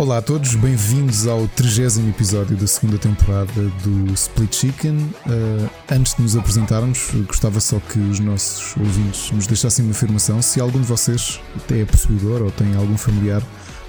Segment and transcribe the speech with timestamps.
[0.00, 3.52] Olá a todos, bem-vindos ao 30 episódio da segunda temporada
[3.84, 4.96] do Split Chicken.
[4.96, 10.40] Uh, antes de nos apresentarmos, gostava só que os nossos ouvintes nos deixassem uma afirmação
[10.40, 11.38] se algum de vocês
[11.70, 13.42] é possuidor ou tem algum familiar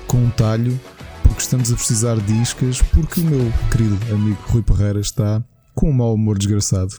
[0.06, 0.78] com um talho,
[1.24, 5.42] porque estamos a precisar de iscas, porque o meu querido amigo Rui Parreira está
[5.74, 6.94] com um mau humor desgraçado.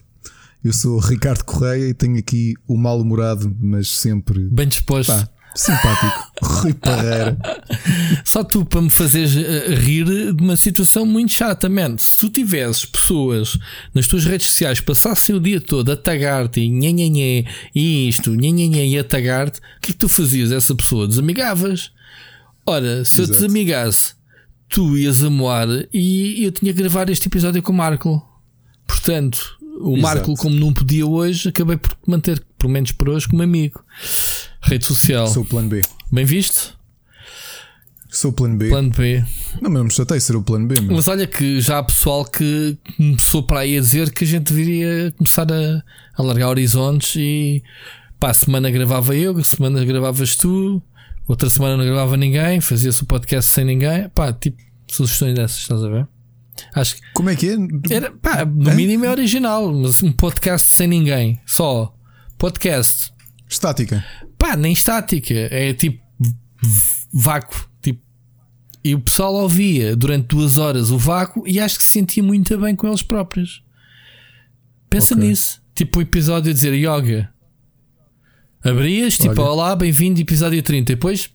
[0.63, 5.11] Eu sou Ricardo Correia e tenho aqui o mal-humorado, mas sempre bem disposto.
[5.11, 6.31] Pá, Simpático.
[6.41, 7.37] Rui Parreira.
[8.25, 11.97] Só tu para me fazeres eh, rir de uma situação muito chata, man.
[11.97, 13.57] Se tu tivesses pessoas
[13.93, 18.85] nas tuas redes sociais passassem o dia todo a tagar-te e nhanhanhé e isto, nhanhanhé
[18.87, 21.07] e a tagar-te, o que é que tu fazias essa pessoa?
[21.07, 21.91] Desamigavas.
[22.65, 23.21] Ora, se Exato.
[23.21, 24.15] eu desamigasse,
[24.67, 28.21] tu ias a moar e eu tinha que gravar este episódio com o Marco.
[28.87, 33.43] Portanto, o Marco, como não podia hoje, acabei por manter, pelo menos por hoje, como
[33.43, 33.83] amigo.
[34.63, 35.27] Rede social.
[35.27, 35.81] Sou o plano B.
[36.11, 36.77] Bem visto?
[38.09, 38.69] Sou o plano B.
[38.69, 39.23] Plano B.
[39.61, 40.79] Não, mas me chatei ser o plano B.
[40.81, 44.53] Mas olha que já há pessoal que começou para aí a dizer que a gente
[44.53, 45.83] deveria começar a,
[46.15, 47.63] a largar horizontes e
[48.19, 50.81] pá, semana gravava eu, semana gravavas tu,
[51.27, 54.07] outra semana não gravava ninguém, fazia-se o podcast sem ninguém.
[54.09, 56.07] Pá, tipo, sugestões dessas, estás a ver?
[56.75, 57.01] Acho que...
[57.13, 57.57] Como é que é?
[57.95, 58.75] Era, pá, no é?
[58.75, 61.93] mínimo é original, mas um podcast sem ninguém, só
[62.37, 63.11] podcast.
[63.49, 64.05] Estática.
[64.43, 65.33] Pá, nem estática.
[65.33, 66.03] É tipo
[67.13, 67.65] vácuo.
[67.81, 68.01] Tipo,
[68.83, 72.57] e o pessoal ouvia durante duas horas o vácuo e acho que se sentia muito
[72.57, 73.63] bem com eles próprios.
[74.89, 75.29] Pensa okay.
[75.29, 75.61] nisso.
[75.73, 77.33] Tipo o episódio a dizer yoga.
[78.61, 79.49] Abrias, tipo, Olha.
[79.49, 80.91] olá, bem-vindo, episódio 30.
[80.91, 81.29] E depois.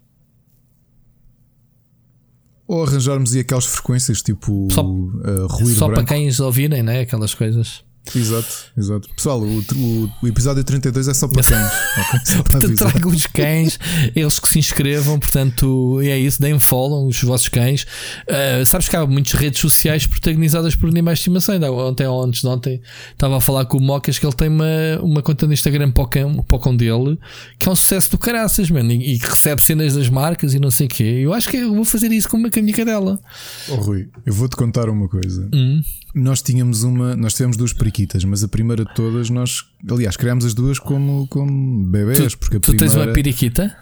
[2.66, 6.04] Ou arranjarmos aí aquelas frequências tipo só, uh, ruído Só branco.
[6.04, 7.00] para quem ouvirem, né?
[7.00, 7.82] Aquelas coisas.
[8.14, 9.08] Exato, exato.
[9.14, 11.72] Pessoal, o, o, o episódio 32 é só para cães.
[11.98, 12.20] okay?
[12.24, 13.78] só para portanto, tragam os cães,
[14.14, 17.84] eles que se inscrevam, portanto, é isso, deem follow os vossos cães.
[18.28, 21.54] Uh, sabes que há muitas redes sociais protagonizadas por animais de estimação.
[21.54, 22.80] Ainda ontem ou antes de ontem
[23.12, 24.64] estava a falar com o Mocas que ele tem uma,
[25.02, 27.18] uma conta no Instagram para o, cão, para o cão dele
[27.58, 30.70] que é um sucesso do caraças, mano, e, que recebe cenas das marcas e não
[30.70, 31.20] sei o quê.
[31.22, 33.20] Eu acho que eu vou fazer isso com uma caminha dela.
[33.68, 35.48] Oh, Rui, eu vou-te contar uma coisa.
[35.52, 35.82] Hum.
[36.18, 40.44] Nós tínhamos uma, nós tivemos duas periquitas, mas a primeira de todas nós, aliás, criámos
[40.44, 42.32] as duas como, como bebês.
[42.32, 42.92] Tu, porque a tu primeira...
[42.92, 43.76] tens uma periquita?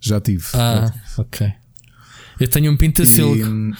[0.00, 0.44] Já tive.
[0.52, 1.04] Ah, já tive.
[1.18, 1.52] ok.
[2.40, 3.36] Eu tenho um pintacilco.
[3.36, 3.44] E...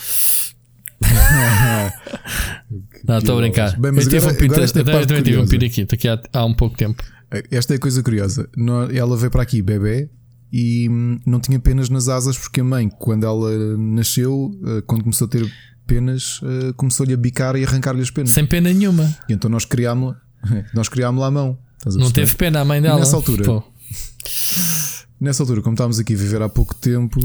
[3.04, 3.78] não, estou a brincar.
[3.78, 4.54] Bem, mas eu, agora, um pinta...
[4.54, 7.02] agora é eu também tive um periquito aqui há, há um pouco tempo.
[7.50, 8.48] Esta é a coisa curiosa.
[8.92, 10.08] Ela veio para aqui, bebê,
[10.52, 15.02] e hum, não tinha penas nas asas porque a mãe, quando ela nasceu, eh, quando
[15.02, 15.52] começou a ter
[15.86, 18.30] penas, uh, começou-lhe a bicar e arrancar-lhe as penas.
[18.30, 19.14] Sem pena nenhuma.
[19.28, 20.16] E então nós criámos
[20.74, 21.58] nós criámos-la à mão.
[21.86, 22.96] Não teve pena a mãe dela.
[22.96, 23.62] E nessa altura, Pô.
[25.20, 27.20] nessa altura, como estávamos aqui a viver há pouco tempo,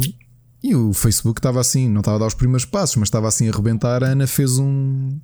[0.62, 3.48] e o Facebook estava assim, não estava a dar os primeiros passos, mas estava assim
[3.48, 4.04] a arrebentar.
[4.04, 5.18] A Ana fez um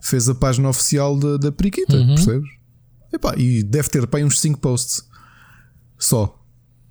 [0.00, 2.14] fez a página oficial da, da Periquita, uhum.
[2.14, 2.50] percebes?
[3.12, 5.04] Epá, e deve ter pá, uns 5 posts
[5.98, 6.36] só.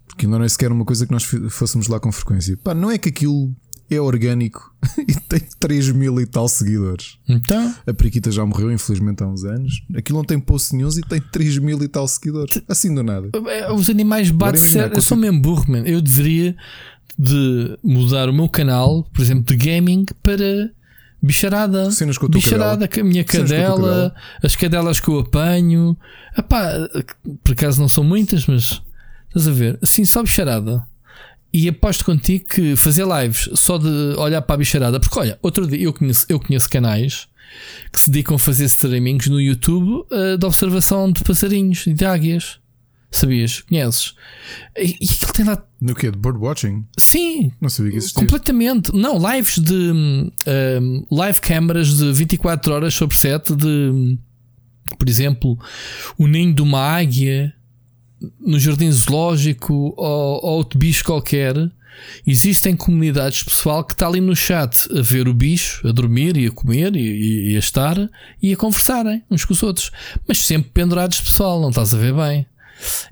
[0.07, 2.57] Porque não é sequer uma coisa que nós fôssemos lá com frequência.
[2.57, 3.53] Pá, não é que aquilo
[3.89, 7.17] é orgânico e tem 3 mil e tal seguidores.
[7.27, 7.73] Então?
[7.85, 9.83] A Periquita já morreu, infelizmente, há uns anos.
[9.95, 12.61] Aquilo não tem post nenhum e tem 3 mil e tal seguidores.
[12.67, 13.29] Assim do nada.
[13.47, 14.91] É, os animais batem ser.
[14.91, 15.83] Eu sou mesmo burro, man.
[15.85, 16.55] Eu deveria
[17.17, 20.72] de mudar o meu canal, por exemplo, de gaming para
[21.22, 21.91] bicharada.
[21.91, 25.97] Cenas com a bicharada com a minha cadela, as cadelas que eu apanho.
[26.38, 26.89] Epá,
[27.44, 28.81] por acaso não são muitas, mas
[29.28, 29.78] estás a ver?
[29.81, 30.88] Assim, só bicharada.
[31.51, 33.87] E aposto contigo que fazer lives só de
[34.17, 37.27] olhar para a bicharada, porque olha, outro dia eu conheço, eu conheço canais
[37.91, 42.05] que se dedicam a fazer streamings no YouTube uh, de observação de passarinhos e de
[42.05, 42.59] águias.
[43.11, 43.61] Sabias?
[43.61, 44.13] Conheces?
[44.77, 45.65] E, e aquilo tem lá.
[45.81, 46.11] No que?
[46.11, 46.85] De birdwatching?
[46.97, 47.51] Sim.
[47.59, 48.21] Não sabia que existia.
[48.21, 48.93] Completamente.
[48.93, 49.73] Não, lives de.
[49.73, 54.19] Um, ehm, live câmaras de 24 horas sobre set de.
[54.97, 55.57] Por exemplo,
[56.17, 57.53] o ninho de uma águia
[58.39, 61.55] no jardim zoológico ou, ou outro bicho qualquer,
[62.25, 66.47] existem comunidades pessoal que está ali no chat a ver o bicho, a dormir e
[66.47, 67.97] a comer e, e, a estar
[68.41, 69.91] e a conversarem uns com os outros,
[70.27, 72.45] mas sempre pendurados pessoal, não estás a ver bem.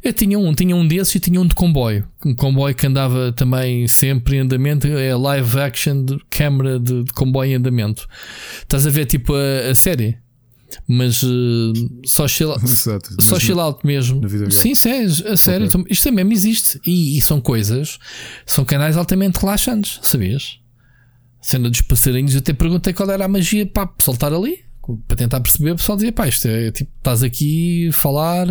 [0.02, 2.08] Eu tinha um, tinha um desses e tinha um de comboio.
[2.26, 7.12] Um comboio que andava também sempre em andamento, é live action de câmara de, de
[7.12, 8.08] comboio em andamento.
[8.60, 10.18] Estás a ver tipo a, a série?
[10.88, 11.74] Mas uh,
[12.06, 14.22] só chill, Exato, só chill out mesmo.
[14.52, 15.84] Sim, sério, a sério, okay.
[15.90, 18.00] isto também existe e, e, são coisas,
[18.46, 20.60] são canais altamente relaxantes, sabias?
[21.42, 24.66] Cena dos passarinhos, eu até perguntei qual era a magia para soltar ali.
[25.06, 28.48] Para tentar perceber, o pessoal dizia: pá, isto é tipo, estás aqui a falar,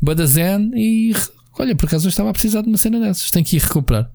[0.00, 1.14] bada zen e
[1.58, 4.10] olha, por acaso eu estava a precisar de uma cena dessas, tenho que ir recuperar.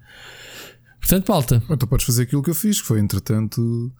[1.00, 1.64] Portanto, malta.
[1.70, 3.92] Então podes fazer aquilo que eu fiz, que foi entretanto.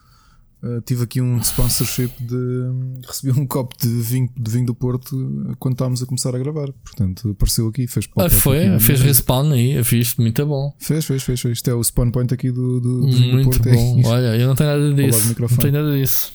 [0.66, 3.06] Uh, tive aqui um sponsorship de.
[3.06, 5.16] Recebi um copo de vinho, de vinho do Porto
[5.60, 6.72] quando estávamos a começar a gravar.
[6.84, 10.74] Portanto, apareceu aqui, fez Ah, foi, fez respawn aí, eu fiz, muito bom.
[10.80, 11.58] Fez, fez, fez, fez.
[11.58, 13.70] Isto é o spawn point aqui do, do, do Muito do Porto.
[13.70, 14.02] bom.
[14.04, 15.36] É Olha, eu não tenho nada disso.
[15.40, 16.34] Não tenho nada disso.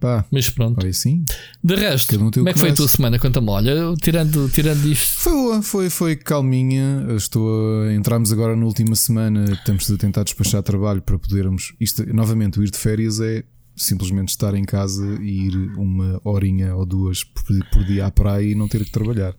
[0.00, 0.78] Pá, Mas pronto.
[0.80, 1.24] olha sim.
[1.62, 3.18] De resto, um como é que foi a tua semana?
[3.18, 3.50] Conta-me.
[3.50, 5.20] Olha, tirando, tirando isto.
[5.20, 7.04] Foi boa, foi, foi calminha.
[7.16, 9.44] Estou a, entramos agora na última semana.
[9.52, 11.74] Estamos a tentar despachar trabalho para podermos.
[11.80, 13.42] Isto, novamente, o ir de férias é
[13.74, 18.50] simplesmente estar em casa e ir uma horinha ou duas por, por dia à praia
[18.50, 19.34] e não ter que trabalhar.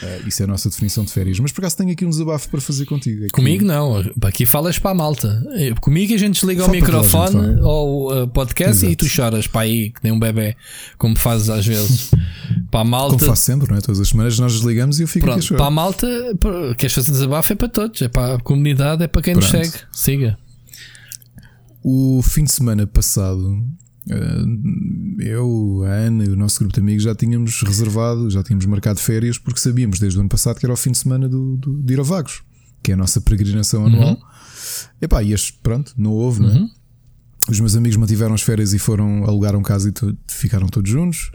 [0.00, 1.38] Eh, isso é a nossa definição de férias.
[1.40, 3.24] Mas por acaso tenho aqui um desabafo para fazer contigo.
[3.24, 5.42] É que- Comigo não, aqui falas para a malta.
[5.56, 7.60] Eu- Comigo a gente desliga o Fala gente, microfone fala.
[7.62, 8.92] ou uh, podcast Exato.
[8.92, 10.56] e tu choras para aí, que nem um bebê,
[10.96, 12.10] como fazes às vezes.
[12.70, 13.16] para a malta.
[13.16, 13.80] Como faço sempre, não é?
[13.80, 15.58] Todas as semanas nós desligamos e eu fico aqui a Pronto, chorar.
[15.58, 16.08] para a malta,
[16.78, 19.64] queres fazer desabafo é para todos, é para a comunidade, é para quem nos Pronto.
[19.66, 19.78] segue.
[19.92, 20.38] Siga.
[21.84, 23.81] O fim de semana passado, eh,
[25.18, 28.98] eu, a Ana e o nosso grupo de amigos já tínhamos reservado, já tínhamos marcado
[29.00, 31.82] férias, porque sabíamos desde o ano passado que era o fim de semana do, do,
[31.82, 32.42] de ir a Vagos,
[32.82, 34.18] que é a nossa peregrinação anual.
[35.00, 36.68] Epá, e este, pronto, não houve, não é?
[37.48, 40.88] Os meus amigos mantiveram as férias e foram alugar um casa e to- ficaram todos
[40.90, 41.30] juntos.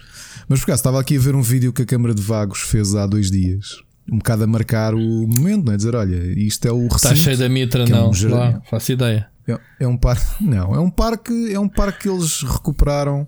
[0.47, 2.95] Mas por acaso estava aqui a ver um vídeo que a Câmara de Vagos fez
[2.95, 3.75] há dois dias.
[4.09, 5.75] Um bocado a marcar o momento, não é?
[5.77, 6.95] Dizer, olha, isto é o recinto.
[6.95, 8.13] Está cheio da mitra, é um não.
[8.29, 9.27] Lá, faço ideia.
[9.47, 13.27] É, é um parque, não, é um parque, é um parque que eles recuperaram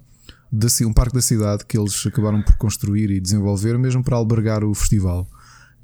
[0.52, 4.64] da, um parque da cidade que eles acabaram por construir e desenvolver mesmo para albergar
[4.64, 5.28] o festival.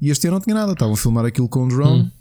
[0.00, 2.12] E este ano não tinha nada, estavam a filmar aquilo com um drone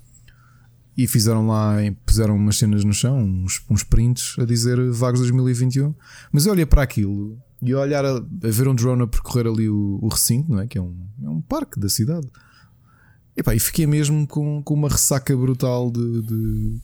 [0.97, 1.75] e fizeram lá,
[2.05, 5.93] puseram umas cenas no chão, uns, uns prints a dizer Vagos 2021.
[6.31, 9.47] Mas eu olhei para aquilo e eu olhar a, a ver um drone a percorrer
[9.47, 10.67] ali o, o recinto, não é?
[10.67, 12.27] Que é um, é um parque da cidade.
[13.35, 16.81] Epá, e fiquei mesmo com, com uma ressaca brutal de- de,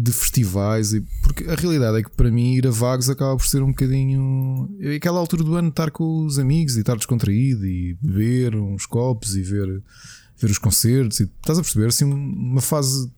[0.00, 3.44] de festivais, e, porque a realidade é que para mim ir a Vagos acaba por
[3.44, 4.68] ser um bocadinho.
[4.96, 9.34] Aquela altura do ano estar com os amigos e estar descontraído e beber uns copos
[9.34, 9.82] e ver,
[10.36, 11.18] ver os concertos.
[11.18, 11.86] E, estás a perceber?
[11.86, 13.10] Assim, uma fase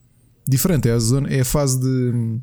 [0.49, 0.88] diferente.
[0.88, 2.41] É a, zona, é a fase de, de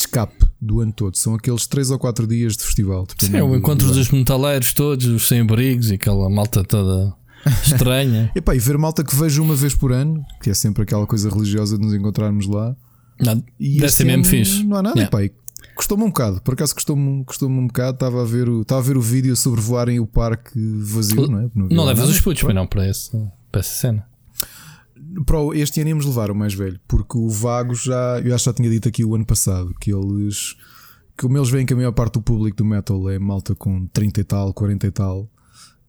[0.00, 1.16] escape do ano todo.
[1.16, 3.06] São aqueles 3 ou 4 dias de festival.
[3.18, 7.14] Sim, é o encontro do dos metaleiros todos, os sem-abrigos e aquela malta toda
[7.64, 8.30] estranha.
[8.34, 11.30] Epá, e ver malta que vejo uma vez por ano, que é sempre aquela coisa
[11.30, 12.76] religiosa de nos encontrarmos lá.
[13.20, 14.62] Não, E deve ser mesmo fixe.
[14.64, 15.24] Não há nada, Yeah.
[15.24, 15.32] e
[15.74, 17.94] Custou-me um bocado, por acaso custou-me custou um bocado.
[17.96, 21.40] Estava a, ver o, estava a ver o vídeo sobre voarem o parque vazio, não
[21.40, 21.50] é?
[21.54, 22.12] Não, lá levas nada.
[22.12, 23.10] os putos, mas não para, esse,
[23.52, 24.06] para essa cena.
[25.26, 28.44] Para o- este ano íamos levar o mais velho, porque o Vago já, eu acho
[28.44, 30.56] que já tinha dito aqui o ano passado que eles,
[31.18, 34.20] como eles veem que a maior parte do público do metal é malta com 30
[34.20, 35.28] e tal, 40 e tal,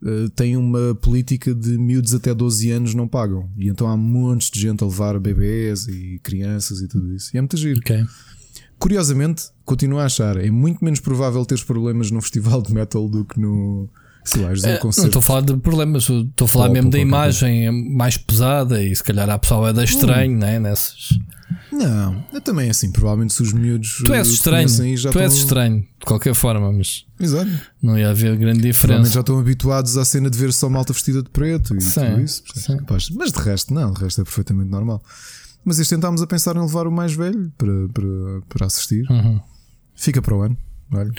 [0.04, 4.50] eh, tem uma política de miúdos até 12 anos não pagam, e então há montes
[4.52, 7.80] de gente a levar bebês e crianças e tudo isso, e é muito giro.
[7.80, 8.06] Ok.
[8.80, 13.26] Curiosamente, continuo a achar, é muito menos provável teres problemas num festival de metal do
[13.26, 13.90] que no.
[14.28, 15.08] Sei lá, José É, não concerto.
[15.08, 19.04] estou a falar de problemas, estou a falar mesmo da imagem mais pesada e se
[19.04, 20.60] calhar a pessoa é da estranho, né?
[20.60, 21.10] Nessas.
[21.72, 22.92] Não, é também assim.
[22.92, 24.02] Provavelmente se os miúdos.
[24.06, 27.50] Tu és eh, estranho, tu és estão- estranho, de qualquer forma, mas Exato.
[27.82, 29.12] não ia haver grande diferença.
[29.12, 32.22] já estão habituados à cena de ver só malta vestida de preto e Sim, tudo
[32.22, 32.44] isso.
[32.54, 32.78] sim.
[32.78, 33.10] Capaz.
[33.12, 35.02] Mas de resto, não, de resto é perfeitamente normal.
[35.64, 38.08] Mas este ano estávamos a pensar em levar o mais velho para, para,
[38.50, 39.06] para assistir.
[39.10, 39.40] Uhum.
[39.96, 40.58] Fica para o ano.
[40.94, 41.12] Olha.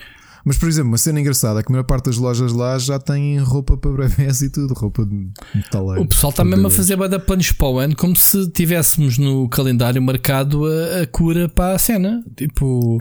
[0.49, 2.99] Mas, por exemplo, uma cena engraçada é que a maior parte das lojas lá já
[2.99, 6.01] têm roupa para bebés e tudo, roupa de metaleiro.
[6.01, 9.47] O pessoal está mesmo a fazer de planos para o ano como se tivéssemos no
[9.51, 12.25] calendário marcado a, a cura para a cena.
[12.35, 12.99] Tipo,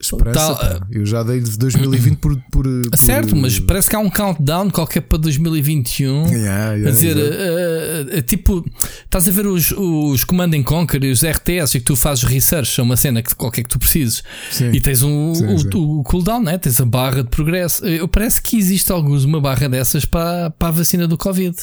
[0.00, 0.86] Esperança, pá.
[0.90, 2.36] Eu já dei de 2020 por.
[2.50, 6.26] por, por certo, mas parece que há um countdown qualquer para 2021.
[6.28, 7.34] Yeah, yeah, a dizer, exato.
[7.34, 8.64] eh, eh, tipo,
[9.04, 12.24] estás a ver os, os Command and Conquer e os RTS e que tu fazes
[12.24, 14.70] research, é uma cena que qualquer que tu precises Sim.
[14.72, 15.68] e tens um, Sim, o, sim.
[15.74, 16.58] o cooldown, né?
[16.58, 17.84] tens a barra de progresso.
[17.86, 21.56] Eu parece que existe alguns uma barra dessas para, para a vacina do Covid.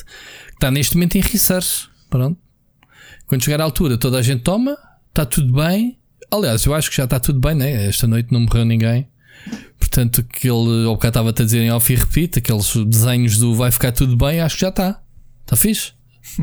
[0.54, 1.88] Está neste momento em research.
[2.10, 2.38] Pronto.
[3.28, 4.76] Quando chegar à altura, toda a gente toma,
[5.10, 5.99] está tudo bem.
[6.32, 7.88] Aliás, eu acho que já está tudo bem, né?
[7.88, 9.08] Esta noite não morreu ninguém.
[9.80, 13.72] Portanto, aquele, ao bocado estava-te a dizer em off e repito, aqueles desenhos do vai
[13.72, 15.02] ficar tudo bem, acho que já está.
[15.44, 15.94] Está fixe?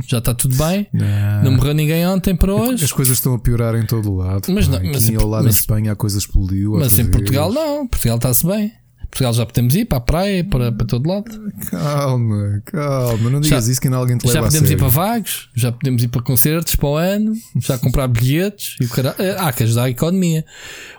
[0.09, 0.87] Já está tudo bem.
[0.93, 1.45] Não.
[1.45, 2.85] Não morreu ninguém ontem para hoje.
[2.85, 4.50] As coisas estão a piorar em todo o lado.
[4.52, 4.78] Mas pá.
[4.81, 6.73] não- mas em- ao lado mas- em Espanha a coisa explodiu.
[6.73, 7.87] Mas em Portugal não.
[7.87, 8.73] Portugal está-se bem.
[9.10, 11.52] Portugal já podemos ir para a praia, para, para todo lado.
[11.70, 13.30] Calma, calma.
[13.30, 15.48] Não digas Já- isso que ainda alguém te Já leva a podemos ir para vagos,
[15.54, 19.14] já podemos ir para concertos para o ano, já comprar bilhetes e cara...
[19.38, 20.44] Há que ajudar a economia.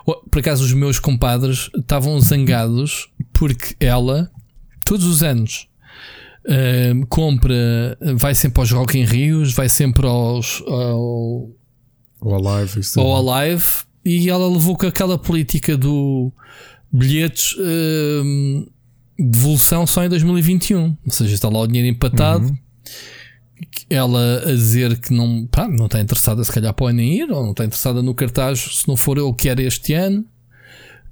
[0.04, 4.30] Por acaso, os meus compadres estavam zangados porque ela,
[4.84, 5.68] todos os anos,
[6.48, 11.50] ahm, compra, vai sempre aos Rock in Rios, vai sempre aos, ao-
[12.20, 13.62] Ou Alive, isso ou Alive,
[14.04, 16.32] e ela levou com aquela política do
[16.92, 18.66] bilhetes hum,
[19.18, 20.96] devolução só em 2021.
[21.04, 22.46] Ou seja, está lá o dinheiro empatado.
[22.46, 22.56] Uhum.
[23.90, 27.42] Ela a dizer que não, pá, não está interessada, se calhar, para nem ir, ou
[27.42, 30.24] não está interessada no cartaz, se não for eu que era este ano,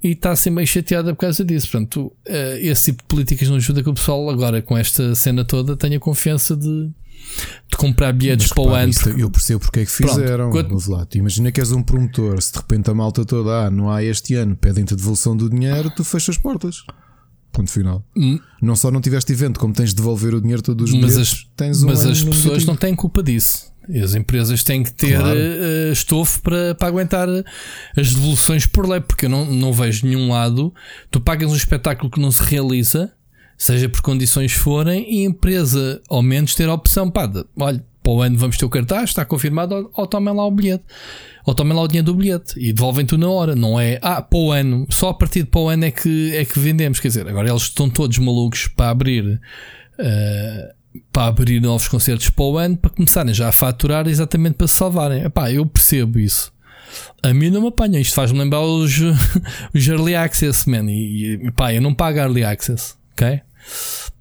[0.01, 1.69] e está assim meio chateada por causa disso.
[1.69, 5.43] Portanto, eh, esse tipo de políticas não ajuda que o pessoal, agora com esta cena
[5.43, 6.89] toda, tenha confiança de,
[7.69, 8.89] de comprar bilhetes Mas, para o ano.
[8.89, 10.49] isto- Eu percebo porque é que fizeram.
[10.51, 10.77] quando-
[11.15, 14.35] imagina que és um promotor, se de repente a malta toda, ah, não há este
[14.35, 16.83] ano, pedem-te a devolução do dinheiro, tu fechas as portas.
[17.51, 18.05] Ponto final.
[18.15, 18.39] Hum.
[18.61, 21.33] Não só não tiveste evento, como tens de devolver o dinheiro todos os Mas bilhetes,
[21.33, 22.67] as- tens um Mas as pessoas negativo.
[22.67, 23.71] não têm culpa disso.
[24.03, 25.37] As empresas têm que ter Claro.
[25.39, 27.27] eh, estofo para, para aguentar
[27.97, 30.73] as devoluções por lei, porque eu não, não vejo nenhum lado.
[31.09, 33.11] Tu pagas um espetáculo que não se realiza,
[33.57, 37.83] seja por condições forem, e a empresa ao menos ter a opção, pá, de, olha,
[38.03, 40.83] para o ano vamos ter o cartaz, está confirmado, ou, ou tomem lá o bilhete.
[41.45, 43.55] Ou tomem lá o dinheiro do bilhete e devolvem-te na hora.
[43.55, 46.35] Não é, ah, para o ano, só a partir de para o ano é que,
[46.35, 46.99] é que vendemos.
[46.99, 49.39] Quer dizer, agora eles estão todos malucos para abrir
[49.97, 50.73] eh,
[51.11, 54.75] para abrir novos concertos para o ano para começarem já a faturar exatamente para se
[54.75, 55.23] salvarem.
[55.23, 56.51] Epá, eu percebo isso.
[57.21, 57.99] A mim não me apanha.
[57.99, 58.99] Isto faz-me lembrar os,
[59.73, 60.89] os Early Access, man.
[60.89, 63.41] E, e pá, eu não pago Early Access, ok?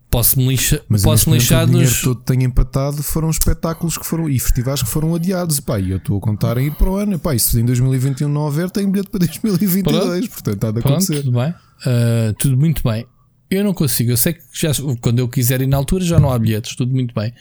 [0.09, 2.01] Posso-me lixar, Mas posso neste momento lixar o dinheiro nos.
[2.01, 5.61] todo que tem empatado foram espetáculos que foram e festivais que foram adiados.
[5.61, 7.19] Pá, e eu estou a contar em ir para o ano.
[7.19, 10.29] Pá, e se em 2021 não houver, tem bilhete para 2022.
[10.29, 11.23] Portanto, está a Pronto, acontecer.
[11.23, 11.51] tudo bem.
[11.51, 13.05] Uh, tudo muito bem.
[13.51, 14.11] Eu não consigo.
[14.11, 16.75] Eu sei que já, quando eu quiser ir na altura já não há bilhetes.
[16.77, 17.33] Tudo muito bem.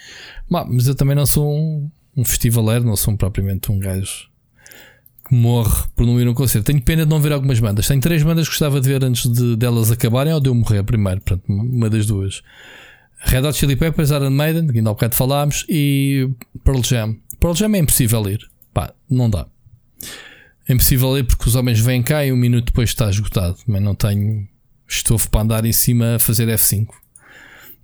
[0.49, 4.27] Mas, mas eu também não sou um, um festivaleiro, não sou propriamente um gajo
[5.27, 6.65] que morre por não ir a um concerto.
[6.65, 7.87] Tenho pena de não ver algumas bandas.
[7.87, 10.83] Tenho três bandas que gostava de ver antes de delas acabarem ou de eu morrer
[10.83, 11.21] primeiro.
[11.21, 12.41] Portanto, uma das duas.
[13.19, 16.29] Red Hot Chili Peppers, Iron Maiden, que ainda há bocado falámos, e
[16.63, 17.17] Pearl Jam.
[17.39, 18.39] Pearl Jam é impossível ir.
[18.73, 19.47] Pá, não dá.
[20.67, 23.57] É impossível ir porque os homens vêm cá e um minuto depois está esgotado.
[23.67, 24.47] Mas não tenho
[24.87, 26.87] estofo para andar em cima a fazer F5.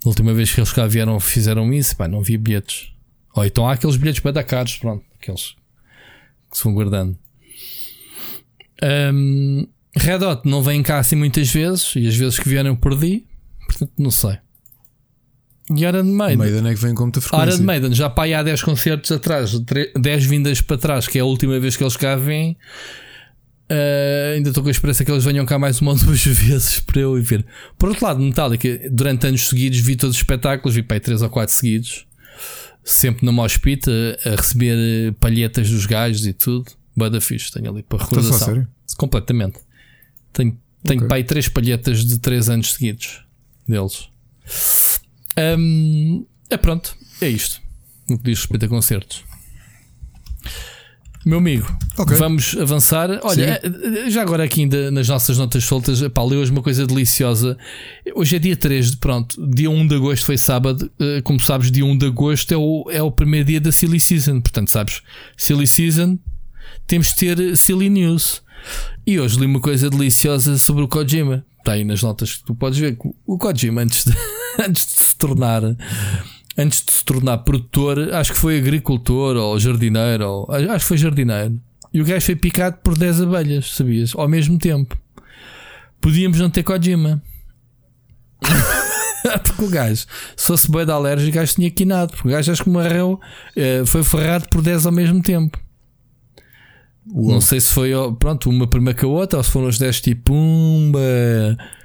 [0.03, 2.91] A última vez que eles cá vieram fizeram isso, pá, não vi bilhetes.
[3.35, 5.55] Ou então há aqueles bilhetes para dar caros, pronto, aqueles
[6.49, 7.17] que se vão guardando.
[8.83, 12.77] Hum, Red Hot não vem cá assim muitas vezes e as vezes que vieram eu
[12.77, 13.25] perdi,
[13.67, 14.37] portanto não sei.
[15.75, 16.37] E Iron Maiden.
[16.37, 17.55] Maiden é que vem com muita frequência.
[17.55, 21.21] Iron Maiden já para aí há 10 concertos atrás, 10 vindas para trás, que é
[21.21, 22.57] a última vez que eles cá vêm.
[23.71, 26.79] Uh, ainda estou com a esperança que eles venham cá mais uma ou duas vezes
[26.81, 27.45] para eu ir ver.
[27.77, 31.21] Por outro lado, Metallica, durante anos seguidos, vi todos os espetáculos, vi para aí 3
[31.21, 32.05] ou 4 seguidos,
[32.83, 36.69] sempre na Mospit, a, a receber palhetas dos gajos e tudo.
[36.95, 38.47] Bada fixe, tenho ali para Estás a recordação.
[38.47, 38.67] sério?
[38.97, 39.59] Completamente.
[40.33, 41.07] Tenho, tenho Ok.
[41.07, 43.23] para aí 3 palhetas de 3 anos seguidos
[43.67, 44.09] deles.
[45.57, 47.61] Hum, é pronto, é isto.
[48.09, 49.23] No que diz respeito a concertos.
[51.23, 51.67] Meu amigo,
[51.99, 52.17] Ok.
[52.17, 53.07] vamos avançar.
[53.21, 56.87] Olha, eh, já agora aqui ainda nas nossas notas soltas, pá, li hoje uma coisa
[56.87, 57.55] deliciosa.
[58.15, 60.91] Hoje é dia 3, de- pronto, dia 1 de agosto foi sábado.
[60.99, 63.99] Eh, Como sabes, dia 1 de agosto é o, é o primeiro dia da Silly
[63.99, 64.41] Season.
[64.41, 65.03] Portanto, sabes,
[65.37, 66.17] Silly Season,
[66.91, 68.43] temos de ter Silly News.
[69.07, 71.45] E hoje li uma coisa deliciosa sobre o Kojima.
[71.59, 72.97] Está aí nas notas que tu podes ver.
[73.25, 74.11] O Kojima, antes de,
[74.61, 75.63] antes de se tornar
[76.57, 80.97] antes de se tornar produtor, acho que foi agricultor ou jardineiro, ou, acho que foi
[80.97, 81.61] jardineiro.
[81.93, 84.11] E o gajo foi picado por 10 abelhas, sabias?
[84.13, 84.97] Ao mesmo tempo.
[86.01, 87.23] Podíamos não ter Kojima.
[89.45, 90.05] porque o gajo,
[90.35, 92.11] se fosse boi de alérgico, o gajo tinha quinado.
[92.11, 93.17] Porque o gajo acho que morreu,
[93.55, 95.57] eh, foi ferrado por 10 ao mesmo tempo.
[97.05, 100.01] Não sei se foi pronto, uma primeira que a outra, ou se foram os 10
[100.01, 100.99] tipo pumba.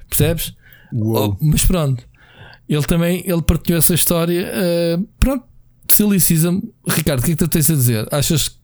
[0.09, 0.55] Percebes?
[0.93, 1.37] Uou.
[1.41, 2.05] Oh, mas pronto,
[2.69, 4.49] ele também ele partilhou essa história.
[4.53, 5.45] eh, pronto,
[5.89, 6.63] Silly Season.
[6.87, 8.07] Ricardo, o que é que tu tens a dizer?
[8.13, 8.57] Achas que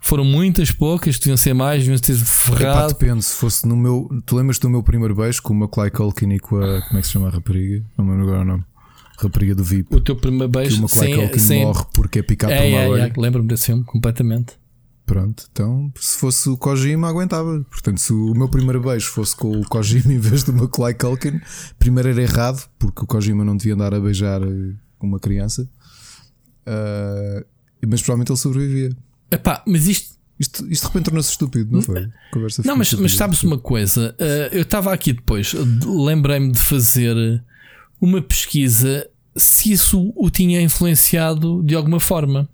[0.00, 1.18] foram muitas, poucas?
[1.18, 2.92] Deviam ser mais, deviam ter Epá, ferrado?
[2.94, 3.24] depende.
[3.24, 4.08] Se fosse no meu.
[4.24, 6.82] Tu lembras do meu primeiro beijo com o Macaulay Culkin e com a.
[6.82, 7.84] Como é que se chama a rapariga?
[7.98, 8.64] Não me lembro agora o nome.
[9.18, 9.94] Rapariga do VIP.
[9.94, 11.64] O teu primeiro Que beijo o Macaulay sem, Culkin sem...
[11.64, 14.54] morre porque é picado É, por uma é, é, lembro-me desse filme completamente.
[15.06, 17.64] Pronto, então se fosse o Kojima aguentava.
[17.70, 21.40] Portanto, se o meu primeiro beijo fosse com o Kojima em vez do Macaulay Culkin,
[21.78, 25.68] primeiro era errado, porque o Kojima não devia andar a beijar eh, uma criança.
[26.66, 27.44] Ah,
[27.86, 28.96] mas provavelmente ele sobrevivia.
[29.30, 32.08] Epá, mas isto Isto, isto de repente tornou-se estúpido, não foi?
[32.32, 34.14] Conversa Não, mas, mas sabes uma coisa?
[34.20, 37.16] Uh, eu estava aqui depois, de- lembrei-me de fazer
[38.00, 42.48] uma pesquisa se isso o tinha influenciado de alguma forma.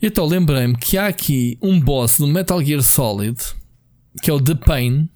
[0.00, 3.38] E então lembrei-me que há aqui um boss do Metal Gear Solid
[4.22, 5.08] que é o The Pain.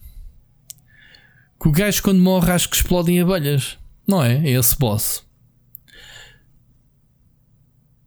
[1.61, 4.37] Que o gajo, quando morre, acho que explodem abelhas, não é?
[4.47, 5.25] É esse boss.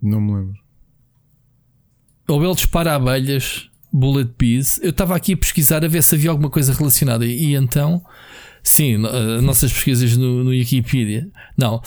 [0.02, 0.60] Não me lembro.
[2.28, 4.80] ou ele dispara abelhas, bullet bees.
[4.82, 7.26] Eu estava aqui a pesquisar a ver se havia alguma coisa relacionada.
[7.26, 8.06] E então,
[8.70, 11.30] sim, uh, nossas pesquisas no, no Wikipedia.
[11.58, 11.82] Não, uh,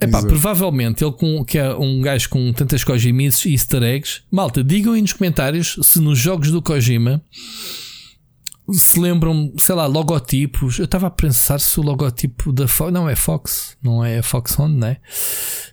[0.00, 4.22] epá, provavelmente ele com, que é um gajo com tantas Kojimices e easter eggs.
[4.30, 7.22] Malta, digam aí nos comentários se nos jogos do Kojima
[8.70, 10.78] se lembram, sei lá, logotipos.
[10.78, 12.92] Eu estava a pensar se o logotipo da Fox.
[12.92, 14.98] Não é Fox, não é Fox Hunt, né?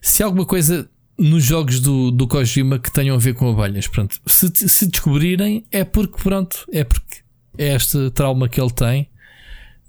[0.02, 3.88] Se há alguma coisa nos jogos do, do Kojima que tenham a ver com abelhas.
[3.88, 7.18] Pronto, se, se descobrirem, é porque, pronto, é porque
[7.58, 9.10] é este trauma que ele tem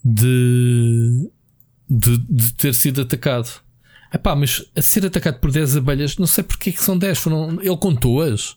[0.07, 1.29] de,
[1.91, 3.49] de, de ter sido atacado.
[4.15, 7.19] Epá, mas a ser atacado por 10 abelhas, não sei porque é que são 10.
[7.19, 8.57] Foram, ele contou-as.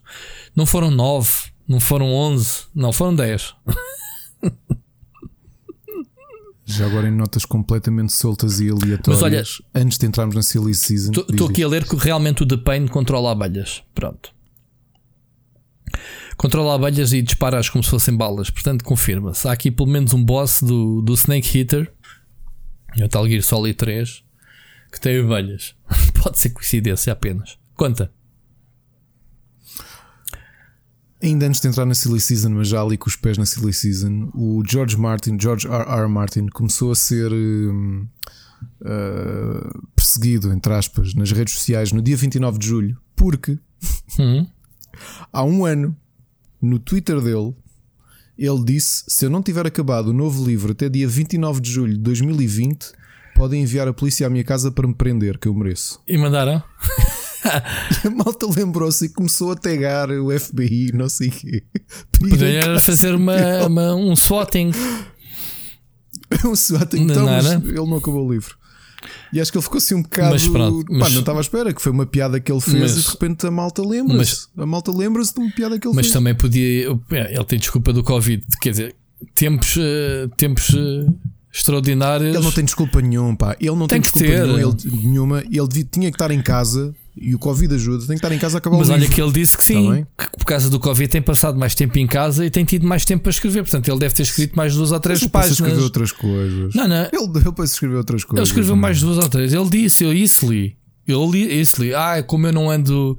[0.55, 1.27] Não foram 9,
[1.67, 3.55] não foram 11, não foram 10.
[6.65, 9.07] Já agora em notas completamente soltas e aleatórias.
[9.07, 11.11] Mas olha, antes de entrarmos na Silly Season.
[11.11, 13.81] Estou aqui a ler que realmente o The Pain controla abelhas.
[13.95, 14.31] Pronto.
[16.39, 18.49] Controla abelhas e dispara-as como se fossem balas.
[18.49, 19.45] Portanto, confirma-se.
[19.45, 21.93] Há aqui pelo menos um boss do, do Snake Hitter,
[22.95, 24.23] o Metal Gear Solid 3,
[24.89, 25.75] que tem abelhas.
[26.23, 27.59] Pode ser coincidência apenas.
[27.75, 28.09] Conta.
[31.21, 33.73] Ainda antes de entrar na Silly Season, mas já ali com os pés na Silly
[33.73, 35.91] Season, o George Martin, George R.
[35.91, 36.07] R.
[36.07, 38.07] Martin, começou a ser uh,
[39.93, 43.59] perseguido, entre aspas, nas redes sociais no dia 29 de julho, porque
[44.17, 44.47] uhum.
[45.33, 45.93] há um ano,
[46.61, 47.53] no Twitter dele,
[48.37, 51.93] ele disse: Se eu não tiver acabado o novo livro até dia 29 de julho
[51.93, 52.91] de 2020,
[53.35, 56.01] podem enviar a polícia à minha casa para me prender, que eu mereço.
[56.07, 56.63] E mandaram?
[58.03, 61.63] e a malta lembrou-se e começou a tagar o FBI, não sei o quê.
[62.11, 64.71] Poderia fazer uma, uma, um swatting.
[66.45, 68.57] um swatting, então, mas ele não acabou o livro.
[69.31, 70.31] E acho que ele ficou assim um bocado.
[70.31, 70.99] Mas pronto, mas...
[70.99, 72.97] Pá, não estava à espera, que foi uma piada que ele fez mas...
[72.97, 74.47] e de repente a malta lembra-se.
[74.57, 76.15] A malta lembra-se de uma piada que ele mas fez.
[76.15, 76.99] Mas também podia.
[77.11, 78.95] É, ele tem desculpa do Covid, quer dizer,
[79.35, 79.77] tempos.
[79.77, 81.11] Eh, tempos eh,
[81.51, 82.35] extraordinários.
[82.35, 83.55] Ele não tem desculpa nenhuma, pá.
[83.59, 84.61] Ele não tem, tem desculpa nenhuma.
[84.61, 85.39] Ele, nenhuma.
[85.39, 88.39] Ele devia, tinha que estar em casa e o Covid ajuda, tem que estar em
[88.39, 89.15] casa a acabar Mas o olha livro.
[89.15, 91.97] que ele disse que sim, tá que por causa do Covid tem passado mais tempo
[91.99, 93.63] em casa e tem tido mais tempo para escrever.
[93.63, 95.59] Portanto, ele deve ter escrito mais duas ou três páginas.
[95.59, 96.75] Ele escrever outras coisas.
[96.75, 97.09] Não, não.
[97.11, 98.39] Ele, depois escrever outras coisas.
[98.39, 98.81] Ele escreveu não.
[98.81, 99.53] mais duas ou três.
[99.53, 100.77] Ele disse, eu isso li.
[101.07, 101.93] Eu li isso li.
[101.93, 103.17] Ah, como eu não ando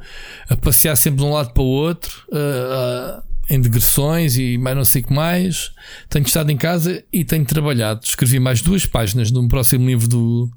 [0.49, 4.77] a passear sempre de um lado para o outro, uh, uh, em digressões e mais
[4.77, 5.73] não sei o que mais,
[6.09, 8.01] tenho estado em casa e tenho trabalhado.
[8.05, 10.51] Escrevi mais duas páginas num próximo livro do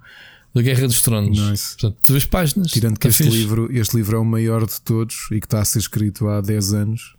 [0.53, 1.37] da Guerra dos Tronos.
[1.37, 1.75] Nice.
[1.77, 2.71] Portanto, duas páginas.
[2.71, 5.65] Tirando que este livro, este livro é o maior de todos e que está a
[5.65, 7.15] ser escrito há 10 anos.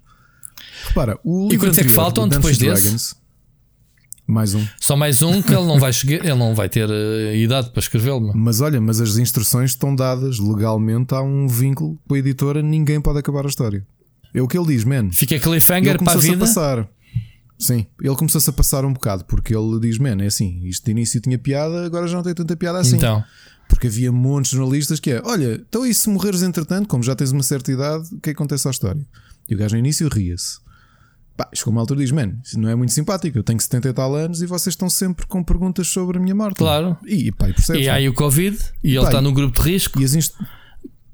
[0.87, 2.83] Repara, o e quantos é que faltam depois desse?
[2.83, 3.17] Dragons,
[4.27, 4.65] mais um.
[4.81, 7.81] Só mais um que ele não vai chegar, ele não vai ter uh, idade para
[7.81, 8.33] escrevê-lo.
[8.35, 11.15] Mas olha, mas as instruções estão dadas legalmente.
[11.15, 13.87] Há um vínculo com a editora, ninguém pode acabar a história.
[14.33, 15.11] É o que ele diz, man.
[15.13, 16.37] Fica cliffhanger para a vida.
[16.37, 16.89] A passar.
[17.65, 20.91] Sim, ele começou-se a passar um bocado, porque ele diz: Man, é assim, isto de
[20.91, 22.97] início tinha piada, agora já não tem tanta piada assim.
[22.97, 23.25] Então.
[23.69, 27.15] Porque havia montes de jornalistas que é: Olha, então e se morreres entretanto, como já
[27.15, 29.05] tens uma certa idade, o que é que acontece à história?
[29.49, 30.59] E o gajo no início ria-se.
[31.37, 33.37] Pá, chegou uma altura e diz: Man, isso não é muito simpático.
[33.37, 36.35] Eu tenho 70 e tal anos e vocês estão sempre com perguntas sobre a minha
[36.35, 36.59] morte.
[36.59, 36.97] Claro.
[37.05, 40.01] E, pá, e, e aí o Covid e, ele está no grupo de risco.
[40.01, 40.35] E as, inst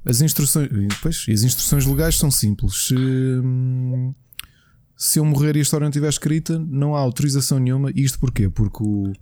[0.04, 0.68] as instruções,
[1.00, 2.88] pois, as instruções legais são simples.
[2.88, 2.94] Se.
[5.02, 7.90] Se eu morrer e a história não estiver escrita, não há autorização nenhuma.
[7.96, 8.50] Isto porquê?
[8.50, 9.14] Porque o,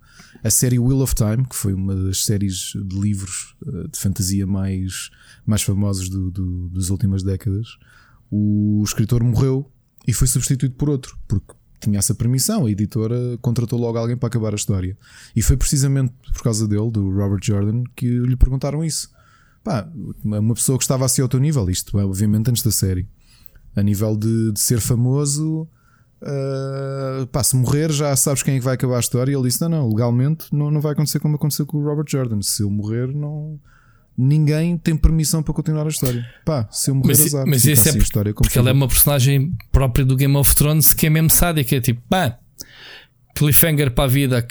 [0.43, 4.45] a série Wheel of Time, que foi uma das séries de livros uh, de fantasia
[4.45, 5.09] mais,
[5.45, 7.77] mais famosas do, do, das últimas décadas,
[8.29, 9.71] o escritor morreu
[10.05, 12.65] e foi substituído por outro, porque tinha essa permissão.
[12.65, 14.97] A editora contratou logo alguém para acabar a história.
[15.33, 19.09] E foi precisamente por causa dele, do Robert Jordan, que lhe perguntaram isso.
[19.63, 19.89] Pá,
[20.25, 23.07] uma pessoa que estava assim ao teu nível, isto obviamente antes da série
[23.75, 25.67] a nível de, de ser famoso.
[26.21, 29.31] Uh, pá, se morrer já sabes quem é que vai acabar a história.
[29.31, 32.05] E ele disse: Não, não, legalmente não, não vai acontecer como aconteceu com o Robert
[32.07, 32.41] Jordan.
[32.41, 33.59] Se eu morrer, não.
[34.17, 36.25] Ninguém tem permissão para continuar a história.
[36.43, 38.87] Pá, se eu morrer, mas, azar, mas isso é assim, história porque ele é uma
[38.87, 41.77] personagem própria do Game of Thrones que é mesmo sádica.
[41.77, 42.37] É tipo, pá,
[43.33, 44.45] cliffhanger para a vida,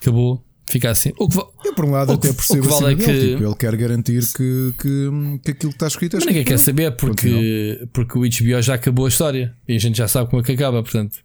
[0.00, 0.44] acabou.
[0.66, 1.12] Fica assim.
[1.18, 1.38] O que,
[1.74, 3.06] por um lado, até percebo vale é que...
[3.06, 5.10] Dele, tipo, ele quer garantir que, que,
[5.42, 8.74] que aquilo que está escrito é Mas ninguém quer saber porque, porque o HBO já
[8.74, 10.82] acabou a história e a gente já sabe como é que acaba.
[10.82, 11.16] Portanto,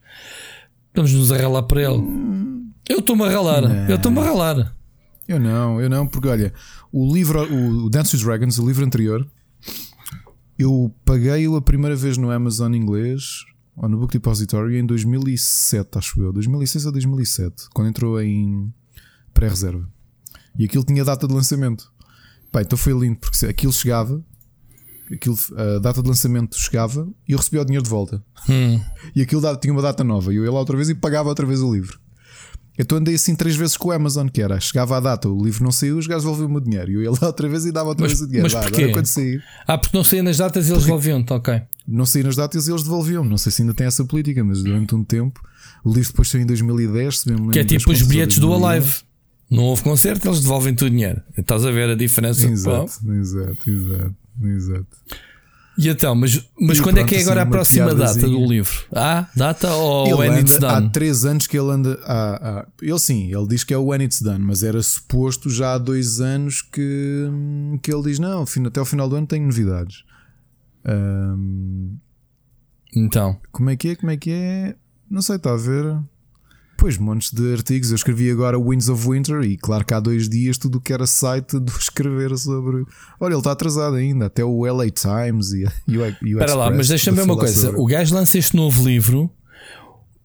[0.94, 1.98] vamos nos arralar para ele.
[1.98, 3.62] Hum, eu estou-me a ralar.
[3.62, 3.88] Não.
[3.88, 4.76] Eu estou-me a ralar.
[5.28, 6.52] Eu não, eu não, porque olha,
[6.92, 9.28] o livro, o Dance with Dragons, o livro anterior,
[10.58, 13.46] eu paguei-o a primeira vez no Amazon inglês
[13.78, 18.74] ou no Book Depository em 2007, acho eu, 2006 ou 2007, quando entrou em
[19.34, 19.88] pré-reserva.
[20.60, 21.90] E aquilo tinha data de lançamento.
[22.52, 24.22] Pá, então foi lindo, porque aquilo chegava,
[25.12, 28.22] aquilo, a data de lançamento chegava e eu recebia o dinheiro de volta.
[28.50, 28.80] Hum.
[29.16, 30.34] E aquilo tinha uma data nova.
[30.34, 32.00] E eu ia lá outra vez e pagava outra vez o livro.
[32.82, 35.64] Então andei assim três vezes com o Amazon, que era chegava a data, o livro
[35.66, 36.90] não saiu, os gajos devolviam o dinheiro.
[36.92, 38.44] E eu ia lá outra vez e dava outra Mas- vez o dinheiro.
[38.46, 38.84] mas Vá, porquê?
[38.84, 39.44] agora quando sair.
[39.68, 41.62] Ah, porque não saía nas datas e eles devolviam-te, ok.
[41.88, 43.24] Não saí nas datas e eles devolviam.
[43.26, 45.42] Não sei se ainda tem essa política, mas durante um tempo.
[45.84, 47.20] O livro depois saiu em 2010.
[47.20, 48.72] Se bem me lembro Que é tipo os bilhetes do 2010.
[48.84, 49.09] Alive.
[49.50, 51.22] Não houve concerto, eles devolvem-te o dinheiro.
[51.38, 52.48] Estás a ver a diferença?
[52.48, 54.88] Exato, exato, exato, exato.
[55.78, 58.20] E então, mas, mas E quando é pronto, que é agora assim, a próxima data
[58.28, 58.86] do livro?
[58.94, 60.92] Ah, data ou when it's anda- há done?
[60.92, 61.98] três anos que ele anda.
[62.04, 65.50] há- há- ele sim, ele diz que é o When It's Done, mas era suposto
[65.50, 67.26] já há dois anos que,
[67.82, 70.04] que ele diz: não, até ao final do ano tenho novidades.
[72.96, 73.96] Então, como é que é?
[73.96, 74.76] Como é que é?
[75.10, 75.98] Não sei, está a ver?
[76.80, 77.90] Pois, montes de artigos.
[77.90, 80.94] Eu escrevi agora Winds of Winter e claro que há dois dias tudo o que
[80.94, 82.86] era site de escrever sobre.
[83.20, 85.70] Olha, ele está atrasado ainda, até o LA Times e, o,
[86.26, 87.66] e o espera lá, Express mas deixa-me ver uma coisa.
[87.68, 89.30] sobre- O gajo lança este novo livro.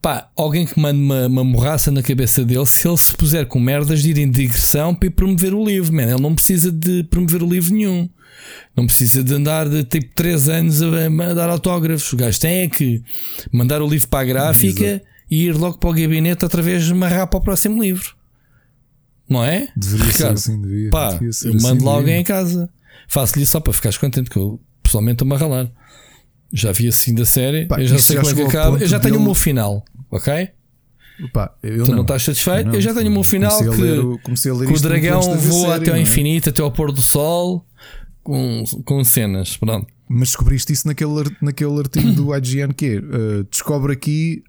[0.00, 3.58] Pá, alguém que manda uma, uma morraça na cabeça dele se ele se puser com
[3.58, 6.02] merdas de ir em digressão para ir promover o livro, man.
[6.02, 8.08] Ele não precisa de promover o livro nenhum.
[8.76, 10.86] Não precisa de andar de tipo 3 anos a,
[11.30, 12.12] a dar autógrafos.
[12.12, 13.02] O gajo tem é que
[13.50, 17.26] mandar o livro para a gráfica e ir logo para o gabinete outra vez amarrar
[17.28, 18.14] para o próximo livro.
[19.28, 19.68] Não é?
[19.76, 20.90] Deveria Ricardo, ser assim, devia.
[20.90, 22.00] Pá, devia ser eu assim, mando lá devia.
[22.00, 22.68] alguém em casa.
[23.08, 25.70] Faço-lhe só para ficares contente, que eu pessoalmente estou-me a ralar.
[26.52, 28.78] Já vi assim da série, Pá, eu já sei já como é que acaba.
[28.78, 30.50] Eu já tenho dele- o meu final, ok?
[31.62, 32.70] Eu Tu não, não estás satisfeito?
[32.74, 35.38] Eu, já tenho o meu final que, o- comecei a ler que o dragão voa
[35.38, 36.00] série, até ao não é?
[36.02, 37.64] infinito, até ao pôr do sol,
[38.22, 39.56] com, com cenas.
[39.56, 39.86] Pronto.
[40.08, 44.42] Mas descobriste isso naquele, naquele artigo do IGN que é, uh, descobre aqui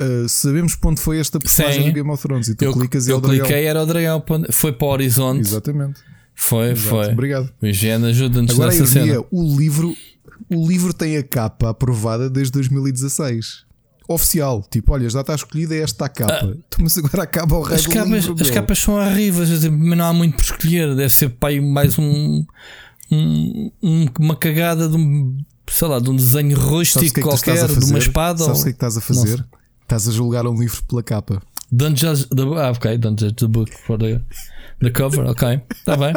[0.00, 1.88] uh, sabemos para onde foi esta personagem Sim.
[1.88, 3.44] do Game of Thrones e tu Eu, clicas e é eu o dragão.
[3.46, 5.40] cliquei, era o dragão, foi para o horizonte.
[5.40, 6.00] Exatamente.
[6.34, 6.88] Foi, Exato.
[6.88, 7.06] foi.
[7.12, 7.50] Obrigado.
[7.60, 9.24] O higiene ajuda-nos Agora a nessa ironia cena.
[9.24, 9.94] é, o livro,
[10.50, 13.66] o livro tem a capa aprovada desde 2016.
[14.10, 16.56] Oficial, tipo, olha, já está escolhida é esta a capa.
[16.80, 18.36] Mas agora acaba o As resto do capas, livro.
[18.42, 20.94] as capas são horríveis, mas não há muito por escolher.
[20.96, 22.42] Deve ser pá, aí mais um,
[23.10, 25.36] um- um- uma cagada de um,
[25.70, 28.38] sei lá, de um desenho o rústico que é que estás qualquer, de uma espada.
[28.44, 29.44] Sabes o ou- que é que estás a fazer?
[29.88, 31.40] Estás a julgar um livro pela capa.
[31.72, 34.20] Don't judge the, ah, ok, don't judge the book for the,
[34.82, 36.12] the cover, ok, está bem.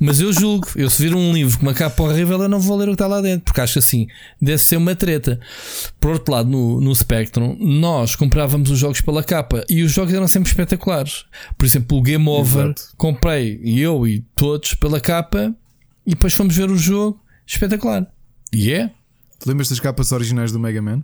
[0.00, 2.78] Mas eu julgo, eu se vir um livro com uma capa horrível, eu não vou
[2.78, 4.06] ler o que está lá dentro, porque acho que assim
[4.40, 5.38] deve ser uma treta.
[6.00, 10.14] Por outro lado, no, no Spectrum, nós comprávamos os jogos pela capa e os jogos
[10.14, 11.26] eram sempre espetaculares.
[11.58, 12.84] Por exemplo, o Game Over, Exato.
[12.96, 15.54] comprei eu e todos pela capa
[16.06, 18.10] e depois fomos ver o jogo, espetacular.
[18.50, 18.88] E é?
[19.38, 21.02] Te lembras das capas originais do Mega Man?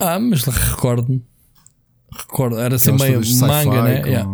[0.00, 1.22] Ah, mas recordo-me.
[2.16, 4.00] Recordo, era assim meio manga, né?
[4.00, 4.28] com- Yeah.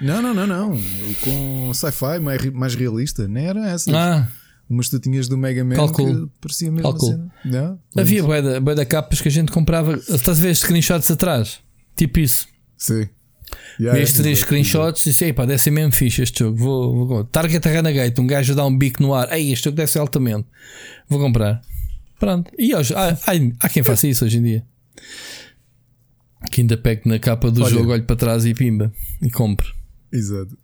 [0.00, 0.82] Não, não, não, não.
[1.22, 3.26] Com sci-fi mais, mais realista.
[3.26, 3.90] Nem era essa.
[3.96, 4.28] Ah,
[4.70, 6.26] Umas tu tinhas do Mega Man Calculo.
[6.28, 7.12] que parecia mesmo Calculo.
[7.14, 7.50] assim.
[7.50, 7.78] Não?
[7.96, 8.42] Havia bué
[8.74, 9.94] da, capas que a gente comprava.
[9.96, 11.58] Estás a ver screenshots atrás?
[11.96, 12.46] Tipo isso.
[12.76, 13.08] Sim.
[13.80, 16.58] Yeah, Vês três exato, screenshots e disse: Ei pá, deve ser mesmo fixe este jogo.
[16.58, 17.24] Vou, vou comprar.
[17.42, 19.32] Target a Renegade, um gajo a dar um bico no ar.
[19.32, 20.46] Ei, este jogo deve ser altamente.
[21.08, 21.62] Vou comprar.
[22.18, 22.50] Pronto.
[22.58, 23.16] E hoje, há,
[23.60, 24.64] há, quem faça isso hoje em dia.
[26.50, 27.70] Que ainda pegue na capa do Olha.
[27.70, 28.92] jogo, olhe para trás e pimba.
[29.20, 29.66] E compre.
[30.12, 30.56] Exato.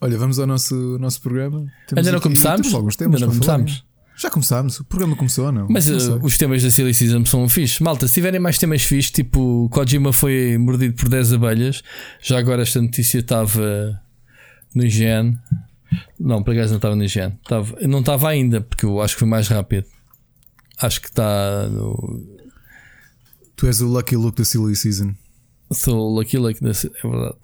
[0.00, 1.66] Olha, vamos ao nosso, nosso programa.
[1.86, 2.66] Temos Ainda não aqui- começámos?
[2.66, 3.28] Ainda não para falar.
[3.32, 3.84] começámos?
[4.16, 4.80] Já começámos.
[4.80, 5.66] O programa começou ou não?
[5.70, 7.82] Mas uh, os temas da Silly Season são fixe.
[7.82, 11.82] Malta, se tiverem mais temas fixes, tipo Kojima foi mordido por 10 abelhas,
[12.20, 14.00] já agora esta notícia estava
[14.74, 15.38] no IGN.
[16.18, 17.38] Não, por acaso não estava no IGN.
[17.42, 19.86] Estava, não estava ainda, porque eu acho que foi mais rápido.
[20.80, 22.24] Acho que está no.
[23.56, 25.12] Tu és o Lucky Luke da Silly Season.
[25.72, 27.38] Sou Lucky Lucky, da- é verdade.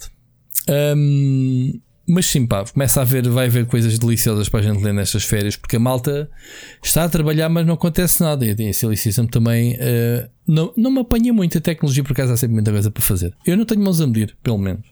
[0.69, 4.95] Ahm, mas sim, pá, começa a haver, vai haver coisas deliciosas para a gente ler
[4.95, 6.31] nestas férias, porque a malta
[6.83, 8.45] está a trabalhar, mas não acontece nada.
[8.47, 11.59] E a Silly Season também eh, não, não me apanha muito.
[11.59, 13.35] A tecnologia, por acaso, há sempre muita coisa para fazer.
[13.45, 14.87] Eu não tenho mãos a medir, pelo menos.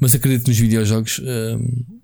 [0.00, 1.97] Mas acredito que nos videojogos, em-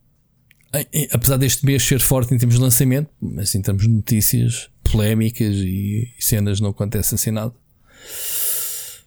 [1.13, 5.57] apesar deste mês ser forte em termos de lançamento, mas em termos de notícias polémicas
[5.57, 7.53] e, cenas, não acontece assim nada.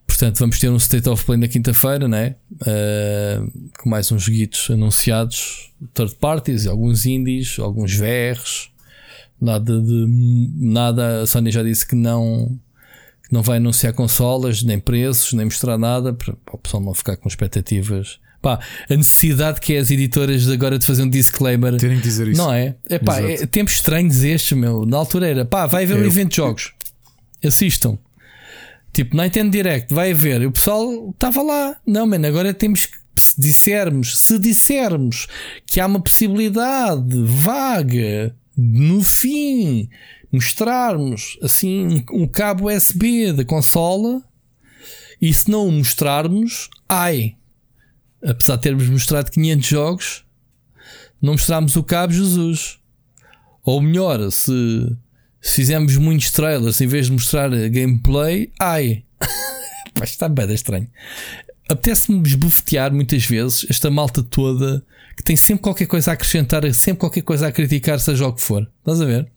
[0.06, 2.36] Portanto, vamos ter um State of Play na quinta-feira, né?
[2.53, 8.69] Uh, com mais uns guitos anunciados, third parties, alguns indies, alguns VRs.
[9.39, 10.06] Nada de
[10.56, 11.21] nada.
[11.21, 12.58] A Sony já disse que não,
[13.27, 17.15] que não vai anunciar consolas, nem preços, nem mostrar nada, para o pessoal não ficar
[17.17, 18.19] com expectativas.
[18.55, 21.75] Pá, a necessidade que é as editoras de agora de fazer um disclaimer.
[21.77, 22.41] Terem que dizer isso.
[22.41, 22.75] Não é?
[22.89, 24.86] É pá, é, tempos estranhos estes, meu.
[24.86, 26.71] Na altura era pá, vai haver É, um eu- evento de jogos.
[27.43, 27.97] Assistam.
[28.93, 30.41] Tipo, Nintendo Direct, vai haver.
[30.41, 31.75] E o pessoal estava lá.
[31.86, 32.97] Não, mano, agora temos que.
[33.19, 35.27] Se dissermos, se dissermos
[35.65, 39.89] que há uma possibilidade vaga no fim,
[40.31, 44.21] mostrarmos assim um cabo USB da consola
[45.19, 47.36] e se não o mostrarmos, ai,
[48.23, 50.25] apesar de termos mostrado 500 jogos,
[51.21, 52.80] não mostrarmos o cabo Jesus.
[53.63, 54.97] Ou melhor, se,
[55.41, 59.03] fizermos muitos trailers em vez de mostrar gameplay, ai,
[60.03, 60.89] está bem estranho.
[61.69, 66.99] Apetece-me esbofetear muitas vezes esta malta toda que tem sempre qualquer coisa a acrescentar, sempre
[66.99, 68.69] qualquer coisa a criticar, seja o que for.
[68.80, 69.27] Estás a ver?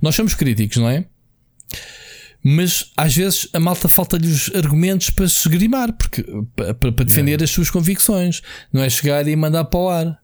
[0.00, 1.06] Nós somos críticos, não é?
[2.42, 6.24] Mas às vezes a malta falta-lhe os argumentos para se esgrimar, porque,
[6.56, 10.22] para, para defender as suas convicções, não é chegar e mandar para o ar.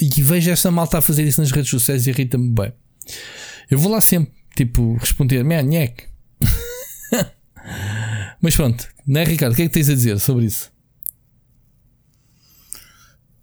[0.00, 2.72] E vejo esta malta a fazer isso nas redes sociais e irrita-me bem.
[3.70, 6.04] Eu vou lá sempre, tipo, responder, man, nhec.
[8.40, 9.52] Mas pronto, não é, Ricardo?
[9.52, 10.71] O que é que tens a dizer sobre isso?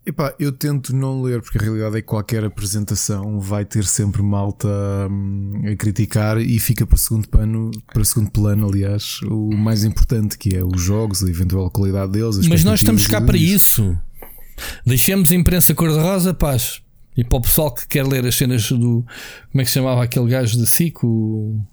[0.09, 4.23] Epá, eu tento não ler, porque a realidade é que qualquer apresentação vai ter sempre
[4.23, 4.67] malta
[5.07, 10.35] hum, a criticar e fica para segundo plano, para segundo plano, aliás, o mais importante
[10.35, 12.47] que é os jogos, a eventual qualidade deles.
[12.47, 13.95] Mas nós estamos cá para isso.
[14.83, 16.81] Deixemos a imprensa cor-de-rosa, paz.
[17.15, 19.05] E para o pessoal que quer ler as cenas do.
[19.51, 21.63] Como é que se chamava aquele gajo de Cico?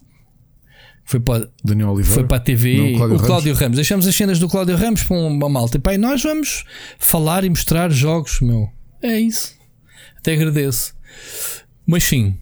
[1.06, 2.14] Foi para, Daniel Oliveira.
[2.14, 2.76] Foi para a TV.
[2.76, 3.60] Não, Cláudio o Cláudio Ramos.
[3.60, 3.76] Ramos.
[3.76, 5.76] Deixamos as cenas do Cláudio Ramos para uma malta.
[5.76, 6.64] E pá, nós vamos
[6.98, 8.68] falar e mostrar jogos, meu.
[9.00, 9.54] É isso.
[10.18, 10.96] Até agradeço.
[11.86, 12.36] Mas sim,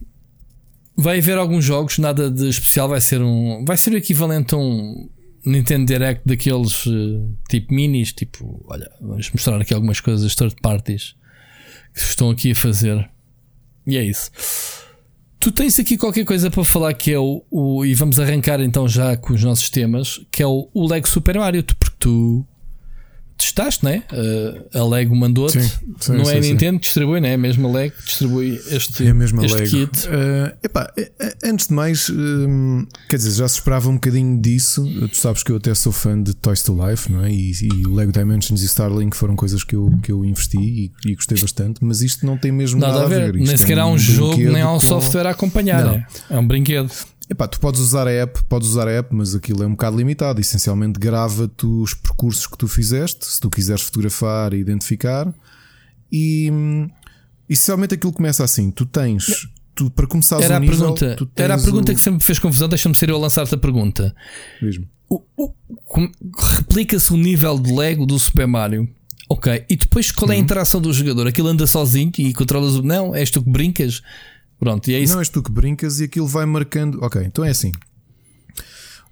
[0.96, 2.88] vai haver alguns jogos, nada de especial.
[2.88, 3.66] Vai ser um.
[3.66, 5.10] Vai ser o equivalente a um
[5.44, 8.14] Nintendo Direct daqueles eh, tipo minis.
[8.14, 11.14] Tipo, olha, vamos mostrar aqui algumas coisas third parties
[11.92, 13.10] que estão aqui a fazer.
[13.86, 14.30] E é isso.
[15.44, 18.88] Tu tens aqui qualquer coisa para falar que é o, o, E vamos arrancar então
[18.88, 22.46] já com os nossos temas, que é o, o Lego Super Mario, porque tu
[23.36, 24.02] testaste, né?
[24.12, 25.58] Uh, a Lego mandou-te.
[26.08, 27.30] Não é a Nintendo que distribui, né?
[27.30, 29.70] É a mesma Lego que distribui este, é a mesma este Lego.
[29.70, 30.06] kit.
[30.06, 31.10] Uh, epá, eh,
[31.44, 34.84] antes de mais, uh, quer dizer, já se esperava um bocadinho disso.
[35.10, 37.30] Tu sabes que eu até sou fã de Toys to Life, não é?
[37.30, 41.14] E, e Lego Dimensions e Starlink foram coisas que eu, que eu investi e, e
[41.14, 43.34] gostei bastante, mas isto não tem mesmo nada, nada a ver.
[43.34, 44.80] Nem sequer há um, um jogo, nem há um com...
[44.80, 45.84] software a acompanhar.
[45.84, 46.06] Né?
[46.30, 46.90] É um brinquedo.
[47.28, 49.96] Epá, tu podes usar a app, podes usar a app, mas aquilo é um bocado
[49.96, 50.40] limitado.
[50.40, 55.32] Essencialmente grava-te os percursos que tu fizeste, se tu quiseres fotografar e identificar.
[56.12, 56.50] E
[57.48, 59.48] essencialmente aquilo começa assim: tu tens.
[59.74, 61.94] Tu, para começar era a pergunta, Era a pergunta o...
[61.94, 62.68] que sempre me fez confusão.
[62.68, 64.14] Deixa-me ser eu a lançar-te a pergunta.
[64.62, 64.86] Mesmo.
[66.54, 68.88] Replica-se o nível de Lego do Super Mario.
[69.28, 69.64] Ok.
[69.68, 70.44] E depois qual é a uhum.
[70.44, 71.26] interação do jogador?
[71.26, 72.82] Aquilo anda sozinho e controlas o.
[72.82, 74.02] Não, és tu que brincas.
[74.64, 75.12] Pronto, e é isso.
[75.12, 76.98] Não és tu que brincas e aquilo vai marcando.
[77.02, 77.70] Ok, então é assim.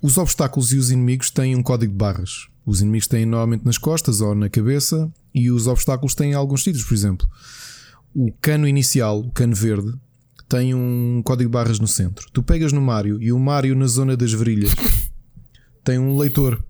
[0.00, 2.48] Os obstáculos e os inimigos têm um código de barras.
[2.64, 6.64] Os inimigos têm normalmente nas costas ou na cabeça e os obstáculos têm em alguns
[6.64, 6.84] sítios.
[6.84, 7.28] Por exemplo,
[8.14, 9.92] o cano inicial, o cano verde,
[10.48, 12.26] tem um código de barras no centro.
[12.32, 14.74] Tu pegas no Mario e o Mario na zona das virilhas
[15.84, 16.64] tem um leitor.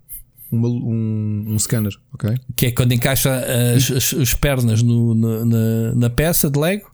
[0.51, 2.37] Uma, um, um scanner, ok?
[2.57, 3.42] Que é quando encaixa
[3.75, 6.91] as, as, as pernas no, na, na peça de Lego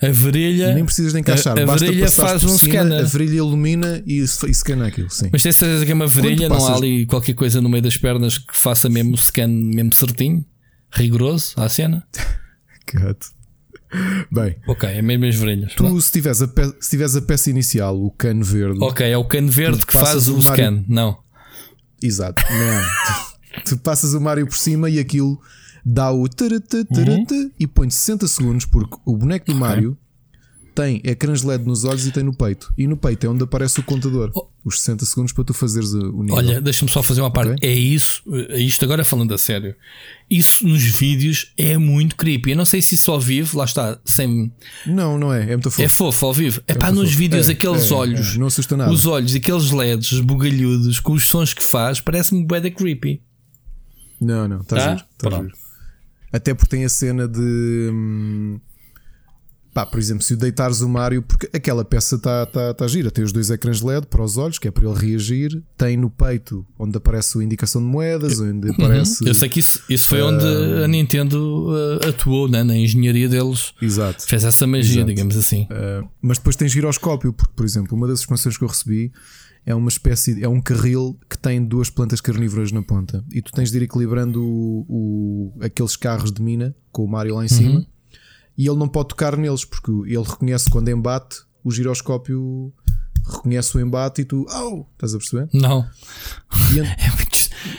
[0.00, 0.74] a varilha.
[0.74, 3.00] Nem precisas de encaixar, a, a varilha faz um cima, scanner.
[3.00, 5.10] A varilha ilumina e, e scanna aquilo.
[5.10, 5.28] Sim.
[5.32, 8.38] Mas se essa é uma varilha, não há ali qualquer coisa no meio das pernas
[8.38, 10.44] que faça mesmo o scan mesmo certinho,
[10.92, 12.06] rigoroso à cena.
[12.94, 13.38] Gato.
[14.30, 15.74] Bem, ok, é mesmo as varilhas.
[15.74, 19.24] Tu, se tiveres, a se tiveres a peça inicial, o cano verde, ok, é o
[19.24, 21.18] cano verde que faz o, o scan, não,
[22.02, 25.40] exato, não, tu passas o Mario por cima e aquilo
[25.88, 27.50] dá o uhum.
[27.58, 29.96] e põe 60 segundos, porque o boneco do Mario
[30.74, 32.72] tem ecrãs LED nos olhos e tem no peito.
[32.76, 34.30] E no peito é onde aparece o contador.
[34.34, 34.46] Oh.
[34.64, 36.36] Os 60 segundos para tu fazeres o nível.
[36.36, 37.52] Olha, deixa-me só fazer uma parte.
[37.52, 37.68] Okay?
[37.68, 39.74] É isso, é isto agora falando a sério.
[40.30, 42.50] Isso nos vídeos é muito creepy.
[42.50, 44.52] Eu não sei se isso ao vivo, lá está, sem.
[44.84, 45.44] Não, não é.
[45.44, 45.82] É muito fofo.
[45.82, 46.60] É fofo ao vivo.
[46.66, 47.18] É, é pá, nos fofo.
[47.18, 48.34] vídeos, é, aqueles é, olhos.
[48.34, 48.92] É, não assusta nada.
[48.92, 53.22] Os olhos, aqueles LEDs bugalhudos, com os sons que faz, parece-me bué creepy.
[54.20, 54.90] Não, não, está tá?
[54.90, 55.04] giro.
[55.16, 55.67] Tá.
[56.32, 57.90] Até porque tem a cena de.
[57.92, 58.60] Hum,
[59.72, 63.10] pá, por exemplo, se o deitares o Mario, porque aquela peça está tá, tá gira,
[63.10, 66.10] tem os dois ecrãs LED para os olhos, que é para ele reagir, tem no
[66.10, 68.74] peito onde aparece a indicação de moedas, onde uhum.
[68.74, 69.26] aparece.
[69.26, 70.44] Eu sei que isso, isso foi uh, onde
[70.84, 72.64] a Nintendo uh, atuou né?
[72.64, 73.72] na engenharia deles.
[73.80, 74.26] Exato.
[74.26, 75.06] Fez essa magia, exato.
[75.06, 75.62] digamos assim.
[75.64, 79.12] Uh, mas depois tem giroscópio, porque, por exemplo, uma das expansões que eu recebi
[79.64, 83.52] é uma espécie, é um carril que tem duas plantas carnívoras na ponta e tu
[83.52, 87.48] tens de ir equilibrando o, o aqueles carros de mina com o Mario lá em
[87.48, 87.86] cima uhum.
[88.56, 92.72] e ele não pode tocar neles porque ele reconhece quando embate o giroscópio
[93.26, 95.48] reconhece o embate e tu, oh, estás a perceber?
[95.52, 95.86] Não.
[96.56, 97.28] E, é muito...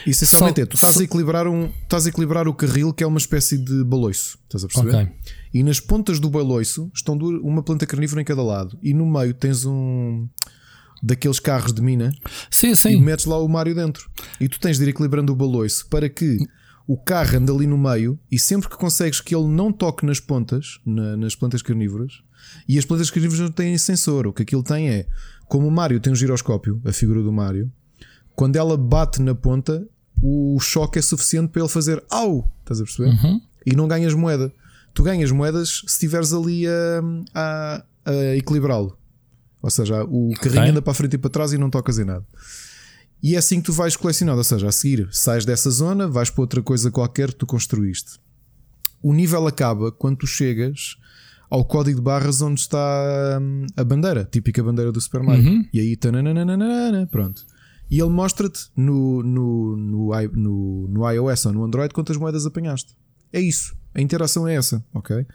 [0.06, 3.18] Essencialmente é, tu estás a equilibrar um, estás a equilibrar o carril que é uma
[3.18, 4.90] espécie de baloiço, estás a perceber?
[4.90, 5.12] Okay.
[5.52, 9.34] E nas pontas do baloiço estão uma planta carnívora em cada lado e no meio
[9.34, 10.28] tens um
[11.02, 12.12] daqueles carros de mina
[12.50, 12.90] sim, sim.
[12.90, 14.10] e metes lá o Mario dentro.
[14.40, 16.38] E tu tens de ir equilibrando o baloiço para que
[16.86, 20.18] o carro ande ali no meio e sempre que consegues que ele não toque nas
[20.20, 22.22] pontas, na, nas plantas carnívoras,
[22.68, 25.06] e as plantas carnívoras não têm sensor, o que aquilo tem é,
[25.46, 27.70] como o Mario tem um giroscópio, a figura do Mario,
[28.34, 29.86] quando ela bate na ponta,
[30.22, 33.10] o choque é suficiente para ele fazer au, estás a perceber?
[33.10, 33.40] Uhum.
[33.66, 34.52] E não ganhas moeda.
[34.94, 37.02] Tu ganhas moedas se estiveres ali a,
[37.34, 38.96] a, a equilibrá-lo.
[39.62, 40.70] Ou seja, o carrinho Ok.
[40.70, 42.24] anda para a frente e para trás e não tocas em nada.
[43.22, 44.38] E é assim que tu vais colecionando.
[44.38, 48.18] Ou seja, a seguir, sais dessa zona, vais para outra coisa qualquer que tu construíste.
[49.02, 50.96] O nível acaba quando tu chegas
[51.50, 55.44] ao código de barras onde está hum, a bandeira, típica bandeira do Super Mario.
[55.50, 55.64] Uhum.
[55.72, 57.44] E aí, tananana, pronto.
[57.90, 62.94] E ele mostra-te no, no, no, no, no iOS ou no Android quantas moedas apanhaste.
[63.32, 63.74] É isso.
[63.92, 65.26] A interação é essa, ok?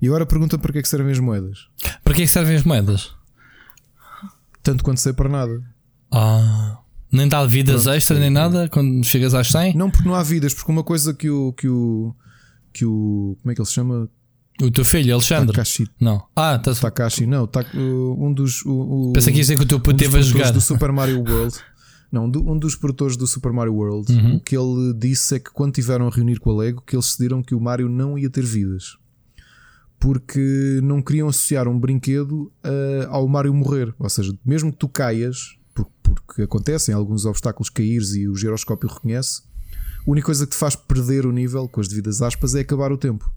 [0.00, 1.68] E agora pergunta para que é que servem as moedas.
[2.04, 3.14] Para que é que servem as moedas?
[4.62, 5.60] Tanto quanto sei para nada.
[6.10, 6.78] Ah,
[7.10, 9.74] nem dá vidas Pronto, extra nem nada quando chegas às 100?
[9.76, 11.52] Não porque não há vidas, porque uma coisa que o.
[11.52, 12.14] Que o,
[12.72, 14.08] que o como é que ele se chama?
[14.60, 15.48] O teu filho, Alexandre?
[15.52, 15.88] Takashi.
[16.00, 16.22] Não.
[16.36, 17.48] Ah, tá Takashi, não.
[17.74, 18.62] Um dos.
[18.64, 20.52] O, o, Pensa que ia dizer que o teu um puto dos teve a jogar.
[20.52, 21.54] do Super Mario World.
[22.12, 24.36] Não, do- um dos produtores do Super Mario World, Uhum.
[24.36, 27.06] o que ele disse é que quando tiveram a reunir com a Lego, que eles
[27.06, 28.98] decidiram que o Mario não ia ter vidas.
[30.02, 33.94] Porque não queriam associar um brinquedo ah, ao Mario morrer.
[34.00, 38.88] Ou seja, mesmo que tu caias, por- porque acontecem alguns obstáculos caíres e o giroscópio
[38.88, 39.42] reconhece,
[40.04, 42.90] a única coisa que te faz perder o nível, com as devidas aspas, é acabar
[42.90, 43.30] o tempo.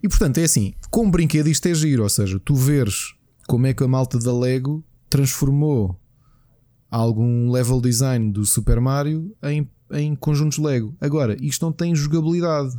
[0.00, 3.14] E portanto é assim, com um brinquedo isto é giro, ou seja, tu veres
[3.48, 6.00] como é que a malta da Lego transformou
[6.88, 10.96] algum level design do Super Mario em, em conjuntos Lego.
[11.00, 12.78] Agora, isto não tem jogabilidade.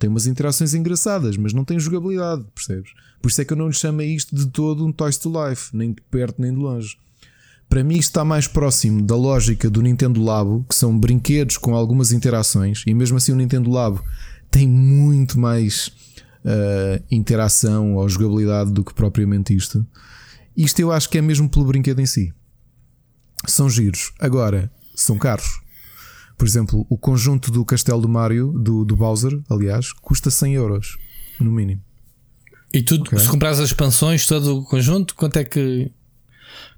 [0.00, 2.92] Tem umas interações engraçadas, mas não tem jogabilidade, percebes?
[3.20, 5.76] Por isso é que eu não lhe chamo isto de todo um Toys to Life,
[5.76, 6.96] nem de perto nem de longe.
[7.68, 12.12] Para mim, está mais próximo da lógica do Nintendo Labo, que são brinquedos com algumas
[12.12, 14.02] interações, e mesmo assim o Nintendo Labo
[14.50, 15.92] tem muito mais
[16.46, 19.86] ah, interação ou jogabilidade do que propriamente isto.
[20.56, 22.32] Isto eu acho que é mesmo pelo brinquedo em si.
[23.46, 24.12] São giros.
[24.18, 25.60] Agora, são caros.
[26.40, 30.96] Por exemplo, o conjunto do Castelo do Mario, do, do Bowser, aliás, custa 100 euros,
[31.38, 31.82] no mínimo.
[32.72, 33.18] E tu, Ok.
[33.18, 35.90] se comprares as expansões, todo o conjunto, quanto é que.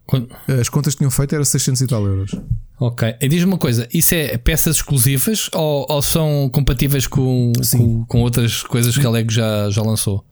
[0.05, 2.35] Quanto- As contas que tinham feito era 600 e tal euros.
[2.81, 3.15] Ok.
[3.21, 8.21] E diz-me uma coisa: isso é peças exclusivas ou, ou são compatíveis com, com, com
[8.23, 10.27] outras coisas que a Lego já, já lançou?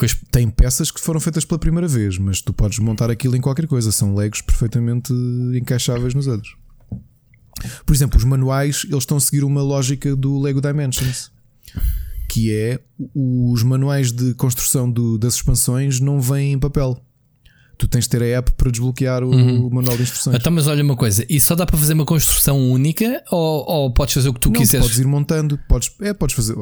[0.00, 3.40] As- Tem peças que foram feitas pela primeira vez, mas tu podes montar aquilo em
[3.40, 3.90] qualquer coisa.
[3.90, 5.12] São legos perfeitamente
[5.60, 6.54] encaixáveis nos outros.
[7.84, 11.30] Por exemplo, os manuais eles estão a seguir uma lógica do Lego Dimensions,
[12.28, 12.80] que é
[13.14, 17.00] os manuais de construção do- das expansões não vêm em papel.
[17.78, 19.68] Tu tens de ter a app para desbloquear o, Uhum.
[19.70, 20.34] manual de instruções.
[20.36, 23.92] Então, mas olha uma coisa: isso só dá para fazer uma construção única ou, ou
[23.92, 24.86] podes fazer o que tu não, quiseres?
[24.86, 26.56] podes ir montando, podes, é, podes fazer.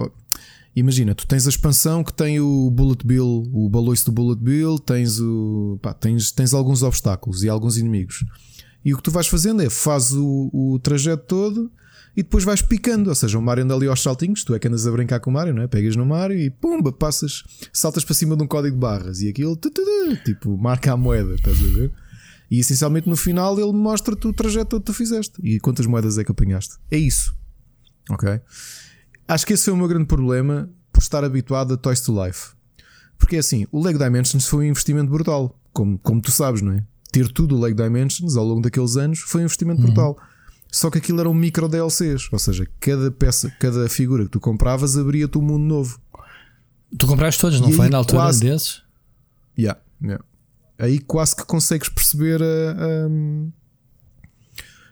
[0.77, 4.77] Imagina, tu tens a expansão que tem o Bullet Bill, o baloiço do Bullet Bill,
[4.81, 5.79] tens o.
[5.81, 8.25] pá, tens, tens alguns obstáculos e alguns inimigos.
[8.85, 11.73] E o que tu vais fazendo é faz o, o trajeto todo
[12.17, 13.09] e depois vais picando.
[13.09, 15.31] Ou seja, o Mario anda ali aos saltinhos, tu é que andas a brincar com
[15.31, 15.67] o Mario, não é?
[15.67, 17.43] Pegas no Mario e pumba, passas,
[17.73, 19.71] saltas para cima de um código de barras e aquilo, tu,
[20.25, 21.93] tipo, marca a moeda, estás a ver?
[22.51, 26.25] E essencialmente no final ele mostra-te o trajeto que tu fizeste e quantas moedas é
[26.25, 26.77] que apanhaste.
[26.91, 27.35] É isso.
[28.11, 28.41] Ok?
[29.27, 32.51] Acho que esse foi o meu grande problema por estar habituado a Toys to Life.
[33.19, 36.73] Porque é assim, o Lego Dimensions foi um investimento brutal, como, como tu sabes, não
[36.73, 36.85] é?
[37.15, 40.19] Ter tudo o Lego Dimensions ao longo daqueles anos foi um investimento brutal.
[40.73, 44.99] Só que aquilo eram micro DLCs, ou seja, cada peça, cada figura que tu compravas
[44.99, 46.01] abria-te um mundo novo.
[46.99, 48.83] Tu compraste todos, não E foi na altura quase- desses?
[49.57, 50.25] Yeah, yeah.
[50.77, 53.09] Aí quase que consegues perceber a,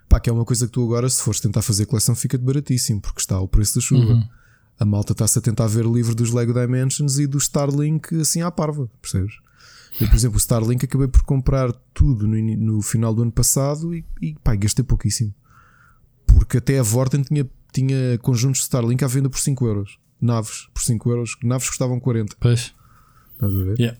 [0.08, 3.00] Pá, que é uma coisa que tu agora, se fores tentar fazer coleção, fica-te baratíssimo,
[3.00, 4.12] porque está o preço da chuva.
[4.12, 4.28] Uhum.
[4.78, 8.42] A malta está-se a tentar ver o livro dos Lego Dimensions e do Starlink assim
[8.42, 9.34] à parva, percebes?
[10.00, 13.94] Eu, por exemplo, o Starlink acabei por comprar tudo no, no final do ano passado
[13.94, 15.34] e, e pá, gastei pouquíssimo.
[16.26, 19.98] Porque até a Vorten tinha, tinha conjuntos de Starlink à venda por 5 euros.
[20.20, 21.36] Naves por 5 euros.
[21.42, 22.36] Naves custavam 40.
[22.40, 22.72] Pois.
[23.34, 23.78] Estás a ver?
[23.78, 23.98] Yeah.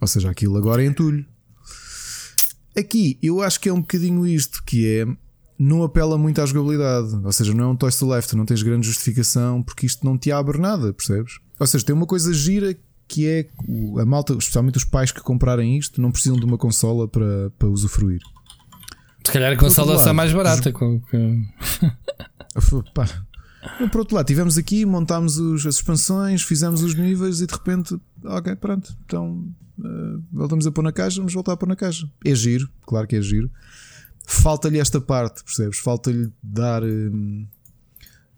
[0.00, 1.24] Ou seja, aquilo agora é entulho.
[2.76, 5.06] Aqui eu acho que é um bocadinho isto, que é
[5.58, 7.14] não apela muito à jogabilidade.
[7.24, 10.04] Ou seja, não é um Toys to Life, tu não tens grande justificação porque isto
[10.04, 11.40] não te abre nada, percebes?
[11.58, 12.76] Ou seja, tem uma coisa gira
[13.08, 13.48] que é
[14.00, 17.68] a malta, especialmente os pais que comprarem isto, não precisam de uma consola para, para
[17.68, 18.20] usufruir.
[19.24, 20.70] Se calhar a consola lado, mais barata.
[20.72, 21.44] Com, com-
[22.94, 23.06] Pá,
[23.90, 27.98] Por outro lado, tivemos aqui, montámos os, as expansões, fizemos os níveis e de repente,
[28.24, 29.46] ok, pronto, então
[29.78, 32.08] uh, voltamos a pôr na caixa, vamos voltar a pôr na caixa.
[32.24, 33.50] É giro, claro que é giro.
[34.26, 35.78] Falta-lhe esta parte, percebes?
[35.78, 36.82] Falta-lhe dar.
[36.82, 37.46] Uh,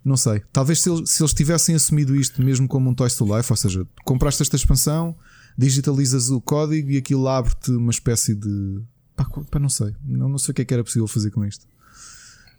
[0.04, 3.24] não sei, talvez se eles, se eles tivessem assumido isto mesmo como um Toys to
[3.24, 5.14] Life, ou seja, compraste esta expansão,
[5.56, 8.80] digitalizas o código e aquilo abre-te uma espécie de.
[9.14, 11.44] Pá, pá, não sei, não, não sei o que é que era possível fazer com
[11.44, 11.66] isto.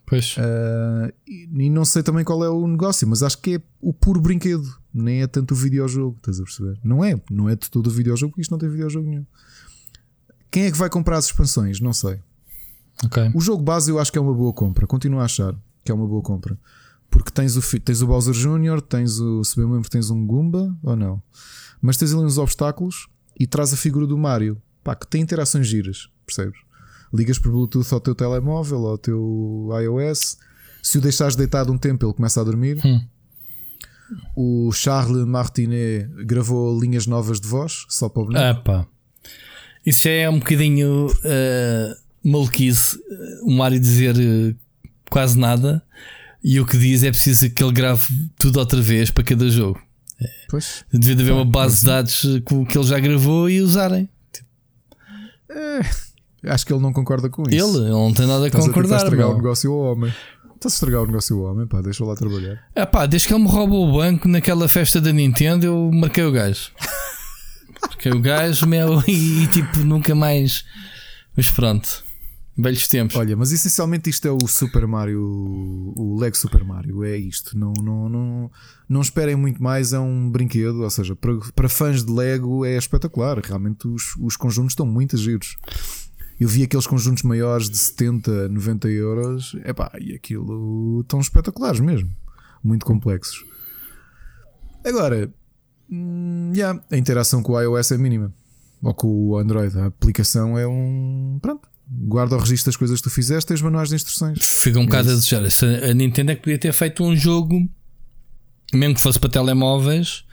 [0.05, 0.35] Pois.
[0.37, 3.93] Uh, e, e, não sei também qual é o negócio, mas acho que é o
[3.93, 6.77] puro brinquedo, nem é tanto o videojogo, estás a perceber?
[6.83, 9.25] Não é, não é de todo o videojogo, porque isto não tem videojogo nenhum.
[10.51, 11.79] Quem é que vai comprar as expansões?
[11.79, 12.19] Não sei.
[13.05, 13.31] Okay.
[13.33, 15.95] O jogo base eu acho que é uma boa compra, continuo a achar que é
[15.95, 16.57] uma boa compra.
[17.11, 19.43] Porque tens o, tens o Bowser Jr., tens o.
[19.43, 21.21] Se bem me lembro, tens um Goomba ou não?
[21.81, 23.07] Mas tens ali uns obstáculos
[23.37, 26.57] e traz a figura do Mario, pá, que tem interações giras, percebes?
[27.13, 30.37] Ligas por Bluetooth ao teu telemóvel, ao teu iOS.
[30.81, 32.79] Se o deixares deitado um tempo, ele começa a dormir.
[32.85, 33.01] Hum.
[34.35, 38.71] O Charles Martinet gravou linhas novas de voz, só para o boneco.
[38.71, 38.85] Ah.
[39.85, 42.97] Isso é um bocadinho uh, maluquice.
[43.43, 44.55] O Mario dizer uh,
[45.09, 45.83] quase nada
[46.43, 48.03] e o que diz é preciso que ele grave
[48.37, 49.79] tudo outra vez para cada jogo.
[50.49, 50.85] Pois.
[50.91, 54.09] Devia haver uma base de dados com que ele já gravou e usarem.
[55.49, 55.81] É,
[56.51, 57.77] acho que ele não concorda com isso.
[57.77, 58.95] Ele, ele não tem nada a Estás concordar.
[58.95, 60.13] A estragar o negócio ao homem.
[60.55, 62.63] Estás a estragar o negócio ao homem, pá, deixa lá trabalhar.
[62.75, 66.23] É pá, desde que ele me roubou o banco naquela festa da Nintendo, eu marquei
[66.23, 66.71] o gajo.
[67.81, 70.63] marquei o gajo, meu, e, e tipo, nunca mais.
[71.35, 72.03] Mas pronto.
[72.61, 73.15] Velhos tempos.
[73.15, 75.19] Olha, mas essencialmente isto é o Super Mario,
[75.95, 77.57] o Lego Super Mario, é isto.
[77.57, 78.51] Não, não, não,
[78.87, 80.83] não esperem muito mais, é um brinquedo.
[80.83, 83.39] Ou seja, para, para fãs de Lego é espetacular.
[83.39, 85.57] Realmente os, os conjuntos estão muito giros.
[86.39, 92.11] Eu vi aqueles conjuntos maiores de 70, 90 euros, epá, e aquilo estão espetaculares mesmo.
[92.63, 93.43] Muito complexos.
[94.85, 95.33] Agora,
[95.89, 98.31] hum, yeah, a interação com o iOS é mínima.
[98.83, 99.75] Ou com o Android.
[99.79, 101.39] A aplicação é um.
[101.41, 104.39] Pronto guarda o registro das coisas que tu fizeste, tens manuais de instruções.
[104.41, 105.43] Fica um bocado a desejar.
[105.83, 107.67] A Nintendo é que podia ter feito um jogo,
[108.73, 110.23] mesmo que fosse para telemóveis,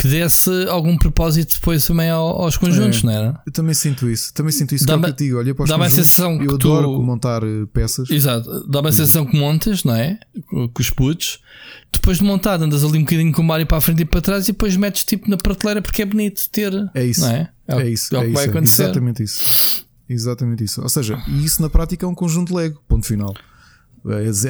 [0.00, 3.42] que desse algum propósito depois também aos conjuntos, é, não era?
[3.44, 4.32] Eu também sinto isso.
[4.32, 4.86] Também sinto isso.
[4.86, 5.38] Dá-me, que é que eu digo.
[5.38, 6.72] Olha para os dá-me a sensação que eu tu...
[6.72, 8.08] adoro montar eh, peças.
[8.08, 8.66] Exato.
[8.66, 10.18] Dá-me a sensação que montas, não é?
[10.48, 11.40] Com os putos.
[11.92, 14.22] Depois de montado, andas ali um bocadinho com o Mario para a frente e para
[14.22, 16.72] trás e depois metes tipo na prateleira porque é bonito ter.
[16.94, 17.20] É isso.
[17.20, 17.50] Não é?
[17.68, 18.14] É, é isso.
[18.14, 18.82] É o que é vai isso, acontecer.
[18.84, 19.89] Exatamente isso.
[20.12, 20.82] Exatamente isso.
[20.82, 22.82] Ou seja, e isso na prática é um conjunto Lego.
[22.88, 23.32] Ponto final.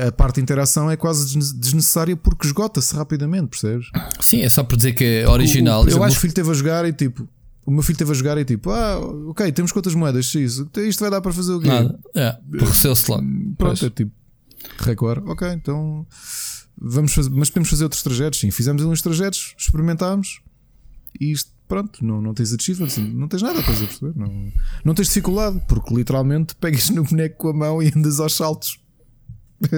[0.07, 3.89] A parte de interação é quase desnecessária porque esgota-se rapidamente, percebes?
[4.21, 5.81] Sim, é só por dizer que é original.
[5.81, 7.29] O, exemplo, eu acho o meu filho teve a jogar e tipo.
[7.67, 8.99] O meu filho teve a jogar e tipo, ah,
[9.29, 10.25] ok, temos quantas moedas?
[10.27, 11.69] X, isto vai dar para fazer o quê?
[11.69, 11.99] Nada.
[12.15, 13.23] É, recebeu-se logo.
[13.23, 13.83] Pronto, Pois.
[13.83, 14.11] é tipo,
[14.79, 16.07] recorde, ok, então
[16.81, 18.41] vamos fazer, mas podemos fazer outros trajetos.
[18.41, 20.41] Sim, fizemos uns trajetos, experimentámos
[21.21, 24.13] e isto, pronto, não, não tens achievements, não tens nada, estás a perceber?
[24.19, 24.53] Não,
[24.85, 28.79] não tens dificuldade, porque literalmente pegas no boneco com a mão e andas aos saltos.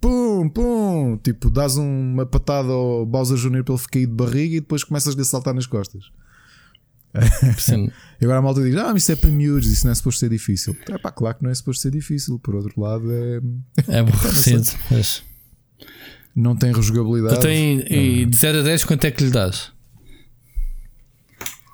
[0.00, 3.62] Pum, pum, tipo, dás uma patada ao Bowser Jr.
[3.62, 6.06] para ele cair de barriga e depois começas a saltar nas costas.
[8.20, 10.18] E agora a malta diz: Ah, mas isso é para miúdos, isso não é suposto
[10.18, 10.76] ser difícil.
[10.88, 12.36] É pá, claro que não é suposto ser difícil.
[12.40, 13.40] Por outro lado, é...
[13.86, 14.66] É aborrecido.
[14.90, 15.22] mas-
[16.34, 17.40] não tem rejogabilidade.
[17.40, 19.70] Tem, e de 0 a 10, quanto é que lhe dás?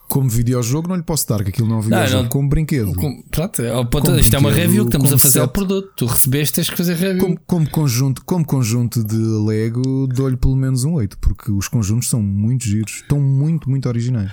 [0.08, 2.28] Como videojogo, não lhe posso dar, que aquilo não é um videojogo, não.
[2.30, 2.94] como brinquedo.
[2.94, 5.48] Com- Pronto, é ao ponto- Como isto é uma review que estamos a fazer ao
[5.48, 5.90] produto.
[5.96, 7.20] Tu recebeste, tens que fazer review.
[7.22, 12.08] Como, como conjunto, como conjunto de Lego, dou-lhe pelo menos um 8, porque os conjuntos
[12.08, 14.32] são muito giros, estão muito, muito originais.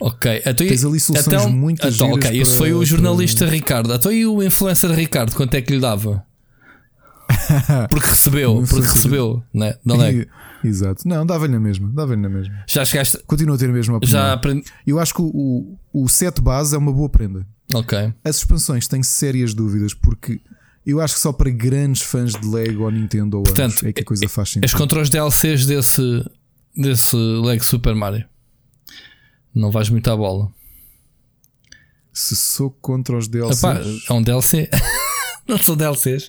[0.00, 3.92] Ok, então, Tens ali soluções muito então, Ok, para- foi o jornalista Ricardo.
[3.92, 6.22] Então e o influencer Ricardo, quanto é que lhe dava?
[7.90, 9.74] Porque recebeu, O porque recebeu, né?
[9.84, 10.26] Não é?
[10.64, 11.06] Exato.
[11.06, 12.64] Não, dava-lhe na mesma, dava-lhe na mesma.
[12.66, 14.18] Já chegaste, Continua a ter a mesma opinião.
[14.18, 14.64] já aprendi.
[14.86, 15.26] Eu acho que o,
[15.92, 17.46] o, o set base é uma boa prenda.
[17.74, 20.40] Ok, As expansões têm sérias dúvidas, porque
[20.86, 23.92] eu acho que só para grandes fãs de Lego ou Nintendo ou Portanto, anos é
[23.92, 24.76] que a coisa faz és sentido.
[24.78, 26.24] contra os DLCs desse,
[26.74, 28.24] desse Lego Super Mario.
[29.54, 30.50] Não vais muito à bola.
[32.12, 34.68] Se sou contra os DLCs, Epá, é um DLC.
[35.46, 36.28] não são DLCs.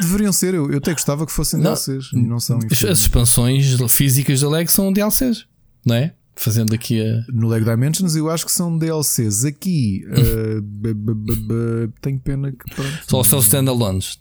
[0.00, 0.54] Deveriam ser.
[0.54, 1.72] Eu, eu até gostava que fossem Não.
[1.74, 2.58] DLCs e não são.
[2.70, 5.46] As expansões físicas da Lego são DLCs,
[5.84, 6.14] não é?
[6.36, 7.24] Fazendo aqui a.
[7.32, 9.44] No Lego Dimensions eu acho que são DLCs.
[9.44, 12.98] Aqui uh, b- b- b- tenho pena que pronto.
[13.08, 14.18] Só são standalones.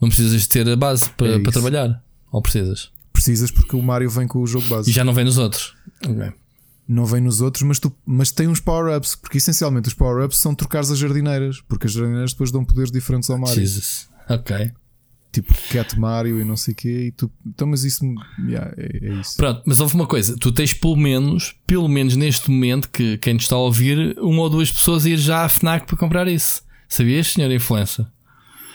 [0.00, 2.02] Não precisas ter a base para, É para trabalhar.
[2.32, 2.90] Ou precisas?
[3.12, 4.90] Precisas porque o Mario vem com o jogo base.
[4.90, 5.74] E já não vem nos outros.
[6.04, 6.32] Ok.
[6.86, 9.14] Não vem nos outros, mas, tu, mas tem uns power-ups.
[9.14, 11.62] Porque essencialmente os power-ups são trocares as jardineiras.
[11.68, 13.54] Porque as jardineiras depois dão poderes diferentes ao Mario.
[13.54, 14.08] Jesus.
[14.28, 14.72] Ok.
[15.34, 18.04] Tipo Cat Mario e não sei o quê, e tu, então, mas isso
[18.46, 19.36] yeah, é, é, isso.
[19.36, 23.36] Pronto, mas houve uma coisa: tu tens pelo menos, pelo menos neste momento, que quem
[23.36, 26.62] te está a ouvir, uma ou duas pessoas ir já à Fnac para comprar isso.
[26.88, 28.06] Sabias, senhor influencer?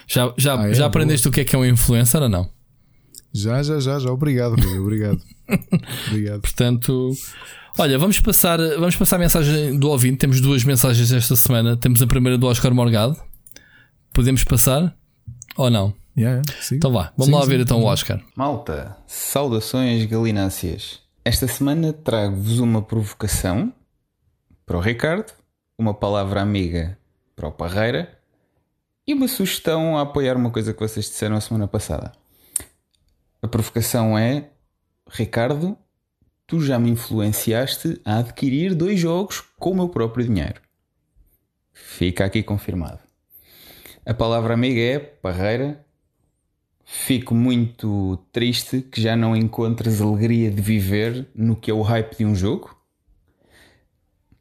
[0.08, 0.74] Já, já, ah, é?
[0.74, 1.32] já aprendeste Boa.
[1.32, 2.50] o que é que é um influencer ou não?
[3.34, 4.12] Já, já, já, já.
[4.12, 5.22] Obrigado, obrigado.
[6.08, 6.42] obrigado.
[6.42, 7.12] Portanto,
[7.78, 10.18] olha, vamos passar, vamos passar a mensagem do ouvinte.
[10.18, 11.78] Temos duas mensagens esta semana.
[11.78, 13.16] Temos a primeira do Oscar Morgado.
[14.14, 14.96] Podemos passar
[15.56, 15.94] ou não?
[16.20, 16.42] Yeah,
[16.74, 18.22] então vá, vamos sim, lá sim, ver então o Oscar.
[18.36, 21.00] Malta, saudações galináceas.
[21.24, 23.74] Esta semana trago-vos uma provocação
[24.66, 25.32] para o Ricardo,
[25.78, 27.00] uma palavra amiga
[27.38, 28.20] para o Parreira
[29.08, 32.12] e uma sugestão a apoiar uma coisa que vocês disseram a semana passada.
[33.42, 34.50] A provocação é:
[35.10, 35.78] Ricardo,
[36.46, 40.60] tu já me influenciaste a adquirir dois jogos com o meu próprio dinheiro.
[41.72, 43.00] Fica aqui confirmado.
[44.06, 45.86] A palavra amiga é Parreira.
[46.92, 52.18] Fico muito triste que já não encontres alegria de viver no que é o hype
[52.18, 52.76] de um jogo.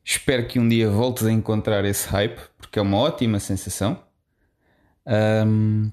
[0.02, 4.02] Espero que um dia voltes a encontrar esse hype, porque é uma ótima sensação.
[5.46, 5.90] Um,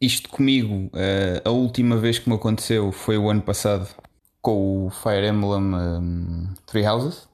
[0.00, 3.92] isto comigo, uh, a última vez que me aconteceu foi o ano passado
[4.40, 7.28] com o Fire Emblem um, Three Houses.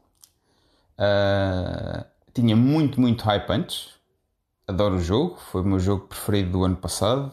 [0.98, 2.02] Uh,
[2.32, 3.95] tinha muito, muito hype antes.
[4.68, 7.30] Adoro o jogo, foi o meu jogo preferido do ano passado.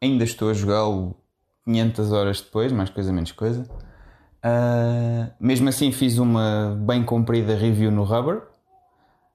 [0.00, 1.14] Ainda estou a jogá-lo
[1.66, 3.68] 500 horas depois, mais coisa menos coisa.
[4.42, 8.42] Uh, mesmo assim, fiz uma bem comprida review no Rubber,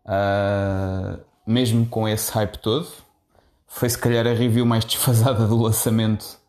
[0.06, 2.88] uh, mesmo com esse hype todo.
[3.68, 6.40] Foi se calhar a review mais desfasada do lançamento,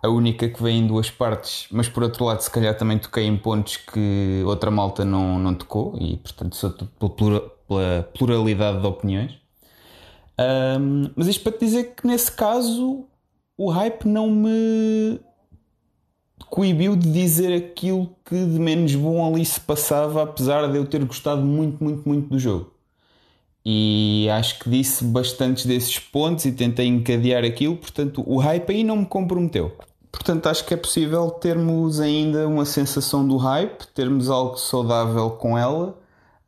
[0.00, 3.24] a única que vem em duas partes, mas por outro lado, se calhar também toquei
[3.24, 9.41] em pontos que outra malta não, não tocou, e portanto sou pela pluralidade de opiniões.
[10.38, 13.06] Um, mas isto para te dizer que nesse caso
[13.56, 15.20] o hype não me
[16.48, 21.04] coibiu de dizer aquilo que de menos bom ali se passava, apesar de eu ter
[21.04, 22.72] gostado muito, muito, muito do jogo.
[23.64, 28.84] E acho que disse bastantes desses pontos e tentei encadear aquilo, portanto o hype aí
[28.84, 29.76] não me comprometeu.
[30.10, 35.56] Portanto, acho que é possível termos ainda uma sensação do hype, termos algo saudável com
[35.56, 36.01] ela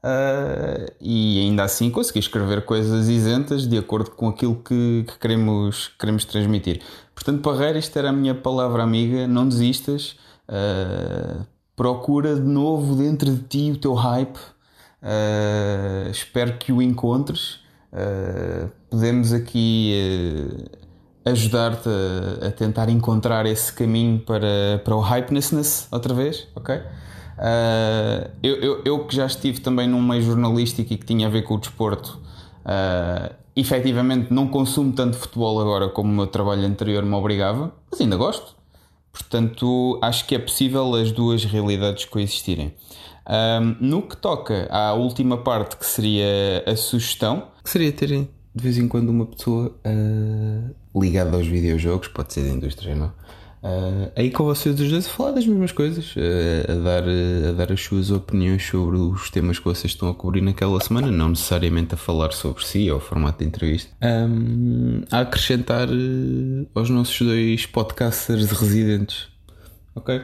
[0.04, 5.88] Uh, e ainda assim consegui escrever coisas isentas de acordo com aquilo que, que, queremos,
[5.98, 6.82] queremos transmitir.
[7.14, 11.42] Portanto, Parreira, isto era a minha palavra amiga: não desistas, uh,
[11.74, 17.60] procura de novo dentro de ti o teu hype, uh, espero que o encontres.
[18.90, 20.68] podemos aqui
[21.24, 26.82] ajudar-te a, a, tentar encontrar esse caminho para, para o hypeness outra vez, ok?
[27.38, 31.54] Uh, eu, que já estive também num meio jornalístico e que tinha a ver com
[31.54, 32.20] o desporto,
[32.60, 38.00] uh, efetivamente não consumo tanto futebol agora como o meu trabalho anterior me obrigava, mas
[38.00, 38.54] ainda gosto.
[39.12, 42.74] Portanto, acho que é possível as duas realidades coexistirem.
[43.26, 48.78] Um, no que toca à última parte, que seria a sugestão, seria terem de vez
[48.78, 53.12] em quando uma pessoa uh, ligada aos videojogos, pode ser da indústria, não?
[53.64, 57.48] Uh, aí com vocês os dois a falar das mesmas coisas, uh, a, dar, uh,
[57.48, 61.10] a dar as suas opiniões sobre os temas que vocês estão a cobrir naquela semana,
[61.10, 65.88] não necessariamente a falar sobre si ou formato de entrevista, um, a acrescentar
[66.74, 69.28] aos nossos dois podcasters residentes.
[69.94, 70.22] Ok?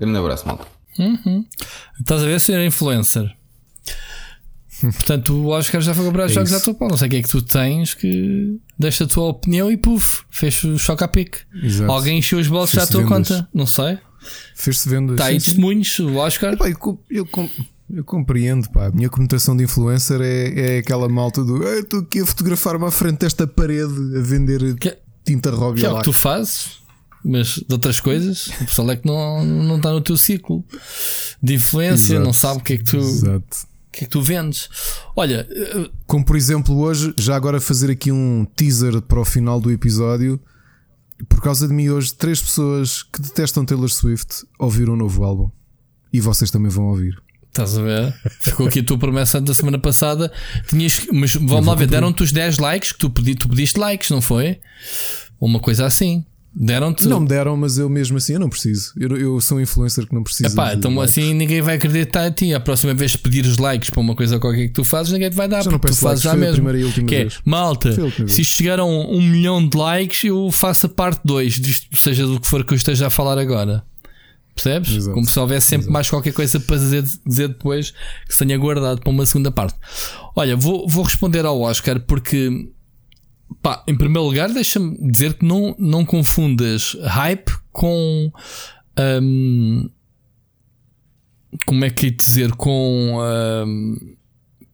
[0.00, 0.66] Grande abraço, malta.
[0.98, 1.44] Uhum.
[2.00, 3.30] Estás a ver, ser influencer?
[4.80, 6.88] Portanto, o Oscar já foi comprar os é jogos à tua pau.
[6.88, 10.22] Não sei o que é que tu tens que deixa a tua opinião e puf,
[10.30, 11.38] fez o choque a pique.
[11.62, 11.90] Exato.
[11.90, 13.28] Alguém encheu os bolsos à tua vendas.
[13.28, 13.48] conta.
[13.52, 13.98] Não sei.
[14.54, 15.14] Fez-se vendas.
[15.14, 16.54] Está aí testemunhos, o Oscar.
[16.54, 17.28] Epá, eu, eu,
[17.90, 18.86] eu, compreendo, pá.
[18.86, 22.90] A minha conotação de influencer é, é aquela malta do estou aqui a fotografar-me à
[22.90, 25.80] frente desta parede a vender que, tinta Robbie.
[25.80, 26.80] Que é o que tu fazes,
[27.24, 30.64] mas de outras coisas, o pessoal é que não, não está no teu ciclo
[31.42, 32.24] de influência, Exato.
[32.24, 32.96] não sabe o que é que tu.
[32.96, 34.68] Exato que é que tu vendes?
[35.16, 39.60] Olha, eh, como por exemplo, hoje, já agora fazer aqui um teaser para o final
[39.60, 40.40] do episódio.
[41.28, 45.50] Por causa de mim, hoje, três pessoas que detestam Taylor Swift ouviram um novo álbum.
[46.12, 47.20] E vocês também vão ouvir.
[47.48, 48.14] Estás a ver?
[48.40, 50.32] Ficou aqui a tua promessa da semana passada.
[50.68, 54.08] Tinhas, mas vamos lá ver, deram-te os 10 likes que tu, pedi, tu pediste likes,
[54.10, 54.60] não foi?
[55.40, 56.24] Uma coisa assim.
[56.52, 57.06] Deram-te?
[57.06, 58.92] Não me deram, mas eu mesmo assim eu não preciso.
[58.98, 60.52] Eu, eu sou um influencer que não precisa.
[60.52, 61.14] Epá, então likes.
[61.14, 62.54] assim ninguém vai acreditar em ti.
[62.54, 65.36] A próxima vez que pedires likes para uma coisa qualquer que tu fazes, ninguém te
[65.36, 65.62] vai dar.
[65.62, 66.68] Já porque tu fazes já mesmo.
[67.06, 67.92] que é, malta,
[68.26, 71.96] se isto chegar a um, um, milhão de likes, eu faço a parte 2 disto,
[71.96, 73.84] seja do que for que eu esteja a falar agora.
[74.52, 74.94] Percebes?
[74.94, 75.14] Exato.
[75.14, 75.92] Como se houvesse sempre Exato.
[75.92, 77.92] mais qualquer coisa para dizer, dizer depois
[78.26, 79.78] que se tenha guardado para uma segunda parte.
[80.34, 82.68] Olha, vou, vou responder ao Oscar porque
[83.62, 88.32] pá, em primeiro lugar, deixa-me dizer que não, não confundas hype com.
[88.98, 89.88] Um,
[91.66, 92.52] como é que é dizer?
[92.52, 93.18] Com.
[93.20, 94.14] Um,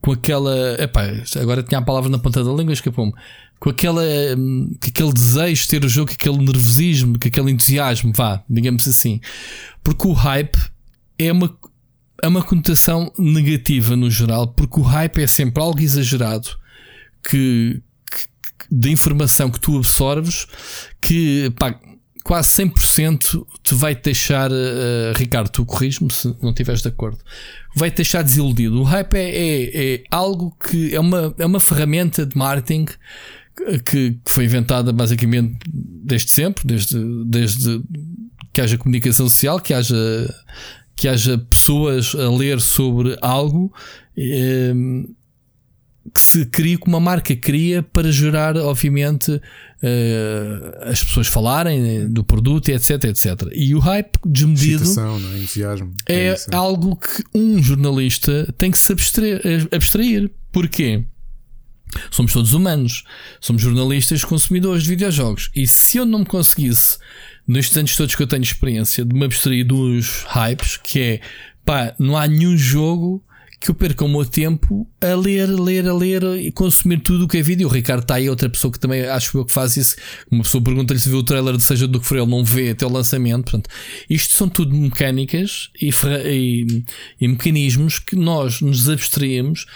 [0.01, 0.77] com aquela.
[0.81, 1.05] Epá,
[1.41, 3.13] agora tinha a palavra na ponta da língua, escapou-me.
[3.59, 4.03] Com aquela,
[4.37, 8.87] com aquele desejo de ter o jogo, com aquele nervosismo, com aquele entusiasmo, vá, digamos
[8.87, 9.19] assim.
[9.83, 10.59] Porque o hype
[11.19, 11.59] é uma,
[12.23, 16.51] é uma conotação negativa no geral, porque o hype é sempre algo exagerado
[17.29, 17.83] que
[18.71, 20.47] de informação que tu absorves
[21.01, 21.79] que pá,
[22.27, 27.19] quase 100% te vai deixar, uh, Ricardo, tu corriges-me se não estiveres de acordo,
[27.77, 28.81] vai te deixar desiludido.
[28.81, 32.87] O hype é, é, é, algo que é uma, é uma ferramenta de marketing
[33.57, 37.81] que, que foi inventada basicamente desde sempre, desde, desde
[38.53, 40.35] que haja comunicação social, que haja,
[40.97, 43.73] que haja pessoas a ler sobre algo.
[44.17, 44.73] Eh,
[46.13, 49.41] que se cria, que uma marca cria para gerar, obviamente, uh,
[50.83, 53.49] as pessoas falarem do produto, etc, etc.
[53.53, 55.39] E o hype desmedido é?
[55.39, 55.95] Entusiasmo.
[56.09, 59.41] é, é algo que um jornalista tem que se abstrair.
[59.73, 60.31] abstrair.
[60.53, 61.05] Porquê?
[62.11, 63.05] Somos todos humanos,
[63.41, 65.51] somos jornalistas consumidores de videojogos.
[65.55, 66.99] E se eu não me conseguisse,
[67.47, 71.21] nestes anos todos que eu tenho experiência, de me abstrair dos hypes, que é
[71.65, 73.25] pá, não há nenhum jogo
[73.61, 77.29] que eu perca o meu tempo a ler, ler, a ler e consumir tudo o
[77.29, 77.67] que é vídeo.
[77.67, 79.97] O Ricardo está aí, outra pessoa que também acho eu que faz isso.
[80.31, 82.85] Uma pessoa pergunta-lhe se viu o trailer, seja do que for, ele não vê até
[82.85, 83.45] o lançamento.
[83.45, 83.71] Portanto,
[84.09, 85.91] isto são tudo mecânicas e,
[86.27, 86.85] e,
[87.21, 89.67] e mecanismos que nós nos abstraímos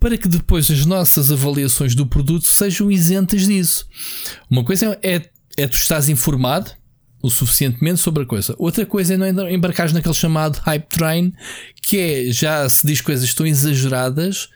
[0.00, 3.86] para que depois as nossas avaliações do produto sejam isentas disso.
[4.50, 6.70] Uma coisa é, é tu estás informado,
[7.20, 8.54] o suficientemente sobre a coisa.
[8.58, 11.32] Outra coisa é não embarcar naquele chamado hype train,
[11.82, 14.48] que é já se diz coisas tão exageradas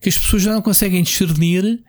[0.00, 1.80] que as pessoas já não conseguem discernir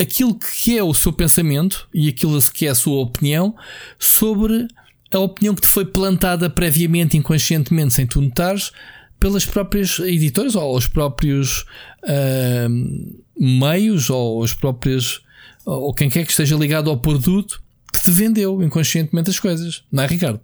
[0.00, 3.54] aquilo que é o seu pensamento e aquilo que é a sua opinião
[3.98, 4.68] sobre
[5.12, 8.70] a opinião que te foi plantada previamente, inconscientemente, sem tu notares,
[9.18, 11.64] pelas próprias editoras ou os próprios
[12.04, 15.22] uh, meios ou os próprios
[15.64, 17.60] ou quem quer que esteja ligado ao produto
[18.02, 20.40] te vendeu inconscientemente as coisas, não é, Ricardo?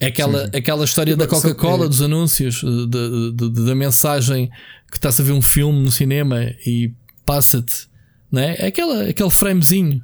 [0.00, 4.50] É aquela, aquela história da Coca-Cola, dos anúncios, de, de, de, da mensagem
[4.90, 6.92] que estás a ver um filme no cinema e
[7.24, 7.88] passa-te,
[8.30, 8.66] não é?
[8.66, 10.02] aquela, aquele framezinho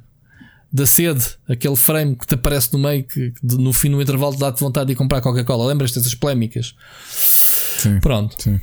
[0.71, 4.61] da sede, aquele frame que te aparece no meio, que no fim do intervalo dá-te
[4.61, 5.67] vontade de comprar Coca-Cola.
[5.67, 6.73] Lembras-te dessas polémicas?
[7.09, 8.41] Sim, Pronto.
[8.41, 8.59] Sim.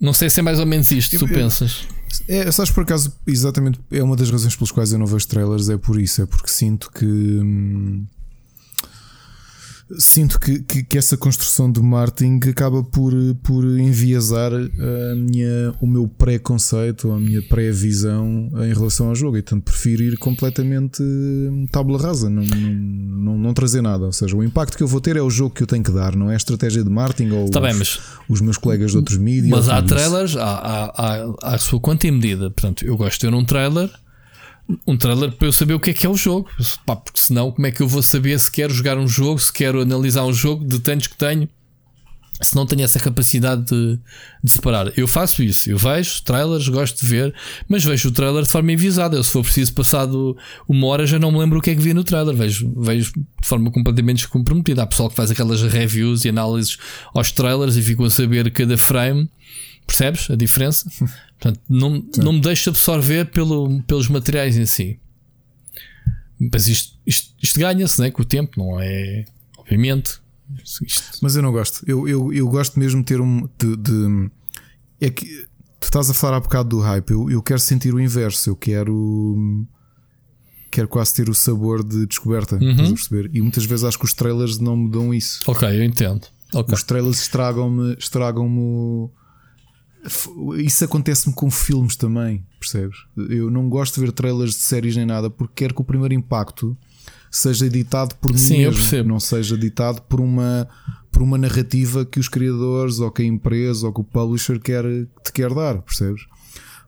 [0.00, 1.86] Não sei se é mais ou menos isto, tu pensas.
[2.26, 5.68] É, sabes por acaso, exatamente, é uma das razões pelas quais eu não vejo trailers,
[5.68, 7.04] é por isso, é porque sinto que.
[7.04, 8.06] Hum,
[9.98, 13.12] sinto que, que, que, essa construção de marketing acaba por,
[13.42, 19.36] por enviesar a minha, o meu pré-conceito, a minha pré-visão em relação ao jogo.
[19.36, 24.04] E portanto prefiro ir completamente hum, tábula rasa, não, não, não, não, trazer nada.
[24.04, 25.92] Ou seja, o impacto que eu vou ter é o jogo que eu tenho que
[25.92, 28.92] dar, não é a estratégia de marketing ou tá os, bem, mas, os meus colegas
[28.92, 29.50] de outros mídias.
[29.50, 32.50] Mas há trailers há, há, há, a sua quanto e medida.
[32.50, 33.90] Portanto, eu gosto de ter um trailer
[34.86, 36.48] um trailer para eu saber o que é que é o jogo.
[36.84, 39.52] Pá, porque senão, como é que eu vou saber se quero jogar um jogo, se
[39.52, 41.48] quero analisar um jogo de tantos que tenho,
[42.40, 43.98] se não tenho essa capacidade de,
[44.42, 44.92] de separar?
[44.96, 45.70] Eu faço isso.
[45.70, 47.34] Eu vejo trailers, gosto de ver,
[47.68, 49.16] mas vejo o trailer de forma envisada.
[49.16, 50.36] Eu, se for preciso, passado
[50.68, 52.34] uma hora, já não me lembro o que é que vi no trailer.
[52.34, 54.82] Vejo, vejo de forma completamente descomprometida.
[54.82, 56.78] Há pessoal que faz aquelas reviews e análises
[57.14, 59.28] aos trailers e ficam a saber cada frame.
[59.86, 60.90] Percebes a diferença?
[61.38, 65.00] Portanto, não, não me deixo absorver pelo, pelos materiais em si.
[66.52, 69.24] Mas isto, isto, isto ganha-se né, com o tempo, não é?
[69.58, 70.20] Obviamente.
[70.64, 71.18] Isto...
[71.20, 71.84] Mas eu não gosto.
[71.86, 73.48] Eu, eu, eu gosto mesmo de ter um.
[73.58, 74.30] De, de,
[75.00, 75.26] é que
[75.78, 77.10] tu estás a falar há bocado do hype.
[77.10, 78.50] Eu, eu quero sentir o inverso.
[78.50, 79.66] Eu quero.
[80.70, 82.56] Quero quase ter o sabor de descoberta.
[82.56, 82.70] Uhum.
[82.70, 83.30] Estás a perceber?
[83.34, 85.40] E muitas vezes acho que os trailers não me dão isso.
[85.46, 86.26] Ok, eu entendo.
[86.54, 86.74] Okay.
[86.74, 88.48] Os trailers estragam-me estragam
[90.58, 92.96] isso acontece-me com filmes também, percebes?
[93.16, 96.14] Eu não gosto de ver trailers de séries nem nada porque quero que o primeiro
[96.14, 96.76] impacto
[97.30, 100.68] seja editado por Sim, mim mesmo, não seja editado por uma,
[101.12, 104.84] por uma narrativa que os criadores ou que a empresa ou que o publisher quer,
[105.22, 106.22] te quer dar, percebes?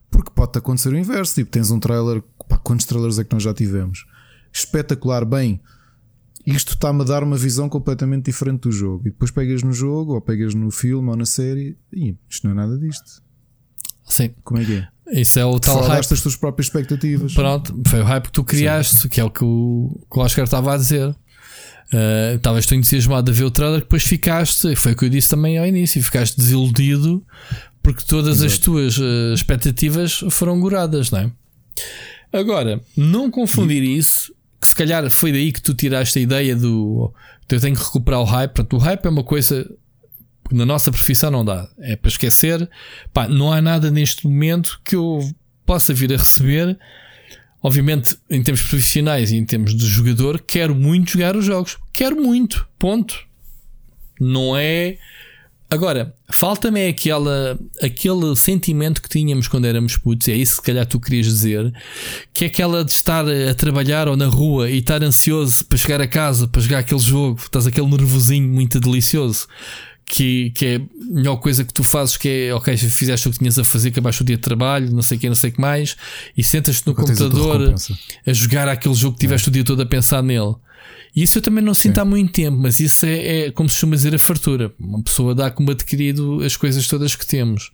[0.09, 3.43] Porque pode acontecer o inverso, tipo, tens um trailer, pá, quantos trailers é que nós
[3.43, 4.05] já tivemos?
[4.51, 5.61] Espetacular, bem,
[6.45, 9.07] isto está-me a dar uma visão completamente diferente do jogo.
[9.07, 12.51] E depois pegas no jogo, ou pegas no filme, ou na série, e isto não
[12.51, 13.21] é nada disto.
[14.05, 14.31] Sim.
[14.43, 14.87] Como é que é?
[15.21, 15.99] Isso é o tal hype.
[15.99, 17.33] as tuas próprias expectativas.
[17.33, 19.09] Pronto, foi o hype que tu criaste, Sim.
[19.09, 21.09] que é o que o, que o Oscar estava a dizer.
[21.09, 25.09] Uh, estavas tão entusiasmado a ver o trailer que depois ficaste, foi o que eu
[25.09, 27.23] disse também ao início, ficaste desiludido
[27.83, 28.53] porque todas Exato.
[28.53, 31.31] as tuas uh, expectativas foram goradas, não é?
[32.31, 34.33] Agora, não confundir isso,
[34.63, 37.13] que se calhar foi daí que tu tiraste a ideia do
[37.53, 38.51] eu tenho que recuperar o hype.
[38.51, 39.69] Portanto, o hype é uma coisa
[40.49, 41.69] que na nossa profissão não dá.
[41.79, 42.69] É para esquecer.
[43.13, 45.19] Pá, não há nada neste momento que eu
[45.65, 46.77] possa vir a receber.
[47.61, 51.77] Obviamente, em termos profissionais e em termos de jogador, quero muito jogar os jogos.
[51.93, 52.67] Quero muito.
[52.77, 53.25] Ponto.
[54.19, 54.97] Não é
[55.73, 60.85] Agora, falta-me é aquela, aquele sentimento que tínhamos quando éramos putos, é isso que calhar
[60.85, 61.73] tu querias dizer,
[62.31, 65.99] que é aquela de estar a trabalhar ou na rua e estar ansioso para chegar
[65.99, 69.47] a casa, para jogar aquele jogo, estás aquele nervosinho muito delicioso.
[70.05, 73.39] Que, que é a melhor coisa que tu fazes, que é ok, fizeste o que
[73.39, 75.53] tinhas a fazer, acabaste o dia de trabalho, não sei o que, não sei o
[75.53, 75.95] que mais,
[76.37, 79.49] e sentas-te no computador a, a jogar aquele jogo que tiveste é.
[79.49, 80.53] o dia todo a pensar nele.
[81.15, 82.01] E isso eu também não sinto Sim.
[82.01, 84.73] há muito tempo, mas isso é, é, como se chama dizer a fartura.
[84.79, 87.71] Uma pessoa dá como adquirido as coisas todas que temos.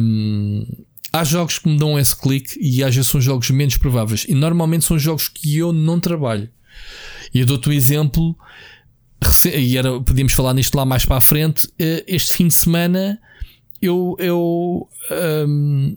[0.00, 0.66] Um,
[1.12, 4.24] há jogos que me dão esse clique e às vezes são jogos menos prováveis.
[4.26, 6.48] E normalmente são jogos que eu não trabalho.
[7.34, 8.36] E eu dou-te um exemplo,
[9.52, 11.68] e era, podíamos falar nisto lá mais para a frente.
[11.78, 13.20] Eh, este fim de semana
[13.80, 14.88] eu, eu,
[15.46, 15.96] um,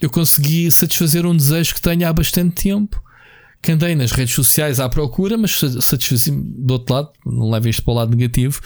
[0.00, 3.02] eu consegui satisfazer um desejo que tenho há bastante tempo
[3.62, 7.82] que andei nas redes sociais à procura, mas satisfazia do outro lado, não levem isto
[7.82, 8.60] para o lado negativo.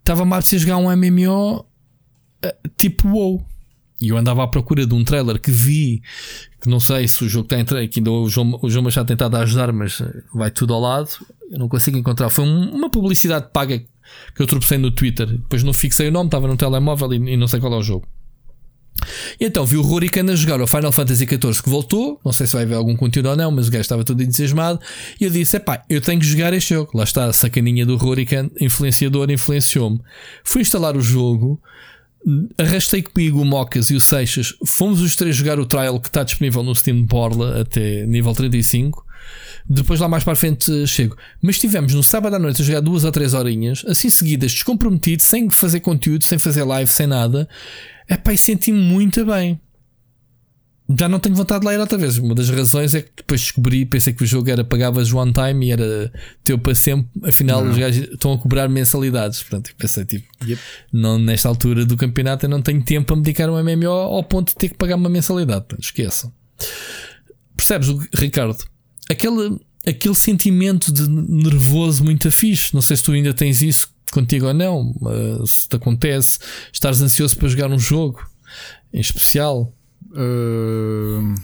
[0.00, 1.64] Estava-me a jogar um MMO
[2.42, 3.44] eh, tipo WoW.
[4.00, 6.02] E eu andava à procura de um trailer que vi,
[6.60, 9.06] que não sei se o jogo está entregue, que ainda o João, o João Machado
[9.06, 11.10] tentado ajudar, mas eh, vai tudo ao lado.
[11.50, 12.28] Eu não consigo encontrar.
[12.28, 15.26] Foi uma publicidade paga que eu tropecei no Twitter.
[15.26, 17.82] Depois não fixei o nome, estava no telemóvel e, e não sei qual é o
[17.82, 18.08] jogo.
[19.40, 22.20] E então vi o Rurikan a jogar o Final Fantasy XIV que voltou.
[22.24, 24.80] Não sei se vai haver algum conteúdo ou não, mas o gajo estava todo entusiasmado.
[25.20, 26.90] E eu disse: pá, eu tenho que jogar este jogo.
[26.94, 30.00] Lá está a sacaninha do Rurikan, influenciador, influenciou-me.
[30.44, 31.60] Fui instalar o jogo,
[32.56, 34.54] arrastei comigo o Mocas e o Seixas.
[34.64, 38.32] Fomos os três jogar o trial que está disponível no Steam de Borla até nível
[38.32, 39.04] 35.
[39.68, 41.16] Depois lá mais para a frente chego.
[41.40, 45.22] Mas estivemos no sábado à noite a jogar duas ou três horinhas, assim seguidas, descomprometido,
[45.22, 47.48] sem fazer conteúdo, sem fazer live, sem nada.
[48.08, 49.60] É pá, e senti-me muito bem.
[50.98, 52.18] Já não tenho vontade de ler outra vez.
[52.18, 55.66] Uma das razões é que depois descobri, pensei que o jogo era pagavas one time
[55.66, 56.12] e era
[56.44, 57.08] teu para sempre.
[57.22, 57.70] Afinal, não.
[57.70, 59.42] os gajos estão a cobrar mensalidades.
[59.42, 60.60] Portanto, pensei, tipo, yep.
[60.92, 63.88] não, nesta altura do campeonato eu não tenho tempo para me dedicar a um MMO
[63.88, 65.66] ao ponto de ter que pagar uma mensalidade.
[65.78, 66.32] Esqueçam.
[67.56, 68.64] Percebes, Ricardo?
[69.10, 72.74] Aquele, aquele sentimento de nervoso muito fixe.
[72.74, 74.94] Não sei se tu ainda tens isso contigo ou não,
[75.46, 76.38] se te acontece,
[76.72, 78.22] estares ansioso para jogar um jogo
[78.92, 79.74] em especial.
[80.10, 81.34] Uh,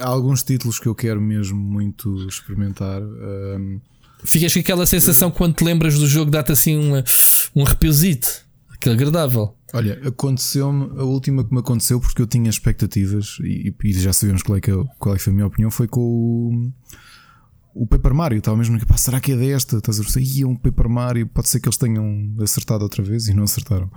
[0.00, 3.02] há alguns títulos que eu quero mesmo muito experimentar.
[3.02, 3.80] Uh,
[4.24, 7.04] Ficas com aquela sensação quando te lembras do jogo, dá-te assim uma,
[7.54, 8.28] um arrepiozito,
[8.70, 9.54] aquele agradável.
[9.74, 14.42] Olha, aconteceu-me, a última que me aconteceu, porque eu tinha expectativas e, e já sabemos
[14.42, 16.72] qual é, que, é qual é que foi a minha opinião, foi com o
[17.74, 19.78] o Paper Mario, estava mesmo que será que é desta?
[19.78, 20.20] Estás a ver?
[20.20, 23.90] Ia um Paper Mario, pode ser que eles tenham acertado outra vez e não acertaram.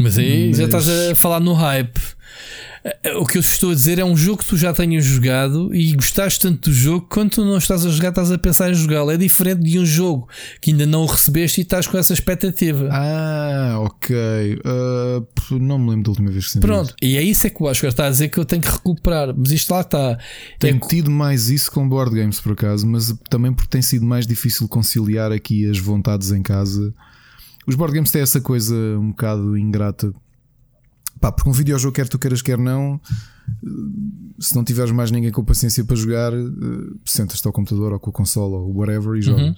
[0.00, 0.56] Mas aí Mas...
[0.56, 2.00] já estás a falar no hype.
[3.18, 5.92] O que eu estou a dizer é um jogo que tu já tenhas jogado e
[5.92, 9.10] gostaste tanto do jogo, quando tu não estás a jogar, estás a pensar em jogá-lo.
[9.10, 10.26] É diferente de um jogo
[10.62, 12.88] que ainda não o recebeste e estás com essa expectativa.
[12.90, 14.16] Ah, ok.
[14.64, 16.96] Uh, não me lembro da última vez que senti Pronto, isso.
[17.02, 19.34] e é isso é que o Oscar está a dizer que eu tenho que recuperar.
[19.36, 20.18] Mas isto lá está.
[20.58, 20.88] Tenho é...
[20.88, 24.66] tido mais isso com board games, por acaso, mas também porque tem sido mais difícil
[24.66, 26.94] conciliar aqui as vontades em casa.
[27.66, 30.12] Os board games têm essa coisa um bocado ingrata
[31.20, 32.98] Pá, porque um videojogo, quer tu queiras, quer não,
[34.38, 36.46] se não tiveres mais ninguém com paciência para jogar, eh,
[37.04, 39.48] sentas-te ao computador ou com a consola ou whatever e jogas.
[39.48, 39.54] Uhum.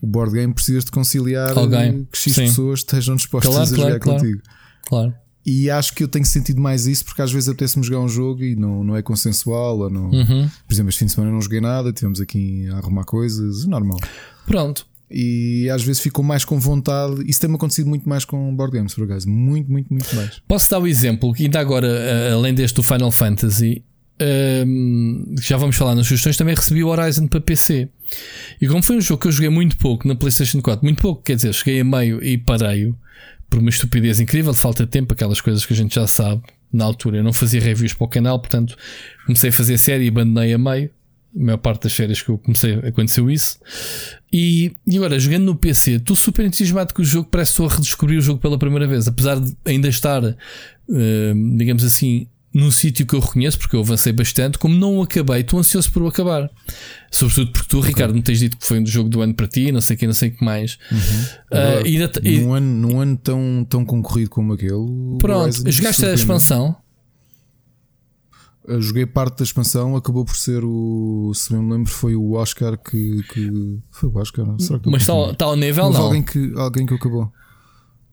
[0.00, 2.08] O board game precisas de conciliar Alguém.
[2.10, 2.42] que X Sim.
[2.46, 4.42] pessoas estejam dispostas claro, a jogar claro, contigo.
[4.86, 5.14] Claro.
[5.44, 8.42] E acho que eu tenho sentido mais isso porque às vezes apetece-me jogar um jogo
[8.42, 9.78] e não, não é consensual.
[9.80, 10.08] Ou não...
[10.08, 10.48] Uhum.
[10.66, 13.98] Por exemplo, este fim de semana não joguei nada, tivemos aqui a arrumar coisas, normal.
[14.46, 17.22] Pronto e às vezes ficam mais com vontade.
[17.26, 19.28] Isso tem-me acontecido muito mais com board games, por acaso.
[19.28, 20.40] Muito, muito, muito mais.
[20.46, 23.82] Posso dar o exemplo que ainda agora, eh, além deste do Final Fantasy,
[24.20, 27.88] um, ehm, já vamos falar nas sugestões, também recebi o Horizon para PC.
[28.60, 31.22] E como foi um jogo que eu joguei muito pouco na PlayStation 4, muito pouco,
[31.22, 32.92] quer dizer, cheguei a meio e parei
[33.50, 36.42] por uma estupidez incrível, de falta de tempo, aquelas coisas que a gente já sabe.
[36.72, 38.76] Na altura eu não fazia reviews para o canal, portanto
[39.26, 40.90] comecei a fazer série e abandonei a meio
[41.36, 43.58] a maior parte das séries que eu comecei aconteceu isso.
[44.32, 47.66] E, e agora, jogando no PC, estou super entusiasmado com o jogo, parece que estou
[47.66, 52.70] a redescobrir o jogo pela primeira vez, apesar de ainda estar, uh, digamos assim, num
[52.70, 56.02] sítio que eu reconheço, porque eu avancei bastante, como não o acabei, estou ansioso por
[56.02, 56.48] o acabar.
[57.10, 59.72] Sobretudo porque tu, Ricardo, me tens dito que foi um jogo do ano para ti,
[59.72, 60.78] não sei o que, não sei o que mais.
[60.90, 60.98] Uhum.
[61.50, 65.18] Uh, e, num, ano, num ano tão, tão concorrido como aquele.
[65.18, 66.76] Pronto, jogaste a expansão?
[68.66, 71.32] Joguei parte da expansão, acabou por ser o.
[71.34, 73.22] Se bem me lembro, foi o Oscar que.
[73.24, 74.46] que foi o Oscar?
[74.58, 76.04] Será que Mas está tá ao nível, Houve não?
[76.06, 77.30] alguém que, alguém que acabou.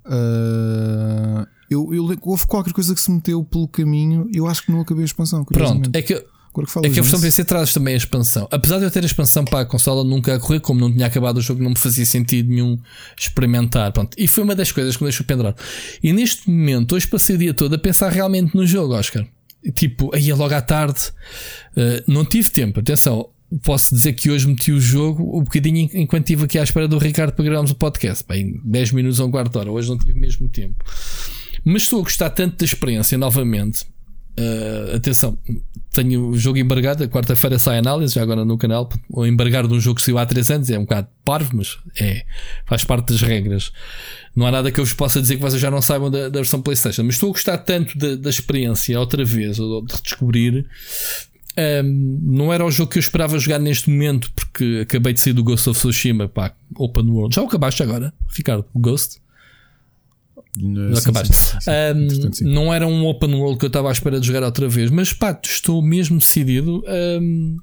[0.05, 4.29] Uh, eu, eu, houve qualquer coisa que se meteu pelo caminho.
[4.33, 5.45] Eu acho que não acabei a expansão.
[5.45, 6.13] Pronto, é que.
[6.53, 8.45] Agora que é que a versão PC traz também a expansão.
[8.51, 11.07] Apesar de eu ter a expansão para a consola nunca a correr, como não tinha
[11.07, 12.77] acabado o jogo, não me fazia sentido nenhum
[13.17, 13.93] experimentar.
[13.93, 14.17] Pronto.
[14.17, 15.55] E foi uma das coisas que me deixou pendurado.
[16.03, 19.25] E neste momento, hoje passei o dia todo a pensar realmente no jogo, Oscar.
[19.73, 21.11] Tipo, aí é logo à tarde.
[21.75, 23.29] Uh, não tive tempo, atenção.
[23.63, 26.97] Posso dizer que hoje meti o jogo um bocadinho enquanto estive aqui à espera do
[26.97, 28.25] Ricardo para gravarmos o podcast.
[28.27, 29.71] Bem, 10 minutos ou um quarto de hora.
[29.71, 30.83] Hoje não tive mesmo tempo.
[31.63, 33.85] Mas estou a gostar tanto da experiência novamente.
[34.39, 35.37] Uh, atenção,
[35.93, 37.07] tenho o jogo embargado.
[37.09, 38.89] Quarta-feira sai análise, já agora no canal.
[39.09, 41.77] O embargar de um jogo que saiu há 3 anos é um bocado parvo, mas
[41.99, 42.25] é,
[42.65, 43.71] faz parte das regras.
[44.35, 46.39] Não há nada que eu vos possa dizer que vocês já não saibam da, da
[46.39, 47.03] versão PlayStation.
[47.03, 50.65] Mas estou a gostar tanto da, da experiência outra vez, ou de redescobrir.
[51.57, 55.33] Um, não era o jogo que eu esperava jogar neste momento, porque acabei de sair
[55.33, 57.35] do Ghost of Tsushima, pá, Open World.
[57.35, 58.65] Já o acabaste agora, Ricardo?
[58.73, 59.21] O Ghost?
[60.57, 61.33] Não acabaste.
[61.33, 62.47] Sim, sim, sim.
[62.47, 64.91] Um, não era um open world que eu estava à espera de jogar outra vez,
[64.91, 66.83] mas pá, estou mesmo decidido.
[67.21, 67.57] Um,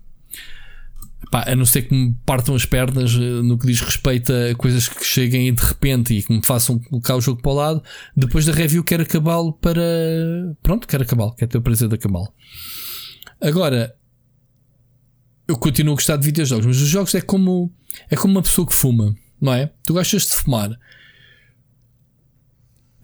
[1.31, 4.55] pá, a não ser que me partam as pernas eh, no que diz respeito a
[4.55, 7.83] coisas que cheguem de repente e que me façam colocar o jogo para o lado.
[8.17, 9.83] Depois da review, quero acabá-lo para.
[10.63, 12.33] Pronto, quero acabá-lo, quero ter o prazer de acabá-lo.
[13.41, 13.95] Agora,
[15.47, 17.73] eu continuo a gostar de videojogos, mas os jogos é como,
[18.11, 19.71] é como uma pessoa que fuma, não é?
[19.85, 20.79] Tu gostas de fumar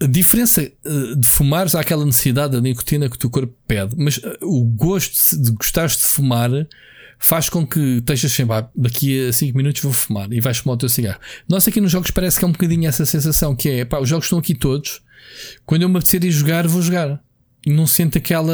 [0.01, 3.95] a diferença eh, de fumares há aquela necessidade da nicotina que o teu corpo pede,
[3.97, 6.51] mas eh, o gosto de gostares de fumar
[7.19, 10.75] faz com que estejas sempre ah, daqui a 5 minutos vou fumar e vais fumar
[10.75, 11.19] o teu cigarro.
[11.47, 14.09] Nós aqui nos jogos parece que é um bocadinho essa sensação que é pá, os
[14.09, 15.01] jogos estão aqui todos.
[15.65, 17.21] Quando eu me apetecer ir jogar, vou jogar.
[17.65, 18.53] E não sinto aquela.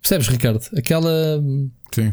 [0.00, 0.60] Percebes, Ricardo?
[0.76, 1.42] Aquela.
[1.94, 2.12] Sim.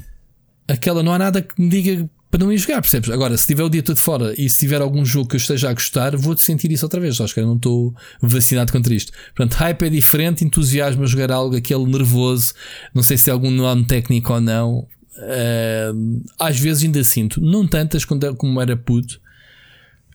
[0.68, 1.02] Aquela.
[1.02, 3.10] Não há nada que me diga para não ir jogar, percebes?
[3.10, 5.70] Agora, se tiver o dia todo fora e se tiver algum jogo que eu esteja
[5.70, 7.20] a gostar, vou-te sentir isso outra vez.
[7.20, 9.12] Acho que eu não estou vacinado contra isto.
[9.36, 12.54] Portanto, hype é diferente, entusiasmo a jogar algo, aquele nervoso,
[12.96, 14.88] não sei se é algum nome técnico ou não.
[15.18, 19.20] Uh, às vezes ainda sinto, não tantas como era puto.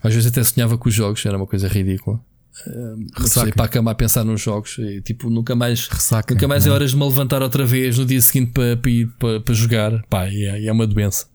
[0.02, 2.18] Às vezes até sonhava com os jogos, era uma coisa ridícula.
[2.66, 6.66] Uh, para a cama a pensar nos jogos e, tipo nunca mais Ressaca, nunca mais
[6.66, 9.54] é horas de me levantar outra vez no dia seguinte para, para ir para, para
[9.54, 11.26] jogar pá, é, é uma doença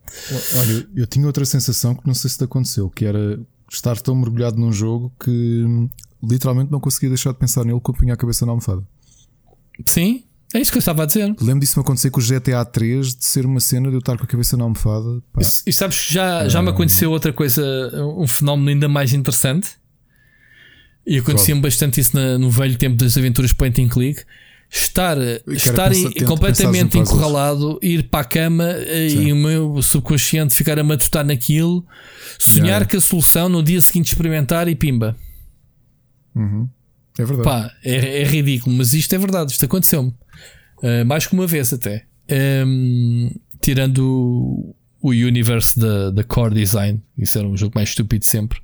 [0.57, 3.39] olha eu tinha outra sensação que não sei se te aconteceu que era
[3.71, 5.63] estar tão mergulhado num jogo que
[6.23, 8.81] literalmente não conseguia deixar de pensar nele quando punha a cabeça na almofada
[9.85, 11.33] sim é isso que eu estava a dizer.
[11.39, 14.17] Lembro disso me acontecer com o GTA 3 de ser uma cena de eu estar
[14.17, 15.21] com a cabeça na almofada.
[15.39, 17.63] E, e, sabes que já, já me aconteceu outra coisa,
[18.17, 19.80] um fenómeno ainda mais interessante.
[21.05, 24.23] E acontecia-me bastante isso na, no velho tempo das aventuras point and click.
[24.73, 25.91] Estar, estar
[26.25, 29.27] completamente encurralado, ir para a cama eh, Sim.
[29.27, 31.85] e o meu subconsciente ficar a matutar naquilo,
[32.39, 32.85] sonhar yeah.
[32.85, 35.17] que a solução no dia seguinte experimentar e pimba.
[36.33, 36.69] Uhum.
[37.19, 37.43] É verdade.
[37.43, 39.51] Pá, é, é, ridículo, mas isto é verdade.
[39.51, 42.05] Isto aconteceu-me uh, mais que uma vez até.
[42.29, 47.89] Um, ehm, tirando o, o universe da, da Core Design, isso era um jogo mais
[47.89, 48.61] estúpido sempre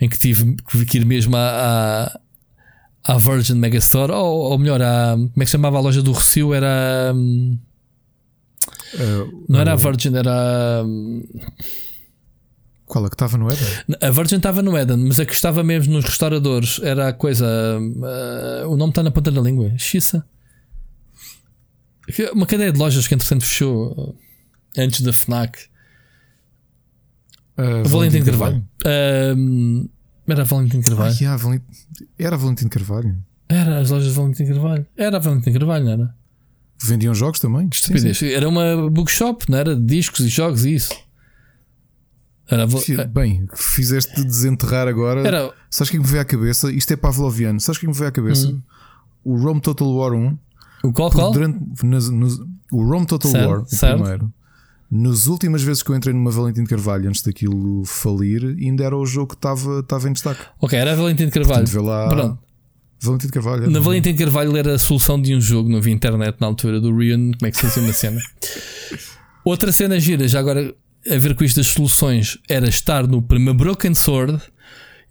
[0.00, 2.12] em que tive que ir mesmo à,
[3.04, 6.02] à, à Virgin Megastore, ou, ou melhor, à, como é que se chamava a loja
[6.02, 6.52] do Recio?
[6.52, 7.14] Era.
[8.94, 10.84] Uh, não era a Virgin, era.
[12.84, 13.66] Qual é que estava no Eden?
[14.00, 17.46] A Virgin estava no Eden, mas a que estava mesmo nos restauradores era a coisa.
[17.80, 19.72] Uh, o nome está na ponta da língua.
[19.76, 20.24] Xissa.
[22.32, 24.16] Uma cadeia de lojas que entretanto fechou
[24.78, 25.58] antes da Fnac.
[27.58, 28.62] Uh, Valentim Carvalho.
[28.84, 29.88] Uh,
[30.28, 31.14] era Valentim Carvalho.
[31.14, 31.62] Ah, yeah, Valent...
[32.18, 33.16] Era Valentim Carvalho.
[33.48, 34.86] Era as lojas de Valentim Carvalho.
[34.96, 36.14] Era Valentim Carvalho, não era?
[36.82, 37.68] Vendiam jogos também?
[37.68, 38.18] Que estupidez.
[38.18, 38.32] Sim, sim.
[38.32, 39.74] Era uma bookshop, não era?
[39.74, 40.94] De discos e jogos e isso.
[42.48, 42.66] Era
[43.08, 45.26] Bem, fizeste de desenterrar agora.
[45.26, 45.52] Era...
[45.68, 46.70] Sabes o que me veio à cabeça?
[46.70, 47.60] Isto é Pavloviano.
[47.60, 48.48] Sabes o que me veio à cabeça?
[48.48, 48.62] Hum.
[49.24, 50.38] O Rome Total War 1.
[50.84, 51.10] O qual?
[51.10, 51.32] qual?
[51.32, 52.08] Durante, nos,
[52.70, 53.94] o Rome Total certo, War, certo.
[53.94, 54.32] o primeiro.
[54.90, 58.96] Nas últimas vezes que eu entrei numa Valentim de Carvalho, antes daquilo falir, ainda era
[58.96, 60.40] o jogo que estava, estava em destaque.
[60.60, 61.64] Ok, era a Valentim de Carvalho.
[61.64, 62.08] Portanto, lá...
[62.08, 62.38] Pronto.
[63.00, 63.70] Valentim de Carvalho.
[63.70, 66.80] Na Valentim de Carvalho era a solução de um jogo, não havia internet na altura
[66.80, 67.32] do Rion.
[67.38, 68.20] Como é que se fazia uma cena?
[69.44, 70.74] Outra cena gira, já agora
[71.08, 74.40] a ver com isto das soluções, era estar no primeiro Broken Sword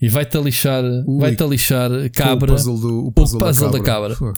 [0.02, 0.84] e vai-te a lixar,
[1.20, 2.52] vai-te a lixar cabra.
[2.52, 4.10] O puzzle, do, o puzzle, o puzzle da cabra.
[4.10, 4.34] Da cabra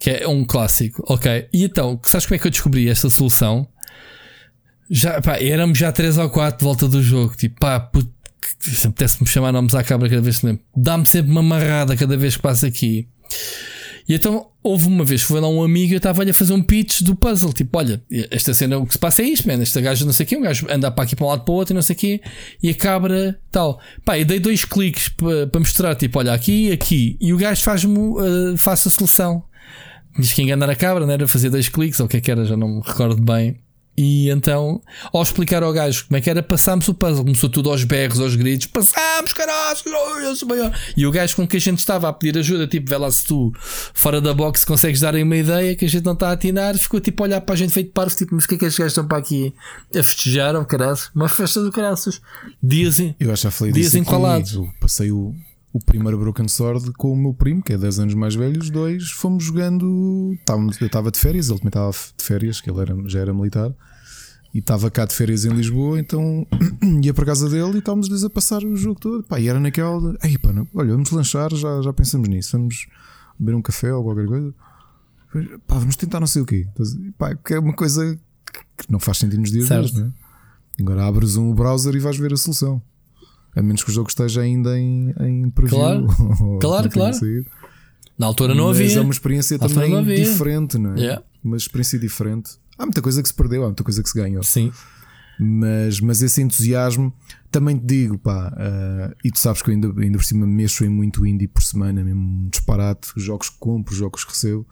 [0.00, 1.04] que é um clássico.
[1.06, 1.46] Ok.
[1.52, 3.68] E então, sabes como é que eu descobri esta solução?
[4.90, 7.36] Já, pá, éramos já 3 ou 4 de volta do jogo.
[7.36, 8.10] Tipo, pá, puto,
[8.84, 10.62] apetece-me chamar nomes à cabra cada vez que lembro.
[10.76, 13.08] Dá-me sempre uma marrada cada vez que passo aqui.
[14.08, 16.62] E então houve uma vez foi lá um amigo e eu estava-lhe a fazer um
[16.62, 17.52] pitch do puzzle.
[17.52, 19.62] Tipo, olha, esta cena, o que se passa é isto, man.
[19.62, 21.52] Esta gaja não sei o quê, um gajo anda para aqui para um lado para
[21.52, 22.20] o outro e não sei o quê,
[22.60, 23.80] e a cabra tal.
[24.04, 27.16] Pá, eu dei dois cliques para, para mostrar, tipo, olha, aqui e aqui.
[27.20, 29.44] E o gajo faz-me, uh, faz a solução.
[30.16, 32.30] Tinhas que enganar a cabra, não era fazer dois cliques, ou o que é que
[32.32, 33.60] era, já não me recordo bem.
[33.96, 34.80] E então,
[35.12, 37.24] ao explicar ao gajo como é que era, passámos o puzzle.
[37.24, 39.78] Começou tudo aos berros, aos gritos: passámos, caralho,
[40.22, 40.72] eu sou maior.
[40.96, 43.24] E o gajo com que a gente estava a pedir ajuda, tipo, vê lá se
[43.24, 43.52] tu,
[43.94, 46.76] fora da box, consegues dar aí uma ideia que a gente não está a atinar,
[46.78, 48.64] ficou tipo a olhar para a gente feito parvo, tipo, mas o que é que
[48.64, 49.52] estes gajos estão para aqui
[49.94, 50.56] a festejar?
[50.56, 52.20] Oh, caralho, uma festa do caraças.
[52.62, 54.58] Dias, eu acho que já falei dias encolados.
[54.80, 55.10] Passei
[55.72, 58.70] o, primeiro Broken Sword com o meu primo, que é 10 anos mais velho, os
[58.70, 60.36] dois fomos jogando.
[60.80, 63.74] eu estava de férias, ele também estava de férias, que ele era, já era militar
[64.52, 66.46] e estava cá de férias em Lisboa, então
[67.02, 69.22] ia para casa dele e estávamos a passar o jogo todo.
[69.24, 72.86] Pá, e era naquela Ei, pá, não, olha, vamos lanchar, já, já pensamos nisso, vamos
[73.38, 74.54] beber um café ou qualquer coisa.
[75.66, 76.66] Pá, vamos tentar não sei o quê.
[77.16, 78.18] Pá, que é uma coisa
[78.76, 80.12] que não faz sentido nos dias de hoje, né?
[80.80, 82.82] Agora abres um browser e vais ver a solução.
[83.54, 85.78] A menos que o jogo esteja ainda em, em preview.
[85.78, 86.06] Claro,
[86.60, 87.16] claro, claro.
[88.16, 88.84] Na altura não havia.
[88.84, 91.00] Mas é uma experiência também diferente, não é?
[91.00, 91.22] Yeah.
[91.42, 92.52] Uma experiência diferente.
[92.78, 94.42] Há muita coisa que se perdeu, há muita coisa que se ganhou.
[94.42, 94.70] Sim.
[95.42, 97.10] Mas, mas esse entusiasmo,
[97.50, 100.84] também te digo, pá, uh, e tu sabes que eu ainda, ainda por cima mexo
[100.84, 104.32] em muito indie por semana, mesmo um disparate, os jogos que compro, os jogos que
[104.32, 104.66] recebo.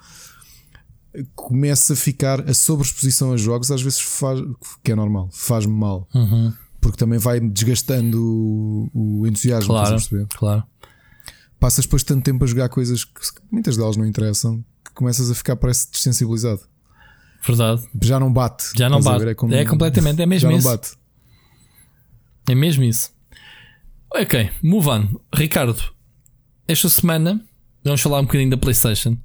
[1.34, 4.40] Começa a ficar a sobreexposição a jogos, às vezes faz,
[4.84, 6.06] que é normal, faz-me mal.
[6.14, 6.52] Uhum.
[6.80, 9.68] Porque também vai desgastando o, o entusiasmo.
[9.68, 9.96] Claro,
[10.36, 10.64] claro.
[11.58, 13.20] Passas depois tanto tempo a jogar coisas que
[13.50, 16.60] muitas delas não interessam, que começas a ficar, parece, desensibilizado.
[17.44, 17.82] Verdade.
[18.02, 18.72] Já não bate.
[18.76, 19.28] Já não bate.
[19.28, 19.54] É, como...
[19.54, 20.66] é, completamente, é mesmo já isso.
[20.66, 20.92] não bate.
[22.48, 23.10] É mesmo isso.
[24.14, 25.20] Ok, move on.
[25.34, 25.82] Ricardo,
[26.66, 27.44] esta semana
[27.84, 29.18] vamos falar um bocadinho da PlayStation.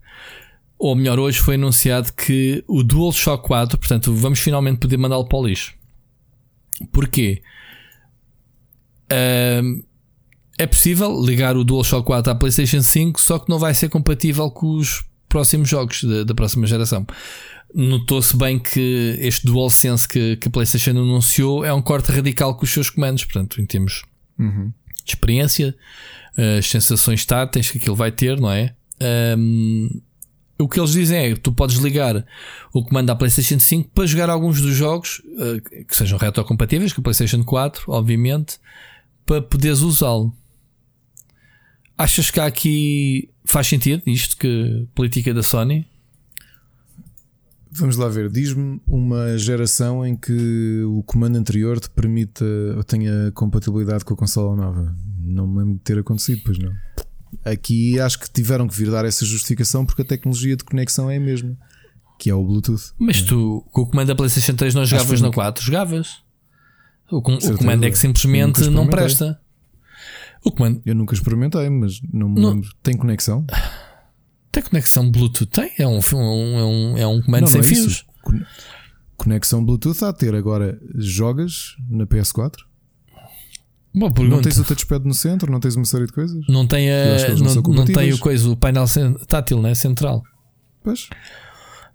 [0.77, 5.37] Ou melhor, hoje foi anunciado que o DualShock 4, portanto, vamos finalmente poder mandá-lo para
[5.37, 5.73] o lixo.
[6.91, 7.41] Porquê?
[9.11, 9.83] Uh,
[10.57, 14.49] é possível ligar o DualShock 4 à PlayStation 5, só que não vai ser compatível
[14.51, 17.05] com os próximos jogos da, da próxima geração
[17.73, 22.63] notou-se bem que este DualSense que, que a PlayStation anunciou é um corte radical com
[22.63, 24.03] os seus comandos, portanto, em termos
[24.37, 24.71] uhum.
[25.03, 25.75] de experiência,
[26.57, 28.75] as sensações táteis que aquilo vai ter, não é?
[29.37, 29.89] Um,
[30.57, 32.25] o que eles dizem é que tu podes ligar
[32.73, 37.01] o comando à PlayStation 5 para jogar alguns dos jogos uh, que sejam retrocompatíveis com
[37.01, 38.59] a PlayStation 4, obviamente,
[39.25, 40.33] para poderes usá-lo.
[41.97, 45.87] Achas que há aqui faz sentido isto que política da Sony?
[47.71, 52.45] Vamos lá ver, diz-me uma geração em que o comando anterior te permita
[52.77, 54.95] ou tenha compatibilidade com a consola nova.
[55.19, 56.71] Não me lembro de ter acontecido, pois não.
[57.43, 61.17] Aqui acho que tiveram que vir dar essa justificação porque a tecnologia de conexão é
[61.17, 61.57] a mesma,
[62.19, 62.93] que é o Bluetooth.
[62.97, 63.25] Mas é.
[63.25, 65.63] tu, com o comando da PlayStation 3 não jogavas na 4?
[65.63, 66.23] Jogavas.
[67.11, 69.39] O, com, o comando é que simplesmente não presta.
[70.43, 70.81] O comando.
[70.85, 72.69] Eu nunca experimentei, mas não me lembro.
[72.81, 73.45] Tem conexão?
[74.51, 75.47] Tem conexão Bluetooth?
[75.47, 75.71] Tem?
[75.77, 77.85] É um, é um, é um comando não, sem não é fios?
[77.85, 78.05] Isso.
[79.15, 80.35] Conexão Bluetooth a ter.
[80.35, 82.57] Agora, jogas na PS4?
[83.93, 84.35] Boa pergunta.
[84.37, 85.51] Não tens o touchpad no centro?
[85.51, 86.41] Não tens uma série de coisas?
[86.47, 88.85] Não tem, a, não, não, não tem o, coisa, o painel
[89.27, 89.75] tátil, né?
[89.75, 90.23] central.
[90.83, 91.09] Pois.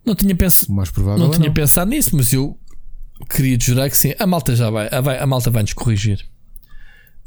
[0.07, 0.67] Não tinha, pens...
[0.69, 1.55] mais provável não é tinha não.
[1.55, 2.57] pensado nisso, mas eu
[3.29, 4.15] queria jurar que sim.
[4.19, 6.25] A malta já vai, a, vai, a malta vai nos corrigir.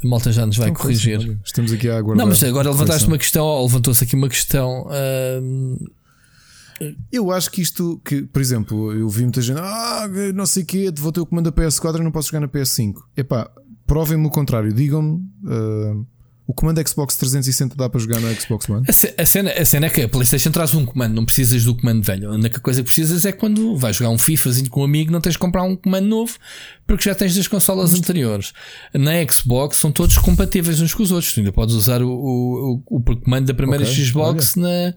[0.04, 1.18] A malta já nos vai então, corrigir.
[1.18, 2.26] Assim, estamos aqui a aguardar.
[2.26, 4.88] Não, mas agora levantaste uma questão, levantou-se aqui uma questão.
[4.88, 5.92] Uh...
[7.12, 10.66] Eu acho que isto, que, por exemplo, eu vi muita gente, ah, não sei o
[10.66, 12.96] quê, vou ter o comando da PS4 e não posso jogar na PS5.
[13.16, 13.52] Epá,
[13.92, 15.18] provem-me o contrário, digam-me.
[15.44, 16.08] Uh,
[16.48, 18.86] o comando Xbox 360 dá para jogar no Xbox One?
[18.88, 22.02] A cena, a cena é que a PlayStation traz um comando, não precisas do comando
[22.02, 22.30] velho.
[22.30, 25.20] A única coisa que precisas é quando vais jogar um FIFAzinho com um amigo, não
[25.20, 26.38] tens de comprar um comando novo
[26.88, 28.00] porque já tens das consolas Mas...
[28.00, 28.54] anteriores.
[28.94, 31.34] Na Xbox são todos compatíveis uns com os outros.
[31.34, 34.94] Tu ainda podes usar o, o, o, o comando da primeira okay, Xbox na.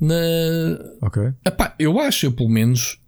[0.00, 0.14] na...
[1.02, 1.22] Ok.
[1.46, 2.98] Epá, eu acho, eu pelo menos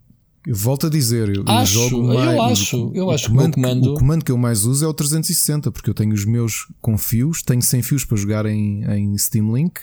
[0.47, 3.92] Volto a dizer, eu, acho, jogo mais, eu acho, eu acho comando, que o comando...
[3.92, 6.99] o comando que eu mais uso é o 360, porque eu tenho os meus com
[6.99, 9.80] fios, tenho sem fios para jogar em, em Steam Link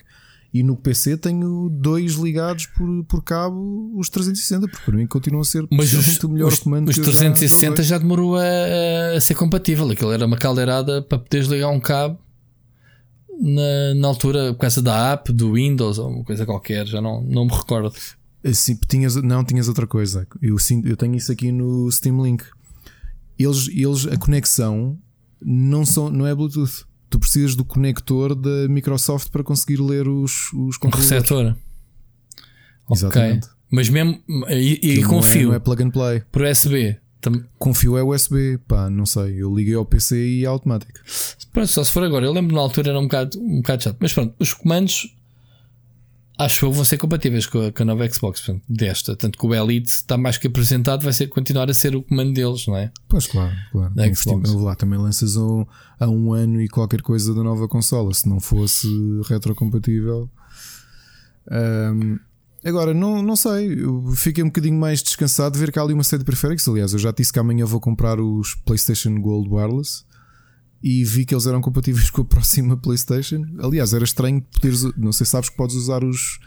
[0.53, 5.41] e no PC tenho dois ligados por, por cabo, os 360, porque para mim continuam
[5.41, 8.43] a ser Mas os, muito melhor os, comando Os 360 já, já demorou a,
[9.15, 12.19] a, ser compatível, aquilo era uma caldeirada para poderes ligar um cabo
[13.39, 17.21] na, na altura, por causa da app, do Windows ou uma coisa qualquer, já não,
[17.21, 17.91] não me recordo.
[18.53, 20.27] Sim, tinhas, não, tinhas outra coisa.
[20.41, 22.43] Eu, eu tenho isso aqui no Steam Link.
[23.37, 24.97] Eles, eles, a conexão
[25.41, 26.85] não, são, não é Bluetooth.
[27.09, 31.11] Tu precisas do conector da Microsoft para conseguir ler os, os controladores.
[31.11, 31.55] Um receptor.
[32.89, 33.45] Exatamente.
[33.45, 33.61] Okay.
[33.71, 34.21] Mas mesmo.
[34.49, 35.41] E, e confio.
[35.41, 36.23] Não é, não é plug and play.
[36.31, 36.99] Por USB.
[37.21, 37.43] Tam...
[37.59, 39.41] Confio é USB, pá, não sei.
[39.41, 40.99] Eu liguei ao PC e é automático.
[41.53, 42.25] Pronto, só se for agora.
[42.25, 43.97] Eu lembro na altura era um bocado, um bocado chato.
[43.99, 45.15] Mas pronto, os comandos
[46.45, 49.15] acho que vão ser compatíveis com a, com a nova Xbox portanto, desta.
[49.15, 52.33] Tanto que o Elite está mais que apresentado, vai ser continuar a ser o comando
[52.33, 52.91] deles, não é?
[53.07, 53.93] Pois claro, claro.
[53.93, 54.53] Da Xbox.
[54.53, 55.65] Lá também lanças um,
[55.99, 58.13] há um ano e qualquer coisa da nova consola.
[58.13, 58.87] Se não fosse
[59.27, 60.29] retrocompatível.
[61.49, 62.19] Um,
[62.63, 65.95] Agora, não, não sei, eu fiquei um bocadinho mais descansado de ver que há ali
[65.95, 66.67] uma série de periféricos.
[66.67, 70.03] Aliás, eu já disse que amanhã vou comprar os PlayStation Gold Wireless
[70.83, 73.45] e vi que eles eram compatíveis com a próxima PlayStation.
[73.59, 76.39] Aliás, era estranho poderes, não sei se sabes que podes usar os,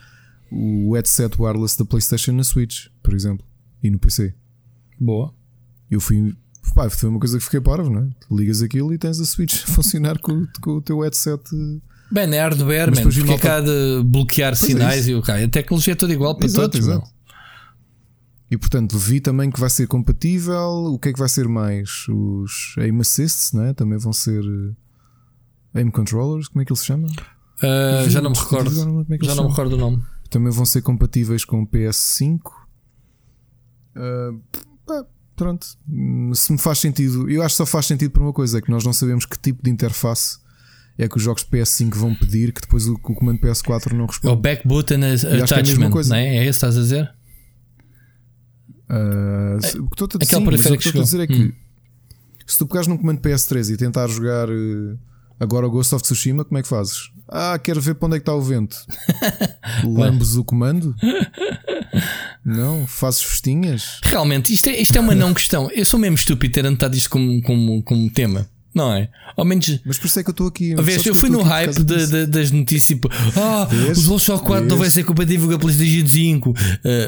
[0.50, 3.46] o headset wireless da PlayStation na Switch, por exemplo,
[3.82, 4.34] e no PC.
[5.00, 5.32] Boa.
[5.90, 6.34] Eu fui,
[6.74, 8.08] pá, foi uma coisa que fiquei parvo, não é?
[8.30, 11.42] Ligas aquilo e tens a Switch a funcionar com, com o teu headset
[12.10, 13.42] Bem, é hardware, man, porque malta...
[13.42, 15.44] cá de bloquear pois é sinais é e o okay.
[15.44, 16.86] A tecnologia é toda igual para exato, todos.
[16.86, 17.13] Exato.
[18.54, 20.84] E portanto, vi também que vai ser compatível.
[20.86, 22.06] O que é que vai ser mais?
[22.08, 23.74] Os aim assists, né?
[23.74, 27.10] também vão ser eh, aim controllers, como é que eles se chamam?
[27.10, 28.70] Uh, já não me recordo.
[28.70, 30.04] É já não me recordo o nome.
[30.30, 32.38] Também vão ser compatíveis com o PS5.
[33.96, 34.40] Uh,
[34.86, 35.66] pá, pronto,
[36.34, 38.70] se me faz sentido, eu acho que só faz sentido para uma coisa: é que
[38.70, 40.38] nós não sabemos que tipo de interface
[40.96, 44.32] é que os jogos PS5 vão pedir que depois o, o comando PS4 não responde.
[44.32, 45.00] É o back button
[45.42, 46.36] attachment, é não é?
[46.36, 47.23] É isso que estás a dizer?
[48.88, 51.42] Uh, o que estou a dizer, sim, mas o que estou a dizer é que
[51.42, 51.52] hum.
[52.46, 54.98] se tu pegares num comando PS3 e tentar jogar uh,
[55.40, 57.10] agora o Ghost of Tsushima, como é que fazes?
[57.28, 58.76] Ah, quero ver para onde é que está o vento.
[59.84, 60.94] Lambes o comando?
[62.44, 62.86] Não?
[62.86, 64.00] Fazes festinhas?
[64.04, 65.70] Realmente, isto é, isto é uma não questão.
[65.70, 68.46] Eu sou mesmo estúpido ter anotado isto como, como, como tema.
[68.74, 69.08] Não é?
[69.36, 69.80] Ao menos.
[69.84, 70.74] Mas por isso é que eu estou aqui.
[70.74, 72.86] Vês, eu fui no hype de, de, das notícias.
[72.88, 76.50] Tipo, ah, o DualShock 4 não vai ser compatível com a PlayStation 5.
[76.50, 76.54] Uh,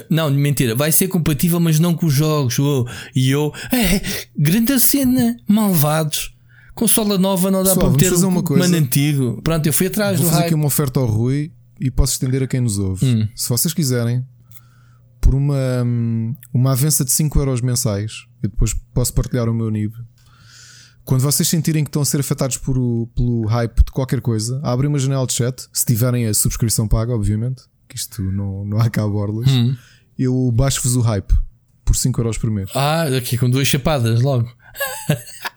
[0.08, 0.76] não, mentira.
[0.76, 2.56] Vai ser compatível, mas não com os jogos.
[2.60, 2.86] Oh.
[3.14, 4.00] E eu, é,
[4.38, 6.32] grande cena, malvados.
[6.72, 8.62] Consola nova não dá Pessoal, para ter um uma coisa.
[8.62, 9.40] mano antigo.
[9.42, 10.46] Pronto, eu fui atrás Vou do fazer hype.
[10.48, 11.50] aqui uma oferta ao Rui
[11.80, 13.04] e posso estender a quem nos ouve.
[13.04, 13.26] Hum.
[13.34, 14.22] Se vocês quiserem,
[15.20, 19.70] por uma, hum, uma avança de 5€ euros mensais, eu depois posso partilhar o meu
[19.70, 19.94] NIB
[21.06, 24.60] quando vocês sentirem que estão a ser afetados por o, pelo hype de qualquer coisa,
[24.62, 28.78] abrem uma janela de chat, se tiverem a subscrição paga, obviamente, que isto não, não
[28.82, 29.74] há cá borlas, hum.
[30.18, 31.32] eu baixo-vos o hype
[31.84, 32.68] por 5€ euros por mês.
[32.74, 34.50] Ah, aqui com duas chapadas logo.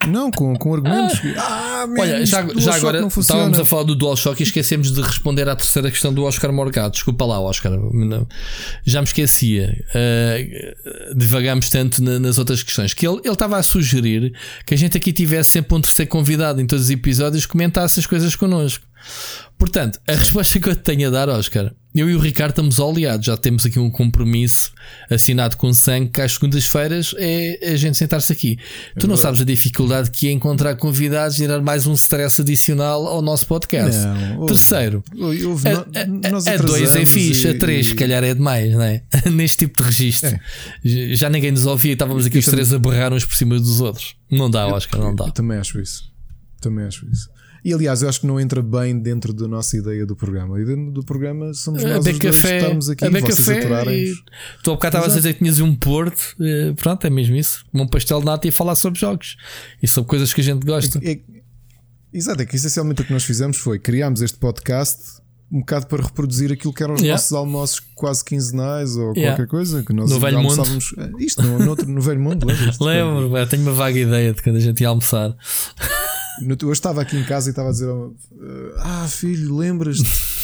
[0.07, 1.19] Não, com, com argumentos.
[1.37, 5.47] Ah, man, Olha, já, já agora estávamos a falar do DualShock e esquecemos de responder
[5.49, 6.93] à terceira questão do Oscar Morgado.
[6.93, 7.73] Desculpa lá, Oscar.
[8.85, 9.85] Já me esquecia.
[9.89, 12.93] Uh, divagamos tanto na, nas outras questões.
[12.93, 14.33] Que ele, ele estava a sugerir
[14.65, 18.05] que a gente aqui tivesse sempre um terceiro convidado em todos os episódios comentasse as
[18.05, 18.85] coisas connosco.
[19.59, 22.79] Portanto, a resposta que eu te tenho a dar, Oscar, eu e o Ricardo estamos
[22.79, 24.71] oleados, já temos aqui um compromisso
[25.09, 28.57] assinado com sangue que às segundas-feiras é a gente sentar-se aqui.
[28.95, 32.39] É tu não sabes a dificuldade que é encontrar convidados e gerar mais um stress
[32.39, 33.99] adicional ao nosso podcast.
[33.99, 38.23] Não, Terceiro, houve, a, a, a, a dois é fixe, e, a três, se calhar
[38.23, 39.03] é demais, não é?
[39.29, 40.29] Neste tipo de registro.
[40.29, 41.15] É.
[41.15, 42.63] Já ninguém nos ouvia e estávamos aqui eu os também...
[42.63, 44.15] três a berrar uns por cima dos outros.
[44.31, 45.25] Não dá, Oscar, não dá.
[45.25, 46.09] Eu também acho isso.
[46.61, 47.29] Também acho isso.
[47.63, 50.59] E aliás, eu acho que não entra bem dentro da nossa ideia do programa.
[50.59, 53.95] E dentro do programa somos nós a os dois que estamos aqui, a vocês café
[53.95, 54.13] e...
[54.63, 57.65] Tu há bocado estavas a dizer que tinhas um Porto, eh, pronto, é mesmo isso.
[57.73, 59.37] Um pastel de nata e falar sobre jogos
[59.81, 60.99] e sobre coisas que a gente gosta.
[61.03, 61.19] É, é,
[62.13, 65.19] exato, é que essencialmente o que nós fizemos foi criámos este podcast
[65.51, 67.15] um bocado para reproduzir aquilo que eram os yeah.
[67.15, 69.31] nossos almoços quase quinzenais ou yeah.
[69.31, 70.63] qualquer coisa que nós no velho mundo.
[70.97, 72.77] Eh, isto no, no, no velho mundo, lembras?
[72.79, 75.35] Lembro, tenho uma vaga ideia de quando a gente ia almoçar.
[76.41, 77.89] Eu estava aqui em casa e estava a dizer:
[78.77, 80.39] Ah, filho, lembras-te?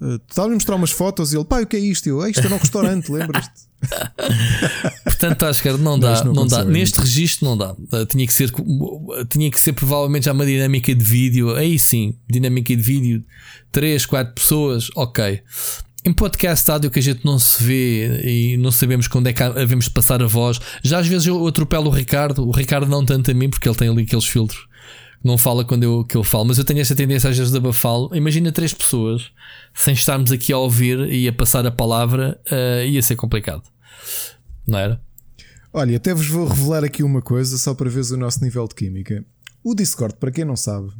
[0.00, 2.08] Uh, estava a mostrar umas fotos e ele, pai, o que é isto?
[2.08, 3.68] Eu, isto é um restaurante, lembras-te?
[5.04, 6.64] Portanto, acho que não dá, não, não dá.
[6.64, 7.72] Neste registro não dá.
[7.72, 8.50] Uh, tinha que ser,
[9.28, 11.54] tinha que ser provavelmente já uma dinâmica de vídeo.
[11.54, 13.22] Aí sim, dinâmica de vídeo,
[13.72, 15.42] 3, 4 pessoas, ok.
[16.02, 19.42] Em podcast áudio que a gente não se vê e não sabemos quando é que
[19.42, 20.58] havemos de passar a voz.
[20.82, 23.76] Já às vezes eu atropelo o Ricardo, o Ricardo não tanto a mim, porque ele
[23.76, 24.69] tem ali aqueles filtros
[25.22, 27.58] não fala quando eu, que eu falo, mas eu tenho esta tendência às vezes de
[27.58, 28.14] abafá-lo.
[28.14, 29.30] Imagina três pessoas
[29.74, 33.62] sem estarmos aqui a ouvir e a passar a palavra, uh, ia ser complicado,
[34.66, 35.00] não era?
[35.72, 38.74] Olha, até vos vou revelar aqui uma coisa só para ver o nosso nível de
[38.74, 39.24] química.
[39.62, 40.90] O Discord, para quem não sabe,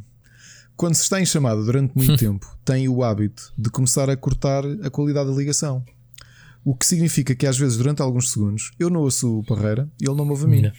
[0.77, 4.63] quando se está em chamada durante muito tempo, tem o hábito de começar a cortar
[4.83, 5.83] a qualidade da ligação.
[6.63, 10.07] O que significa que às vezes, durante alguns segundos, eu não ouço o Parreira e
[10.07, 10.71] ele não me ouve a mim.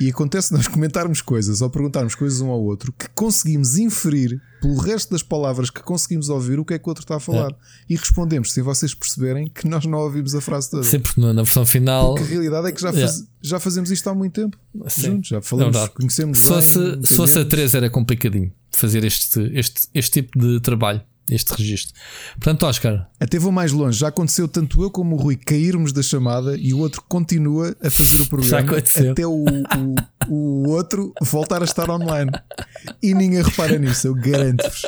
[0.00, 4.76] E acontece nós comentarmos coisas ou perguntarmos coisas um ao outro que conseguimos inferir pelo
[4.78, 7.50] resto das palavras que conseguimos ouvir o que é que o outro está a falar.
[7.50, 7.54] É.
[7.90, 10.82] E respondemos sem vocês perceberem que nós não ouvimos a frase toda.
[10.82, 12.14] Sempre na versão final.
[12.14, 14.58] Porque a realidade é que já, faz, já fazemos isto há muito tempo.
[14.88, 15.02] Sim.
[15.02, 16.38] Juntos, já falamos, é conhecemos.
[16.38, 21.00] Se fosse, se fosse a 3 era complicadinho fazer este, este, este tipo de trabalho
[21.30, 21.94] este registro.
[22.34, 23.08] Portanto, Oscar.
[23.18, 23.98] Até vou mais longe.
[23.98, 27.90] Já aconteceu tanto eu como o Rui cairmos da chamada e o outro continua a
[27.90, 32.30] fazer o programa até o, o, o, outro voltar a estar online.
[33.02, 34.82] E ninguém repara nisso, eu garanto-vos.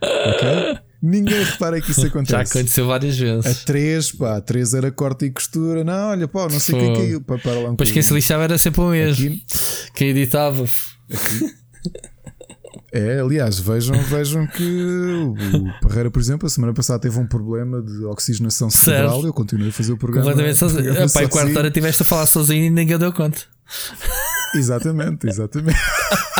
[0.00, 0.78] Ok?
[1.02, 2.32] Ninguém repara que isso acontece.
[2.32, 3.46] Já aconteceu várias vezes.
[3.46, 5.84] A 3, pá, a 3 era corte e costura.
[5.84, 7.20] Não, olha, pá, não sei o que é caiu.
[7.20, 9.26] Pá, para lá um pois quem se lixava era sempre o mesmo.
[9.26, 9.42] Aqui...
[9.94, 10.64] Quem editava.
[10.64, 11.54] Aqui...
[12.92, 15.34] É, aliás, vejam, vejam que o
[15.82, 19.24] Parreira, por exemplo, a semana passada teve um problema de oxigenação cerebral.
[19.24, 20.26] Eu continuei a fazer o programa.
[20.26, 20.84] Completamente sozinho.
[20.84, 23.40] Programa Pai, quarta hora tiveste a falar sozinho e ninguém deu conta.
[24.54, 25.78] Exatamente, exatamente.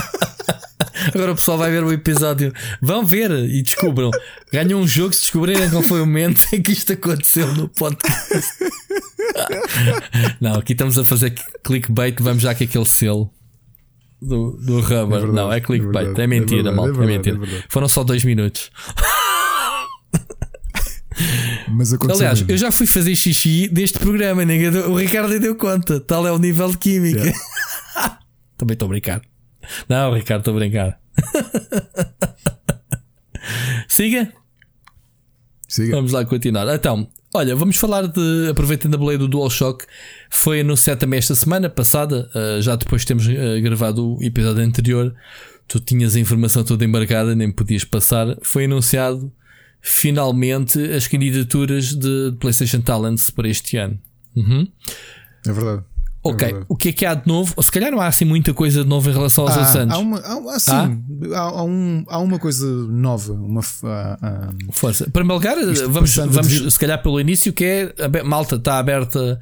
[1.15, 2.53] Agora o pessoal vai ver o episódio.
[2.81, 4.11] Vão ver e descubram.
[4.53, 8.65] Ganham um jogo se descobrirem qual foi o momento em que isto aconteceu no podcast.
[10.41, 12.17] Não, aqui estamos a fazer clickbait.
[12.21, 13.31] Vamos já com aquele selo
[14.27, 15.19] do, do rubber.
[15.19, 16.03] É verdade, não, é clickbait.
[16.03, 17.65] É, verdade, é mentira, é, verdade, é, mentira.
[17.69, 18.71] Foram só dois minutos.
[21.69, 22.51] Mas Aliás, mesmo.
[22.51, 26.01] eu já fui fazer xixi deste programa, ninguém o Ricardo deu conta.
[26.01, 27.21] Tal é o nível de química.
[27.21, 27.39] Yeah.
[28.57, 29.23] Também estou a brincar.
[29.89, 31.01] Não, Ricardo, estou a brincar.
[33.89, 34.33] Siga.
[35.75, 35.97] Siga.
[35.97, 36.73] Vamos lá continuar.
[36.73, 38.49] Então, Olha, vamos falar de.
[38.49, 39.85] Aproveitando a boleia do DualShock,
[40.31, 44.63] foi anunciado também esta semana passada, uh, já depois de termos uh, gravado o episódio
[44.63, 45.13] anterior.
[45.67, 48.37] Tu tinhas a informação toda embargada, nem podias passar.
[48.41, 49.33] Foi anunciado
[49.81, 53.99] finalmente as candidaturas de PlayStation Talents para este ano.
[54.37, 54.69] Uhum.
[55.45, 55.83] É verdade.
[56.27, 57.55] Ok, é o que é que há de novo?
[57.63, 59.95] Se calhar não há assim muita coisa de novo em relação aos há, outros anos.
[59.95, 60.19] Há uma,
[60.55, 61.39] há, sim, há?
[61.39, 63.35] Há, um, há uma coisa nova.
[63.35, 63.61] Uma,
[64.73, 65.11] Força.
[65.11, 65.57] Para melgar,
[65.91, 69.39] vamos, vamos se calhar pelo início, que é malta, está aberta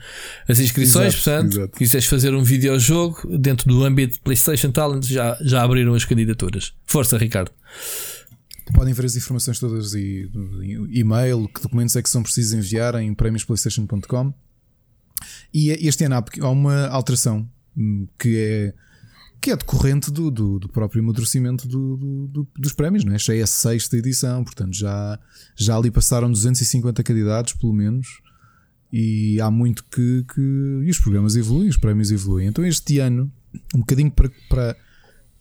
[0.49, 1.15] as inscrições.
[1.15, 1.79] Exato, portanto, exato.
[1.79, 6.73] quiseres fazer um videojogo dentro do âmbito de PlayStation Talent, já, já abriram as candidaturas.
[6.85, 7.53] Força, Ricardo.
[8.75, 10.29] Podem ver as informações todas e,
[10.91, 14.35] e-mail, que documentos é que são precisos enviar em prémiosplaystation.com.
[15.53, 18.75] E este ano há uma alteração hum, que é
[19.43, 23.19] que é decorrente do, do, do próprio amadurecimento do, do, dos prémios, não é?
[23.19, 25.19] Já é a sexta edição, portanto já,
[25.57, 28.07] já ali passaram 250 candidatos, pelo menos,
[28.93, 30.41] e há muito que, que.
[30.85, 32.47] E os programas evoluem, os prémios evoluem.
[32.47, 33.33] Então este ano,
[33.75, 34.77] um bocadinho para, para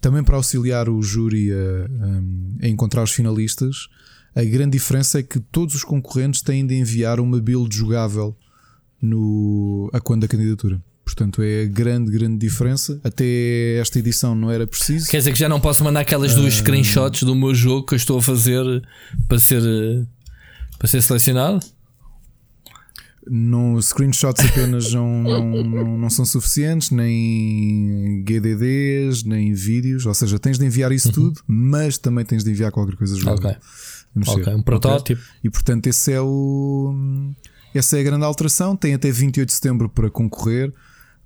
[0.01, 3.87] também para auxiliar o júri a, a, a, encontrar os finalistas,
[4.33, 8.35] a grande diferença é que todos os concorrentes têm de enviar uma build jogável
[9.01, 10.81] no, a quando da candidatura.
[11.03, 12.99] Portanto, é a grande, grande diferença.
[13.03, 15.09] Até esta edição não era preciso.
[15.09, 16.57] Quer dizer que já não posso mandar aquelas duas uh...
[16.57, 18.63] screenshots do meu jogo que eu estou a fazer
[19.27, 19.61] para ser,
[20.77, 21.59] para ser selecionado?
[23.27, 30.05] No, screenshots apenas não, não, não, não, são suficientes, nem GDDs, nem vídeos.
[30.05, 31.13] Ou seja, tens de enviar isso uhum.
[31.13, 33.57] tudo, mas também tens de enviar qualquer coisa jogável.
[34.15, 34.53] Ok, okay.
[34.53, 35.21] um protótipo.
[35.21, 35.39] Okay?
[35.43, 36.93] E portanto, esse é o
[37.73, 38.75] essa é a grande alteração.
[38.75, 40.73] Tem até 28 de setembro para concorrer.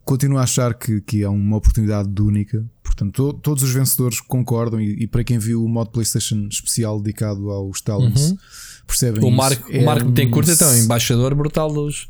[0.04, 2.64] Continuo a achar que, que é uma oportunidade única.
[2.84, 4.80] Portanto, to, todos os vencedores concordam.
[4.80, 8.38] E, e, para quem viu o modo PlayStation especial dedicado aos talents, uhum.
[8.86, 9.82] percebem o Marco, isso.
[9.82, 12.08] O Marco é tem curto, então, embaixador brutal dos,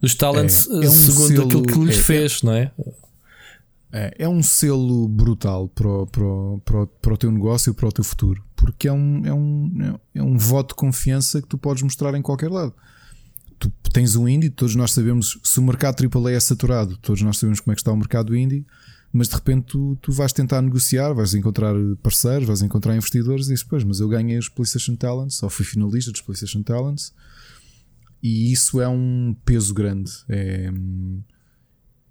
[0.00, 2.70] dos talents, é, é um segundo selo, aquilo que lhes é, fez, não é?
[3.90, 7.70] É, é um selo brutal para o, para, o, para, o, para o teu negócio
[7.70, 11.40] e para o teu futuro, porque é um, é, um, é um voto de confiança
[11.40, 12.74] que tu podes mostrar em qualquer lado
[13.92, 17.60] tens um indie, todos nós sabemos se o mercado AAA é saturado, todos nós sabemos
[17.60, 18.66] como é que está o mercado indie,
[19.12, 23.50] mas de repente tu, tu vais tentar negociar, vais encontrar parceiros, vais encontrar investidores e
[23.50, 27.12] dizes, pois, mas eu ganhei os PlayStation Talents, ou fui finalista dos PlayStation Talents,
[28.22, 30.10] e isso é um peso grande.
[30.28, 30.70] É,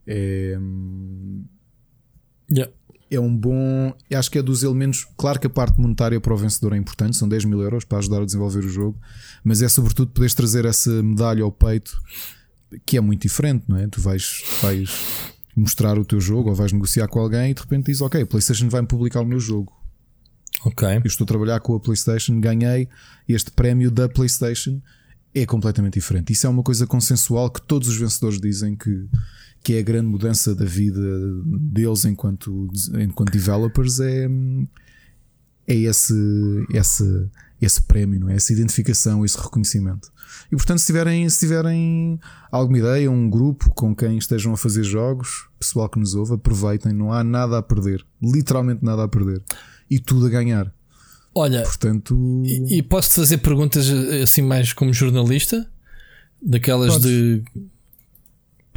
[0.08, 0.58] é,
[2.50, 2.72] yeah
[3.10, 3.94] é um bom.
[4.14, 5.08] Acho que é dos elementos.
[5.18, 7.98] Claro que a parte monetária para o vencedor é importante, são 10 mil euros para
[8.00, 9.00] ajudar a desenvolver o jogo,
[9.44, 12.00] mas é sobretudo poderes trazer essa medalha ao peito,
[12.86, 13.88] que é muito diferente, não é?
[13.88, 14.90] Tu vais, vais
[15.56, 18.26] mostrar o teu jogo ou vais negociar com alguém e de repente diz: Ok, a
[18.26, 19.74] PlayStation vai-me publicar o meu jogo.
[20.66, 20.88] Ok.
[20.88, 22.90] Eu estou a trabalhar com a PlayStation, ganhei
[23.28, 24.82] este prémio da PlayStation.
[25.34, 26.34] É completamente diferente.
[26.34, 29.08] Isso é uma coisa consensual que todos os vencedores dizem que
[29.68, 31.02] que é a grande mudança da vida
[31.74, 34.26] deles enquanto, enquanto developers é,
[35.68, 36.14] é esse,
[36.74, 37.30] esse,
[37.62, 38.36] esse prémio, não é?
[38.36, 40.10] essa identificação, esse reconhecimento.
[40.50, 42.18] E portanto, se tiverem, se tiverem
[42.50, 46.94] alguma ideia, um grupo com quem estejam a fazer jogos, pessoal que nos ouve, aproveitem,
[46.94, 49.44] não há nada a perder, literalmente nada a perder
[49.90, 50.74] e tudo a ganhar.
[51.36, 55.70] Olha, portanto, e, e posso-te fazer perguntas assim mais como jornalista?
[56.42, 57.12] Daquelas Podes.
[57.12, 57.44] de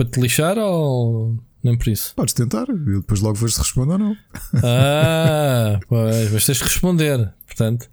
[0.01, 2.15] para te lixar ou nem por isso?
[2.15, 4.17] Podes tentar, eu depois logo vejo se responde ou não.
[4.65, 7.87] Ah, pois, mas tens que responder, portanto.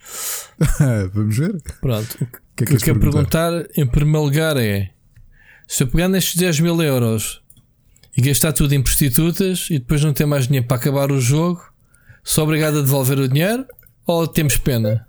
[1.13, 1.61] Vamos ver.
[1.81, 2.13] Pronto.
[2.13, 3.51] O que, é que, que eu quero perguntar?
[3.51, 4.91] perguntar em primeiro lugar é:
[5.67, 7.41] se eu pegar nestes 10 mil euros
[8.15, 11.61] e gastar tudo em prostitutas e depois não ter mais dinheiro para acabar o jogo,
[12.23, 13.65] sou obrigado a devolver o dinheiro
[14.05, 15.05] ou temos pena?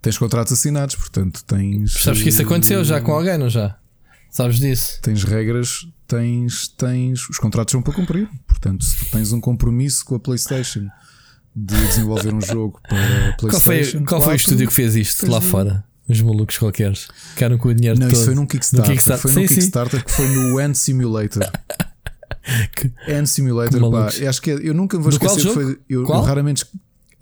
[0.00, 1.92] Tens contratos assinados, portanto tens.
[1.92, 3.79] Sabes que isso aconteceu já com alguém, não já?
[4.30, 4.98] Sabes disso?
[5.02, 7.28] Tens regras, tens, tens.
[7.28, 8.28] Os contratos são para cumprir.
[8.46, 10.88] Portanto, se tu tens um compromisso com a PlayStation
[11.54, 14.04] de desenvolver um jogo para a PlayStation.
[14.04, 15.84] Qual foi, qual 4, foi o estúdio que fez isto lá fora?
[16.08, 16.94] Os malucos qualquer.
[16.94, 18.12] Ficaram com o dinheiro não, todo.
[18.12, 18.88] Não, isso foi num Kickstarter.
[18.88, 19.20] No Kickstarter.
[19.20, 19.54] Foi sim, num sim.
[19.54, 21.50] Kickstarter que foi no End Simulator.
[22.74, 24.06] que, End Simulator, pá.
[24.28, 25.42] Acho que é, eu nunca vou esquecer.
[25.42, 26.66] Qual foi, eu, eu, raramente.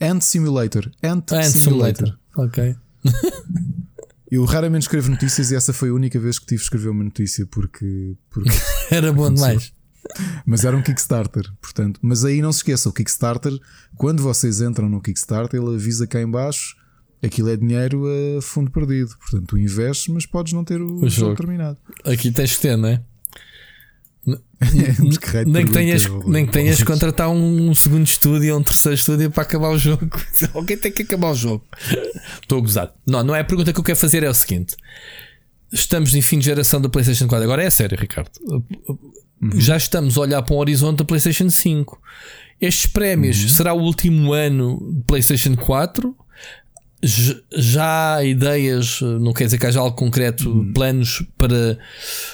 [0.01, 0.91] End Simulator.
[1.03, 2.07] End, ah, End Simulator.
[2.07, 2.19] Simulator.
[2.37, 2.77] Ok.
[4.31, 7.05] Eu raramente escrevo notícias e essa foi a única vez que tive que escrever uma
[7.05, 8.17] notícia porque.
[8.31, 8.51] porque
[8.91, 9.73] era bom demais.
[10.47, 12.01] Mas era um Kickstarter, portanto.
[12.03, 13.53] Mas aí não se esqueça, o Kickstarter,
[13.97, 16.77] quando vocês entram no Kickstarter, ele avisa cá em baixo
[17.23, 19.11] aquilo é dinheiro a fundo perdido.
[19.19, 21.11] Portanto, tu investes, mas podes não ter o, o jogo.
[21.11, 21.79] jogo terminado.
[22.05, 23.03] Aqui tens que ter, não é?
[24.61, 29.31] É, nem, que tenhas, nem que tenhas contratar um, segundo estúdio ou um terceiro estúdio
[29.31, 30.09] para acabar o jogo.
[30.53, 31.65] Alguém tem que acabar o jogo.
[32.43, 32.95] Estou a gozar.
[33.07, 34.25] Não, não é a pergunta que eu quero fazer.
[34.25, 34.75] É o seguinte:
[35.73, 37.45] estamos em fim de geração da PlayStation 4.
[37.45, 38.33] Agora é sério, Ricardo.
[39.41, 39.61] Uhum.
[39.61, 42.01] Já estamos a olhar para um horizonte da PlayStation 5.
[42.61, 43.49] Estes prémios uhum.
[43.49, 46.17] será o último ano de PlayStation 4
[47.03, 50.73] já há ideias, não quer dizer que haja algo concreto, hum.
[50.73, 51.79] planos para.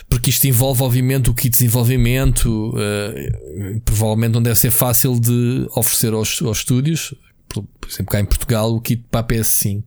[0.08, 5.66] Porque isto envolve, obviamente, o kit de desenvolvimento, uh, provavelmente não deve ser fácil de
[5.76, 7.14] oferecer aos, aos estúdios,
[7.48, 9.82] por, por exemplo, cá em Portugal, o kit para a PS5.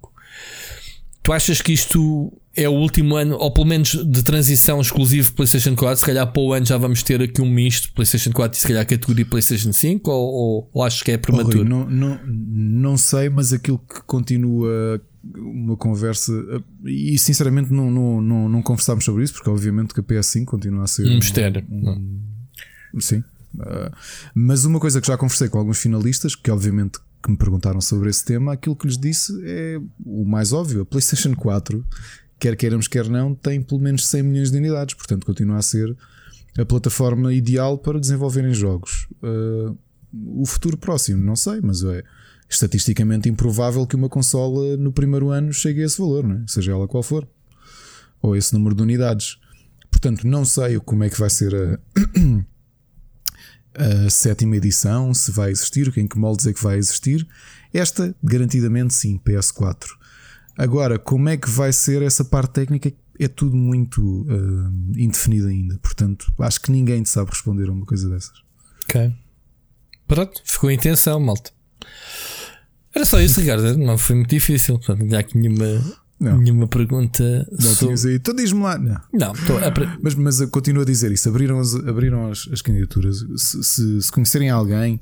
[1.23, 5.75] Tu achas que isto é o último ano, ou pelo menos de transição exclusivo PlayStation
[5.75, 5.97] 4?
[5.97, 8.67] Se calhar para o ano já vamos ter aqui um misto PlayStation 4 e se
[8.67, 10.09] calhar categoria PlayStation 5?
[10.09, 11.59] Ou, ou, ou achas que é prematuro?
[11.59, 14.99] Oh, Rui, não, não, não sei, mas aquilo que continua
[15.35, 16.33] uma conversa
[16.83, 20.85] e sinceramente não, não, não, não conversámos sobre isso porque obviamente que a PS5 continua
[20.85, 21.63] a ser um mistério.
[21.69, 22.21] Um,
[22.95, 23.93] um, sim, uh,
[24.33, 28.09] mas uma coisa que já conversei com alguns finalistas que obviamente que me perguntaram sobre
[28.09, 31.85] esse tema, aquilo que lhes disse é o mais óbvio: a PlayStation 4
[32.39, 35.95] quer queiramos, quer não, tem pelo menos 100 milhões de unidades, portanto continua a ser
[36.57, 39.07] a plataforma ideal para desenvolverem jogos.
[39.21, 39.77] Uh,
[40.11, 42.03] o futuro próximo, não sei, mas é
[42.49, 46.43] estatisticamente improvável que uma consola no primeiro ano chegue a esse valor, é?
[46.47, 47.27] seja ela qual for,
[48.21, 49.37] ou esse número de unidades.
[49.91, 51.79] Portanto, não sei como é que vai ser a,
[54.05, 57.27] a sétima edição, se vai existir, em que moldes é que vai existir.
[57.73, 59.85] Esta, garantidamente, sim, PS4.
[60.57, 62.91] Agora, como é que vai ser essa parte técnica?
[63.19, 65.77] É tudo muito uh, indefinido ainda.
[65.79, 68.33] Portanto, acho que ninguém sabe responder a uma coisa dessas.
[68.83, 69.13] Ok.
[70.07, 71.51] Pronto, ficou a intenção, malta.
[72.95, 73.77] Era só isso, Ricardo.
[73.77, 74.79] Não foi muito difícil.
[74.79, 75.65] Portanto, não há aqui nenhuma,
[76.19, 76.37] não.
[76.39, 77.47] nenhuma pergunta.
[77.51, 77.77] Não sobre...
[77.77, 78.15] tinhas aí.
[78.15, 78.79] Então diz-me lá.
[78.79, 79.97] Não, não a...
[80.01, 81.29] mas, mas continuo a dizer isso.
[81.29, 83.23] Abriram as, abriram as, as candidaturas.
[83.35, 84.97] Se, se, se, conhecerem alguém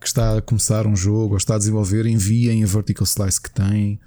[0.00, 3.50] que está a começar um jogo ou está a desenvolver, enviem a vertical slice que
[3.50, 4.00] tem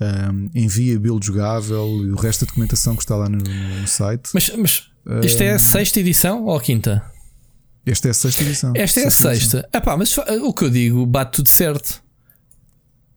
[0.00, 4.30] um, envia build jogável e o resto da documentação que está lá no, no site.
[4.34, 4.90] Mas, mas
[5.24, 7.02] isto um, é a sexta edição ou a quinta?
[7.86, 8.72] Esta é a sexta edição.
[8.74, 9.68] Esta é a sexta.
[9.72, 12.02] Epá, mas o que eu digo bate tudo certo.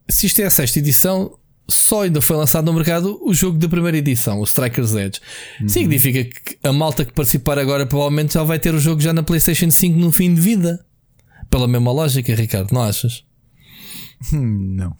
[0.10, 1.38] Se isto é a sexta edição,
[1.68, 5.20] só ainda foi lançado no mercado o jogo da primeira edição, o Strikers Edge.
[5.62, 5.70] Uhum.
[5.70, 9.24] Significa que a malta que participar agora provavelmente já vai ter o jogo já na
[9.24, 10.86] PlayStation 5 no fim de vida.
[11.50, 13.24] Pela mesma lógica, Ricardo, não achas?
[14.34, 14.96] Hum, não.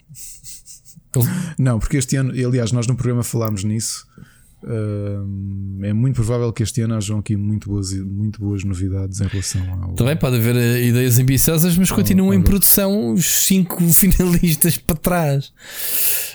[1.58, 4.06] Não, porque este ano, aliás, nós no programa falámos nisso.
[4.64, 9.28] Uh, é muito provável que este ano hajam aqui muito boas, muito boas novidades em
[9.28, 9.94] relação ao.
[9.94, 15.54] Também pode haver eh, ideias ambiciosas, mas continuam em produção os cinco finalistas para trás.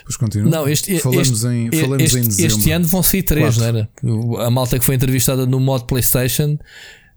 [0.03, 0.49] Pois continua.
[0.49, 2.57] Não, este, falamos este, em, falamos este, em dezembro.
[2.57, 3.89] Este ano vão sair três, não era?
[4.39, 6.57] A malta que foi entrevistada no mod PlayStation.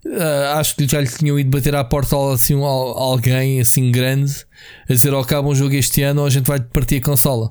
[0.07, 4.33] Uh, acho que já lhe tinham ido bater à porta assim, alguém assim grande
[4.89, 7.01] a dizer: Ó, oh, acaba um jogo este ano ou a gente vai partir a
[7.01, 7.49] consola.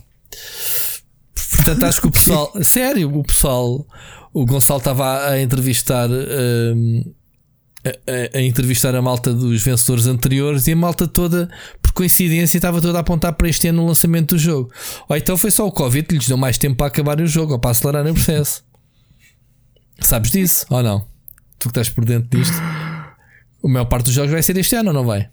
[1.57, 3.87] Portanto, acho que o pessoal, sério, o pessoal,
[4.33, 6.09] o Gonçalo estava a entrevistar.
[6.11, 7.03] Um,
[7.87, 11.49] a, a, entrevistar a malta dos vencedores anteriores e a malta toda,
[11.81, 14.73] porque coincidência estava tudo a apontar para este ano o lançamento do jogo.
[15.09, 17.53] Ou então foi só o Covid que lhes deu mais tempo para acabar o jogo
[17.53, 18.65] ou para acelerar o processo.
[20.01, 21.16] Sabes disso ou não?
[21.59, 22.55] Tu que estás por dentro disto.
[23.65, 25.29] A maior parte dos jogos vai ser este ano não vai?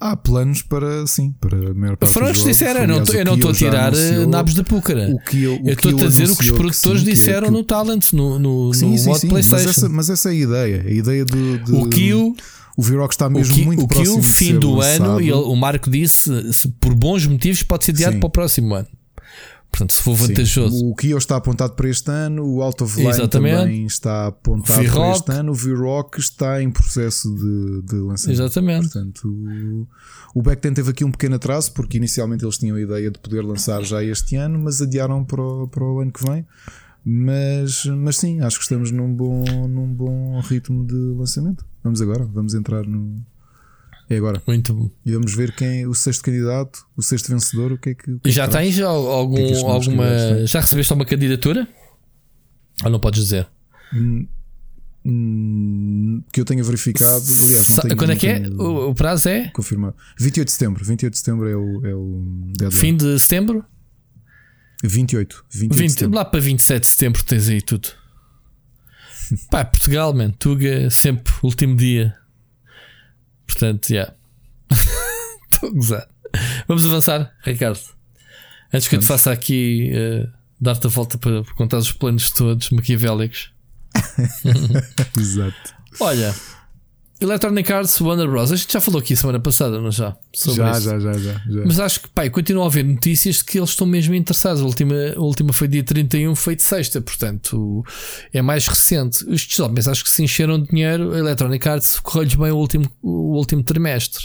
[0.00, 2.52] Há planos para, sim, para a maior parte Foram dos jogos.
[2.52, 5.08] disseram, eu não Aliás, estou- o eu não estou a tirar eh, nabos da púcara.
[5.10, 8.12] O que eu, o Eu estou-te a dizer o que os produtores disseram no Talent,
[8.12, 9.70] no, no, Sim, no sim, sim, mas PlayStation.
[9.70, 10.82] essa, mas essa é a ideia.
[10.86, 11.58] A ideia de.
[11.58, 12.36] de o Kyo,
[12.76, 15.04] o V-Rock está o mesmo Kyo, muito o próximo Kyo de fim do lançado.
[15.10, 18.20] ano, e ele- o Marco disse, se por bons motivos, pode ser adiado Sim.
[18.20, 18.88] para o próximo ano.
[19.74, 20.28] Portanto, se for Sim.
[20.28, 20.88] vantajoso.
[20.88, 25.10] O Kyo está apontado para este ano, o Out of Line também está apontado para
[25.10, 28.40] este ano, o V-Rock está em processo de, de lançamento.
[28.40, 28.82] Exatamente.
[28.82, 29.88] Portanto, o,
[30.32, 33.42] o Backten teve aqui um pequeno atraso, porque inicialmente eles tinham a ideia de poder
[33.42, 36.46] lançar já este ano, mas adiaram para o, para o ano que vem.
[37.04, 41.66] Mas, mas sim, acho que estamos num bom, num bom ritmo de lançamento.
[41.82, 43.16] Vamos agora, vamos entrar no.
[44.10, 44.42] É agora.
[44.46, 44.90] Muito bom.
[45.04, 48.10] E vamos ver quem é o sexto candidato, o sexto vencedor, o que é que.
[48.10, 48.74] o que é que Já traz.
[48.76, 50.46] tens algum, que é que alguma.
[50.46, 51.66] Já recebeste alguma candidatura?
[52.84, 53.46] Ou não podes dizer?
[55.06, 57.06] Hum, que eu tenha verificado.
[57.16, 58.48] Aliás, não Sa- tenho, Quando é que é?
[58.48, 59.94] O, o prazo é Confirmado.
[60.18, 60.84] 28 de setembro.
[60.84, 62.80] 28 de setembro é o, é o deadline.
[62.80, 63.64] fim de setembro?
[64.82, 65.44] 28.
[65.50, 66.16] 28 de 20, setembro.
[66.16, 67.88] lá para 27 de setembro tens aí tudo.
[69.50, 70.30] Pá, Portugal, man.
[70.30, 72.14] Tuga, sempre, último dia.
[73.54, 74.12] Portanto, já.
[75.52, 76.08] Estou a gozar.
[76.66, 77.78] Vamos avançar, Ricardo.
[78.72, 80.26] Antes que eu te faça aqui eh,
[80.60, 83.52] dar-te a volta para, para contar os planos todos maquiavélicos.
[85.16, 85.74] Exato.
[86.00, 86.34] Olha,
[87.20, 88.50] Electronic Arts, Warner Bros.
[88.52, 90.16] A gente já falou aqui semana passada, não já?
[90.32, 91.62] Sobre Já, já, já, já, já.
[91.64, 94.60] Mas acho que, pá, eu continuo a ver notícias de que eles estão mesmo interessados.
[94.60, 97.84] A última, a última foi dia 31, foi de sexta, portanto
[98.32, 99.24] é mais recente.
[99.28, 101.12] Os mas acho que se encheram de dinheiro.
[101.12, 104.24] A Electronic Arts correu-lhes bem o último, o último trimestre.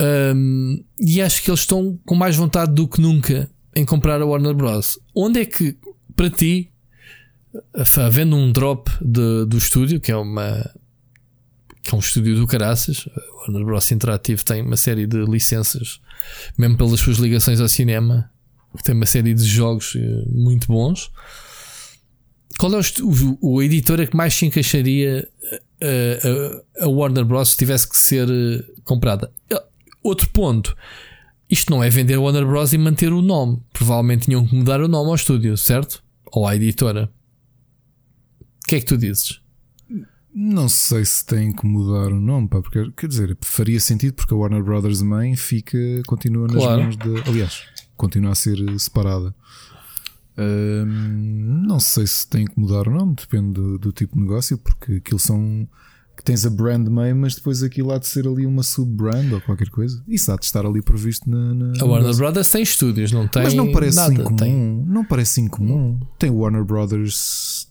[0.00, 4.26] Hum, e acho que eles estão com mais vontade do que nunca em comprar a
[4.26, 4.98] Warner Bros.
[5.14, 5.76] Onde é que,
[6.14, 6.70] para ti,
[7.98, 10.70] havendo um drop de- do estúdio, que é uma
[11.86, 13.90] que é um estúdio do caraças, a Warner Bros.
[13.92, 16.00] Interactive tem uma série de licenças,
[16.58, 18.30] mesmo pelas suas ligações ao cinema,
[18.82, 21.10] tem uma série de jogos eh, muito bons.
[22.58, 25.28] Qual é o, o, o editora que mais se encaixaria
[25.80, 27.50] eh, a, a Warner Bros.
[27.50, 29.32] se tivesse que ser eh, comprada?
[30.02, 30.76] Outro ponto.
[31.48, 32.72] Isto não é vender a Warner Bros.
[32.72, 33.62] e manter o nome.
[33.72, 36.02] Provavelmente tinham que mudar o nome ao estúdio, certo?
[36.32, 37.10] Ou à editora.
[38.40, 39.45] O que é que tu dizes?
[40.38, 44.34] Não sei se tem que mudar o nome, pá, porque quer dizer, faria sentido porque
[44.34, 46.82] a Warner Brothers mãe fica, continua nas Claro.
[46.82, 47.22] mãos de.
[47.30, 47.62] Aliás,
[47.96, 49.34] continua a ser separada.
[50.38, 54.58] Hum, não sei se tem que mudar o nome, depende do, do tipo de negócio,
[54.58, 55.66] porque aquilo são.
[56.14, 59.40] que tens a brand meio, mas depois aquilo há de ser ali uma sub-brand ou
[59.40, 60.02] qualquer coisa.
[60.06, 61.54] Isso há de estar ali previsto na.
[61.54, 62.18] na A Warner negócio.
[62.18, 64.12] Brothers tem estúdios, não tem Mas não parece nada.
[64.14, 64.36] incomum.
[64.36, 64.84] Tem.
[64.86, 65.98] Não parece incomum.
[66.18, 67.68] Tem o Warner Brothers.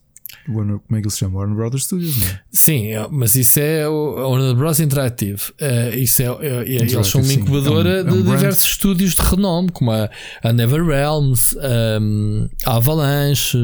[0.48, 1.40] Warner, como é que ele se chama?
[1.40, 2.40] Warner Brothers Studios, não é?
[2.52, 4.80] Sim, é- mas isso é o Warner Bros.
[4.80, 5.42] Interactive.
[5.60, 7.40] Eh, isso é, é- é- eles são uma sim.
[7.40, 8.38] incubadora É um- é um de brand.
[8.38, 10.10] diversos estúdios de renome, como a,
[10.44, 11.56] a Never Realms,
[12.02, 13.58] um, a Avalanche,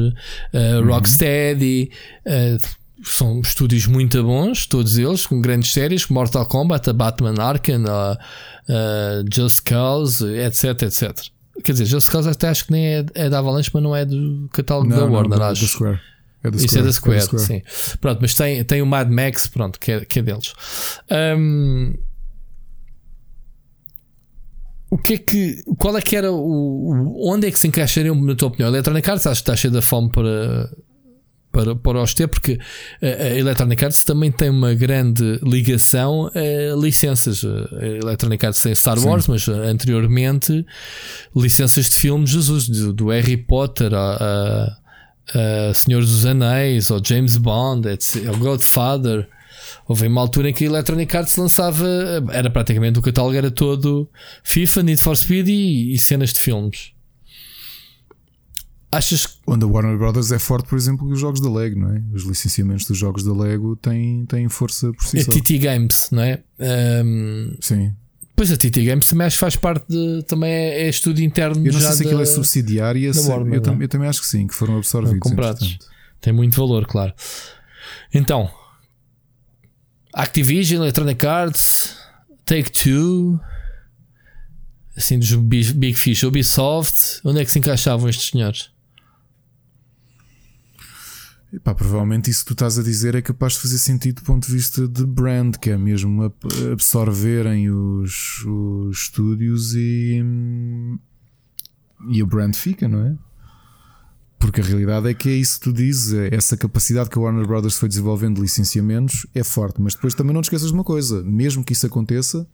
[0.52, 0.86] a Uhum.
[0.88, 1.90] Rocksteady.
[2.24, 2.58] eh,
[3.04, 7.84] são estúdios muito bons, todos eles, com grandes séries, como Mortal Kombat, a Batman Arkham,
[7.88, 8.12] a,
[8.68, 11.12] a Just Cause, etc, etc.
[11.64, 14.04] Quer dizer, Just Cause até acho que nem é, é da Avalanche, mas não é
[14.04, 15.62] do catálogo da Warner, da, acho.
[15.62, 16.00] da Square.
[16.44, 17.62] É da Isso é da Square, sim.
[18.00, 20.52] Pronto, mas tem, tem o Mad Max, pronto, que é, que é deles.
[21.38, 21.94] Hum,
[24.92, 25.62] o que é que.
[25.78, 28.68] Qual é que era o, Onde é que se encaixariam, na tua opinião?
[28.68, 30.70] A Electronic Arts acho que está cheia da fome para.
[31.50, 32.58] Para, para os ter, porque
[33.02, 37.44] a, a Electronic Arts também tem uma grande ligação a licenças.
[37.44, 39.06] A Electronic Arts tem Star Sim.
[39.06, 40.64] Wars, mas anteriormente
[41.36, 44.78] licenças de filmes, Jesus, do, do Harry Potter a,
[45.34, 49.28] a, a Senhor dos Anéis, ou James Bond, etc, o Godfather.
[49.86, 51.86] Houve uma altura em que a Electronic Arts lançava,
[52.32, 54.08] era praticamente o catálogo era todo
[54.42, 56.92] FIFA, Need for Speed e, e cenas de filmes.
[58.90, 61.94] Achas que Onde a Warner Brothers é forte, por exemplo, os jogos da Lego, não
[61.94, 62.02] é?
[62.12, 65.32] Os licenciamentos dos jogos da Lego têm, têm força por si é só.
[65.32, 66.42] TT Games, não é?
[66.60, 67.94] Ahm, Sim.
[68.42, 70.24] Pois a TT Games que faz parte de.
[70.24, 73.12] Também é, é estúdio interno Eu não já sei se aquilo da- é subsidiária.
[73.12, 73.84] da se- Warner, eu, é?
[73.84, 75.20] eu também acho que sim, que foram absorvidos.
[75.20, 75.78] comprados.
[76.20, 77.12] Tem muito valor, claro.
[78.12, 78.50] Então,
[80.12, 81.96] Activision, Electronic Arts,
[82.44, 83.40] Take Two,
[84.96, 88.70] assim dos Big Big Fish, Ubisoft, onde é que se encaixavam estes senhores?
[91.60, 94.52] Provavelmente isso que tu estás a dizer é capaz de fazer sentido do ponto de
[94.52, 96.32] vista de brand, que é mesmo
[96.72, 100.22] absorverem os, os estúdios e,
[102.08, 103.16] e o brand fica, não é?
[104.38, 107.20] Porque a realidade é que é isso que tu dizes, é essa capacidade que a
[107.20, 110.74] Warner Brothers foi desenvolvendo de licenciamentos é forte, mas depois também não te esqueças de
[110.74, 112.48] uma coisa: mesmo que isso aconteça,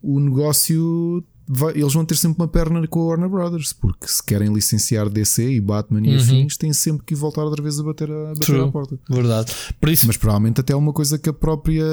[0.00, 4.22] o negócio vai, eles vão ter sempre uma perna com a Warner Brothers, porque se
[4.22, 6.16] querem licenciar DC e Batman e uhum.
[6.16, 8.60] afins, têm sempre que voltar outra vez a bater, a, bater True.
[8.60, 8.98] à porta.
[9.08, 9.52] Verdade.
[9.80, 10.06] Por isso...
[10.06, 11.84] Mas provavelmente até é uma coisa que a própria.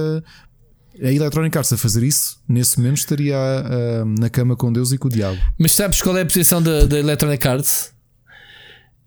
[1.02, 4.98] A Electronic Arts a fazer isso, nesse momento estaria uh, na cama com Deus e
[4.98, 5.40] com o diabo.
[5.58, 7.94] Mas sabes qual é a posição da, da Electronic Arts?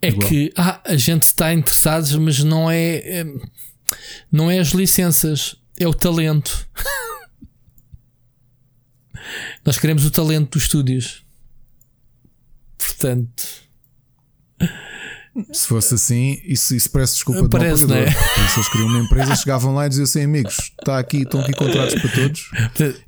[0.01, 0.29] É Igual.
[0.29, 3.27] que ah, a gente está interessado, mas não é, é
[4.31, 6.67] não é as licenças, é o talento.
[9.65, 11.25] Nós queremos o talento dos estúdios.
[12.79, 13.65] Portanto.
[15.53, 17.89] Se fosse assim, isso, isso parece desculpa Parece, de um.
[17.89, 18.11] Não é?
[18.11, 21.53] Se eles queriam uma empresa, chegavam lá e diziam assim: amigos, está aqui, estão aqui
[21.53, 22.51] contratos para todos.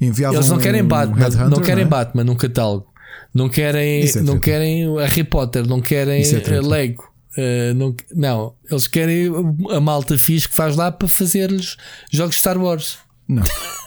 [0.01, 2.05] Enviavam eles não querem um Batman, não querem não é?
[2.05, 2.93] Batman num catálogo.
[3.33, 7.05] Não querem, é não querem Harry Potter, não querem é Lego.
[7.37, 9.29] Uh, não, não, eles querem
[9.71, 11.77] a malta fixe que faz lá para fazer-lhes
[12.11, 12.99] jogos Star Wars.
[13.29, 13.45] Não.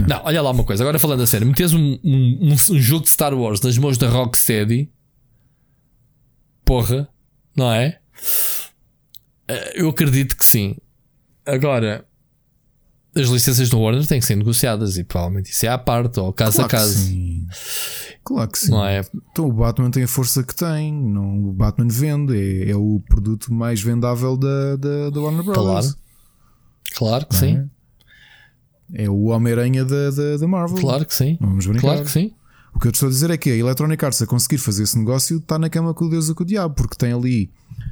[0.00, 0.08] Não.
[0.08, 0.82] não, olha lá uma coisa.
[0.82, 4.08] Agora falando a sério, metes um, um, um, jogo de Star Wars nas mãos da
[4.08, 4.90] Rocksteady,
[6.64, 7.08] porra,
[7.56, 7.98] não é?
[9.48, 10.76] Eh, eu acredito que sim.
[11.44, 12.04] Agora,
[13.14, 16.32] as licenças do Warner têm que ser negociadas e provavelmente isso é à parte ou
[16.32, 16.98] caso claro a caso.
[16.98, 17.46] sim.
[18.22, 18.70] Claro que sim.
[18.70, 19.00] Não é?
[19.32, 20.92] Então o Batman tem a força que tem.
[20.92, 25.56] Não, o Batman vende, é, é o produto mais vendável da, da, da Warner Bros.
[25.56, 25.94] Claro,
[26.94, 27.56] claro que sim.
[27.56, 27.79] É?
[28.94, 30.78] É o Homem-Aranha da, da, da, Marvel.
[30.78, 31.38] Claro que sim.
[31.40, 31.80] Vamos brincar.
[31.80, 32.32] Claro que sim.
[32.74, 34.84] O que eu te estou a dizer é que a Electronic Arts a conseguir fazer
[34.84, 37.50] esse negócio está na cama com o Deus e com o Diabo, porque tem ali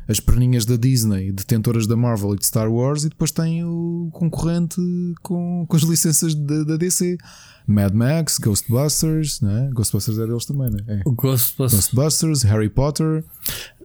[0.09, 4.09] as perninhas da Disney, detentoras da Marvel e de Star Wars, e depois tem o
[4.12, 4.81] concorrente
[5.23, 7.19] com, com as licenças da, DC.
[7.66, 9.69] Mad Max, Ghostbusters, né?
[9.75, 10.79] Ghostbusters é deles também, né?
[10.89, 11.03] É.
[11.05, 11.91] Ghostbusters.
[11.93, 13.23] Ghostbusters, Harry Potter.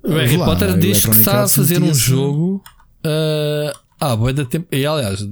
[0.02, 2.64] O Harry lá, Potter diz que está a fazer um jogo.
[3.06, 4.68] Uh, ah, boa da tempo.
[4.72, 5.27] E aliás,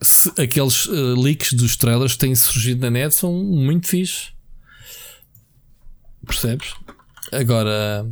[0.00, 4.32] se, aqueles uh, leaks dos trailers que têm surgido na net são muito fixe.
[6.26, 6.74] Percebes?
[7.32, 8.06] Agora,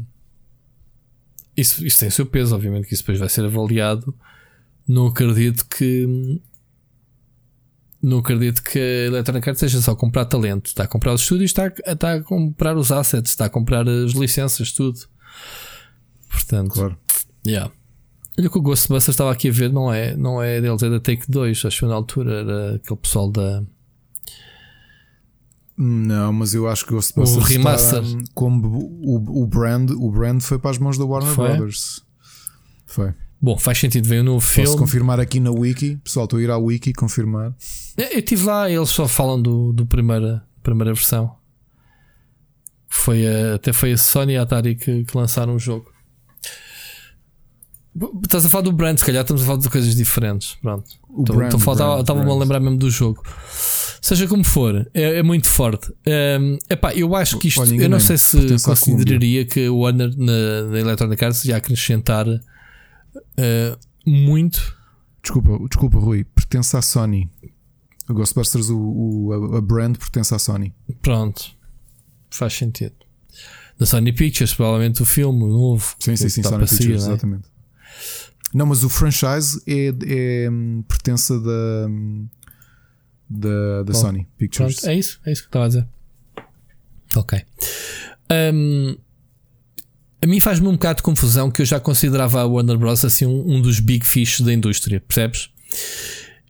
[1.56, 4.14] isso, isso tem o seu peso, obviamente, que isso depois vai ser avaliado.
[4.86, 6.40] Não acredito que.
[8.02, 10.66] Não acredito que a Electronic Arts seja só comprar talento.
[10.66, 13.88] Está a comprar os estúdios, está a, está a comprar os assets, está a comprar
[13.88, 14.98] as licenças, tudo.
[16.28, 16.98] Portanto, claro.
[17.46, 17.72] Yeah.
[18.38, 20.98] Olha que o Ghostbusters estava aqui a ver, não é, não é deles, é da
[20.98, 23.62] Take 2, acho que na altura era aquele pessoal da.
[25.76, 28.02] Não, mas eu acho que o Ghostbusters o remaster.
[28.02, 28.66] Está, como
[29.02, 31.48] o, o, brand, o brand foi para as mãos da Warner foi?
[31.48, 32.02] Brothers.
[32.86, 33.14] Foi.
[33.40, 34.68] Bom, faz sentido, veio no filme.
[34.68, 37.52] Posso confirmar aqui na Wiki, pessoal, estou a ir à Wiki confirmar.
[37.96, 41.34] Eu estive lá, eles só falam do, do primeira, primeira versão.
[42.88, 45.90] Foi a, até foi a Sony e a Atari que, que lançaram o jogo.
[48.22, 50.56] Estás a falar do brand, se calhar estamos a falar de coisas diferentes.
[50.62, 50.86] Pronto.
[52.00, 53.22] Estava-me a lembrar mesmo do jogo.
[54.00, 55.92] Seja como for, é, é muito forte.
[56.40, 60.10] Um, epá, eu acho que isto, Olha, eu não sei se consideraria que o Warner
[60.16, 64.76] na, na Electronic Arts ia acrescentar uh, muito.
[65.22, 67.30] Desculpa, desculpa, Rui, pertence à Sony.
[68.08, 70.74] O Ghostbusters, o, o, a brand pertence à Sony.
[71.00, 71.52] Pronto,
[72.30, 72.94] faz sentido.
[73.78, 75.94] Da Sony Pictures, provavelmente o filme o novo.
[76.00, 77.12] Sim, sim, sim, Sony Pictures, é?
[77.12, 77.51] exatamente.
[78.54, 80.48] Não, mas o franchise é, é
[80.86, 81.88] pertença da,
[83.28, 84.76] da, da Bom, Sony Pictures.
[84.76, 85.88] Pronto, é isso, é isso que estava a dizer.
[87.16, 87.40] Ok.
[88.54, 88.96] Um,
[90.22, 93.04] a mim faz-me um bocado de confusão que eu já considerava a Warner Bros.
[93.04, 95.50] assim um, um dos big fish da indústria, percebes?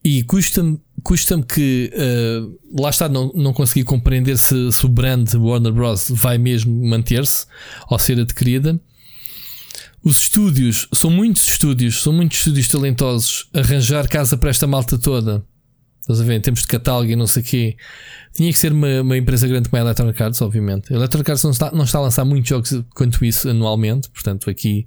[0.05, 5.29] E custa-me custa que uh, lá está, não, não consegui compreender se, se o brand
[5.35, 6.11] Warner Bros.
[6.11, 7.47] vai mesmo manter-se
[7.89, 8.81] ou ser adquirida
[10.05, 13.49] os estúdios, são muitos estúdios, são muitos estúdios talentosos.
[13.55, 15.45] Arranjar casa para esta malta toda,
[16.01, 16.35] estás a ver?
[16.35, 17.77] Em termos de catálogo e não sei o quê,
[18.35, 20.93] tinha que ser uma, uma, empresa grande como a Electronic Arts, obviamente.
[20.93, 24.51] A Electronic Arts não está, não está a lançar muitos jogos quanto isso anualmente, portanto,
[24.51, 24.87] aqui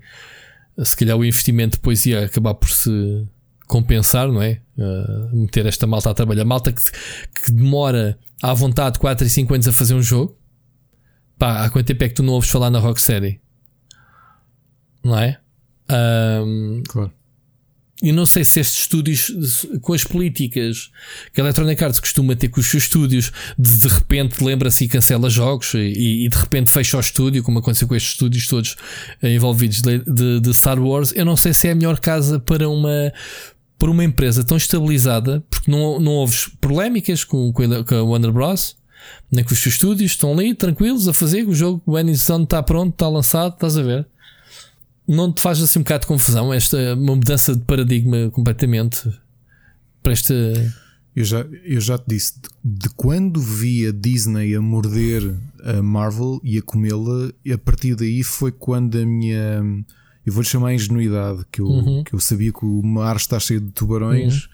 [0.84, 3.26] se calhar o investimento depois ia acabar por se
[3.68, 4.62] compensar, não é?
[4.78, 6.44] Uh, meter esta malta a trabalhar.
[6.44, 6.82] Malta que,
[7.44, 10.38] que demora à vontade 4 e 5 anos a fazer um jogo.
[11.38, 13.40] Pá, há quanto tempo é que tu não ouves falar na Rocksteady?
[15.06, 15.38] Não é?
[15.88, 17.11] Um, claro.
[18.02, 19.32] e não sei se estes estúdios,
[19.80, 20.90] com as políticas
[21.32, 24.88] que a Electronic Arts costuma ter com os seus estúdios, de, de repente lembra-se e
[24.88, 28.76] cancela jogos e, e, de repente fecha o estúdio, como aconteceu com estes estúdios todos
[29.22, 31.14] eh, envolvidos de, de, de, Star Wars.
[31.15, 33.14] Eu não sei se é a melhor casa para uma,
[33.77, 37.64] para uma empresa tão estabilizada, porque não, não houve polémicas com, com
[37.95, 38.76] a Warner Bros.
[39.32, 41.48] Nem com os seus estúdios, estão ali tranquilos a fazer.
[41.48, 44.07] O jogo, o Anison está pronto, está lançado, estás a ver?
[45.07, 49.10] Não te faz assim um bocado de confusão esta uma mudança de paradigma completamente
[50.02, 50.34] para esta.
[51.15, 55.34] Eu já, eu já te disse, de, de quando vi a Disney a morder
[55.64, 59.64] a Marvel e a comê-la, a partir daí foi quando a minha.
[60.26, 62.03] Eu vou-lhe chamar a ingenuidade, que eu, uhum.
[62.03, 64.48] que eu sabia que o mar está cheio de tubarões,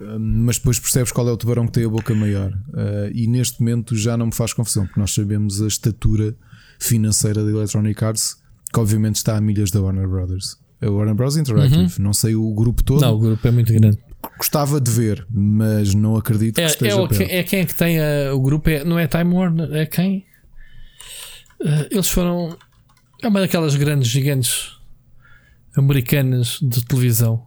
[0.00, 0.18] uhum.
[0.18, 2.52] mas depois percebes qual é o tubarão que tem a boca maior.
[2.68, 6.36] Uh, e neste momento já não me faz confusão, porque nós sabemos a estatura
[6.78, 8.37] financeira da Electronic Arts
[8.72, 10.56] que obviamente está a milhas da Warner Brothers.
[10.80, 11.36] A Warner Bros.
[11.36, 12.04] Interactive, uhum.
[12.04, 13.00] não sei o grupo todo.
[13.00, 13.98] Não, o grupo é muito grande.
[14.36, 16.92] Gostava de ver, mas não acredito que é, esteja.
[16.92, 19.72] É, o, é quem é que tem a, o grupo, é, não é Time Warner,
[19.72, 20.24] é quem?
[21.60, 22.56] Uh, eles foram.
[23.22, 24.76] É uma daquelas grandes gigantes
[25.76, 27.46] americanas de televisão.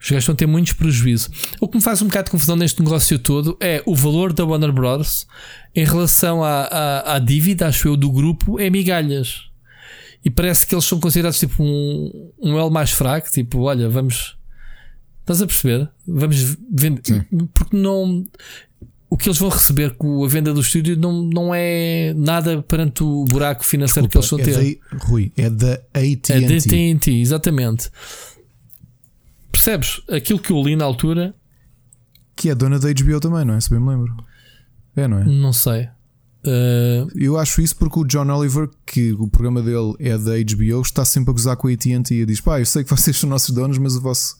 [0.00, 1.30] Os gajos vão ter muitos prejuízos.
[1.60, 4.44] O que me faz um bocado de confusão neste negócio todo é o valor da
[4.44, 5.26] Warner Bros.
[5.74, 9.53] em relação à, à, à dívida, acho eu, do grupo, é migalhas.
[10.24, 13.30] E parece que eles são considerados tipo um, um L mais fraco.
[13.30, 14.36] Tipo, olha, vamos.
[15.20, 15.88] Estás a perceber?
[16.06, 17.26] Vamos vender.
[17.52, 18.24] Porque não.
[19.10, 23.04] O que eles vão receber com a venda do estúdio não, não é nada perante
[23.04, 24.80] o buraco financeiro Desculpa, que eles vão ter.
[24.82, 26.32] É da, Rui, é da AT&T.
[26.32, 27.90] É da AT&T, exatamente.
[29.52, 30.00] Percebes?
[30.08, 31.34] Aquilo que eu li na altura.
[32.34, 33.60] Que é dona da HBO também, não é?
[33.60, 34.16] Se bem me lembro.
[34.96, 35.24] É, não é?
[35.24, 35.88] Não sei.
[36.46, 37.10] Uh...
[37.14, 41.04] Eu acho isso porque o John Oliver, que o programa dele é da HBO, está
[41.04, 43.50] sempre a gozar com a AT&T e diz: pá, eu sei que vocês são nossos
[43.50, 44.36] donos, mas o vosso,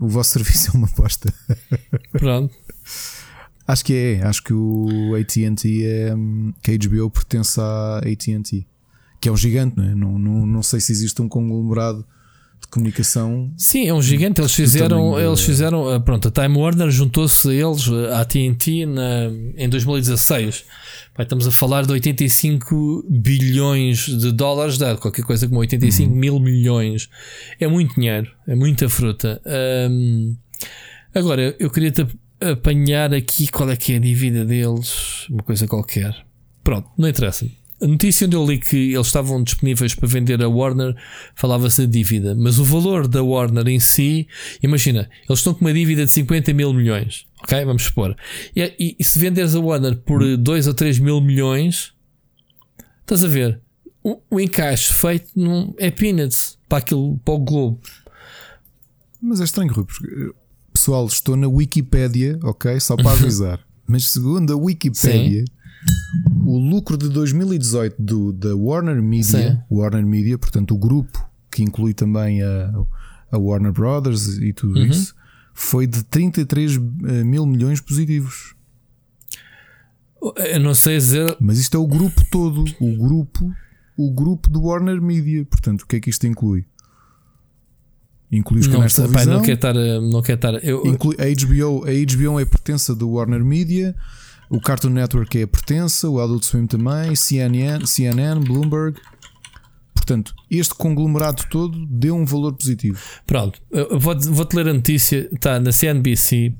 [0.00, 1.32] o vosso serviço é uma aposta.
[2.12, 2.54] Pronto.
[3.66, 6.14] acho que é, acho que o AT&T é
[6.62, 8.66] que a HBO pertence à AT&T,
[9.20, 9.94] que é um gigante, não é?
[9.94, 12.04] Não, não, não sei se existe um conglomerado
[12.66, 13.50] de comunicação.
[13.56, 14.40] Sim, é um gigante.
[14.40, 19.30] Eles fizeram, eles fizeram, ah, pronto, a Time Warner juntou-se a eles, à TNT, na,
[19.56, 20.64] em 2016.
[21.14, 26.18] Pai, estamos a falar de 85 bilhões de dólares, dá qualquer coisa como 85 uhum.
[26.18, 27.08] mil milhões.
[27.58, 29.40] É muito dinheiro, é muita fruta.
[29.90, 30.36] Um,
[31.14, 32.06] agora, eu queria te
[32.40, 36.14] apanhar aqui qual é que é a dívida deles, uma coisa qualquer.
[36.62, 37.46] Pronto, não interessa.
[37.80, 40.96] A notícia onde eu li que eles estavam disponíveis para vender a Warner
[41.34, 44.26] falava-se de dívida, mas o valor da Warner em si,
[44.62, 47.64] imagina, eles estão com uma dívida de 50 mil milhões, ok?
[47.66, 48.16] Vamos supor.
[48.54, 51.92] E, e, e se venderes a Warner por 2 ou 3 mil milhões,
[53.02, 53.60] estás a ver?
[54.02, 57.80] O, o encaixe feito num, é peanuts para, aquilo, para o Globo.
[59.20, 60.32] Mas é estranho, Rui, porque,
[60.72, 62.80] pessoal, estou na Wikipédia, ok?
[62.80, 63.60] Só para avisar.
[63.86, 65.44] mas segundo a Wikipédia.
[65.44, 65.55] Sim
[66.44, 69.58] o lucro de 2018 do, da Warner Media, Sim.
[69.70, 72.72] Warner Media, portanto, o grupo que inclui também a,
[73.30, 74.86] a Warner Brothers e tudo uhum.
[74.86, 75.14] isso,
[75.54, 78.54] foi de 33 eh, mil milhões positivos.
[80.36, 81.36] Eu não sei dizer.
[81.40, 83.52] Mas isto é o grupo todo, o grupo,
[83.96, 85.44] o grupo do Warner Media.
[85.46, 86.66] Portanto, o que é que isto inclui?
[88.30, 89.34] Inclui os canais de televisão.
[89.34, 90.54] não quer estar, não quer estar.
[90.64, 90.84] Eu...
[90.86, 93.94] Inclui a HBO, a HBO é pertença do Warner Media.
[94.48, 99.00] O Cartoon Network é a pertença, o Adult Swim também, CNN, CNN, Bloomberg.
[99.92, 102.98] Portanto, este conglomerado todo deu um valor positivo.
[103.26, 103.60] Pronto,
[103.98, 106.54] vou-te vou ler a notícia, está na CNBC,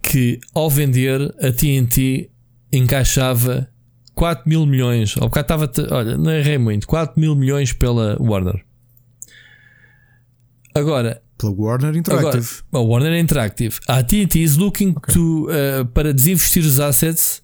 [0.00, 2.30] que ao vender a TNT
[2.72, 3.68] encaixava
[4.14, 5.16] 4 mil milhões.
[5.16, 8.64] Ao bocado estava, olha, não errei muito, 4 mil milhões pela Warner.
[10.72, 12.62] Agora, pela Warner Interactive.
[12.72, 13.78] Agora, Warner Interactive.
[13.88, 15.14] A AT&T is looking okay.
[15.14, 17.42] to, uh, para desinvestir os assets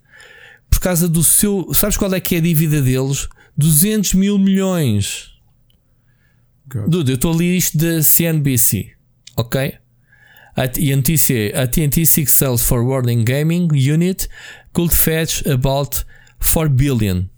[0.70, 1.72] por causa do seu.
[1.74, 3.28] Sabes qual é que é a dívida deles?
[3.56, 5.30] 200 mil milhões.
[6.88, 8.92] Dude, eu estou a ler isto da CNBC.
[9.36, 9.74] Ok?
[10.56, 14.28] A TNT, a TNT Six Sales for Warning Gaming Unit
[14.72, 16.04] could fetch about
[16.38, 17.28] 4 billion.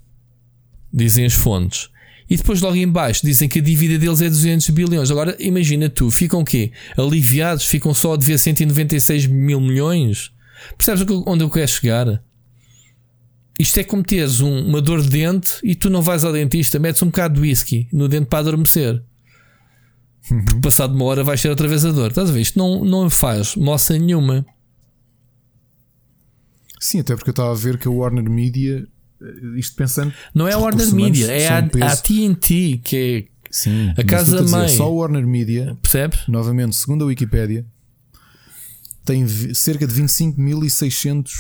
[0.93, 1.89] Dizem as fontes.
[2.33, 5.11] E depois logo em baixo dizem que a dívida deles é 200 bilhões.
[5.11, 6.73] Agora imagina tu, ficam o quê?
[6.97, 7.67] Aliviados?
[7.67, 10.33] Ficam só a dever 196 mil milhões?
[10.79, 12.25] Percebes onde eu quero chegar?
[13.61, 16.79] Isto é como teres um, uma dor de dente e tu não vais ao dentista,
[16.79, 19.03] metes um bocado de whisky no dente para adormecer.
[20.31, 20.43] Uhum.
[20.47, 22.09] Porque passado uma hora vais ter outra vez a dor.
[22.09, 22.41] Estás a ver?
[22.41, 24.47] Isto não, não faz moça nenhuma.
[26.81, 28.89] Sim, até porque eu estava a ver que a Warner Media
[29.57, 30.13] isto pensando.
[30.35, 34.67] Não é a Warner Media, é a, a, TNT, que é Sim, a casa mãe.
[34.67, 36.17] Dizer, só o Warner Media, percebe?
[36.29, 37.67] Novamente, segundo a Wikipedia,
[39.05, 41.31] tem cerca de 25.600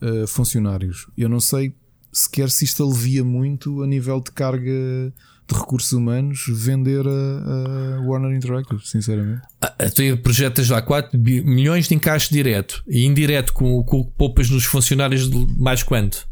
[0.00, 1.06] uh, funcionários.
[1.16, 1.74] Eu não sei
[2.12, 5.12] sequer se isto alivia muito a nível de carga
[5.48, 9.42] de recursos humanos vender a, a Warner Interactive, sinceramente.
[9.60, 14.64] Ah, tu projetas lá 4 milhões de encaixe direto e indireto com, com poupas nos
[14.64, 16.27] funcionários de mais quanto?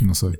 [0.00, 0.38] Não sei.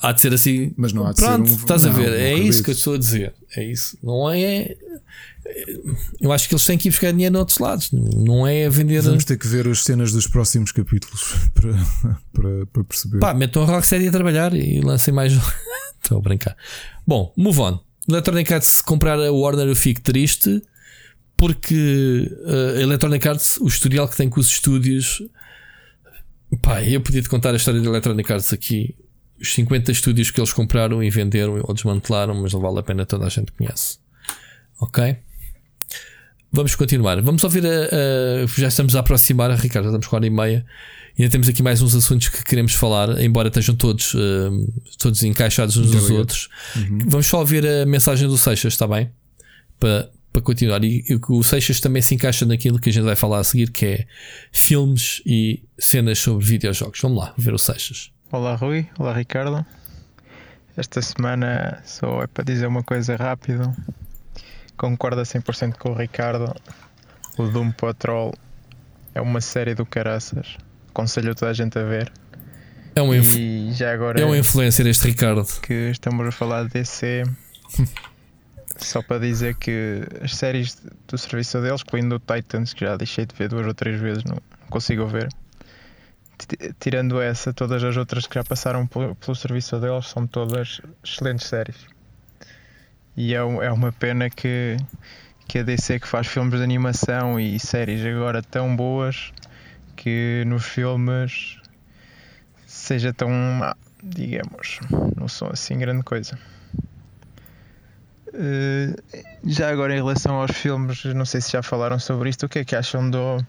[0.00, 0.72] Há de ser assim.
[0.76, 1.56] Mas não há de Pronto, ser um...
[1.56, 2.10] estás a ver?
[2.10, 3.34] Não, é isso que eu estou a dizer.
[3.56, 3.98] É isso.
[4.02, 4.76] Não é.
[6.20, 7.90] Eu acho que eles têm que ir buscar dinheiro noutros lados.
[7.92, 9.02] Não é vender.
[9.02, 11.72] Vamos ter que ver as cenas dos próximos capítulos para,
[12.32, 13.18] para, para perceber.
[13.18, 15.32] Pá, metam a Rocksteady a trabalhar e lancem mais.
[16.00, 16.56] Estou a brincar.
[17.06, 17.80] Bom, move on.
[18.08, 20.62] Electronic Arts comprar a Warner eu fico triste
[21.36, 25.22] porque uh, a Electronic Arts, o historial que tem com os estúdios.
[26.62, 28.94] Pá, eu podia te contar a história da Electronic Arts aqui
[29.40, 33.06] os 50 estúdios que eles compraram e venderam ou desmantelaram, mas não vale a pena,
[33.06, 33.98] toda a gente conhece.
[34.80, 35.16] Ok?
[36.50, 37.20] Vamos continuar.
[37.20, 40.66] Vamos ouvir a, a já estamos a aproximar, Ricardo, já estamos com hora e meia.
[41.18, 45.76] Ainda temos aqui mais uns assuntos que queremos falar, embora estejam todos, uh, todos encaixados
[45.76, 46.48] uns nos outros.
[46.76, 46.98] Uhum.
[47.06, 49.10] Vamos só ouvir a mensagem do Seixas, está bem?
[49.78, 50.82] Para, para continuar.
[50.84, 53.70] E, e o Seixas também se encaixa naquilo que a gente vai falar a seguir,
[53.70, 54.06] que é
[54.52, 57.00] filmes e cenas sobre videojogos.
[57.00, 58.10] Vamos lá, ver o Seixas.
[58.30, 59.64] Olá Rui, olá Ricardo.
[60.76, 63.74] Esta semana só é para dizer uma coisa rápida.
[64.76, 66.54] Concordo a 100% com o Ricardo.
[67.36, 68.32] O Doom Patrol
[69.14, 70.56] é uma série do caraças.
[70.90, 72.12] Aconselho toda a gente a ver.
[72.94, 75.44] É um, já agora é um influencer este Ricardo.
[75.62, 77.24] Que estamos a falar de DC.
[78.78, 83.26] Só para dizer que as séries do serviço deles, incluindo o Titans, que já deixei
[83.26, 84.38] de ver duas ou três vezes, não
[84.70, 85.28] consigo ver
[86.78, 91.86] tirando essa, todas as outras que já passaram pelo, serviço deles são todas excelentes séries.
[93.16, 94.76] E é, é uma pena que,
[95.46, 99.32] que a DC que faz filmes de animação e séries agora tão boas
[99.96, 101.58] que nos filmes
[102.66, 103.30] seja tão,
[104.02, 104.78] digamos,
[105.16, 106.38] não são assim grande coisa.
[108.38, 108.94] Uh,
[109.44, 112.60] já agora em relação aos filmes, não sei se já falaram sobre isto, o que
[112.60, 113.44] é que acham do,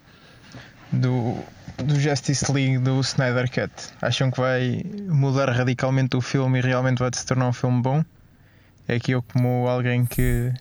[0.92, 1.38] do
[1.84, 3.72] do Justice League do Snyder Cut?
[4.02, 8.04] Acham que vai mudar radicalmente o filme e realmente vai se tornar um filme bom?
[8.88, 10.52] É que eu, como alguém que,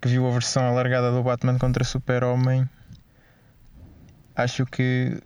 [0.00, 2.68] que viu a versão alargada do Batman contra Super-Homem,
[4.36, 5.18] acho que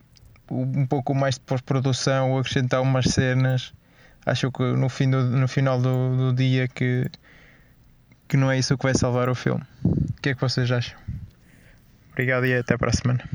[0.51, 3.75] um pouco mais de pós-produção ou acrescentar umas cenas,
[4.25, 7.11] acho que no, fim do, no final do, do dia que,
[8.29, 9.63] que não é isso que vai salvar o filme.
[9.85, 10.99] O que é que vocês acham?
[12.13, 13.29] Obrigado e até para a semana.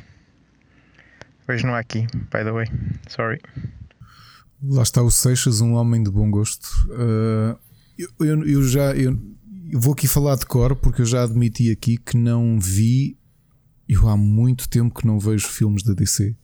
[1.47, 2.65] Hoje não há aqui, by the way.
[3.09, 3.39] Sorry.
[4.63, 6.67] Lá está o Seixas, um homem de bom gosto.
[6.89, 7.57] Uh,
[7.97, 9.19] eu, eu, eu, já eu,
[9.69, 13.17] eu, vou aqui falar de cor porque eu já admiti aqui que não vi.
[13.87, 16.35] Eu há muito tempo que não vejo filmes da DC.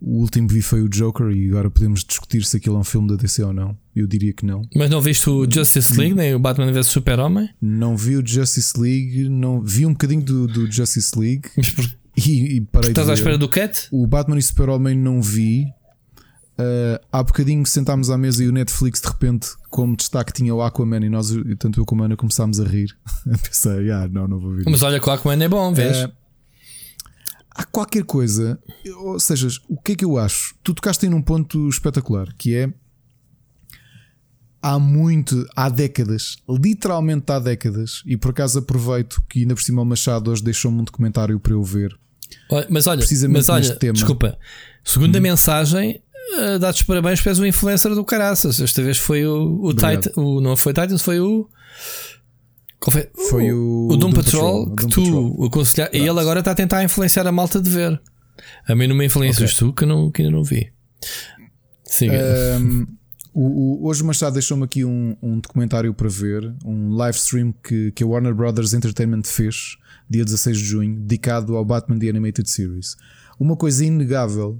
[0.00, 2.84] O último que vi foi o Joker e agora podemos discutir se aquilo é um
[2.84, 3.76] filme da DC ou não.
[3.96, 4.60] Eu diria que não.
[4.74, 7.48] Mas não viste o Justice League, nem o Batman vs Super-Homem?
[7.62, 11.48] Não vi o Justice League, não vi um bocadinho do, do Justice League.
[11.56, 13.88] Mas por, e, e parei Estás à espera do Cat?
[13.90, 15.64] O Batman e Super-Homem não vi.
[16.58, 20.60] Uh, há bocadinho sentámos à mesa e o Netflix de repente, como destaque, tinha o
[20.60, 22.94] Aquaman e nós, tanto eu como a Ana, começámos a rir.
[23.42, 24.64] Pensei, ah, não, não vou ver.
[24.66, 26.04] Mas olha que o Aquaman é bom, vês?
[26.04, 26.12] Uh,
[27.50, 28.58] há qualquer coisa,
[29.04, 30.54] ou seja, o que é que eu acho?
[30.62, 32.70] Tu tocaste aí num ponto espetacular que é
[34.62, 39.82] há muito, há décadas, literalmente há décadas, e por acaso aproveito que ainda por cima
[39.82, 41.96] o Machado hoje deixou-me um documentário para eu ver
[42.68, 43.94] mas olha, mas olha tema.
[43.94, 44.38] desculpa.
[44.84, 45.22] Segunda hum.
[45.22, 46.00] mensagem,
[46.38, 48.60] uh, dados parabéns, para és um influencer do caraças.
[48.60, 51.48] Esta vez foi o, o Titan, o, não foi Titans, foi o.
[52.88, 55.96] Foi, foi o, o Doom, Doom Patrol, Patrol que Doom tu aconselhaste.
[55.96, 58.00] E ele agora está a tentar influenciar a malta de ver.
[58.68, 59.68] A mim não me influencias okay.
[59.68, 60.70] tu que, não, que ainda não vi.
[61.84, 62.16] Siga.
[62.60, 62.86] Um,
[63.36, 67.52] o, o, hoje o Machado deixou-me aqui um, um, documentário para ver, um live stream
[67.52, 69.76] que, que a Warner Brothers Entertainment fez
[70.08, 72.96] dia 16 de junho, dedicado ao Batman The Animated Series.
[73.38, 74.58] Uma coisa inegável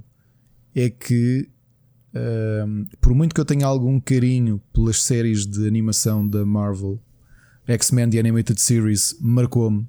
[0.75, 1.49] é que,
[2.13, 7.01] um, por muito que eu tenha algum carinho pelas séries de animação da Marvel,
[7.65, 9.87] X-Men The Animated Series marcou-me.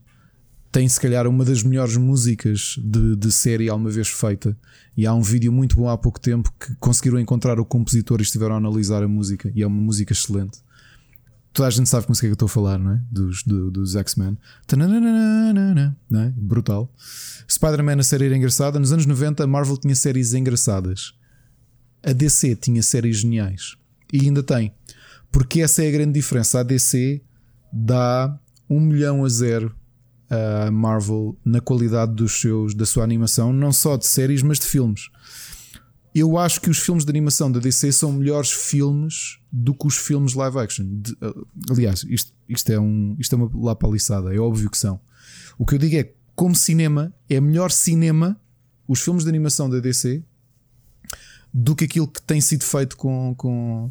[0.71, 4.57] Tem se calhar uma das melhores músicas de, de série alguma vez feita.
[4.97, 8.23] E há um vídeo muito bom há pouco tempo que conseguiram encontrar o compositor e
[8.23, 9.51] estiveram a analisar a música.
[9.55, 10.61] E é uma música excelente
[11.59, 13.01] toda a gente sabe com o que é que eu estou a falar, não é?
[13.11, 14.39] Dos, do, dos X-Men.
[16.15, 16.33] É?
[16.37, 16.89] Brutal.
[17.51, 18.79] Spider-Man, a série era engraçada.
[18.79, 21.15] Nos anos 90, a Marvel tinha séries engraçadas.
[22.03, 23.77] A DC tinha séries geniais.
[24.13, 24.73] E ainda tem.
[25.33, 26.61] Porque essa é a grande diferença.
[26.61, 27.21] A DC
[27.73, 28.39] dá
[28.71, 29.75] 1 milhão a zero
[30.31, 34.67] a Marvel na qualidade dos seus, da sua animação, não só de séries, mas de
[34.67, 35.09] filmes.
[36.15, 39.97] Eu acho que os filmes de animação da DC são melhores filmes do que os
[39.97, 40.87] filmes live action.
[40.91, 41.17] De,
[41.71, 45.01] aliás, isto, isto, é um, isto é uma lapaliçada, é óbvio que são.
[45.59, 48.41] O que eu digo é como cinema, é melhor cinema
[48.87, 50.23] os filmes de animação da DC
[51.53, 53.91] do que aquilo que tem sido feito com, com,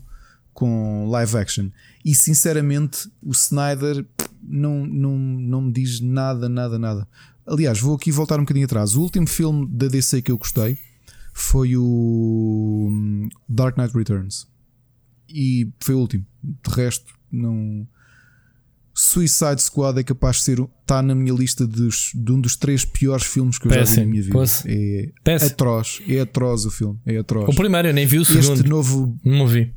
[0.54, 1.70] com live action.
[2.04, 4.06] E sinceramente, o Snyder
[4.48, 7.08] não, não, não me diz nada, nada, nada.
[7.46, 8.96] Aliás, vou aqui voltar um bocadinho atrás.
[8.96, 10.78] O último filme da DC que eu gostei
[11.34, 14.48] foi o hum, Dark Knight Returns.
[15.30, 16.26] E foi o último.
[16.44, 17.88] De resto, não.
[18.94, 20.60] Suicide Squad é capaz de ser.
[20.82, 23.96] Está na minha lista de, de um dos três piores filmes que eu Péssimo.
[23.96, 24.34] já vi na minha vida.
[24.34, 24.64] Posso?
[24.68, 25.52] É Péssimo.
[25.52, 26.02] atroz.
[26.08, 27.00] É atroz o filme.
[27.06, 27.48] É atroz.
[27.48, 28.54] O primeiro, eu nem vi o segundo.
[28.54, 29.18] Este novo.
[29.24, 29.72] Não vi.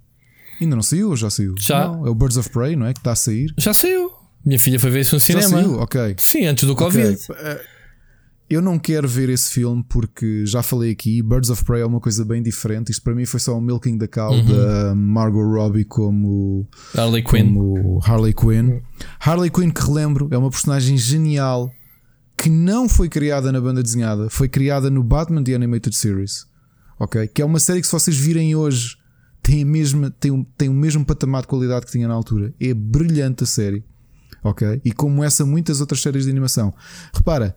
[0.60, 1.54] Ainda não saiu ou já saiu?
[1.58, 1.88] Já.
[1.88, 2.92] Não, é o Birds of Prey, não é?
[2.92, 3.52] Que está a sair.
[3.58, 4.19] Já saiu.
[4.44, 5.48] Minha filha foi ver isso no cinema.
[5.48, 6.14] Já saiu, ok.
[6.18, 7.14] Sim, antes do Covid.
[7.14, 7.60] Okay.
[8.48, 12.00] Eu não quero ver esse filme porque já falei aqui, Birds of Prey é uma
[12.00, 12.90] coisa bem diferente.
[12.90, 14.44] Isto para mim foi só um milking da cow uhum.
[14.44, 17.54] da Margot Robbie como Harley Quinn.
[17.54, 18.80] Como Harley Quinn.
[19.20, 21.70] Harley Quinn, que relembro, é uma personagem genial
[22.36, 26.44] que não foi criada na banda desenhada, foi criada no Batman The Animated Series.
[26.98, 27.28] Ok?
[27.28, 28.96] Que é uma série que se vocês virem hoje
[29.42, 32.52] tem, a mesma, tem, um, tem o mesmo patamar de qualidade que tinha na altura.
[32.60, 33.84] É brilhante a série.
[34.42, 34.80] Ok?
[34.84, 36.74] E como essa, muitas outras séries de animação.
[37.12, 37.56] Repara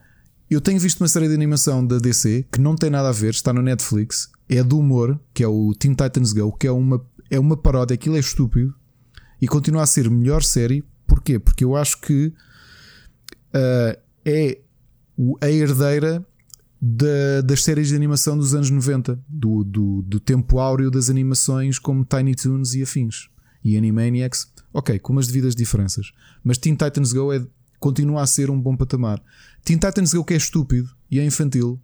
[0.54, 3.32] eu tenho visto uma série de animação da DC que não tem nada a ver,
[3.32, 7.04] está no Netflix, é do humor, que é o Teen Titans Go, que é uma,
[7.30, 8.74] é uma paródia, aquilo é estúpido
[9.42, 10.84] e continua a ser melhor série.
[11.08, 11.40] Porquê?
[11.40, 12.34] Porque eu acho que
[13.54, 14.60] uh, é
[15.42, 16.26] a herdeira
[16.80, 21.80] da, das séries de animação dos anos 90, do, do, do tempo áureo das animações
[21.80, 23.30] como Tiny Toons e afins.
[23.64, 26.12] E Animaniacs, ok, com umas devidas diferenças.
[26.44, 27.46] Mas Teen Titans Go é,
[27.80, 29.22] continua a ser um bom patamar.
[29.64, 31.80] Teen Titans Go que é estúpido e é infantil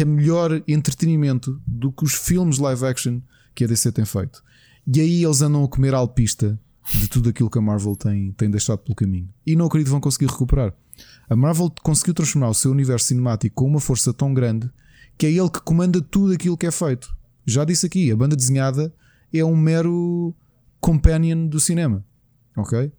[0.00, 3.20] é melhor entretenimento do que os filmes live action
[3.54, 4.42] que a DC tem feito.
[4.86, 6.58] E aí eles andam a comer alpista
[6.92, 9.28] de tudo aquilo que a Marvel tem, tem deixado pelo caminho.
[9.46, 10.74] E não acredito que vão conseguir recuperar.
[11.28, 14.70] A Marvel conseguiu transformar o seu universo cinemático com uma força tão grande
[15.16, 17.16] que é ele que comanda tudo aquilo que é feito.
[17.46, 18.92] Já disse aqui, a banda desenhada
[19.32, 20.34] é um mero
[20.84, 22.04] companion do cinema.
[22.54, 22.92] Ok?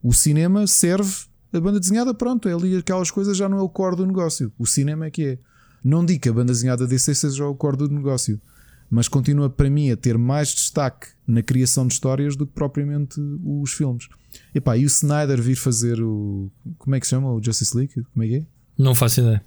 [0.00, 1.12] O cinema serve
[1.52, 4.52] a banda desenhada, pronto, é ali aquelas coisas já não é o core do negócio.
[4.56, 5.38] O cinema é que é.
[5.82, 8.40] Não digo que a banda desenhada DC seja o core do negócio,
[8.88, 13.20] mas continua para mim a ter mais destaque na criação de histórias do que propriamente
[13.44, 14.08] os filmes.
[14.54, 16.48] Epá, e o Snyder vir fazer o.
[16.78, 17.32] Como é que se chama?
[17.32, 17.92] O Justice League?
[18.12, 18.46] Como é que é?
[18.78, 19.44] Não faço ideia.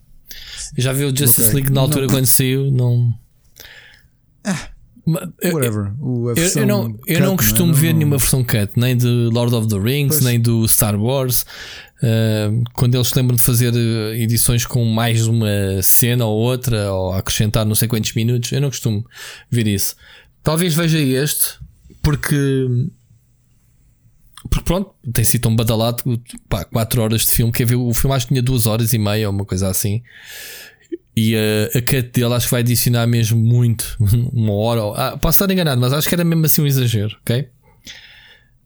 [0.76, 1.54] Eu já vi o Justice okay.
[1.54, 2.14] League na altura não.
[2.14, 3.18] quando saiu, não.
[4.44, 4.73] Ah,
[5.06, 5.94] Whatever.
[6.00, 9.68] Eu, eu, não, eu não costumo não, ver nenhuma versão cut, nem de Lord of
[9.68, 10.24] the Rings, pois.
[10.24, 11.46] nem do Star Wars.
[12.04, 17.14] Uh, quando eles lembram de fazer eh, edições com mais uma cena ou outra, ou
[17.14, 19.06] acrescentar não sei quantos minutos, eu não costumo
[19.50, 19.96] ver isso.
[20.42, 21.58] Talvez veja este,
[22.02, 22.68] porque.
[24.50, 26.04] Porque pronto, tem sido tão badalado,
[26.50, 27.54] pá, 4 horas de filme.
[27.54, 27.76] Quer ver?
[27.76, 30.04] O filme acho que tinha 2 horas e meia, ou uma coisa assim.
[31.16, 33.96] E a, a cut dele acho que vai adicionar mesmo muito,
[34.34, 34.82] uma hora.
[34.96, 37.48] Ah, posso estar enganado, mas acho que era mesmo assim um exagero, ok?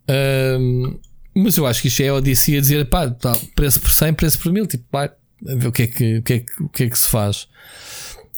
[0.10, 0.98] Um,
[1.36, 4.40] mas eu acho que isto é a Odisseia dizer pá, tá, preço por 100, preço
[4.40, 5.12] por 1000, tipo, vai
[5.42, 7.48] ver o que, é que, o, que é que, o que é que se faz.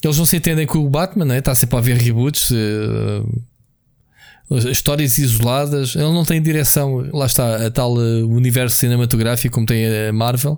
[0.03, 1.39] Eles não se entendem com o Batman, né?
[1.39, 3.43] está sempre a haver reboots, uh,
[4.69, 5.95] histórias isoladas.
[5.95, 10.57] Ele não tem direção, lá está, a tal uh, universo cinematográfico como tem a Marvel.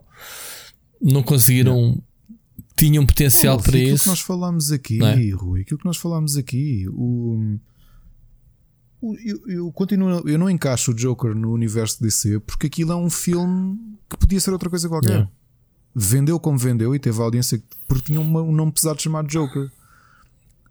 [1.01, 2.01] Não conseguiram
[2.75, 4.03] tinham potencial para aquilo isso.
[4.03, 5.29] que nós falámos aqui, é?
[5.31, 7.57] Rui, aquilo que nós falámos aqui, o,
[9.01, 12.95] o eu, eu, continuo, eu não encaixo o Joker no universo DC porque aquilo é
[12.95, 13.77] um filme
[14.09, 15.21] que podia ser outra coisa qualquer.
[15.21, 15.27] É.
[15.93, 19.69] Vendeu como vendeu e teve a audiência porque tinha uma, um nome pesado chamado Joker.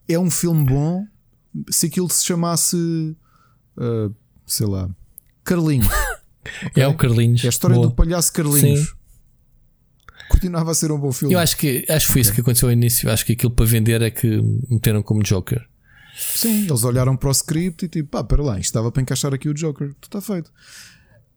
[0.08, 1.06] É um filme bom
[1.70, 2.76] se aquilo se chamasse,
[3.76, 4.14] uh,
[4.46, 4.88] sei lá,
[5.44, 5.86] Carlinhos.
[6.66, 6.82] okay?
[6.82, 7.44] É o Carlinhos.
[7.44, 7.88] É a história Boa.
[7.88, 8.88] do palhaço Carlinhos.
[8.88, 8.99] Sim
[10.30, 11.34] continuava a ser um bom filme.
[11.34, 13.10] Eu acho que, acho que foi isso que aconteceu ao início.
[13.10, 14.40] Acho que aquilo para vender é que
[14.70, 15.62] meteram como Joker.
[16.16, 19.32] Sim, eles olharam para o script e tipo, pá, para lá, isto estava para encaixar
[19.32, 20.50] aqui o Joker, tudo está feito.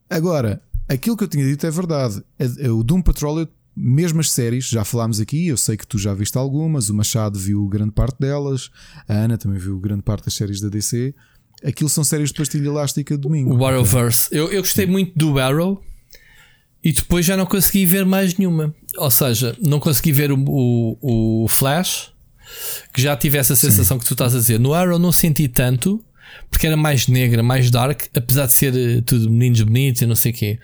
[0.10, 2.22] Agora, aquilo que eu tinha dito é verdade.
[2.38, 5.98] É, é, o Doom Patrol, mesmo as séries, já falámos aqui, eu sei que tu
[5.98, 8.70] já viste algumas, o Machado viu grande parte delas,
[9.07, 11.14] a Ana também viu grande parte das séries da DC.
[11.64, 13.56] Aquilo são séries de pastilha elástica de domingo.
[13.56, 14.28] O Arrowverse.
[14.32, 15.82] Eu, eu gostei muito do Arrow
[16.84, 18.76] e depois já não consegui ver mais nenhuma.
[18.98, 22.11] Ou seja, não consegui ver o, o, o Flash,
[22.94, 24.02] que já tive essa sensação Sim.
[24.02, 24.60] que tu estás a dizer.
[24.60, 26.03] No Arrow não senti tanto,
[26.49, 30.15] porque era mais negra, mais dark, apesar de ser uh, tudo meninos bonitos e não
[30.15, 30.60] sei o quê.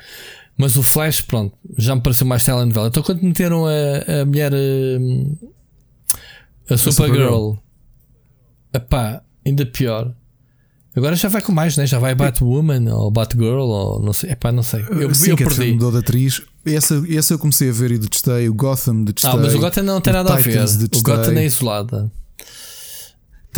[0.57, 2.87] Mas o Flash, pronto, já me pareceu mais telenovela.
[2.87, 4.51] Então quando meteram a, a mulher.
[4.53, 5.49] Uh,
[6.69, 7.53] a Supergirl.
[8.73, 10.13] Epá, ainda pior.
[10.99, 11.87] Agora já vai com mais, né?
[11.87, 14.31] Já vai Batwoman ou Batgirl ou não sei.
[14.31, 14.85] Epá, não sei.
[14.89, 15.71] Eu, Sim, eu que perdi.
[15.71, 16.41] mudou de atriz.
[16.65, 18.49] Essa, essa eu comecei a ver e detestei.
[18.49, 19.31] O Gotham detestei.
[19.31, 20.59] Não, mas o Gotham não tem nada a ver.
[20.59, 21.01] O.
[21.01, 22.11] Gotham é isolada.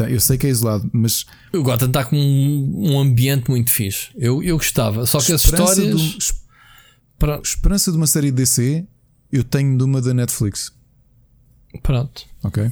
[0.08, 4.10] Eu sei que é isolado, mas O Gotham está com um, um ambiente muito fixe.
[4.16, 5.06] Eu, eu gostava.
[5.08, 6.32] Só que as histórias.
[7.18, 7.44] Pronto.
[7.44, 8.86] esperança de uma série DC
[9.32, 10.72] eu tenho de uma da Netflix,
[11.82, 12.24] pronto.
[12.44, 12.72] ok?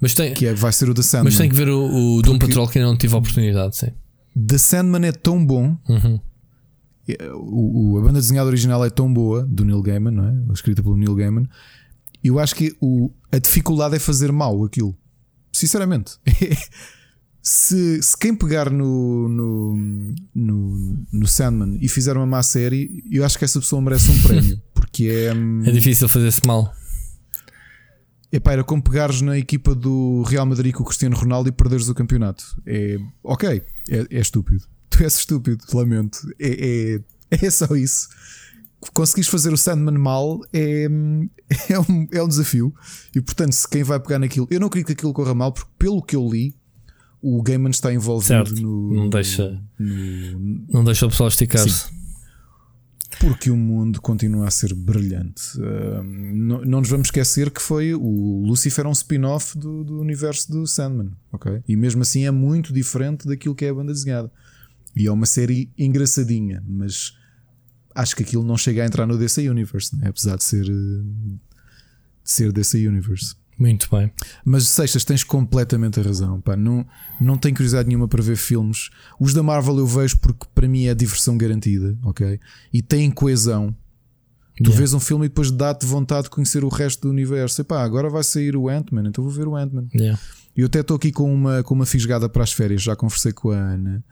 [0.00, 1.24] Mas tem, Que é, vai ser o The Sandman.
[1.24, 3.76] mas tem que ver o, o Doom Patrol que ainda não tive a oportunidade.
[3.76, 3.88] Sim.
[4.46, 6.20] The Sandman é tão bom, Uhum.
[7.08, 10.52] é, o, o- a banda desenhada original é tão boa, do Neil Gaiman, não é?
[10.52, 11.48] Escrita pelo Neil Gaiman.
[12.22, 14.94] Eu acho que o, a dificuldade é fazer mal aquilo.
[15.52, 16.12] Sinceramente.
[17.42, 23.24] se, se quem pegar no, no, no, no Sandman e fizer uma má série, eu
[23.24, 24.60] acho que essa pessoa merece um prémio.
[24.74, 25.32] Porque é.
[25.32, 26.72] hum, É difícil fazer-se mal.
[28.36, 31.88] Epá, era como pegares na equipa do Real Madrid com o Cristiano Ronaldo e perderes
[31.88, 32.44] o campeonato.
[32.66, 34.64] É ok, é, é estúpido.
[34.90, 36.18] Tu és estúpido, lamento.
[36.38, 37.00] É,
[37.30, 38.08] é, é só isso.
[38.92, 40.84] Conseguires fazer o Sandman mal é,
[41.70, 42.74] é, um, é um desafio.
[43.14, 45.70] E portanto, se quem vai pegar naquilo, eu não acredito que aquilo corra mal, porque
[45.78, 46.54] pelo que eu li,
[47.22, 48.54] o Gaiman está envolvido Certo.
[48.60, 51.86] no, Não deixa, no- não deixa o pessoal esticar-se.
[53.20, 55.42] Porque o mundo continua a ser brilhante.
[55.58, 60.00] Ahm, não, não nos vamos esquecer que foi o Lucifer é um spin-off do, do
[60.00, 61.62] universo do Sandman, ok?
[61.66, 64.30] E mesmo assim é muito diferente daquilo que é a banda desenhada.
[64.94, 67.14] E é uma série engraçadinha, mas
[67.94, 70.08] acho que aquilo não chega a entrar no DC Universe, né?
[70.08, 71.02] apesar de ser, eh,
[72.24, 73.34] de ser DC Universe.
[73.58, 74.12] Muito bem.
[74.44, 76.40] Mas Seixas, tens completamente a razão.
[76.40, 76.56] Pá.
[76.56, 76.86] Não,
[77.20, 78.90] não tenho curiosidade nenhuma para ver filmes.
[79.18, 82.38] Os da Marvel eu vejo porque para mim é diversão garantida, ok?
[82.72, 83.74] E tem coesão.
[84.58, 84.78] Tu Yeah.
[84.78, 87.60] vês um filme e depois dá-te vontade de conhecer o resto do universo.
[87.60, 89.86] Epá, agora vai sair o Ant-Man, então vou ver o Ant-Man.
[89.94, 90.18] Yeah.
[90.56, 93.50] Eu até estou aqui com uma, com uma fisgada para as férias, já conversei com
[93.50, 94.02] a Ana,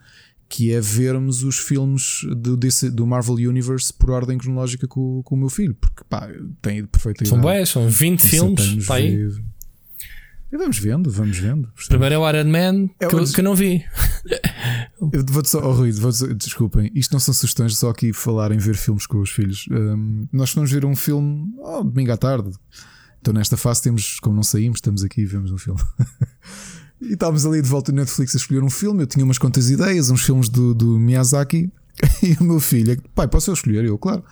[0.54, 5.34] que é vermos os filmes do, DC do Marvel Universe por ordem cronológica com, com
[5.34, 6.28] o meu filho, porque pá,
[6.62, 8.60] tem de perfeita São boas, são 20 filmes.
[8.62, 9.28] Sentamos Tá aí.
[10.52, 11.68] E vamos vendo, vamos vendo.
[11.88, 13.84] Primeiro é o Iron Man, É que, eu, o- que eu não vi.
[15.00, 18.76] Vou-te só, oh, Rui, vou-te- desculpem, isto não são sugestões, só aqui falar em ver
[18.76, 19.66] filmes com os filhos.
[19.72, 22.52] Hum, nós vamos ver um filme oh, domingo à tarde.
[23.20, 25.80] Então, nesta fase, temos, como não saímos, estamos aqui e vemos um filme.
[27.08, 29.02] e estávamos ali de volta no Netflix a escolher um filme.
[29.02, 31.70] Eu tinha umas quantas ideias, uns filmes do, do Miyazaki.
[32.22, 33.84] E o meu filho, é pai, posso eu escolher?
[33.84, 34.24] Eu, claro.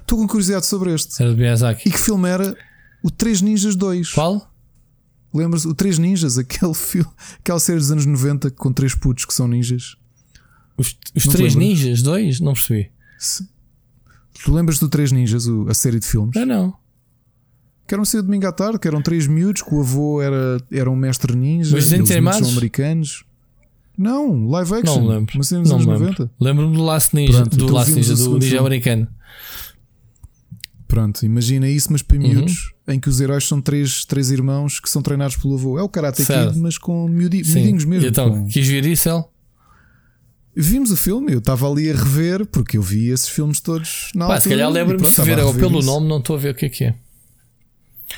[0.00, 1.20] Estou com curiosidade sobre este.
[1.22, 1.88] Era do Miyazaki.
[1.88, 2.54] E que filme era?
[3.02, 4.12] O Três Ninjas 2.
[4.12, 4.52] Qual?
[5.32, 5.66] Lembras-te?
[5.68, 7.08] O Três Ninjas, aquele filme,
[7.38, 9.96] aquela série dos anos 90 com três putos que são ninjas.
[10.76, 11.54] Os, os Três?
[11.54, 12.38] Ninjas, dois?
[12.40, 12.90] Não percebi.
[13.18, 13.48] Se-
[14.44, 16.36] Tu lembras do Três Ninjas, o- a série de filmes?
[16.36, 16.74] Ah, não.
[17.86, 20.90] Que eram ser domingo à tarde, que eram três miúdos, que o avô era, era
[20.90, 21.70] um mestre ninja.
[21.76, 23.24] Mas eles são americanos.
[23.96, 25.00] Não, live action.
[25.00, 25.38] Não lembro.
[25.38, 25.92] Dos Não anos lembro.
[25.92, 26.30] 90.
[26.40, 29.08] Lembro-me do Last Ninja, Pronto, do então Last Ninja, do Ninja americano.
[30.88, 32.22] Pronto, imagina isso, mas para Uhum.
[32.28, 35.78] miúdos, em que os heróis são três, três irmãos que são treinados pelo avô.
[35.78, 36.50] É o Karate Certo.
[36.52, 38.06] Kid, mas com miudi, miudinhos mesmo.
[38.06, 39.24] E então, com- quis ver isso, ele?
[40.54, 44.26] Vimos o filme, eu estava ali a rever, porque eu vi esses filmes todos na
[44.26, 44.40] Pá, altura.
[44.42, 45.86] se calhar lembro-me de ver agora rever pelo isso.
[45.86, 46.94] nome, não estou a ver o que é que é.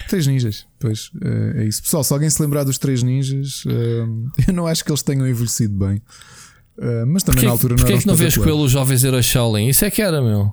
[0.09, 1.82] Três ninjas, pois é, é isso.
[1.82, 4.05] Pessoal, se alguém se lembrar dos três ninjas, eh,
[4.48, 6.02] eu não acho que eles tenham envelhecido bem.
[6.78, 8.59] Eh, mas também Porquê, na altura não porquê era é que não vês com espetacular.
[8.60, 9.69] ele os jovens heróis Shaolin?
[9.69, 10.52] Isso é que era, meu.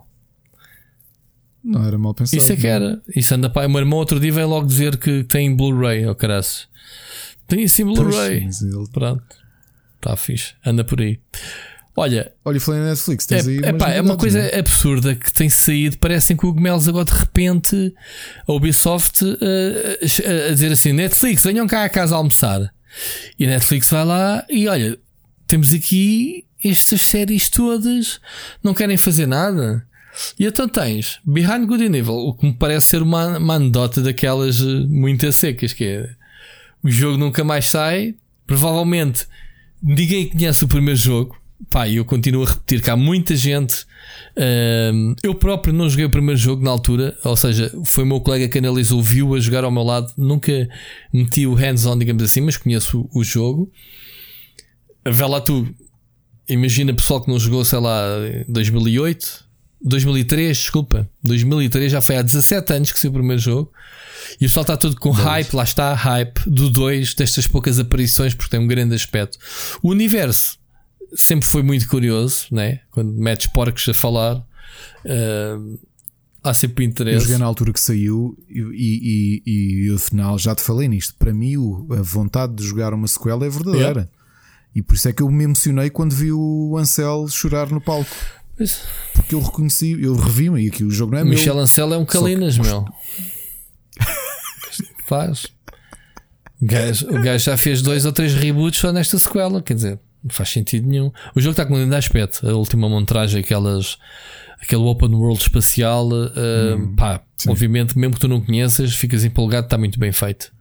[1.64, 2.38] Não era mal pensado.
[2.40, 3.02] Isso é que era.
[3.16, 3.68] Isso anda para.
[3.68, 6.68] O meu irmão outro dia veio logo dizer que tem Blu-ray, oh caraças.
[7.48, 8.48] Tem sim Blu-ray.
[8.62, 9.24] ele- Pronto.
[9.98, 10.54] Está fixe.
[10.66, 11.20] Anda por aí.
[11.98, 14.46] Olha, Olha, falei na Netflix, é, tens aí é, umas pá, é uma coisa não
[14.46, 14.60] é?
[14.60, 15.98] absurda que tem saído.
[15.98, 17.94] Parecem cogumelos agora de repente
[18.46, 22.70] a Ubisoft eh, a, a dizer assim: Netflix, venham cá à casa almoçar.
[23.40, 24.98] E a Netflix vai lá e olha,
[25.48, 28.20] temos aqui estas séries todas,
[28.62, 29.86] não querem fazer nada.
[30.38, 34.02] E então tens Behind Good and Evil, o que me parece ser uma, uma anedota
[34.02, 36.10] daquelas eh, muito secas, que é
[36.84, 38.16] o jogo nunca mais sai.
[38.46, 39.28] Provavelmente
[39.82, 41.45] ninguém conhece o primeiro jogo.
[41.70, 43.86] Pá, eu continuo a repetir que há muita gente.
[44.94, 48.20] hum, eu próprio não joguei o primeiro jogo na altura, ou seja, foi o meu
[48.20, 50.12] colega que analisou, viu a jogar ao meu lado.
[50.18, 50.68] Nunca
[51.14, 53.72] meti o hands-on, digamos assim, mas conheço o, o jogo.
[55.08, 55.68] Vê lá tu,
[56.48, 58.04] imagina pessoal que não jogou, sei lá,
[58.48, 59.46] em 2008,
[59.82, 63.72] 2003, desculpa, 2003 já foi há 17 anos que saiu o primeiro jogo.
[64.42, 68.34] E o pessoal está todo com hype, lá está, hype do 2, destas poucas aparições,
[68.34, 69.38] porque tem um grande aspecto.
[69.82, 70.58] O universo
[71.16, 72.82] sempre foi muito curioso, né?
[72.92, 75.80] Quando metes porcos a falar, uh,
[76.44, 77.18] há sempre interesse.
[77.18, 81.16] Eu joguei na altura que saiu e, e, e, o final já te falei nisto.
[81.18, 81.56] Para mim,
[81.98, 83.88] a vontade de jogar uma sequela é verdadeira.
[83.88, 84.10] Yeah.
[84.76, 88.14] E por isso é que eu me emocionei quando vi o Ansel chorar no palco.
[88.60, 88.82] Mas...
[89.14, 91.64] Porque eu reconheci, eu revi-me e aqui o jogo não é Michel meu.
[91.64, 92.62] Ancel é um Calinas, que...
[92.62, 92.86] meu.
[95.08, 95.46] Faz.
[96.62, 100.00] O gajo, o gajo já fez dois ou três reboots só nesta sequela, quer dizer,
[100.26, 101.12] não faz sentido nenhum.
[101.36, 103.98] O jogo está com um lindo aspecto, a última montagem, aquelas,
[104.62, 107.52] aquele open world espacial, uh, hum, pá, sim.
[107.52, 110.52] obviamente, mesmo que tu não conheças, ficas empolgado, está muito bem feito.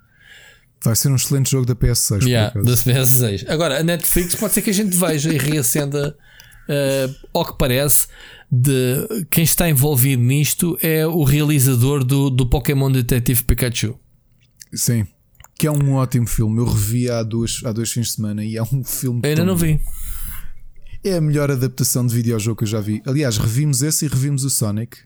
[0.84, 2.26] Vai ser um excelente jogo da PS6.
[2.26, 3.46] Yeah, da PS6.
[3.48, 6.14] Agora, a Netflix pode ser que a gente veja e reacenda,
[6.68, 8.06] uh, ao que parece,
[8.52, 13.98] de quem está envolvido nisto é o realizador do, do Pokémon Detective Pikachu.
[14.74, 15.06] Sim,
[15.56, 16.59] que é um ótimo filme.
[16.59, 19.20] Eu revi há, duas, há dois fins de semana e é um filme.
[19.22, 19.81] Eu ainda não vi.
[21.02, 23.02] É a melhor adaptação de videojogo que eu já vi.
[23.06, 24.98] Aliás, revimos esse e revimos o Sonic.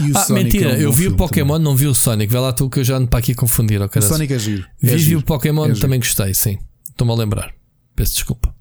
[0.00, 1.64] O ah, Sonic mentira, é um eu vi o Pokémon, também.
[1.64, 2.32] não vi o Sonic.
[2.32, 3.80] Vê lá tu que eu já ando para aqui confundir.
[3.80, 4.64] Oh, o Sonic é giro.
[4.80, 6.58] Vi, é vi o Pokémon, é também gostei, sim.
[6.88, 7.52] Estou-me a lembrar.
[7.94, 8.54] Peço desculpa.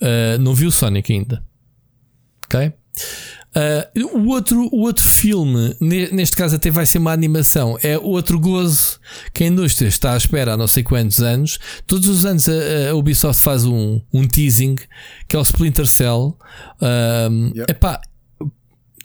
[0.00, 1.42] Uh, não vi o Sonic ainda.
[2.46, 2.72] Ok?
[3.54, 8.40] Uh, o, outro, o outro filme, neste caso até vai ser uma animação, é outro
[8.40, 8.98] gozo
[9.32, 11.58] que a indústria está à espera há não sei quantos anos.
[11.86, 14.76] Todos os anos a, a Ubisoft faz um, um teasing
[15.28, 16.36] que é o Splinter Cell.
[16.80, 17.70] Uh, yep.
[17.70, 18.00] epá,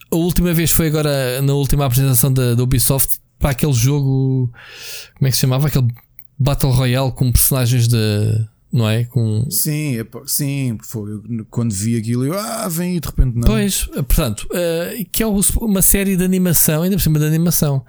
[0.09, 4.49] a última vez foi agora na última apresentação da, da Ubisoft para aquele jogo.
[5.17, 5.67] Como é que se chamava?
[5.67, 5.87] Aquele
[6.39, 9.05] Battle Royale com personagens de não é?
[9.05, 9.49] Com...
[9.49, 9.95] Sim,
[10.25, 13.43] sim, foi quando vi aquilo eu, ah, vem e de repente não.
[13.43, 17.85] Pois, portanto, uh, que é uma série de animação, ainda por cima de animação,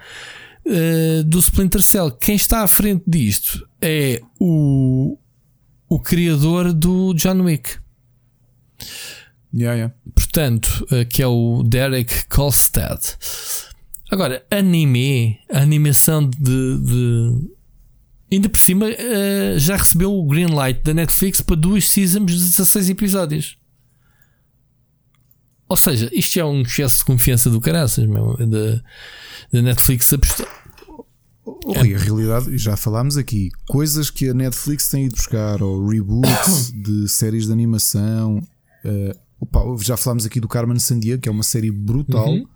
[0.67, 2.11] uh, do Splinter Cell.
[2.13, 5.19] Quem está à frente disto é o,
[5.89, 7.77] o criador do John Wick.
[9.53, 9.95] Yeah, yeah.
[10.15, 13.01] Portanto, uh, que é o Derek Kolstad.
[14.11, 17.58] Agora, anime, animação de, de
[18.31, 22.39] Ainda por cima, uh, já recebeu o green light da Netflix para duas seasons de
[22.39, 23.57] 16 episódios.
[25.69, 28.83] Ou seja, isto é um excesso de confiança do caraças, meu, da,
[29.53, 30.47] da Netflix apostar.
[31.45, 31.81] Oh, é.
[31.81, 37.09] A realidade, já falámos aqui, coisas que a Netflix tem ido buscar, ou reboots de
[37.09, 38.43] séries de animação.
[38.85, 42.47] Uh, opa, já falámos aqui do Carmen Sandiego, que é uma série brutal uhum.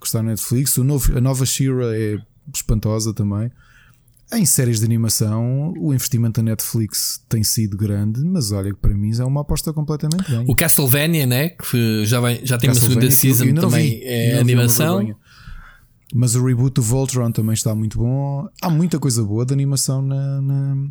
[0.00, 0.76] que está na Netflix.
[0.76, 2.18] O novo, a nova Shira é
[2.54, 3.50] espantosa também.
[4.32, 8.94] Em séries de animação, o investimento da Netflix tem sido grande, mas olha que para
[8.94, 10.44] mim é uma aposta completamente bem.
[10.48, 11.50] O Castlevania, né?
[11.50, 15.14] Que já, vai, já tem uma segunda season também, vi, é animação.
[16.12, 18.48] Mas o reboot do Voltron também está muito bom.
[18.62, 20.40] Há muita coisa boa de animação na.
[20.40, 20.88] na...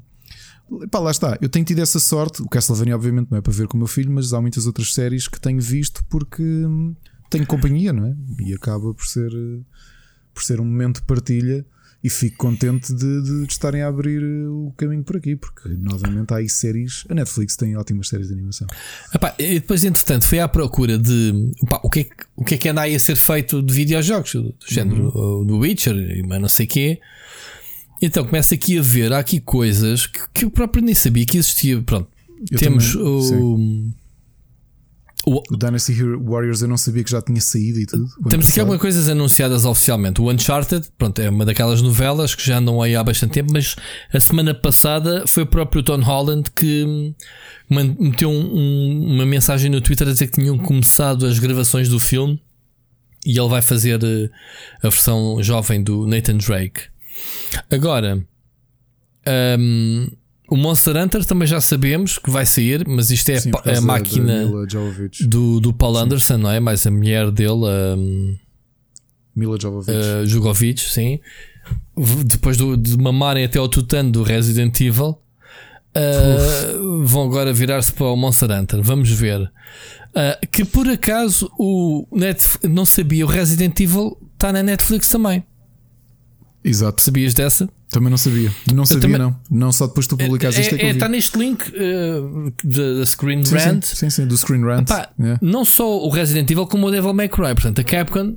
[0.91, 1.37] Pá, lá está.
[1.41, 2.41] Eu tenho tido essa sorte.
[2.41, 4.93] O Castlevania, obviamente, não é para ver com o meu filho, mas há muitas outras
[4.93, 6.43] séries que tenho visto porque
[7.29, 8.15] tenho companhia, não é?
[8.39, 9.31] E acaba por ser,
[10.33, 11.65] por ser um momento de partilha
[12.03, 15.69] e fico contente de, de, de, estarem a abrir eh, o caminho por aqui, porque
[15.69, 17.05] novamente há aí séries.
[17.07, 18.67] A Netflix tem ótimas séries de animação.
[19.15, 22.57] Epá, e depois, entretanto, foi à procura de epá, o, que é, o que é
[22.57, 25.45] que anda aí a ser feito de videojogos, do género uhum.
[25.45, 25.95] do Witcher,
[26.27, 26.99] mas não sei o quê.
[28.01, 31.37] Então começa aqui a ver, há aqui coisas que, que eu próprio nem sabia que
[31.37, 31.81] existia.
[31.81, 32.09] Pronto,
[32.51, 33.21] eu temos também, o.
[33.21, 33.93] Sim
[35.25, 38.07] o, o Dynasty Warriors eu não sabia que já tinha saído e tudo.
[38.29, 40.21] Temos aqui algumas coisas anunciadas oficialmente.
[40.21, 43.75] O Uncharted, pronto, é uma daquelas novelas que já andam aí há bastante tempo, mas
[44.13, 47.13] a semana passada foi o próprio Tom Holland que
[47.69, 51.99] meteu um, um, uma mensagem no Twitter a dizer que tinham começado as gravações do
[51.99, 52.41] filme
[53.25, 54.29] e ele vai fazer eh,
[54.81, 56.81] a versão jovem do Nathan Drake.
[57.71, 58.21] Agora,
[59.57, 60.07] um,
[60.53, 63.81] o Monster Hunter também já sabemos que vai sair, mas isto é Sim, a, a
[63.81, 64.47] máquina
[65.21, 66.59] do, do Paul Anderson, não é?
[66.59, 67.95] Mais a mulher dele, a
[69.35, 69.97] Mila Jovovich.
[70.25, 71.19] Jogovic, sim.
[72.27, 75.17] Depois do, de mamarem até ao tutano do Resident Evil,
[75.97, 78.79] uh, vão agora virar-se para o Monster Hunter.
[78.83, 79.41] Vamos ver.
[79.41, 85.43] Uh, que por acaso o Netflix, não sabia, o Resident Evil está na Netflix também.
[86.63, 87.01] Exato.
[87.01, 87.69] Sabias dessa?
[87.89, 88.51] Também não sabia.
[88.73, 89.19] Não sabia, também...
[89.19, 89.39] não.
[89.51, 93.43] Não só depois tu publicaste é, isto é, é, Está neste link uh, da Screen
[93.43, 93.83] sim, Rant.
[93.83, 94.89] Sim, sim, sim, do Screen Rant.
[94.89, 95.39] Epá, yeah.
[95.41, 97.53] Não só o Resident Evil, como o Devil May Cry.
[97.53, 98.35] Portanto, a Capcom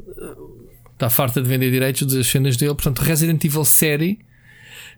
[0.93, 2.74] está farta de vender direitos das cenas dele.
[2.74, 4.19] Portanto, Resident Evil série.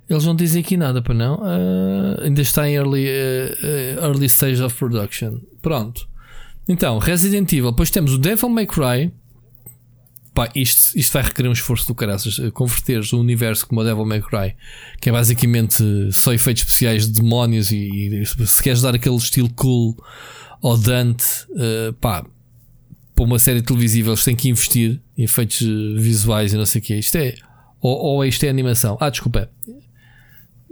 [0.09, 1.35] Eles não dizem aqui nada para não.
[1.37, 5.39] Uh, ainda está em early, uh, early stage of production.
[5.61, 6.09] Pronto.
[6.67, 7.71] Então, Resident Evil.
[7.71, 9.13] Depois temos o Devil May Cry
[10.39, 12.39] pá, isto, isto vai requerer um esforço do caraças.
[12.39, 14.55] Eh, converteres um universo como o Devil May Cry,
[15.01, 15.83] que é basicamente
[16.13, 19.97] só efeitos especiais de demónios, e, e se queres dar aquele estilo cool
[20.63, 22.25] ou Dante, uh, pá,
[23.17, 25.61] para uma série televisiva eles têm que investir em efeitos
[25.97, 26.95] visuais e não sei o que.
[26.95, 27.35] Isto é,
[27.81, 28.97] ou, ou isto é animação.
[29.01, 29.51] Ah, desculpa,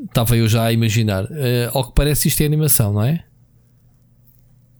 [0.04, 1.24] estava eu já a imaginar.
[1.24, 3.24] Uh, ao que parece, isto é animação, não é?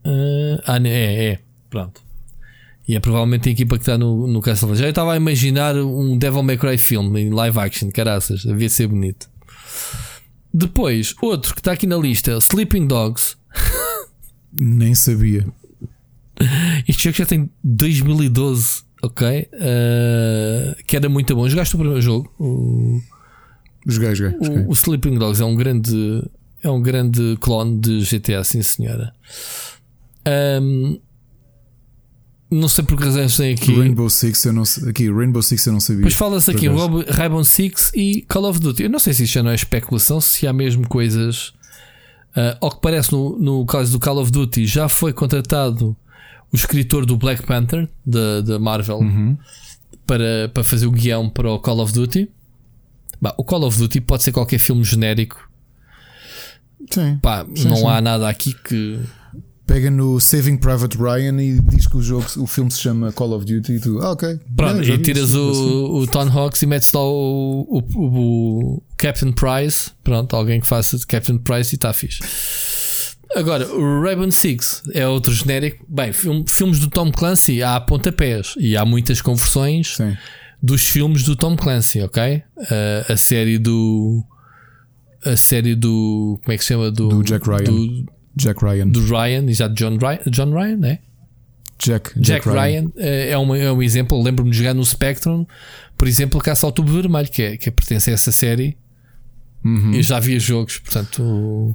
[0.05, 1.39] Uh, ah, é, é,
[1.69, 2.06] pronto.
[2.89, 4.85] E é provavelmente a equipa que está no, no Castlevania.
[4.85, 8.87] Já estava a imaginar um Devil May Cry film em live action, caraças, devia ser
[8.87, 9.29] bonito.
[10.55, 13.37] Depois, outro que está aqui na lista, Sleeping Dogs.
[14.53, 15.47] Nem sabia.
[16.87, 19.49] Este jogo já tem 2012, ok?
[19.53, 21.49] Uh, que era muito bom.
[21.49, 22.33] Jogaste o primeiro jogo?
[22.39, 23.01] O,
[23.87, 24.65] joguei, joguei, joguei.
[24.65, 26.23] O, o Sleeping Dogs é um grande,
[26.63, 29.13] é um grande clone de GTA, sim senhora.
[30.63, 30.99] Um,
[32.51, 33.75] não sei por que razões tem aqui.
[33.75, 36.03] Rainbow Six eu não aqui Rainbow Six eu não sabia.
[36.03, 36.69] Pois fala-se aqui
[37.09, 38.85] Rainbow Six e Call of Duty.
[38.85, 41.49] Eu não sei se isto já não é especulação, se há mesmo coisas.
[42.37, 45.97] Uh, ao que parece no, no caso do Call of Duty já foi contratado
[46.53, 49.39] o escritor do Black Panther da, da Marvel uhum.
[50.07, 52.31] para, para fazer o guião para o Call of Duty.
[53.21, 55.51] Bah, o Call of Duty pode ser qualquer filme genérico.
[56.91, 57.19] Sim.
[57.21, 57.87] Pá, sim, não sim.
[57.87, 59.01] há nada aqui que
[59.67, 63.33] pega no Saving Private Ryan e diz que o jogo, o filme se chama Call
[63.33, 64.39] of Duty e tu, ah, ok.
[64.57, 69.91] Pronto, e tiras o, o Tom Hawks e metes lá o, o, o, Captain Price.
[70.05, 72.23] Pronto, alguém que faça de Captain Price e está fixe.
[73.35, 75.85] Agora, o Raven Six é outro genérico.
[75.89, 80.17] Bem, filmes do Tom Clancy há pontapés e há muitas conversões Sim.
[80.63, 82.43] dos filmes do Tom Clancy, ok?
[82.57, 84.25] Uh, a série do.
[85.25, 86.39] A série do.
[86.43, 86.91] Como é que se chama?
[86.91, 87.65] Do, do Jack Ryan.
[87.65, 88.07] Do,
[88.37, 88.89] Jack Ryan.
[88.89, 90.99] Do Ryan, exato, John Ryan, John Ryan, né?
[91.79, 94.23] Jack, Jack, Jack Ryan, Ryan é, é, um, é um exemplo.
[94.23, 95.47] Lembro-me de jogar no Spectrum,
[95.97, 98.77] por exemplo, Caça ao Tubo Vermelho, que, é, que pertence a essa série.
[99.65, 99.95] Uhum.
[99.95, 101.75] Eu já via jogos, portanto.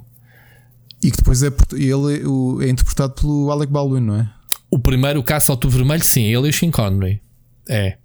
[1.04, 4.30] E que depois é, ele é interpretado pelo Alec Baldwin, não é?
[4.70, 7.22] O primeiro, o Caça ao Tubo Vermelho, sim, ele e o Sean Connery.
[7.68, 7.98] É.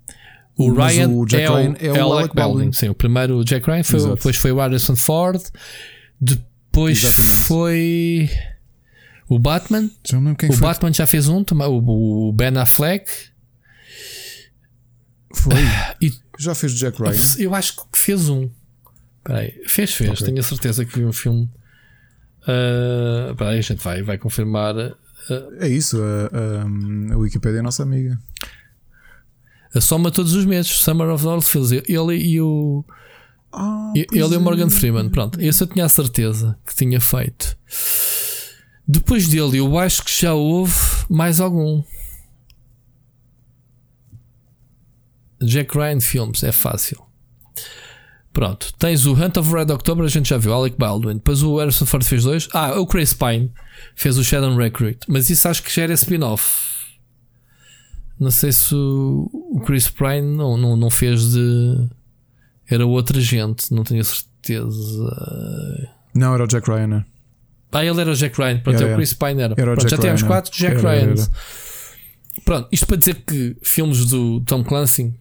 [0.56, 2.54] O Mas Ryan o Jack é, Ryan o, é, o, é o Alec Baldwin.
[2.54, 2.72] Baldwin.
[2.72, 5.42] Sim, o primeiro o Jack Ryan, foi, depois foi o Harrison Ford.
[6.18, 6.55] Depois
[6.90, 7.42] Exatamente.
[7.42, 8.30] foi
[9.28, 9.90] o Batman.
[10.50, 10.66] O foi.
[10.66, 13.10] Batman já fez um, o Ben Affleck.
[15.34, 15.54] Foi.
[16.00, 17.14] E, já fez Jack Ryan?
[17.38, 18.50] Eu acho que fez um.
[19.24, 20.10] Peraí, fez, fez.
[20.10, 20.26] Okay.
[20.26, 21.50] Tenho a certeza que vi um filme.
[22.42, 24.76] Uh, peraí, a gente vai, vai confirmar.
[24.76, 24.94] Uh,
[25.58, 28.18] é isso, a, a, a Wikipedia é a nossa amiga.
[29.74, 31.72] A soma todos os meses, Summer of Dolphins.
[31.72, 32.84] Ele e o.
[33.56, 34.70] Ah, ele e o Morgan é.
[34.70, 35.08] Freeman.
[35.08, 37.56] Pronto, esse eu tinha a certeza que tinha feito.
[38.86, 40.74] Depois dele, eu acho que já houve
[41.08, 41.82] mais algum.
[45.42, 47.06] Jack Ryan Films, é fácil.
[48.32, 51.14] Pronto, tens o Hunt of Red October, a gente já viu, Alec Baldwin.
[51.14, 52.48] Depois o Harrison Ford fez dois.
[52.52, 53.50] Ah, o Chris Pine
[53.94, 54.98] fez o Shadow Recruit.
[55.08, 56.66] Mas isso acho que já era spin-off.
[58.20, 61.88] Não sei se o Chris Pine não, não, não fez de.
[62.68, 64.68] Era outra gente, não tenho certeza.
[66.14, 66.86] Não, era o Jack Ryan.
[66.86, 67.04] Né?
[67.72, 68.60] Ah, ele era o Jack Ryan.
[68.60, 69.54] Pronto, era, é o Chris Pine era.
[69.54, 71.20] era Pronto, Jack já temos Ryan, quatro Jack era, Ryans.
[71.20, 72.42] Era.
[72.44, 75.14] Pronto, isto para dizer que filmes do Tom Clancy.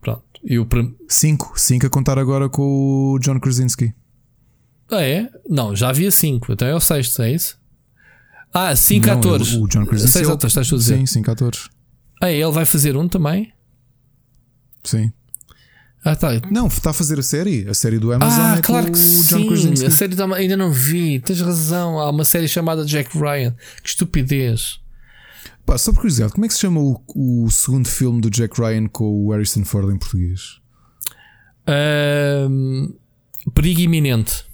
[0.00, 0.22] Pronto.
[0.42, 0.96] E o prim...
[1.08, 1.52] Cinco.
[1.56, 3.94] Cinco a contar agora com o John Krasinski.
[4.90, 5.30] Ah, é?
[5.48, 6.52] Não, já havia cinco.
[6.52, 7.58] Então é o sexto, é isso?
[8.52, 9.54] Ah, cinco Não, atores.
[9.54, 10.12] O John Krasinski.
[10.12, 10.34] Seis é o...
[10.34, 10.98] atores, estás a dizer?
[10.98, 11.68] Sim, cinco atores.
[12.20, 13.52] Ah, ele vai fazer um também?
[14.84, 15.12] Sim.
[16.04, 16.30] Ah, tá.
[16.50, 17.68] Não, está a fazer a série.
[17.68, 19.86] A série do Amazon ah, é claro que o sim.
[19.86, 20.26] A série da...
[20.34, 21.20] ainda não vi.
[21.20, 21.98] Tens razão.
[21.98, 23.54] Há uma série chamada Jack Ryan.
[23.82, 24.80] Que estupidez.
[25.64, 28.60] Pá, só por curiosidade, como é que se chama o, o segundo filme do Jack
[28.60, 30.60] Ryan com o Harrison Ford em português?
[32.48, 32.94] Um,
[33.54, 34.44] perigo iminente.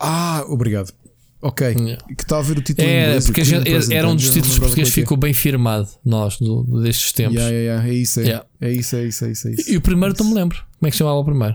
[0.00, 0.92] Ah, obrigado.
[1.40, 1.66] Ok.
[1.68, 2.04] Yeah.
[2.16, 3.26] Que está a ver o título É, inglês.
[3.26, 7.34] porque gente- era um dos títulos portugueses que ficou bem firmado, nós, do- destes tempos.
[7.36, 7.88] Yeah, yeah.
[7.88, 8.44] É isso, é.
[8.60, 9.48] É isso, é isso, é isso.
[9.48, 9.70] É isso.
[9.70, 10.58] E o primeiro não me lembro.
[10.78, 11.54] Como é que se chamava o primeiro?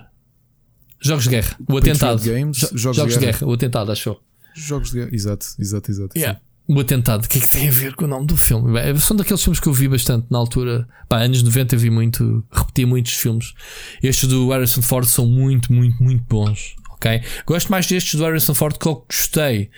[1.01, 1.55] Jogos de Guerra.
[1.59, 2.23] O Patriot Atentado.
[2.23, 3.45] Games, Jo- Jogos de Guerra.
[3.47, 4.21] O Atentado, achou?
[4.55, 5.09] Jogos de guerra.
[5.13, 6.17] Exato, exato, exato.
[6.17, 6.39] Yeah.
[6.65, 7.25] O Atentado.
[7.25, 8.71] O que é que tem a ver com o nome do filme?
[8.71, 10.87] Bem, São daqueles filmes que eu vi bastante na altura.
[11.09, 13.53] Pá, anos 90 eu vi muito, repeti muitos filmes.
[14.01, 16.75] Estes do Harrison Ford são muito, muito, muito bons.
[17.03, 17.21] Ok?
[17.45, 19.69] Gosto mais destes do Harrison Ford que eu gostei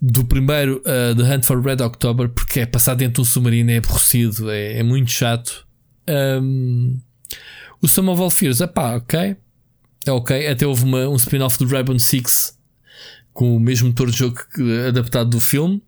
[0.00, 3.70] do primeiro uh, The Hunt for Red October porque é passar dentro de um submarino,
[3.70, 5.66] é aborrecido, é, é muito chato.
[6.08, 6.98] Um,
[7.82, 7.86] o
[8.22, 9.36] All Fears, pá, ok.
[10.06, 10.46] É ok.
[10.48, 12.58] Até houve uma, um spin-off do Rainbow Six
[13.32, 15.82] com o mesmo motor de jogo que- adaptado do filme.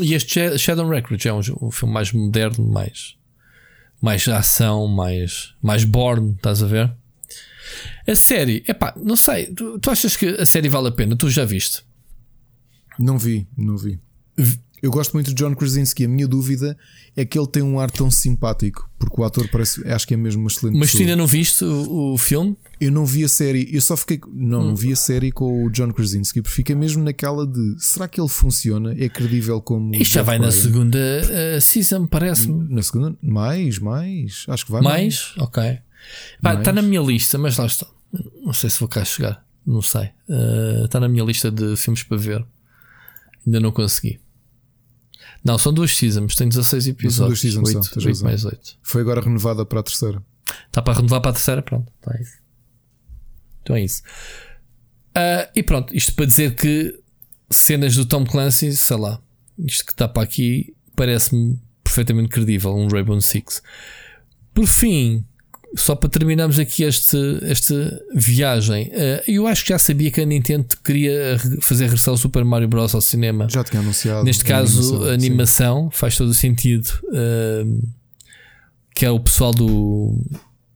[0.00, 3.16] E este Sha- Shadow Recruit é um, um filme mais moderno, mais,
[4.00, 6.92] mais ação, mais, mais born, estás a ver?
[8.06, 11.14] A série, epá, não sei, tu, tu achas que a série vale a pena?
[11.16, 11.82] Tu já viste?
[12.98, 13.98] Não vi, não vi.
[14.82, 16.04] Eu gosto muito de John Krasinski.
[16.04, 16.76] A minha dúvida
[17.16, 20.16] é que ele tem um ar tão simpático, porque o ator parece, acho que é
[20.16, 22.56] mesmo uma excelente Mas tu ainda não viste o, o filme?
[22.80, 24.20] Eu não vi a série, eu só fiquei.
[24.34, 24.64] Não, Hum.
[24.70, 28.20] não vi a série com o John Krasinski, porque fica mesmo naquela de será que
[28.20, 28.92] ele funciona?
[28.98, 29.94] É credível como.
[29.94, 30.52] Isto já vai na Ryan?
[30.62, 32.68] segunda uh, season, parece-me.
[32.68, 33.16] Na segunda?
[33.22, 34.44] Mais, mais.
[34.48, 35.32] Acho que vai mais.
[35.36, 35.46] Mais?
[35.46, 35.78] Ok.
[36.36, 36.74] Está Mais.
[36.74, 37.86] na minha lista, mas lá está.
[38.44, 39.44] Não sei se vou cá chegar.
[39.66, 40.10] Não sei.
[40.84, 42.44] Está na minha lista de filmes para ver.
[43.46, 44.20] Ainda não consegui.
[45.44, 46.34] Não, são duas seasons.
[46.34, 47.40] Tem 16 episódios.
[47.40, 48.24] duas seasons só, 8, tens 8 razão.
[48.28, 48.78] mais 8.
[48.82, 50.22] Foi agora renovada para a terceira.
[50.66, 51.62] Está para renovar para a terceira?
[51.62, 51.90] Pronto.
[52.00, 52.38] Está isso.
[53.62, 54.02] Então é isso.
[55.14, 55.94] Ah, e pronto.
[55.96, 57.00] Isto para dizer que
[57.50, 59.20] cenas do Tom Clancy, sei lá.
[59.58, 62.74] Isto que está para aqui parece-me perfeitamente credível.
[62.76, 63.62] Um Rainbow Six.
[64.54, 65.24] Por fim,
[65.76, 70.24] só para terminarmos aqui este, esta viagem, eh, eu acho que já sabia que a
[70.26, 72.94] Nintendo queria fazer regressar o Super Mario Bros.
[72.94, 73.48] ao cinema.
[73.50, 74.24] Já tinha anunciado.
[74.24, 76.88] Neste caso, animação, animação faz todo o sentido.
[77.14, 77.80] ehm,
[78.94, 80.14] que é o pessoal do,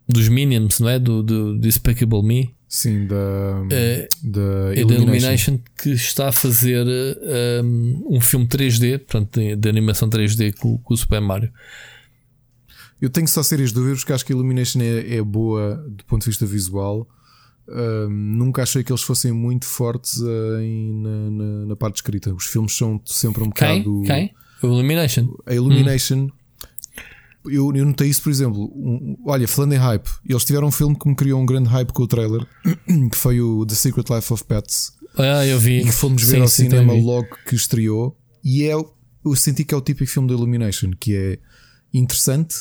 [0.09, 0.99] dos Minions, não é?
[0.99, 3.15] Do, do Despicable Me Sim, da,
[3.71, 4.41] Eh, da
[4.73, 4.95] e da Illumination.
[4.95, 6.85] Illumination, que está a fazer
[8.09, 11.51] um filme 3D, portanto, de, de animação 3D com, com o Super Mario.
[13.01, 16.23] Eu tenho só sérias dúvidas porque acho que a Illumination é, é boa do ponto
[16.23, 17.07] de vista visual.
[18.09, 22.33] Nunca achei que eles fossem muito fortes ah, em- na, na- na parte escrita.
[22.35, 23.83] Os filmes são sempre um Quem?
[23.83, 24.03] bocado.
[24.07, 24.35] Quem?
[24.63, 25.35] O Illumination.
[25.45, 26.29] A Illumination.
[27.45, 28.65] Eu, eu notei isso, por exemplo.
[28.75, 31.93] um- olha, falando em hype, eles tiveram um filme que me criou um grande hype
[31.93, 32.47] com o trailer,
[33.11, 34.93] que foi o The Secret Life of Pets.
[35.19, 35.81] Ah, eu vi.
[35.81, 38.17] E que fomos ver Sim, ao sim, cinema logo que estreou.
[38.45, 41.39] E é, eu senti que é o típico filme da Illumination, que é
[41.93, 42.55] interessante,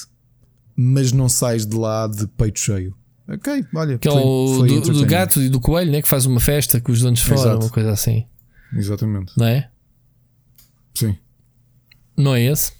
[0.75, 2.95] mas não sais de lá de peito cheio.
[3.27, 6.01] Ok, olha, Que é o do, do gato e do coelho, né?
[6.01, 7.65] Que faz uma festa com os donos fora, Exato.
[7.65, 8.25] uma coisa assim,
[8.73, 9.69] Exatamente, não é?
[10.93, 11.17] sim.
[12.17, 12.71] Não é esse?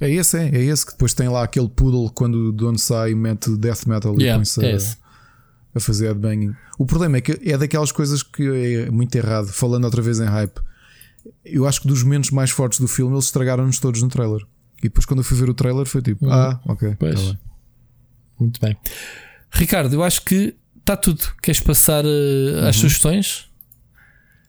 [0.00, 3.14] É esse, é, é esse que depois tem lá aquele poodle quando o dono sai,
[3.14, 6.54] mete death metal e Yeah, põe-se é a, a fazer headbanging.
[6.78, 8.42] O problema é que é daquelas coisas que
[8.86, 9.48] é muito errado.
[9.48, 10.60] Falando outra vez em hype,
[11.44, 14.40] eu acho que dos momentos mais fortes do filme eles estragaram-nos todos no trailer.
[14.78, 16.32] E depois, quando eu fui ver o trailer, foi tipo, Uhum.
[16.32, 17.14] ah, ok, Pois.
[17.14, 17.38] tá bem.
[18.38, 18.76] Muito bem.
[19.50, 21.24] Ricardo, eu acho que está tudo.
[21.42, 23.46] Queres passar eh, às sugestões?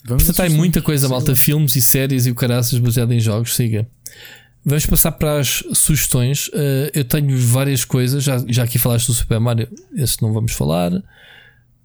[0.06, 1.12] Vamos Portanto, há muita coisa, Sim.
[1.14, 1.36] malta.
[1.36, 3.56] Filmes e séries e o caraças baseado em jogos.
[3.56, 3.88] Siga.
[4.64, 6.50] Vamos passar para as sugestões.
[6.54, 8.24] Eh, eu tenho várias coisas.
[8.24, 9.68] Já, já aqui falaste do Super Mario.
[9.96, 10.92] Esse não vamos falar.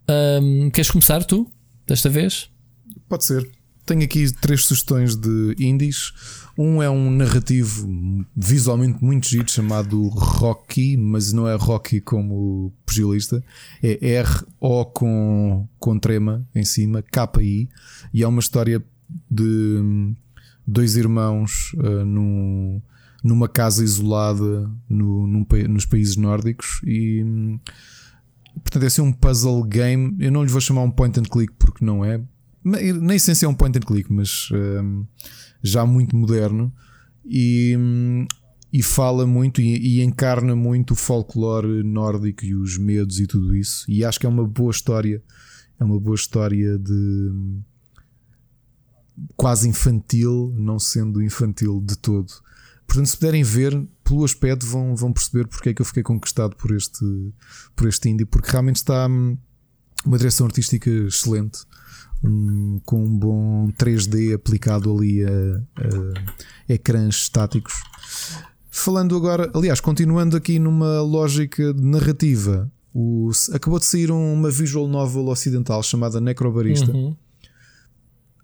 [0.07, 1.51] Ahm, queres começar tu?
[1.87, 2.49] Desta vez?
[3.09, 3.49] Pode ser.
[3.87, 6.13] Tenho aqui três sugestões de indies.
[6.57, 7.89] Um é um narrativo
[8.37, 13.43] visualmente muito giro chamado Rocky, mas não é Rocky como pugilista,
[13.83, 17.69] é R-O com, com trema em cima, K-I,
[18.13, 18.83] e é uma história
[19.31, 19.43] de
[19.83, 20.15] hum,
[20.67, 22.81] dois irmãos ah, num-
[23.23, 27.59] numa casa isolada no- num nos países nórdicos e hum,
[28.55, 30.15] portanto é assim um puzzle game.
[30.21, 32.21] Eu não lhes vou chamar um point and click porque não é,
[32.63, 35.05] na na essência é um point and click, mas hum,
[35.65, 36.71] já muito moderno
[37.25, 37.75] e,
[38.71, 43.57] e fala muito e, e encarna muito o folclore nórdico e os medos e tudo
[43.57, 43.85] isso.
[43.89, 45.23] E acho que é uma boa história,
[45.81, 47.33] é uma boa história de
[49.37, 52.31] quase infantil, não sendo infantil de todo.
[52.87, 56.55] Portanto, se puderem ver, pelo aspecto, vão, vão perceber porque é que eu fiquei conquistado
[56.57, 57.33] por este,
[57.75, 59.39] por este indie, porque realmente está hum,
[60.05, 61.61] uma direção artística excelente
[62.23, 65.29] um- com um bom 3D aplicado ali a,
[65.77, 67.75] a ecrãs estáticos.
[68.71, 74.89] Falando agora, aliás, continuando aqui numa lógica de narrativa, o- acabou de sair uma visual
[74.89, 76.91] novel ocidental chamada Necrobarista.
[76.91, 77.17] Uhum.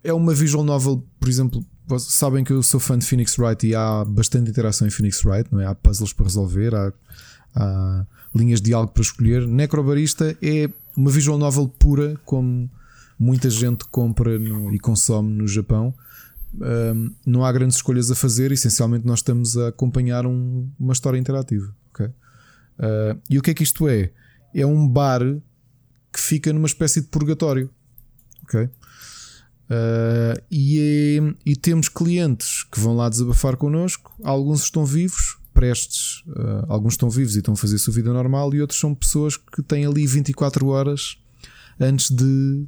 [0.03, 1.63] É uma visual novel, por exemplo,
[1.99, 5.47] sabem que eu sou fã de Phoenix Wright e há bastante interação em Phoenix Wright,
[5.51, 5.65] não é?
[5.67, 6.91] Há puzzles para resolver, há,
[7.55, 9.47] há linhas de diálogo para escolher.
[9.47, 12.69] Necrobarista é uma visual novel pura, como
[13.19, 15.93] muita gente compra no- e consome no Japão.
[16.53, 21.17] Um, não há grandes escolhas a fazer, essencialmente nós estamos a acompanhar um- uma história
[21.17, 21.73] interativa.
[21.93, 22.05] ok?
[22.07, 24.11] Uh, e o que é que isto é?
[24.53, 25.21] É um bar
[26.11, 27.69] que fica numa espécie de purgatório.
[29.69, 34.11] Uh, e, é- e temos clientes que vão lá desabafar connosco.
[34.23, 38.11] Alguns estão vivos, prestes, uh, alguns estão vivos e estão a fazer a sua vida
[38.11, 41.17] normal, e outros são pessoas que têm ali 24 horas
[41.79, 42.65] antes de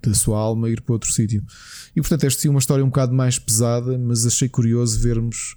[0.00, 1.42] da sua alma ir para outro sítio.
[1.96, 5.56] E portanto, esta é uma história um bocado mais pesada, mas achei curioso vermos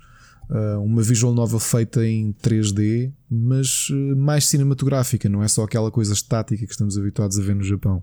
[0.50, 5.92] uh, uma visual nova feita em 3D, mas uh, mais cinematográfica, não é só aquela
[5.92, 8.02] coisa estática que estamos habituados a ver no Japão.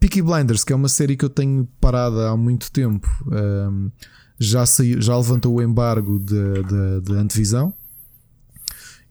[0.00, 3.90] Peaky Blinders, que é uma série que eu tenho parada há muito tempo, um,
[4.38, 7.72] já, saiu, já levantou o embargo de, antevisão.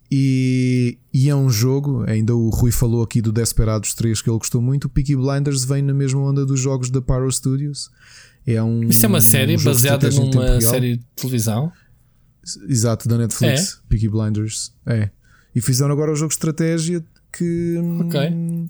[0.10, 4.38] E, e, é um jogo, ainda o Rui falou aqui do Desperados 3 que ele
[4.38, 4.86] gostou muito.
[4.86, 7.90] O Peaky Blinders vem na mesma onda dos jogos da Pyro Studios.
[8.46, 11.72] É um, Isso é uma série um baseada numa série de televisão?
[12.70, 13.90] Exato, da Netflix, é?
[13.90, 14.74] Peaky Blinders.
[14.86, 15.10] É.
[15.54, 17.78] E fizeram agora o jogo de estratégia que.
[18.00, 18.70] Ok.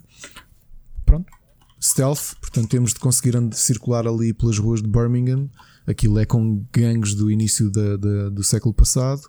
[1.06, 1.32] Pronto.
[1.80, 5.48] Stealth, portanto temos de conseguir circular ali pelas ruas de Birmingham.
[5.88, 9.22] Aquilo é com gangues do início da, da, do século passado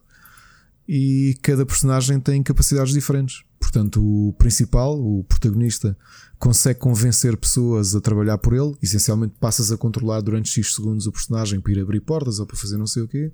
[0.92, 3.44] e cada personagem tem capacidades diferentes.
[3.60, 5.96] Portanto, o principal, o protagonista,
[6.38, 8.76] consegue convencer pessoas a trabalhar por ele.
[8.82, 12.58] Essencialmente, passas a controlar durante X segundos o personagem para ir abrir portas ou para
[12.58, 13.32] fazer não sei o quê.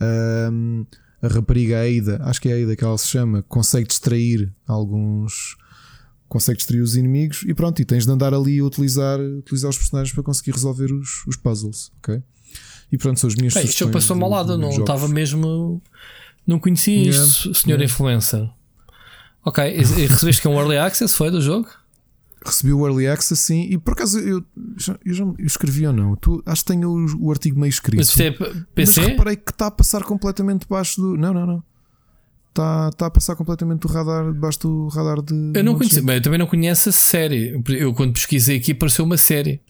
[0.00, 0.86] Um,
[1.20, 5.56] a rapariga Aida, acho que é Aida que ela se chama, consegue distrair alguns.
[6.28, 9.78] Consegue distrair os inimigos e pronto, e tens de andar ali a utilizar, utilizar os
[9.78, 12.22] personagens para conseguir resolver os, os puzzles, ok?
[12.90, 15.82] E pronto, são as minhas Bem, Isto já passou mal lado, não estava mesmo.
[16.46, 17.84] Não conhecia yeah, isto, senhor yeah.
[17.84, 18.48] influencer.
[19.44, 21.68] Ok, e, e recebeste que é um early access foi do jogo?
[22.44, 24.44] Recebi o Early Access, sim, e por acaso eu
[24.76, 26.14] já, eu já eu escrevi ou não?
[26.14, 27.98] Tu, acho que tenho o, o artigo meio escrito.
[27.98, 29.00] Mas isto é PC?
[29.00, 31.16] Mas reparei que está a passar completamente debaixo do.
[31.16, 31.62] Não, não, não.
[32.48, 35.34] Está, está a passar completamente do radar, debaixo do radar de.
[35.54, 37.60] Eu não conheço, bem, eu também não conheço a série.
[37.70, 39.60] Eu quando pesquisei aqui apareceu uma série.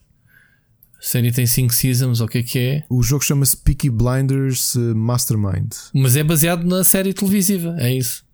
[0.99, 2.85] A série tem 5 seasons, ou o que é que é?
[2.91, 5.73] O jogo chama-se Peaky Blinders eh, Mastermind.
[5.95, 8.27] Mas é baseado na série televisiva, é isso?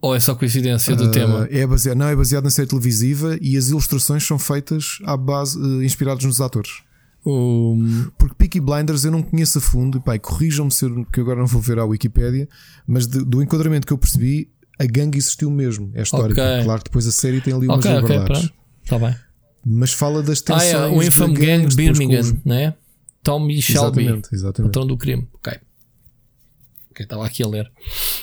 [0.00, 1.48] Ou é só coincidência do uh, tema?
[1.50, 5.58] É baseado, não, é baseado na série televisiva e as ilustrações são feitas à base,
[5.58, 6.82] uh, inspiradas nos atores.
[7.26, 8.10] Um...
[8.16, 11.60] Porque Peaky Blinders eu não conheço a fundo, pai, corrijam-me se eu, agora não vou
[11.60, 12.48] ver a Wikipédia,
[12.86, 14.48] mas de, do enquadramento que eu percebi,
[14.78, 15.90] a gangue existiu mesmo.
[15.94, 16.40] É histórico.
[16.40, 16.64] Okay.
[16.64, 18.44] Claro que depois a série tem ali umas okay, liberdades.
[18.44, 19.14] Okay, Está bem.
[19.64, 20.74] Mas fala das tensões.
[20.74, 22.44] Ah, é, o Infam Gang Birmingham, os...
[22.44, 22.74] né?
[23.22, 24.70] Tommy Shelby, exatamente, exatamente.
[24.70, 25.28] patrão do crime.
[25.34, 25.58] Ok
[26.92, 27.70] que estava aqui a ler.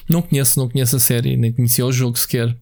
[0.07, 2.55] Não conheço, não conheço a série, nem conhecia o jogo sequer.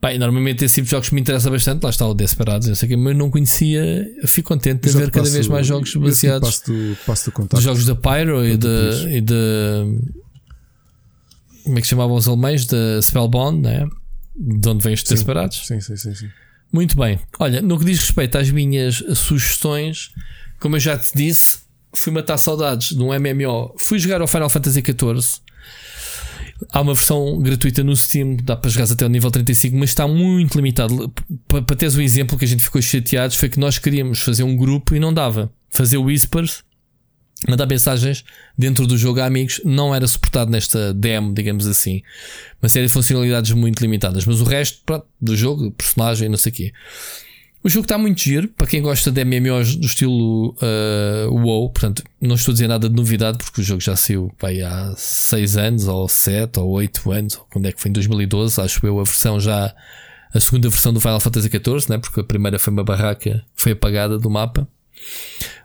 [0.00, 2.94] Bem, normalmente esse tipo de jogos me interessa bastante, lá está o Desperados, não sei
[2.94, 4.06] o mas não conhecia.
[4.26, 6.60] Fico contente de ver cada vez mais jogos baseados.
[7.04, 9.98] Passo, passo jogos da Pyro e de, e de.
[11.64, 12.64] Como é que chamavam os alemães?
[12.64, 13.88] Da Spellbound, né?
[14.36, 15.66] De onde vêm os Desperados?
[15.66, 16.28] Sim, sim, sim, sim.
[16.72, 17.18] Muito bem.
[17.38, 20.10] Olha, no que diz respeito às minhas sugestões,
[20.60, 21.60] como eu já te disse,
[21.92, 23.74] fui matar saudades de um MMO.
[23.78, 25.40] Fui jogar ao Final Fantasy XIV.
[26.72, 30.08] Há uma versão gratuita no Steam, dá para jogar até o nível 35, mas está
[30.08, 31.12] muito limitado.
[31.46, 34.56] Para, teres o exemplo que a gente ficou chateados, foi que nós queríamos fazer um
[34.56, 35.50] grupo e não dava.
[35.70, 36.64] Fazer whispers,
[37.46, 38.24] mandar mensagens
[38.56, 42.02] dentro do jogo a amigos, não era suportado nesta demo, digamos assim.
[42.60, 46.50] Uma série de funcionalidades muito limitadas, mas o resto pronto, do jogo, personagem, não sei
[46.50, 46.72] o quê.
[47.62, 51.70] O jogo está muito giro para quem gosta de MMOs do estilo uh, WoW.
[51.70, 54.94] Portanto, não estou a dizer nada de novidade porque o jogo já saiu vai, há
[54.96, 57.36] 6 anos, ou 7 ou 8 anos.
[57.36, 57.90] Ou quando é que foi?
[57.90, 59.74] Em 2012, acho eu, a versão já.
[60.32, 61.98] A segunda versão do Final Fantasy XIV, né?
[61.98, 64.68] porque a primeira foi uma barraca, foi apagada do mapa.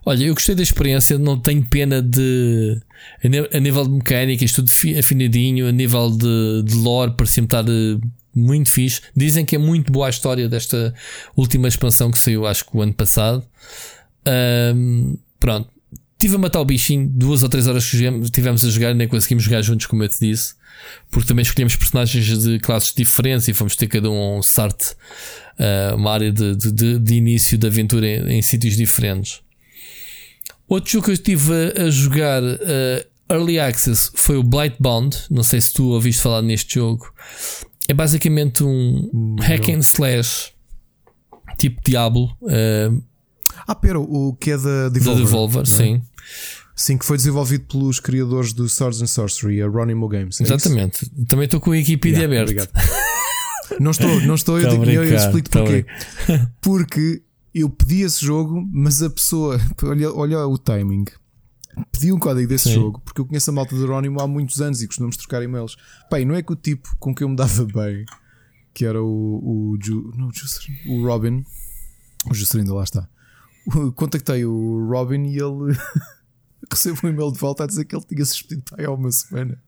[0.05, 2.81] Olha, eu gostei da experiência, não tenho pena de.
[3.53, 7.97] A nível de mecânica, isto tudo afinadinho, a nível de, de lore, parecia-me estar eh,
[8.35, 9.01] muito fixe.
[9.15, 10.93] Dizem que é muito boa a história desta
[11.35, 13.43] última expansão que saiu, acho que o ano passado.
[14.75, 15.69] Um, pronto.
[16.13, 19.43] Estive a matar o bichinho duas ou três horas que tivemos a jogar, nem conseguimos
[19.43, 20.55] jogar juntos, como eu te disse,
[21.11, 24.93] porque também escolhemos personagens de classes diferentes e fomos ter cada um um start,
[25.59, 29.41] uh, uma área de, de, de, início de aventura em, em, sítios diferentes.
[30.67, 35.17] Outro jogo que eu estive a, a jogar uh, Early Access foi o Blightbound.
[35.29, 37.11] Não sei se tu ouviste falar neste jogo.
[37.87, 40.53] É basicamente um hack and slash
[41.57, 42.35] tipo Diablo.
[42.41, 43.01] Uh,
[43.67, 45.03] ah, pera, o que é da Devolver.
[45.03, 45.65] Da Devolver, é?
[45.65, 46.01] sim.
[46.75, 50.41] Sim, que foi desenvolvido pelos criadores do Swords and Sorcery, a Ronimo Games.
[50.41, 51.03] É Exatamente.
[51.03, 51.25] Isso?
[51.27, 52.71] Também estou com a Wikipedia yeah, aberta.
[53.79, 55.85] não estou, não estou, eu, digo, eu, eu explico porquê.
[56.61, 57.21] Porque
[57.53, 61.05] eu pedi esse jogo, mas a pessoa, olha, olha o timing
[61.91, 62.75] pedi um código desse Sim.
[62.75, 65.75] jogo porque eu conheço a malta do Anónimo há muitos anos e costumamos trocar e-mails.
[66.09, 68.05] Pai, não é que o tipo com quem eu me dava bem,
[68.73, 71.43] que era o, o, Ju, não, o, o Robin,
[72.29, 73.09] o Juscelino ainda lá está.
[73.95, 75.77] Contactei o Robin e ele
[76.69, 79.61] recebeu um e-mail de volta a dizer que ele tinha suspendido há uma semana.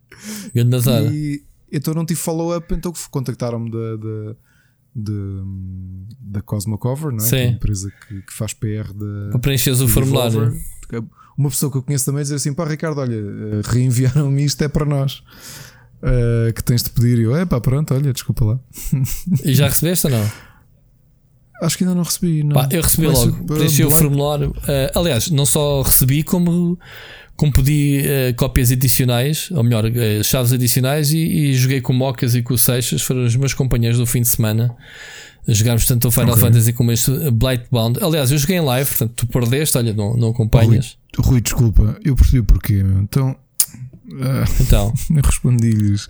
[1.11, 3.97] E então não tive follow-up, então contactaram-me da,
[4.95, 7.29] da, da, da Cosmo Cover, não é?
[7.29, 9.31] Que é a empresa que, que, faz PR da.
[9.31, 10.53] Para preencheres o formulário
[11.37, 14.67] uma pessoa que eu conheço também dizer assim: pá, Ricardo, olha, eh, reenviaram-me isto, é
[14.67, 15.23] para nós.
[16.01, 17.17] Uh, que tens de pedir.
[17.17, 18.59] E eu, é pá, pronto, olha, desculpa lá.
[19.43, 20.31] E já recebeste ou não?
[21.61, 22.43] Acho que ainda não recebi.
[22.43, 22.53] Não.
[22.53, 24.51] Pá, eu recebi Vai logo, preenchi o formulário.
[24.51, 26.77] Uh, aliás, não só recebi, como,
[27.35, 31.95] como pedi uh, cópias adicionais, ou melhor, uh, chaves adicionais, e, e joguei com o
[31.95, 34.75] Mocas e com o Seixas, foram os meus companheiros do fim de semana.
[35.47, 36.41] Jogámos tanto o Final Ok.
[36.43, 38.03] Fantasy como este uh, Blightbound.
[38.03, 40.97] Aliás, eu joguei em live, portanto, tu perdeste, olha, não, não acompanhas.
[41.17, 42.83] Rui, desculpa, eu percebi porquê.
[42.83, 42.99] meu.
[43.01, 43.35] Então,
[44.21, 46.07] ah, Então, eu respondi-lhes.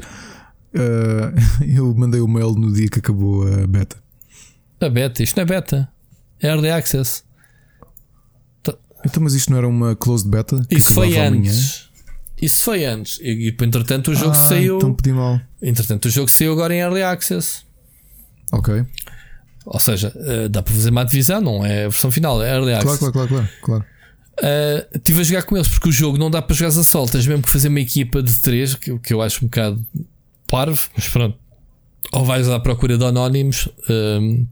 [1.65, 3.95] Eu mandei o mail no dia que acabou a beta.
[4.81, 5.87] a beta, isto não é beta,
[6.41, 7.23] é Early Access.
[9.05, 10.65] Então, mas isto não era uma closed beta?
[10.67, 11.89] que Isso foi antes.
[12.41, 13.19] Isso foi antes.
[13.21, 14.77] E, e entretanto, o jogo Ah, saiu.
[14.77, 15.39] Então pedi mal.
[15.61, 17.63] Entretanto, o jogo saiu agora em Early Access.
[18.51, 18.83] Ok.
[19.65, 22.73] Ou seja, eh, dá para fazer uma divisão, não é a versão final, é Early
[22.73, 22.97] Access.
[22.99, 23.83] Claro, claro, claro, claro.
[23.83, 23.85] claro.
[24.43, 27.07] Eh, Estive a jogar com eles porque o jogo não dá para jogar a sol,
[27.07, 29.83] tens mesmo que fazer uma equipa de três, que, que eu acho um bocado
[30.47, 31.37] parvo, mas pronto.
[32.11, 34.45] Ou vais à procura de anónimos, ehm,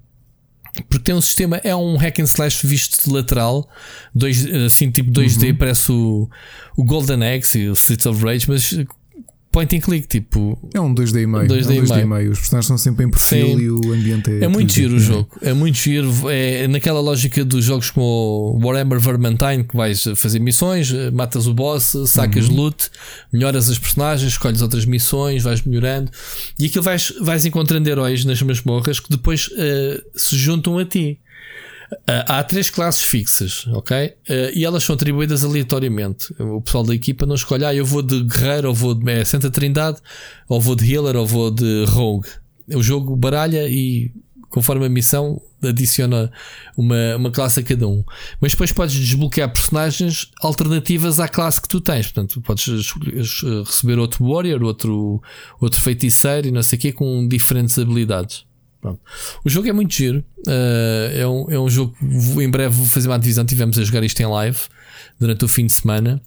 [0.89, 3.69] porque tem um sistema, é um hack and slash visto de lateral,
[4.13, 6.29] dois, assim tipo 2D, parece o,
[6.75, 8.73] o Golden Axe e o Streets of Rage, mas
[9.53, 11.47] point and click, tipo, É um 2D e meio.
[11.47, 12.31] 2D é um e 2D e meio.
[12.31, 13.59] Os personagens estão sempre em perfil Sim.
[13.59, 14.43] e o ambiente é.
[14.45, 14.73] É muito 3D.
[14.73, 16.11] giro o jogo, é muito giro.
[16.29, 21.95] É naquela lógica dos jogos como Warhammer Vermintide, que vais fazer missões, matas o boss,
[22.07, 22.89] sacas loot,
[23.31, 26.11] melhoras as personagens, escolhes outras missões, vais melhorando
[26.59, 31.19] e aquilo vais, vais encontrando heróis nas masmorras que depois eh, se juntam a ti.
[32.07, 34.13] Ah, há três classes fixas, ok?
[34.27, 36.33] Eh, e elas são atribuídas aleatoriamente.
[36.39, 39.23] O pessoal da equipa não escolhe, ah, eu vou de guerreiro, ou vou de é,
[39.25, 39.99] Santa Trindade,
[40.47, 42.27] ou vou de healer, ou vou de rogue.
[42.73, 44.11] O jogo baralha e,
[44.49, 46.31] conforme a missão, adiciona
[46.77, 48.03] uma, uma classe a cada um.
[48.39, 52.05] Mas depois podes desbloquear personagens alternativas à classe que tu tens.
[52.11, 55.21] Portanto, podes es- receber outro warrior, outro,
[55.59, 58.45] outro feiticeiro e não sei o quê, com diferentes habilidades.
[58.83, 58.99] Pronto.
[59.45, 60.23] O jogo é muito giro.
[60.45, 61.95] Uh, é, um, é um jogo
[62.41, 63.45] em breve vou fazer uma divisão.
[63.45, 64.59] Tivemos a jogar isto em live
[65.17, 66.21] durante o fim de semana.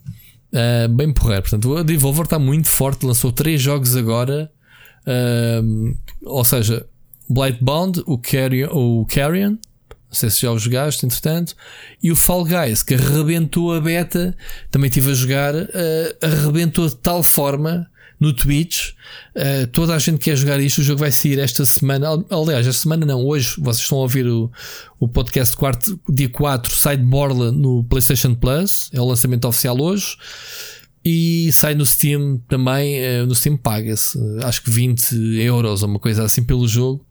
[0.51, 1.43] Uh, bem porreiro.
[1.43, 3.05] Portanto, a Devolver está muito forte.
[3.05, 4.51] Lançou três jogos agora.
[5.07, 6.87] Um, ou seja,
[7.28, 9.59] Blightbound, o Carrion, o Carrion, não
[10.11, 11.55] sei se já o jogaste, entretanto,
[12.03, 14.37] e o Fall Guys, que arrebentou a beta,
[14.70, 15.69] também estive a jogar, uh,
[16.23, 18.90] arrebentou de tal forma no Twitch.
[19.34, 20.78] Uh, toda a gente quer jogar isto.
[20.78, 22.09] O jogo vai sair esta semana.
[22.09, 24.51] Al- Aliás, esta semana não, hoje vocês estão a ouvir o,
[24.98, 28.88] o podcast quarto, dia 4, sai de borla no PlayStation Plus.
[28.93, 30.16] É o lançamento oficial hoje.
[31.05, 32.97] E sai no Steam também.
[32.98, 37.05] eh, no Steam paga-se, acho que 20 euros ou uma coisa assim pelo jogo.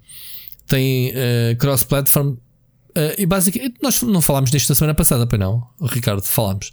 [0.67, 2.35] Tem eh, cross-platform.
[3.17, 6.71] e basicamente, nós não falámos disto na semana passada, para não, Ricardo, falámos.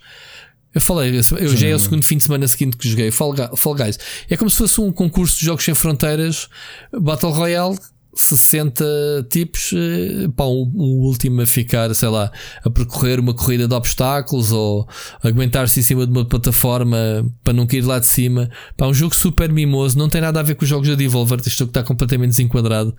[0.75, 3.75] Eu falei, eu já é o segundo fim de semana seguinte que joguei Fall, Fall
[3.75, 3.99] Guys.
[4.29, 6.49] É como se fosse um concurso de jogos sem fronteiras,
[6.93, 7.77] Battle Royale,
[8.15, 8.85] 60
[9.31, 12.31] tipos, eh, pá, um, um último a ficar, sei lá,
[12.63, 14.87] a percorrer uma corrida de obstáculos ou
[15.23, 16.97] aguentar-se em cima de uma plataforma
[17.43, 18.51] para não cair lá de cima.
[18.77, 21.39] Pá, um jogo super mimoso, não tem nada a ver com os jogos da Devolver,
[21.41, 22.95] este jogo está completamente desenquadrado.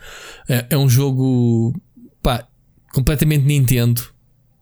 [0.47, 1.79] É, é um jogo,
[2.21, 2.47] pá,
[2.91, 4.12] completamente Nintendo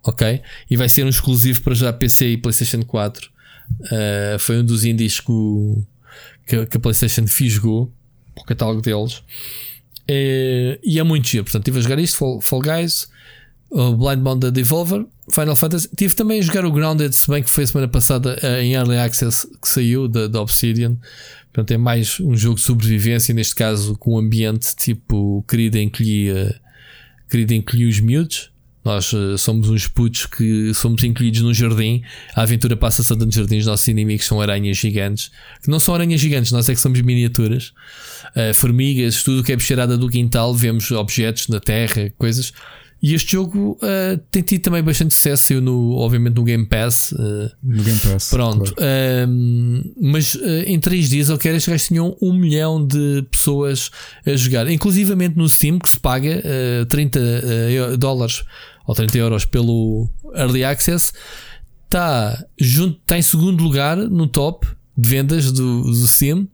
[0.04, 0.42] ok?
[0.70, 3.30] E vai ser um exclusivo para já PC e PlayStation 4.
[3.82, 5.84] Uh, foi um dos indies que, o-
[6.48, 7.92] que que a PlayStation fisgou
[8.36, 9.24] para o catálogo deles.
[10.08, 11.44] Eh, e é muito giro.
[11.46, 13.08] Portanto, estive a jogar isto: Fall, Fall Guys,
[13.70, 15.88] o Blind Bound da Devolver, Final Fantasy.
[15.96, 18.98] Tive também a jogar o Grounded, se bem que foi semana passada eh, em Early
[18.98, 20.98] Access que saiu da, Obsidian.
[21.54, 26.60] Portanto, é mais um jogo de sobrevivência, neste caso com um ambiente tipo querido encolher,
[27.30, 28.51] querido encolher os miúdos.
[28.84, 32.02] Nós eh, somos uns putos que somos encolhidos num jardim.
[32.36, 33.60] A aventura passa-se dentro de jardins.
[33.62, 35.32] Os nossos inimigos são aranhas gigantes.
[35.64, 37.74] Que não são aranhas gigantes, nós é que somos miniaturas.
[38.36, 40.54] Eh, formigas, tudo o que é bicheirada do quintal.
[40.54, 42.52] Vemos objetos na terra, coisas.
[43.04, 45.46] E este jogo eh, tem tido também bastante sucesso.
[45.46, 47.14] Saiu no, obviamente no Game Pass.
[47.64, 48.30] No Game Pass.
[48.30, 48.92] Pronto, claro.
[49.28, 50.36] Ahm, mas
[50.66, 53.90] em 3 dias eu quero estes gajos tinham um milhão de pessoas
[54.26, 58.44] a jogar, inclusivamente no Steam, que se paga ah, 30 ah, dólares
[58.86, 61.14] ou 30 euros pelo Early Access,
[61.86, 64.68] está junto, está em segundo lugar no top
[64.98, 66.48] de vendas do, do Steam,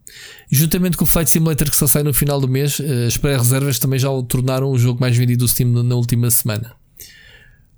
[0.50, 2.80] juntamente com o Flight Simulator que só sai no final do mês.
[2.80, 6.30] ah, as pré-reservas também já o tornaram o jogo mais vendido do Steam na- última
[6.30, 6.74] semana.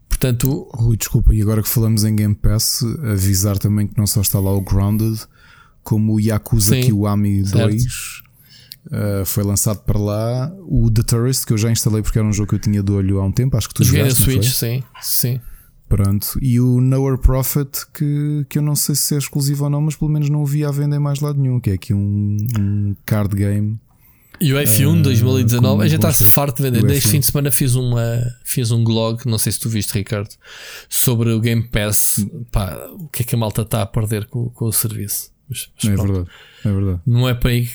[0.07, 2.81] Portanto, Rui, desculpa, e agora que falamos em Game Pass,
[3.11, 5.17] avisar também que não só está lá o Grounded,
[5.81, 7.75] como o Yakuza Sim, Kiwami certo.
[8.89, 10.51] 2 uh, foi lançado para lá.
[10.67, 12.91] O The Tourist, que eu já instalei porque era um jogo que eu tinha de
[12.91, 14.69] olho há um tempo, acho que tu joguei na jogaste, não Switch, foi?
[14.69, 15.41] sim, sim.
[15.89, 16.37] Pronto.
[16.39, 19.95] E o Nowhere Profit, que, que eu não sei se é exclusivo ou não, mas
[19.95, 22.37] pelo menos não o vi à venda em mais lado nenhum, que é aqui um,
[22.59, 23.79] um card game
[24.39, 26.83] E o F1 2019, a gente está-se farto de vender.
[26.83, 30.29] Neste fim de semana fiz, uma, fiz um blog, não sei se tu viste, Ricardo,
[30.87, 32.23] sobre o Game Pass.
[32.51, 35.31] Pá, o que é que a malta está a perder com, com o serviço.
[35.49, 36.29] Mas, mas é verdade,
[36.63, 37.01] é verdade.
[37.07, 37.67] Não é para aí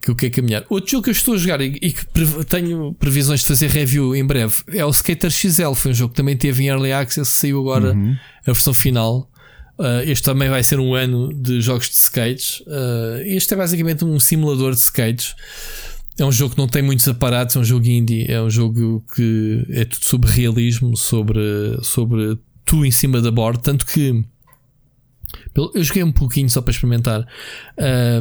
[0.00, 0.64] que eu quero caminhar.
[0.68, 2.06] Outro jogo que eu estou a jogar e, e que
[2.44, 5.72] tenho previsões de fazer review em breve é o Skater XL.
[5.74, 8.16] Foi um jogo que também teve em Early Access, saiu agora uhum.
[8.46, 9.30] a versão final.
[9.78, 12.60] Uh, este também vai ser um ano de jogos de skates.
[12.60, 15.34] Uh, este é basicamente um simulador de skates.
[16.18, 19.04] É um jogo que não tem muitos aparatos, é um jogo indie, é um jogo
[19.14, 21.40] que é tudo sobre realismo, sobre,
[21.82, 23.60] sobre tu em cima da borda.
[23.60, 24.24] Tanto que
[25.74, 27.26] eu joguei um pouquinho só para experimentar.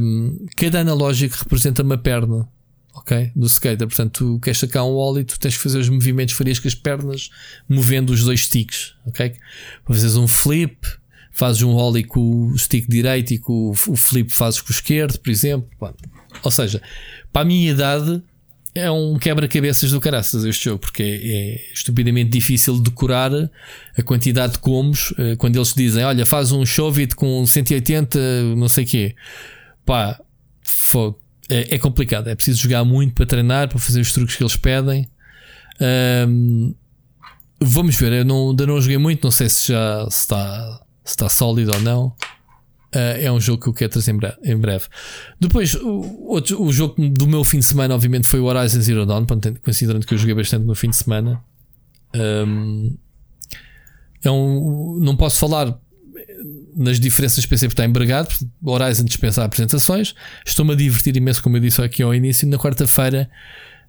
[0.01, 2.47] Um, cada analógico representa uma perna,
[2.93, 3.31] ok?
[3.35, 3.87] Do skater.
[3.87, 6.67] Portanto, tu queres sacar um óleo e tu tens que fazer os movimentos farias com
[6.67, 7.29] as pernas,
[7.67, 9.33] movendo os dois sticks, ok?
[9.85, 10.77] Fazes um flip,
[11.31, 15.19] fazes um óleo com o stick direito e com o flip fazes com o esquerdo,
[15.19, 15.69] por exemplo.
[16.43, 16.81] Ou seja,
[17.31, 18.23] para a minha idade
[18.75, 23.31] é um quebra-cabeças do caraças este jogo, porque é, é, estupidamente difícil decorar
[23.97, 28.19] a quantidade de combos eh, quando eles dizem: Olha, faz um Shovit com 180,
[28.57, 29.15] não sei o quê.
[29.85, 30.19] Pá,
[31.49, 32.27] é, é, complicado.
[32.27, 35.09] É preciso jogar muito para treinar, para fazer os truques que eles pedem.
[36.27, 36.75] Um,
[37.61, 41.29] vamos ver, eu não, ainda não joguei muito, não sei se já está, se está
[41.29, 42.13] sólido ou não.
[42.95, 44.85] Uh, é um jogo que eu quero trazer em breve.
[45.37, 49.05] Depois, o, outro, o jogo do meu fim de semana, obviamente, foi o Horizon Zero
[49.05, 49.25] Dawn,
[49.61, 51.43] considerando que eu joguei bastante no fim de semana.
[52.15, 52.95] Um,
[54.23, 55.77] é um, não posso falar
[56.73, 58.29] nas diferenças PC porque está embargado.
[58.61, 60.15] O Horizon dispensa apresentações.
[60.45, 62.47] Estou-me a divertir imenso, como eu disse aqui ao início.
[62.47, 63.29] Na quarta-feira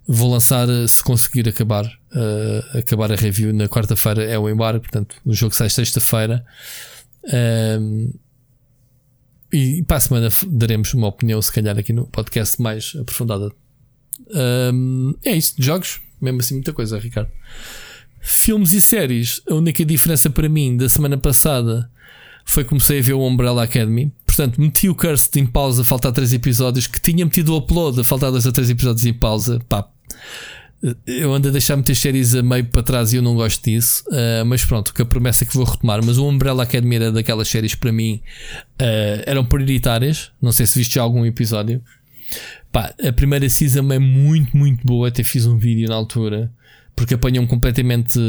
[0.05, 3.53] vou lançar, se conseguir acabar, uh, acabar a review.
[3.53, 6.45] Na quarta-feira é o embargo, portanto, o jogo sai sexta-feira.
[9.51, 13.51] E para a semana daremos uma opinião, se calhar, aqui no podcast mais aprofundada.
[14.73, 17.29] Um, é isso, jogos, mesmo assim, muita coisa, Ricardo.
[18.19, 21.89] Filmes e séries, a única diferença para mim da semana passada
[22.43, 24.11] foi que comecei a ver o Umbrella Academy.
[24.25, 28.03] Portanto, meti o Cursed em pausa, faltar 3 episódios, que tinha metido o upload, a
[28.03, 29.59] faltar 2 ou 3 episódios em pausa.
[29.67, 29.87] Pá,
[31.05, 34.03] eu ando a deixar muitas séries a meio para trás e eu não gosto disso.
[34.07, 36.03] Uh, mas pronto, que a promessa é que vou retomar.
[36.05, 38.21] Mas o Umbrella Academy era daquelas séries para mim
[38.81, 40.31] uh, eram prioritárias.
[40.41, 41.81] Não sei se viste já algum episódio.
[42.71, 45.07] Pá, a primeira season é muito, muito boa.
[45.07, 46.51] Até fiz um vídeo na altura
[46.97, 48.19] porque apanham completamente,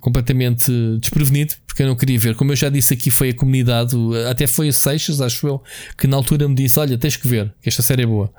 [0.00, 2.34] completamente desprevenido, porque eu não queria ver.
[2.34, 3.94] Como eu já disse aqui, foi a comunidade,
[4.30, 5.62] até foi a Seixas, acho eu,
[5.98, 8.32] que na altura me disse: Olha, tens que ver, que esta série é boa.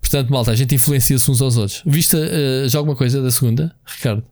[0.00, 1.82] Portanto, malta, a gente influencia-se uns aos outros.
[1.84, 4.24] Vista uh, já alguma coisa da segunda, Ricardo?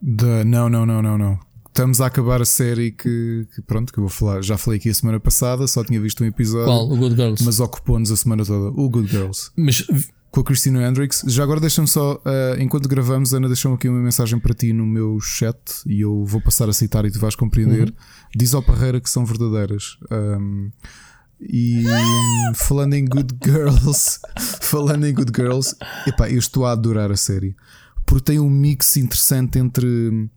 [0.00, 1.38] De, não, não, não, não, não.
[1.68, 4.42] Estamos a acabar a série que, que, pronto, que eu vou falar.
[4.42, 6.66] Já falei aqui a semana passada, só tinha visto um episódio.
[6.66, 6.90] Qual?
[6.90, 7.44] O Good Girls.
[7.44, 8.68] Mas ocupou-nos a semana toda.
[8.80, 9.50] O Good Girls.
[9.56, 9.84] Mas
[10.34, 11.22] com a Cristina Hendricks.
[11.28, 14.84] Já agora deixa-me só, uh, enquanto gravamos, Ana deixou-me aqui uma mensagem para ti no
[14.84, 17.88] meu chat e eu vou passar a citar e tu vais compreender.
[17.88, 17.94] Uhum.
[18.34, 19.96] Diz ao Parreira que são verdadeiras.
[20.10, 20.72] Um,
[21.48, 21.84] e
[22.54, 24.18] falando em Good Girls,
[24.62, 27.54] falando em Good Girls, epá, eu estou a adorar a série
[28.06, 30.28] porque tem um mix interessante entre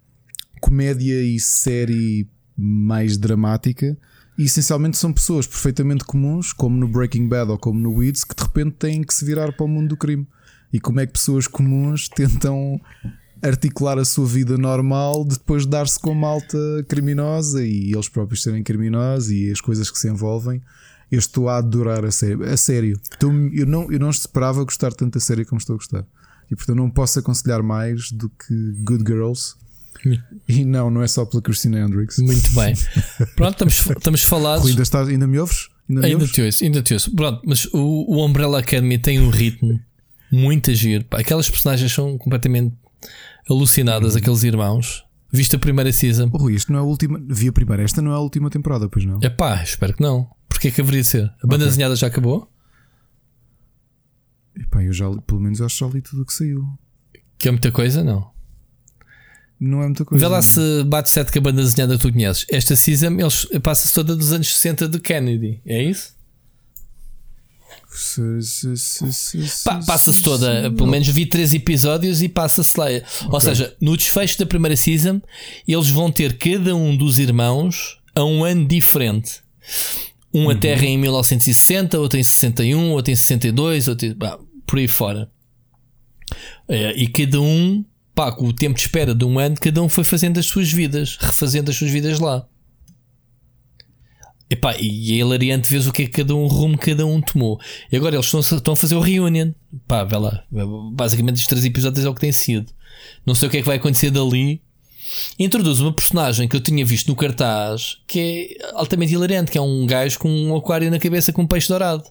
[0.61, 3.97] comédia e série mais dramática.
[4.37, 8.35] E essencialmente são pessoas perfeitamente comuns, como no Breaking Bad ou como no Weeds, que
[8.35, 10.27] de repente têm que se virar para o mundo do crime.
[10.71, 12.79] E como é que pessoas comuns tentam
[13.41, 18.63] articular a sua vida normal depois de dar-se com malta criminosa e eles próprios serem
[18.63, 20.61] criminosos e as coisas que se envolvem.
[21.11, 22.43] Eu estou a adorar a série.
[22.43, 22.99] A sério.
[23.53, 26.05] Eu não, eu não esperava gostar tanto da série como estou a gostar.
[26.49, 28.53] E portanto não posso aconselhar mais do que
[28.83, 29.55] Good Girls.
[30.47, 32.19] E não, não é só pela Christina Hendricks.
[32.19, 32.75] Muito bem.
[33.35, 34.67] Pronto, estamos, estamos falados.
[34.67, 35.69] ainda, estás, ainda me ouves?
[35.89, 36.31] Ainda, me ainda ouves?
[36.31, 37.15] te ouço, ainda te ouço.
[37.15, 39.79] Pronto, mas o, o Umbrella Academy tem um ritmo
[40.31, 41.05] muito agir.
[41.11, 42.73] Aquelas personagens são completamente
[43.49, 44.19] alucinadas, uhum.
[44.19, 45.03] aqueles irmãos.
[45.31, 46.27] Viste a primeira season?
[46.27, 47.21] Rui, isto não é a última.
[47.27, 49.19] Vi a primeira, esta não é a última temporada, pois não?
[49.21, 50.27] É pá, espero que não.
[50.57, 51.23] Porquê que haveria de ser?
[51.23, 51.67] A banda okay.
[51.67, 52.51] desenhada já acabou?
[54.59, 56.67] Epá, eu já pelo menos acho que já li tudo o que saiu.
[57.37, 58.31] Que é muita coisa, não?
[59.59, 60.25] Não é muita coisa.
[60.25, 60.41] Vê lá não.
[60.41, 62.43] se bate certo com a banda desenhada que tu conheces.
[62.49, 66.17] Esta season eles passa-se toda dos anos 60 de Kennedy, é isso?
[69.85, 72.87] Passa-se toda, pelo menos vi três episódios e passa-se lá.
[73.29, 75.21] Ou seja, no desfecho da primeira season,
[75.67, 79.45] eles vão ter cada um dos irmãos a um ano diferente.
[80.33, 80.49] Um uhum.
[80.51, 85.31] aterra em 1960, outro em 61, outro em 62, outro bah, por aí fora.
[86.67, 87.83] É, e cada um,
[88.13, 90.71] pá, com o tempo de espera de um ano, cada um foi fazendo as suas
[90.71, 92.45] vidas, refazendo as suas vidas lá.
[94.49, 97.59] Epá, e é hilariante ver o que é que cada um rumo cada um tomou.
[97.91, 99.51] E agora eles estão, estão a fazer o reunion.
[99.85, 100.43] Pá, vê lá.
[100.93, 102.71] Basicamente, estes três episódios é o que tem sido.
[103.25, 104.61] Não sei o que é que vai acontecer dali.
[105.39, 109.61] Introduz uma personagem que eu tinha visto no cartaz que é altamente hilariante, que é
[109.61, 112.03] um gajo com um aquário na cabeça com um peixe dourado.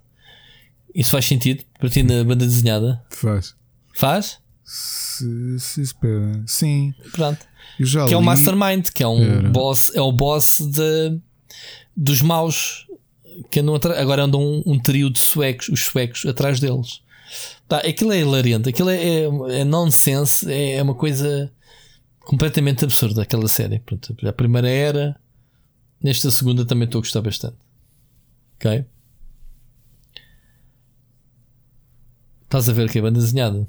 [0.94, 3.02] Isso faz sentido para ti na banda desenhada?
[3.10, 3.54] Faz.
[3.94, 4.38] Faz?
[4.64, 6.42] Se, se espera.
[6.46, 6.94] Sim.
[7.12, 7.38] Pronto.
[7.78, 9.48] Eu já que é o li- Mastermind, que é um Era.
[9.50, 11.18] boss, é o boss de,
[11.96, 12.86] dos maus
[13.50, 17.00] que andam agora andam um, um trio de suecos, os suecos atrás deles.
[17.68, 19.24] Tá, aquilo é hilariante, aquilo é, é,
[19.60, 21.52] é nonsense, é, é uma coisa
[22.26, 23.78] completamente absurda aquela série.
[23.78, 25.18] Pronto, a primeira era,
[26.02, 27.56] nesta segunda também estou a gostar bastante.
[28.56, 28.84] Ok?
[32.44, 33.68] Estás a ver que é banda desenhada?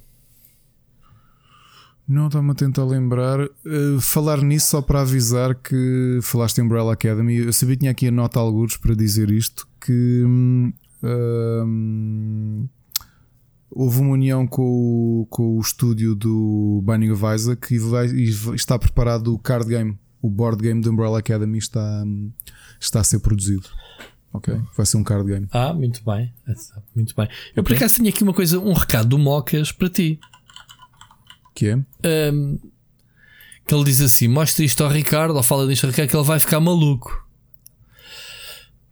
[2.08, 3.40] Não, está-me a tentar lembrar.
[3.42, 7.36] Uh, falar nisso só para avisar que falaste em Umbrella Academy.
[7.36, 10.72] Eu sabia que tinha aqui a nota alguns para dizer isto: que hum,
[11.04, 12.68] hum,
[13.70, 14.62] houve uma união com
[15.22, 18.24] o, com o estúdio do Binding of Isaac e, vai- e
[18.56, 19.98] está preparado o card game.
[20.22, 22.04] O board game da Umbrella Academy está,
[22.80, 23.68] está a ser produzido.
[24.34, 24.60] Ok?
[24.76, 25.48] Vai ser um card game.
[25.52, 26.34] Ah, muito bem.
[26.96, 27.28] Muito bem.
[27.56, 30.20] Eu por acaso tinha aqui uma coisa, um recado do Mocas para ti.
[31.56, 31.74] Que é?
[32.30, 32.58] Ahm,
[33.66, 36.24] que ele diz assim: mostra isto ao Ricardo, ou fala disto ao Ricardo, que ele
[36.26, 37.26] vai ficar maluco.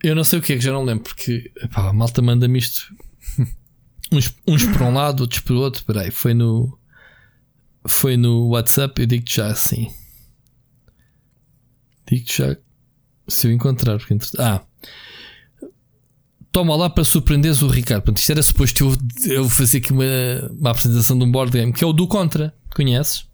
[0.03, 2.59] Eu não sei o que é que já não lembro, porque epá, a malta manda-me
[2.59, 2.93] isto.
[4.11, 5.83] Uns, uns por um lado, outros por outro.
[5.85, 6.77] Peraí, foi no.
[7.87, 9.91] Foi no WhatsApp, eu digo-te já assim.
[12.09, 12.55] Digo-te já.
[13.27, 14.63] Se eu encontrar, porque entre- Ah,
[16.51, 18.03] toma lá para surpreenderes o Ricardo.
[18.03, 20.03] Portanto, isto era suposto eu, eu fazer aqui uma,
[20.59, 22.53] uma apresentação de um board game que é o do Contra.
[22.75, 23.25] Conheces?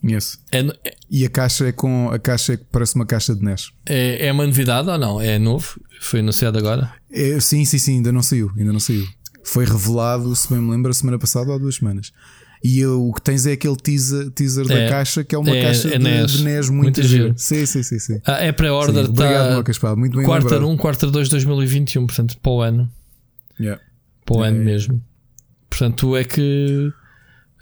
[0.00, 0.38] Conheço.
[0.52, 0.74] É, no-
[1.10, 2.10] E a caixa é com.
[2.10, 3.72] A caixa é parece uma caixa de NES.
[3.86, 5.20] é, é uma novidade ou não?
[5.20, 5.80] É novo?
[6.00, 6.92] Foi anunciado agora?
[7.10, 9.06] É, sim, sim, sim, ainda não saiu, ainda não saiu.
[9.46, 12.12] Foi revelado, se bem me lembro, a semana passada ou há duas semanas.
[12.64, 14.84] E eu- o que tens é aquele teaser, teaser É.
[14.84, 16.30] da caixa, que é uma É- caixa é de, NES.
[16.32, 17.34] de NES muito, Muito giro.
[17.36, 18.20] Sim, sim, sim, sim.
[18.26, 20.66] Ah, é pré-order, Sim, Obrigado, pá, muito bem lembrado.
[20.68, 22.90] 1, quarter 2 2021, portanto, para o ano.
[23.60, 23.80] Yeah.
[24.24, 24.64] Para o É, ano é.
[24.64, 25.02] mesmo.
[25.70, 26.90] Portanto, é que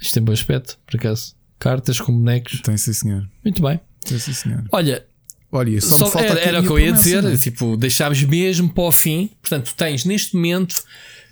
[0.00, 1.34] isto tem bom aspecto, por acaso.
[1.58, 2.60] Cartas com bonecos.
[2.60, 3.28] Tem sim, senhor.
[3.44, 3.80] Muito bem.
[4.06, 4.64] Tem sim, senhor.
[4.72, 5.04] Olha,
[5.52, 7.36] Olha, só, Só me falta era, era o que eu ia promessa, dizer, não é?
[7.36, 9.30] tipo, deixámos mesmo para o fim.
[9.40, 10.82] Portanto, tu tens neste momento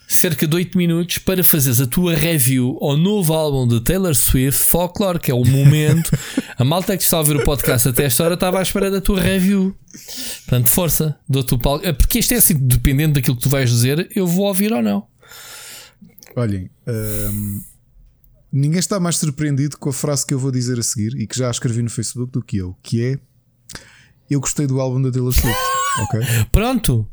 [0.06, 4.60] cerca de 8 minutos para fazeres a tua review ao novo álbum de Taylor Swift,
[4.60, 6.10] Folklore, que é o momento.
[6.56, 9.00] a malta que está a ouvir o podcast até esta hora estava à espera da
[9.00, 9.76] tua review.
[10.46, 11.86] Portanto, força, dou-te o palco.
[11.86, 14.82] É Porque isto é assim, dependendo daquilo que tu vais dizer, eu vou ouvir ou
[14.82, 15.06] não.
[16.36, 17.62] Olhem, hum,
[18.52, 21.36] ninguém está mais surpreendido com a frase que eu vou dizer a seguir e que
[21.36, 23.18] já escrevi no Facebook do que eu, que é
[24.30, 25.58] eu gostei do álbum da Taylor Swift.
[26.00, 26.20] ok?
[26.50, 27.06] Pronto.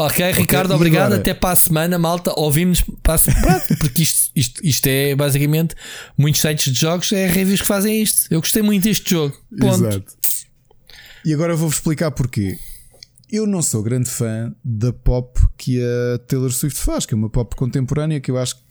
[0.00, 1.14] Ok, Ricardo, obrigado.
[1.14, 2.32] Até para a semana, malta.
[2.36, 5.74] Ouvimos para a se- Pronto, porque isto, isto, isto é basicamente
[6.16, 8.26] muitos sites de jogos, é reviews que fazem isto.
[8.32, 9.36] Eu gostei muito deste jogo.
[9.58, 9.86] Ponto.
[9.88, 10.04] Exato.
[11.24, 12.56] E agora vou-vos explicar porquê.
[13.28, 17.28] Eu não sou grande fã da pop que a Taylor Swift faz, que é uma
[17.28, 18.62] pop contemporânea que eu acho que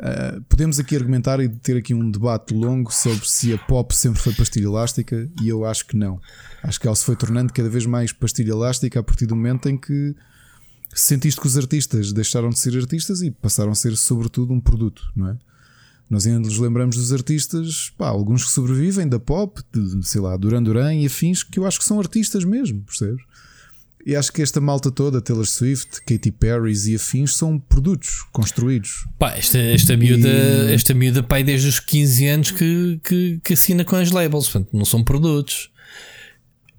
[0.00, 4.20] ah, podemos aqui argumentar e ter aqui um debate longo sobre se a pop sempre
[4.22, 6.18] foi pastilha elástica e eu acho que não.
[6.62, 9.68] Acho que ela se foi tornando cada vez mais pastilha elástica a partir do momento
[9.68, 10.14] em que
[11.00, 15.02] sentiste que os artistas deixaram de ser artistas e passaram a ser sobretudo um produto,
[15.14, 15.36] não é?
[16.08, 20.36] Nós ainda nos lembramos dos artistas, pá, alguns que sobrevivem da pop, de, sei lá,
[20.36, 23.22] Duran Duran e afins, que eu acho que são artistas mesmo, percebes?
[24.06, 29.04] E acho que esta malta toda, Taylor Swift, Katy Perry e afins, são produtos construídos.
[29.18, 33.52] Pá, esta, esta miúda, E- esta miúda, pai, desde os 15 anos que, que, que
[33.54, 34.48] assina com as labels.
[34.48, 35.70] Portanto, não são produtos.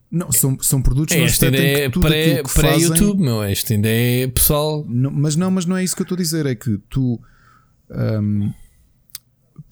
[0.09, 3.43] Não, são, são produtos ainda que é fazem- pré-YouTube, meu.
[3.43, 4.85] Esta ainda é pessoal.
[4.87, 6.45] Não, mas não, mas não é isso que eu estou a dizer.
[6.45, 7.19] É que tu.
[7.91, 8.51] hum,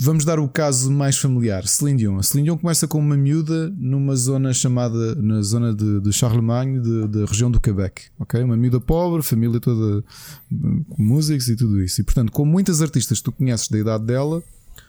[0.01, 2.17] vamos dar o caso mais familiar: Celine Dion.
[2.17, 5.15] A Celine Dion começa com uma miúda numa zona chamada.
[5.15, 8.03] na zona de, de Charlemagne, da região do Quebec.
[8.19, 8.43] ok?
[8.43, 10.03] Uma miúda pobre, família toda
[10.51, 12.01] hum, com músicos e tudo isso.
[12.01, 14.43] E portanto, com muitas artistas que tu conheces da idade dela,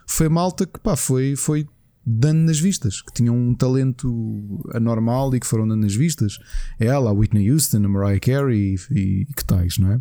[0.09, 1.67] foi malta que pá, foi, foi
[2.07, 6.39] dando nas vistas, que tinham um talento anormal e que foram dando nas vistas.
[6.79, 10.01] É ela, a Whitney Houston, a Mariah Carey e, e que tais, não é?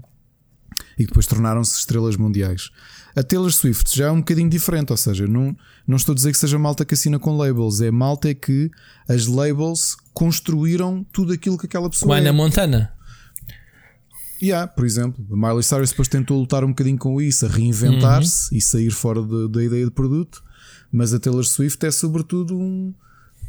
[0.99, 2.69] E depois tornaram-se estrelas mundiais.
[3.15, 5.55] A Taylor Swift já é um bocadinho diferente, ou seja, não,
[5.87, 8.69] não estou a dizer que seja malta que assina com labels, é malta que
[9.07, 12.21] as labels construíram tudo aquilo que aquela pessoa Como é.
[12.21, 12.91] na Montana.
[14.43, 18.51] Yeah, por exemplo, a Miley Cyrus depois tentou lutar um bocadinho com isso, a reinventar-se
[18.53, 18.57] Uhum.
[18.57, 20.43] e sair fora da ideia de produto,
[20.95, 22.93] mas a Taylor Swift é sobretudo um,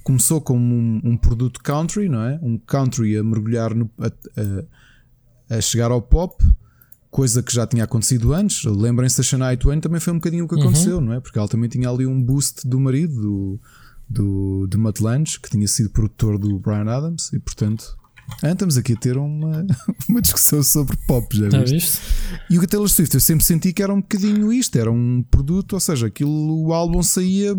[0.03, 2.39] começou como um, um, produto country, não é?
[2.43, 6.45] Um country a mergulhar no, a, a, a, chegar ao pop,
[7.09, 8.65] coisa que já tinha acontecido antes.
[8.65, 10.63] Lembrem-se da Shania Twain, também foi um bocadinho o que uhum.
[10.63, 11.21] aconteceu, não é?
[11.21, 13.61] Porque ela também tinha ali um boost do marido, do,
[14.09, 17.97] do, de Mutt Lange, que tinha sido produtor do Brian Adams, e portanto.
[18.43, 19.67] Ah, estamos aqui a ter uma,
[20.09, 21.75] uma discussão sobre pop, já viste?
[21.75, 22.01] viste?
[22.51, 25.75] E o Taylor Swift eu sempre senti que era um bocadinho isto, era um produto,
[25.75, 27.57] ou seja, aquilo, o álbum saía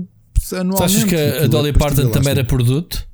[0.54, 0.98] anualmente.
[0.98, 3.08] achas que a Dolly Parton também era produto?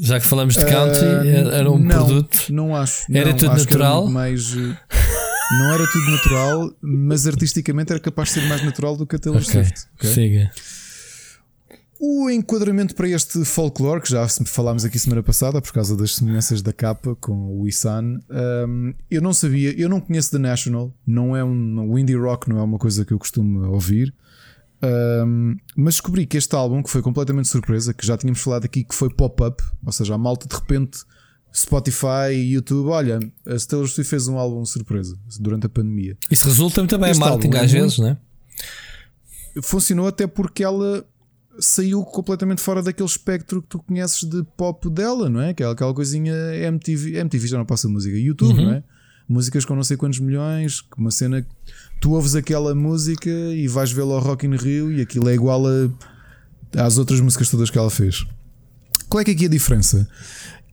[0.00, 2.46] Já que falamos de country, uh, era um não, produto.
[2.50, 3.04] Não acho.
[3.10, 4.02] Era não, tudo acho natural.
[4.02, 9.06] Era mais, não era tudo natural, mas artisticamente era capaz de ser mais natural do
[9.06, 9.64] que a Taylor okay.
[9.64, 9.86] Swift.
[9.96, 10.10] Okay?
[10.12, 10.50] Siga.
[12.00, 16.62] O enquadramento para este folklore, que já falámos aqui semana passada por causa das semelhanças
[16.62, 18.20] da capa com o Isan,
[18.68, 22.48] um, eu não sabia, eu não conheço The National, não é um, o indie rock,
[22.48, 24.14] não é uma coisa que eu costumo ouvir.
[24.80, 28.84] Um, mas descobri que este álbum, que foi completamente surpresa, que já tínhamos falado aqui,
[28.84, 31.00] que foi pop-up, ou seja, a malta de repente
[31.52, 36.16] Spotify e YouTube, olha, a Taylor Swift fez um álbum surpresa durante a pandemia.
[36.30, 38.18] Isso resulta também em marketing às é vezes, não é?
[39.62, 41.04] Funcionou até porque ela
[41.58, 45.50] saiu completamente fora daquele espectro que tu conheces de pop dela, não é?
[45.50, 48.66] Aquela, aquela coisinha MTV, MTV já não passa música, YouTube, uhum.
[48.66, 48.84] não é?
[49.28, 51.46] Músicas com não sei quantos milhões, uma cena
[52.00, 55.64] tu ouves aquela música e vais vê-la ao Rock in Rio e aquilo é igual
[55.66, 58.26] a, às outras músicas todas que ela fez.
[59.08, 60.08] Qual é que é aqui a diferença?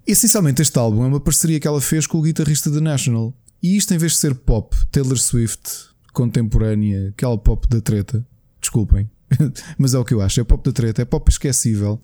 [0.08, 3.34] Essencialmente, este álbum é uma parceria que ela fez com o guitarrista da National.
[3.62, 8.26] E isto, em vez de ser pop, Taylor Swift, contemporânea, aquela pop da treta,
[8.62, 9.10] desculpem,
[9.78, 10.40] mas é o que eu acho.
[10.40, 12.02] É pop da treta, é pop esquecível.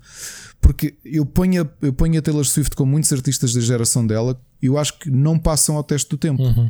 [0.59, 4.39] Porque eu ponho, a, eu ponho a Taylor Swift com muitos artistas da geração dela,
[4.61, 6.41] e eu acho que não passam ao teste do tempo.
[6.41, 6.69] Uhum.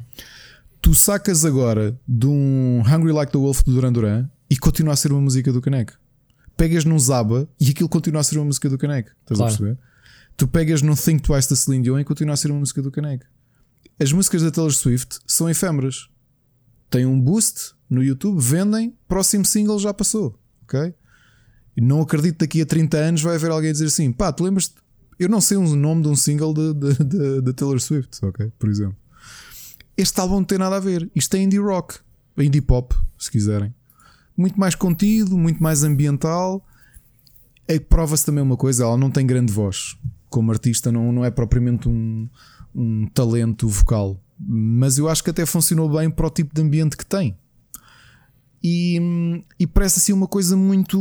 [0.81, 4.97] Tu sacas agora de um Hungry Like the Wolf do Duran Duran e continua a
[4.97, 5.93] ser uma música do Caneco.
[6.57, 9.09] Pegas num Zaba e aquilo continua a ser uma música do Caneco.
[9.21, 9.53] Estás claro.
[9.53, 9.79] a perceber?
[10.35, 12.91] Tu pegas num Think Twice da Celine Dion e continua a ser uma música do
[12.91, 13.25] Caneco.
[13.99, 16.07] As músicas da Taylor Swift são efêmeras.
[16.89, 20.40] Têm um boost no YouTube, vendem, próximo single já passou
[20.71, 20.93] ok?
[21.77, 24.73] Não acredito daqui a 30 anos vai haver alguém dizer assim, pá, tu lembras?
[25.17, 28.51] Eu não sei o nome de um single de Taylor Swift, ok?
[28.57, 28.97] Por exemplo.
[29.95, 31.09] Este álbum não tem nada a ver.
[31.15, 31.99] Isto é indie rock,
[32.37, 33.73] indie pop, se quiserem.
[34.35, 36.65] Muito mais contido, muito mais ambiental.
[37.87, 39.95] Prova-se também uma coisa: ela não tem grande voz.
[40.29, 42.27] Como artista, não, não é propriamente um,
[42.73, 44.19] um talento vocal.
[44.39, 47.37] Mas eu acho que até funcionou bem para o tipo de ambiente que tem.
[48.63, 50.99] E, e parece assim uma coisa muito.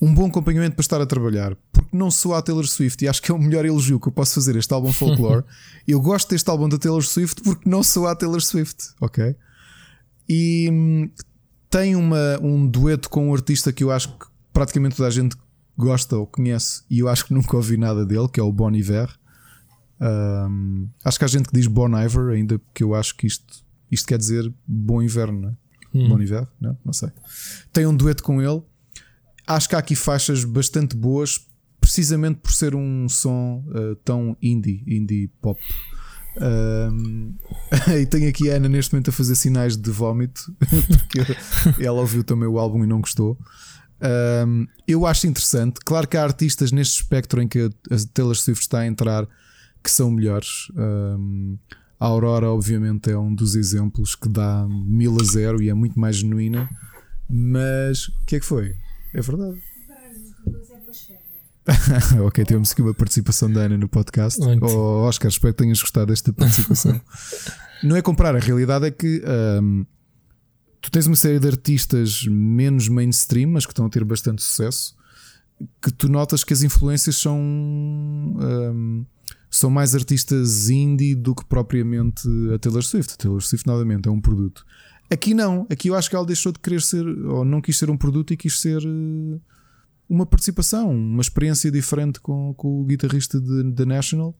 [0.00, 3.22] Um bom acompanhamento para estar a trabalhar, porque não sou a Taylor Swift e acho
[3.22, 5.44] que é o melhor elogio que eu posso fazer este álbum Folklore.
[5.86, 9.36] eu gosto deste álbum da Taylor Swift porque não sou a Taylor Swift, ok?
[10.28, 11.10] E
[11.70, 15.36] tem uma, um dueto com um artista que eu acho que praticamente toda a gente
[15.76, 18.70] gosta ou conhece e eu acho que nunca ouvi nada dele, que é o Bon
[18.70, 19.08] Iver.
[20.00, 23.64] Um, acho que há gente que diz Bon Iver, ainda que eu acho que isto
[23.90, 25.52] isto quer dizer bom inverno, não é?
[25.94, 26.08] Hum.
[26.08, 26.78] Bom inverno, não?
[26.84, 27.10] não sei.
[27.72, 28.62] Tem um dueto com ele.
[29.46, 31.46] Acho que há aqui faixas bastante boas,
[31.80, 35.58] precisamente por ser um som uh, tão indie, indie pop.
[36.40, 37.34] Um,
[38.00, 40.54] e tenho aqui a Ana neste momento a fazer sinais de vómito,
[40.98, 41.20] porque
[41.82, 43.38] ela ouviu também o álbum e não gostou.
[44.46, 45.80] Um, eu acho interessante.
[45.84, 49.26] Claro que há artistas neste espectro em que a Taylor Swift está a entrar
[49.82, 50.70] que são melhores.
[50.76, 51.58] Um,
[52.00, 55.98] a Aurora, obviamente, é um dos exemplos que dá mil a zero e é muito
[55.98, 56.68] mais genuína.
[57.28, 58.74] Mas o que é que foi?
[59.12, 59.60] É verdade.
[62.24, 64.40] ok, tivemos aqui uma participação da Ana no podcast.
[64.62, 66.98] Oh, Oscar, espero que tenhas gostado desta participação.
[67.82, 69.22] Não é comprar, a realidade é que
[69.62, 69.84] um,
[70.80, 74.96] tu tens uma série de artistas menos mainstream, mas que estão a ter bastante sucesso,
[75.82, 77.38] que tu notas que as influências são.
[77.38, 79.04] Um,
[79.50, 83.14] são mais artistas indie do que propriamente a Taylor Swift.
[83.14, 84.64] A Taylor Swift, novamente, é um produto.
[85.10, 87.88] Aqui não, aqui eu acho que ela deixou de querer ser, ou não quis ser
[87.88, 89.40] um produto e quis ser eh,
[90.08, 94.36] uma participação, uma experiência diferente com, com o guitarrista The National.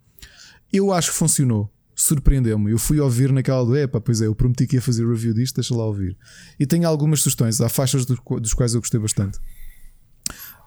[0.71, 2.71] Eu acho que funcionou, surpreendeu-me.
[2.71, 5.55] Eu fui ouvir naquela do epá, pois é, eu prometi que ia fazer review disto,
[5.55, 6.15] deixa lá ouvir.
[6.61, 9.39] E tenho algumas sugestões, há faixas dos quais eu gostei bastante.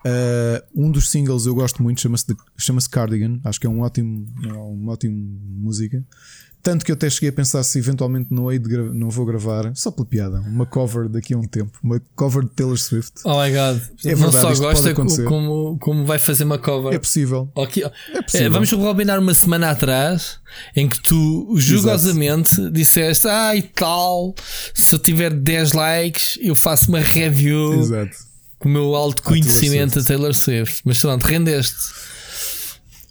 [0.06, 2.26] Uh, um dos singles eu gosto muito, chama-se
[2.58, 3.40] chama Cardigan.
[3.44, 6.04] Acho que é um ótimo, é uma ótima música.
[6.64, 9.72] Tanto que eu até cheguei a pensar se eventualmente não, hei de não vou gravar,
[9.76, 13.14] só pela piada, uma cover daqui a um tempo, uma cover de Taylor Swift.
[13.24, 16.94] Oh my god, é não verdade, só gosta como, como vai fazer uma cover.
[16.94, 17.52] É possível.
[17.56, 17.84] Okay.
[18.14, 18.46] É possível.
[18.46, 20.40] É, vamos rebobinar uma semana atrás
[20.76, 22.72] em que tu jugosamente Exato.
[22.72, 24.36] disseste, ah e tal,
[24.76, 27.74] se eu tiver 10 likes, eu faço uma review.
[27.74, 28.31] Exato
[28.62, 30.84] com o meu alto conhecimento a Taylor Swift.
[30.86, 31.76] Mas pronto, rendeste.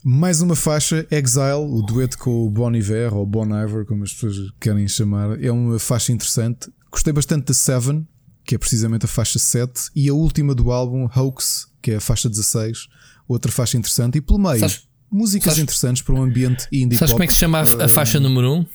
[0.02, 4.14] Mais uma faixa, Exile, o dueto com o Bon Iver, ou Bon Iver, como as
[4.14, 5.42] pessoas querem chamar.
[5.42, 6.70] É uma faixa interessante.
[6.90, 8.06] Gostei bastante da Seven,
[8.44, 12.00] que é precisamente a faixa 7, e a última do álbum, Hoax, que é a
[12.00, 12.86] faixa 16,
[13.28, 14.18] outra faixa interessante.
[14.18, 17.18] E pelo meio, sabes, músicas sabes, interessantes para um ambiente indie sabes pop.
[17.18, 18.66] como é que se chama a, a faixa número 1?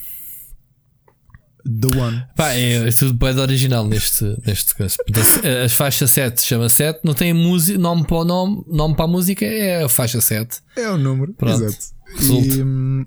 [1.65, 2.23] The One.
[2.35, 4.97] Pá, é, é tudo bem original neste, neste caso.
[5.65, 9.07] A faixa 7 chama 7, não tem música, nome para o nome, nome para a
[9.07, 10.61] música, é a faixa 7.
[10.75, 11.63] É o número, Pronto.
[11.63, 11.95] exato.
[12.21, 13.05] E, hum,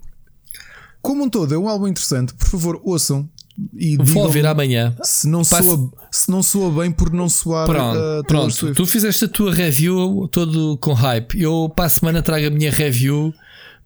[1.01, 2.35] como um todo, é um álbum interessante.
[2.35, 3.28] Por favor, ouçam.
[3.77, 4.95] E Vou ouvir amanhã.
[5.03, 7.67] Se não, soa, se não soa bem por não soar.
[7.67, 8.75] Pronto, uh, pronto.
[8.75, 11.41] tu fizeste a tua review todo com hype.
[11.41, 13.35] Eu para a semana trago a minha review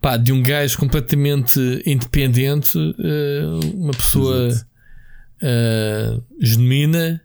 [0.03, 4.49] pá, de um gajo completamente independente, uh, uma pessoa
[5.41, 7.23] uh, genuína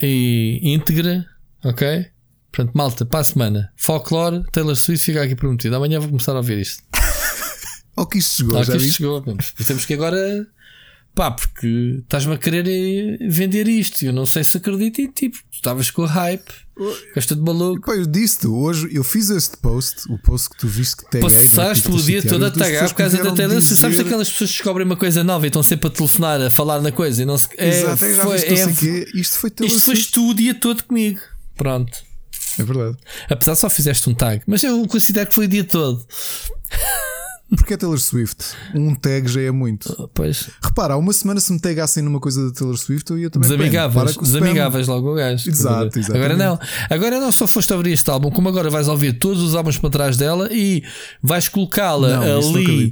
[0.00, 1.26] e íntegra,
[1.62, 2.06] ok?
[2.50, 5.76] Portanto, malta, para a semana, folclore, Taylor Swift fica aqui prometido.
[5.76, 6.82] Amanhã vou começar a ouvir isto.
[7.94, 9.22] Ao que isto chegou, Ao que isto chegou.
[9.66, 10.48] Temos que agora
[11.14, 14.04] pá, porque estás-me a querer eh, vender isto.
[14.04, 16.50] Eu não sei se acredito e tipo, estavas com o hype.
[17.14, 17.86] Gosta de maluco.
[17.86, 21.20] Pá, eu disse-te hoje, eu fiz este post, o post que tu viste que tem.
[21.20, 23.76] Passaste o dia todo a tagar por causa da dizer...
[23.76, 26.80] Sabes aquelas pessoas que descobrem uma coisa nova e estão sempre a telefonar, a falar
[26.80, 27.48] na coisa e não se.
[27.56, 31.20] É, Exato, é, foi, é, Isto foi Taylor Isto foste tu o dia todo comigo.
[31.56, 31.92] Pronto.
[32.58, 32.96] É verdade.
[33.28, 36.04] Apesar só fizeste um tag, mas eu considero que foi o dia todo.
[37.56, 38.44] Porque é Taylor Swift.
[38.74, 39.94] Um tag já é muito.
[39.98, 40.50] Ah, pois.
[40.62, 43.48] Repara, há uma semana se me tagassem numa coisa da Taylor Swift, eu ia também.
[43.48, 45.48] Desamigavas, desamigavas logo o gajo.
[45.50, 46.16] Exato, exato.
[46.16, 46.58] Agora não.
[46.88, 49.90] Agora não só foste ouvir este álbum, como agora vais ouvir todos os álbuns para
[49.90, 50.84] trás dela e
[51.22, 52.90] vais colocá-la ali.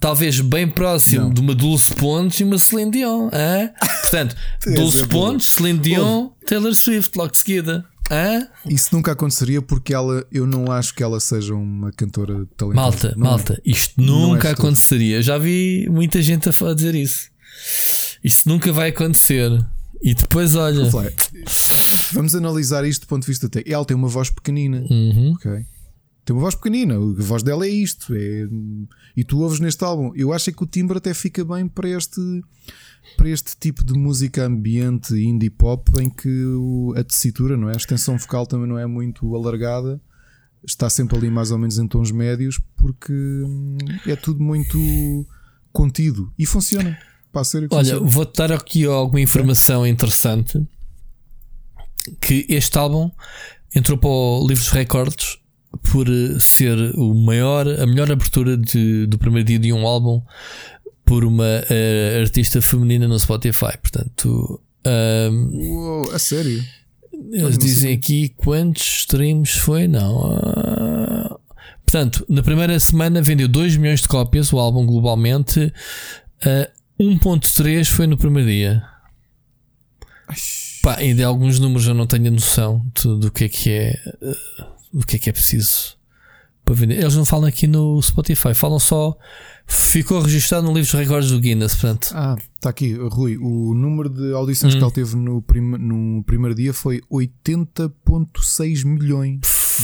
[0.00, 1.32] Talvez bem próximo não.
[1.32, 3.30] de uma Dulce Pontes e uma Celine Dion.
[3.32, 3.70] Hein?
[4.02, 4.36] Portanto,
[4.76, 7.84] Dulce Pontes, Celine Dion, Taylor Swift, logo de seguida.
[8.10, 8.48] Hã?
[8.66, 12.74] Isso nunca aconteceria porque ela, eu não acho que ela seja uma cantora talentosa.
[12.74, 15.22] Malta, não, malta, isto nunca é aconteceria.
[15.22, 17.28] Já vi muita gente a dizer isso.
[18.22, 19.50] Isso nunca vai acontecer.
[20.02, 20.88] E depois, olha.
[22.12, 23.74] Vamos analisar isto do ponto de vista técnico.
[23.74, 24.84] Ela tem uma voz pequenina.
[24.88, 25.36] Uhum.
[26.24, 26.94] Tem uma voz pequenina.
[26.94, 28.14] A voz dela é isto.
[28.14, 28.46] É...
[29.16, 30.12] E tu ouves neste álbum.
[30.14, 32.20] Eu acho que o timbre até fica bem para este
[33.16, 36.44] para este tipo de música ambiente indie pop em que
[36.96, 37.74] a tessitura, não é?
[37.74, 40.00] A extensão vocal também não é muito alargada,
[40.64, 44.78] está sempre ali mais ou menos em tons médios, porque hum, é tudo muito
[45.72, 46.98] contido e funciona.
[47.32, 49.88] Para ser Olha, vou-te dar aqui alguma informação é.
[49.88, 50.66] interessante
[52.20, 53.10] que este álbum
[53.74, 55.38] entrou para o Livros Records
[55.92, 56.06] por
[56.40, 60.22] ser o maior, a melhor abertura de, do primeiro dia de um álbum
[61.08, 63.78] por uma uh, artista feminina no Spotify.
[63.80, 66.62] Portanto, um, Uou, a sério?
[67.32, 69.88] Eles dizem aqui quantos streams foi?
[69.88, 70.18] Não.
[70.18, 71.40] Uh,
[71.84, 75.72] portanto, na primeira semana vendeu 2 milhões de cópias o álbum globalmente.
[76.44, 78.82] Uh, 1.3 foi no primeiro dia.
[80.82, 83.94] Pá, ainda alguns números eu não tenho a noção do, que é que é
[84.92, 85.97] do que é que é preciso
[86.68, 87.00] para vender.
[87.00, 89.16] Eles não falam aqui no Spotify, falam só
[89.70, 92.08] Ficou registado no livro de recordes do Guinness, portanto.
[92.14, 93.36] Ah, está aqui, Rui.
[93.36, 94.78] O número de audições hum.
[94.78, 99.40] que ele teve no, prim no primeiro dia foi 80,6 milhões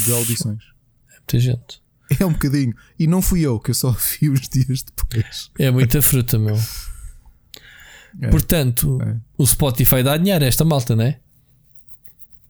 [0.07, 0.63] de audições.
[1.07, 1.83] É muita gente.
[2.19, 2.75] É um bocadinho.
[2.99, 3.91] E não fui eu, que eu só
[4.21, 5.51] vi uns dias depois.
[5.59, 6.59] É muita fruta, meu.
[8.23, 9.17] É, Portanto, é.
[9.37, 11.21] o Spotify dá dinheiro a esta malta, não é?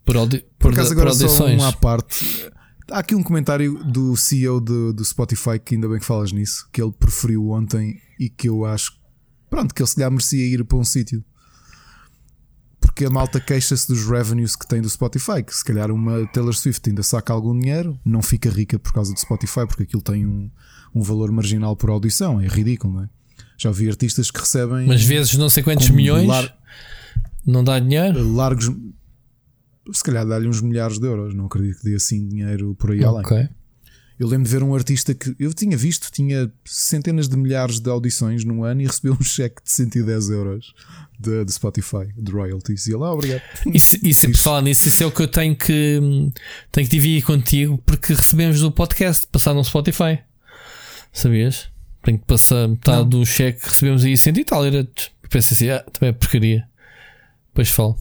[0.05, 1.61] Por, audi por, por, agora por audições.
[1.61, 2.49] Só uma parte.
[2.91, 6.69] Há aqui um comentário do CEO do, do Spotify que ainda bem que falas nisso,
[6.73, 8.93] que ele preferiu ontem e que eu acho
[9.49, 11.25] pronto, que ele se lhe merecia ir para um sítio.
[12.81, 16.55] Porque a malta queixa-se dos revenues que tem do Spotify, que se calhar uma Taylor
[16.55, 20.27] Swift ainda saca algum dinheiro, não fica rica por causa do Spotify, porque aquilo tem
[20.27, 20.51] um,
[20.95, 23.09] um valor marginal por audição, é ridículo, não é?
[23.57, 24.87] Já vi artistas que recebem.
[24.87, 26.27] Mas vezes não sei quantos milhões.
[26.27, 26.55] Lar...
[27.47, 28.33] Não dá dinheiro?
[28.35, 28.71] Largos
[29.93, 31.35] se calhar dá-lhe uns milhares de euros.
[31.35, 33.37] Não acredito que dê assim dinheiro por aí okay.
[33.37, 33.49] além.
[34.19, 37.91] Eu lembro de ver um artista que eu tinha visto, tinha centenas de milhares de
[37.91, 40.73] audições num ano e recebeu um cheque de 110 euros
[41.19, 42.87] de, de Spotify, de royalties.
[42.87, 43.43] E ele, ah, obrigado.
[43.67, 46.01] Isso, isso falar nisso, isso é o que eu tenho que,
[46.71, 50.21] tenho que dividir contigo porque recebemos do podcast, passar no Spotify.
[51.13, 51.69] Sabias?
[52.05, 53.09] Tenho que passar metade Não.
[53.09, 54.65] do cheque que recebemos aí, 100 e tal.
[54.65, 54.87] Era,
[55.29, 56.69] pensei assim, ah, também é porcaria.
[57.49, 57.99] Depois falo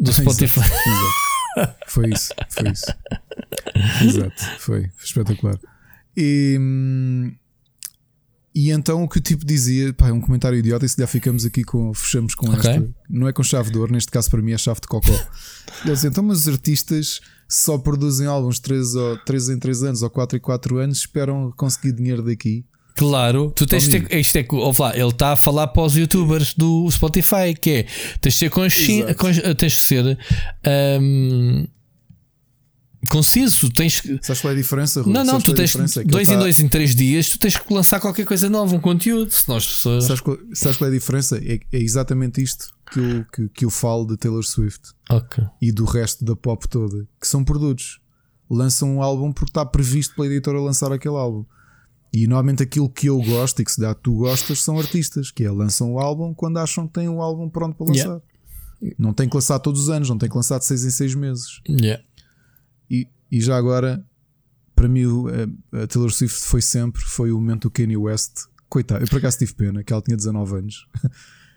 [0.00, 0.60] do Spotify.
[0.60, 1.76] Exato, exato.
[1.88, 2.86] Foi isso, foi isso.
[4.04, 5.58] Exato, foi espetacular.
[6.16, 6.58] E,
[8.54, 11.06] e então o que o tipo dizia, pá, é um comentário idiota, e se já
[11.06, 11.92] ficamos aqui com.
[11.94, 12.70] Fechamos com Ok.
[12.70, 12.88] esta.
[13.08, 15.12] Não é com chave de ouro, neste caso para mim é chave de cocó.
[15.84, 20.02] Ele dizia, então, mas os artistas só produzem álbuns 3, ou, 3 em 3 anos
[20.02, 22.64] ou 4 em 4 anos, esperam conseguir dinheiro daqui.
[22.98, 24.18] Claro, tu tens de ter.
[24.18, 27.70] Isto é que, ouve lá, ele está a falar para os youtubers do Spotify, que
[27.70, 27.82] é
[28.20, 29.54] tens de ser consciente, Exato.
[29.54, 30.18] tens de ser
[30.66, 31.64] ahm,
[33.08, 34.18] conciso, tens que.
[34.22, 35.02] Sabes qual é a diferença?
[35.02, 35.12] Rui?
[35.12, 35.96] Não, não, Sabes tu é tens?
[35.96, 38.48] É dois ele em tá- dois em três dias, tu tens que lançar qualquer coisa
[38.50, 40.04] nova, um conteúdo, as pessoas.
[40.04, 41.38] Sabes qual, sabes qual é a diferença?
[41.38, 45.44] É, é exatamente isto que eu, que, que eu falo de Taylor Swift Ok.
[45.60, 48.00] e do resto da pop toda, que são produtos.
[48.50, 51.44] Lançam um álbum porque está previsto pela editora lançar aquele álbum.
[52.12, 55.44] E normalmente aquilo que eu gosto e que se dá tu gostas são artistas, que
[55.44, 58.22] é lançam o álbum quando acham que têm o álbum pronto para lançar.
[58.80, 58.96] Yeah.
[58.98, 61.14] Não tem que lançar todos os anos, não tem que lançar de 6 em 6
[61.14, 61.60] meses.
[61.68, 62.02] Yeah.
[62.90, 64.04] E, e já agora,
[64.74, 65.04] para mim,
[65.72, 68.46] a, Taylor Swift foi sempre foi o momento do Kanye West.
[68.68, 70.88] Coitado, eu por acaso tive pena que ela tinha 19 anos.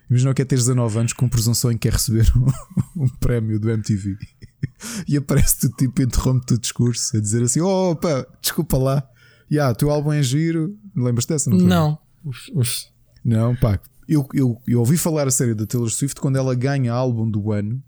[0.09, 3.07] Imagina o que é ter 19 anos com presunção em que quer receber um, um
[3.07, 4.17] prémio do MTV
[5.07, 9.09] e aparece-te tipo, interrompe-te o discurso a dizer assim: Oh, pá, desculpa lá,
[9.51, 10.77] yeah, teu álbum é giro.
[10.95, 11.49] Lembras dessa?
[11.49, 11.57] Não?
[11.59, 11.99] Não.
[12.23, 16.35] Os- os- Não, pá, eu, eu, eu ouvi falar a série da Taylor Swift quando
[16.37, 17.81] ela ganha álbum do ano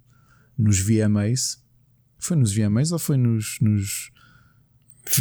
[0.57, 1.61] nos VMAs.
[2.19, 3.57] Foi nos VMAs ou foi nos.
[3.61, 4.11] nos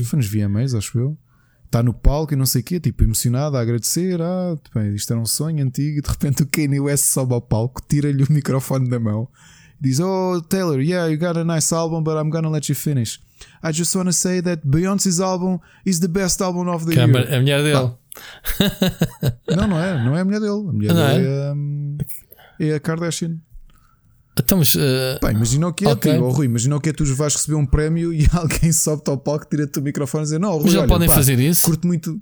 [0.05, 1.19] foi nos VMAs, acho eu.
[1.67, 4.21] Está no palco e não sei o quê, tipo, emocionado a agradecer.
[4.21, 5.99] Ah, bem, isto era um sonho antigo.
[5.99, 9.27] E de repente o Kanye West sobe ao palco, tira-lhe o microfone da mão
[9.83, 13.21] diz: Oh, Taylor, yeah, you got a nice album, but I'm gonna let you finish.
[13.63, 16.99] I just want to say that Beyoncé's album is the best album of the que
[16.99, 17.19] é a year.
[17.19, 17.93] mulher- a mulher dele.
[19.57, 20.53] Não, não é, não é a mulher dele.
[20.69, 21.31] A mulher Não dele é?
[21.49, 21.99] é, hum,
[22.61, 23.37] é a Kardashian.
[24.39, 24.75] Então, mas.
[24.77, 26.13] eh, Pá, imagina o que é, Ok.
[26.13, 29.11] tipo, oh, Rui, imagina o que é tu vais receber um prémio e alguém sobe-te
[29.11, 31.39] ao palco, tira-te o microfone e diz: Não, Rui, mas já olha, podem pá, fazer
[31.39, 31.67] isso?
[31.67, 32.21] Curto muito.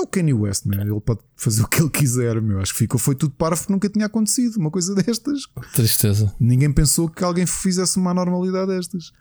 [0.00, 0.80] É o Kanye West, meu.
[0.80, 2.58] Ele pode fazer o que ele quiser, meu.
[2.60, 4.56] Acho que ficou, foi tudo parvo porque nunca tinha acontecido.
[4.56, 5.42] Uma coisa destas.
[5.74, 6.34] Tristeza.
[6.40, 9.12] Ninguém pensou que alguém fizesse uma anormalidade destas.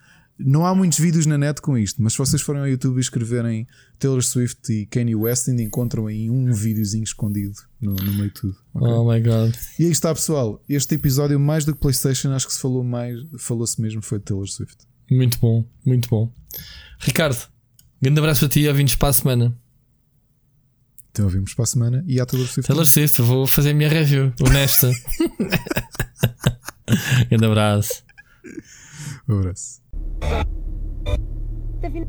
[0.41, 3.01] Não há muitos vídeos na net com isto, mas se vocês forem ao YouTube e
[3.01, 3.67] escreverem
[3.99, 8.35] Taylor Swift e Kanye West, ainda encontram aí um videozinho escondido no, no meio de
[8.35, 8.56] tudo.
[8.74, 8.88] ok?
[8.88, 9.53] Oh my god.
[9.77, 10.64] E aí está, pessoal.
[10.69, 14.24] Este episódio, mais do que PlayStation, acho que se falou mais, falou-se mesmo, foi de
[14.24, 14.77] Taylor Swift.
[15.11, 16.32] Muito bom, muito bom.
[16.99, 17.38] Ricardo,
[18.01, 19.58] grande abraço para ti e ouvintes para a semana.
[21.19, 22.65] Então ouvimos para a semana e à Taylor Swift.
[22.65, 24.89] Taylor Swift, vou fazer a minha review, honesta.
[27.30, 28.06] grande abraço.
[29.27, 29.81] Um abraço.
[31.81, 32.07] The fin-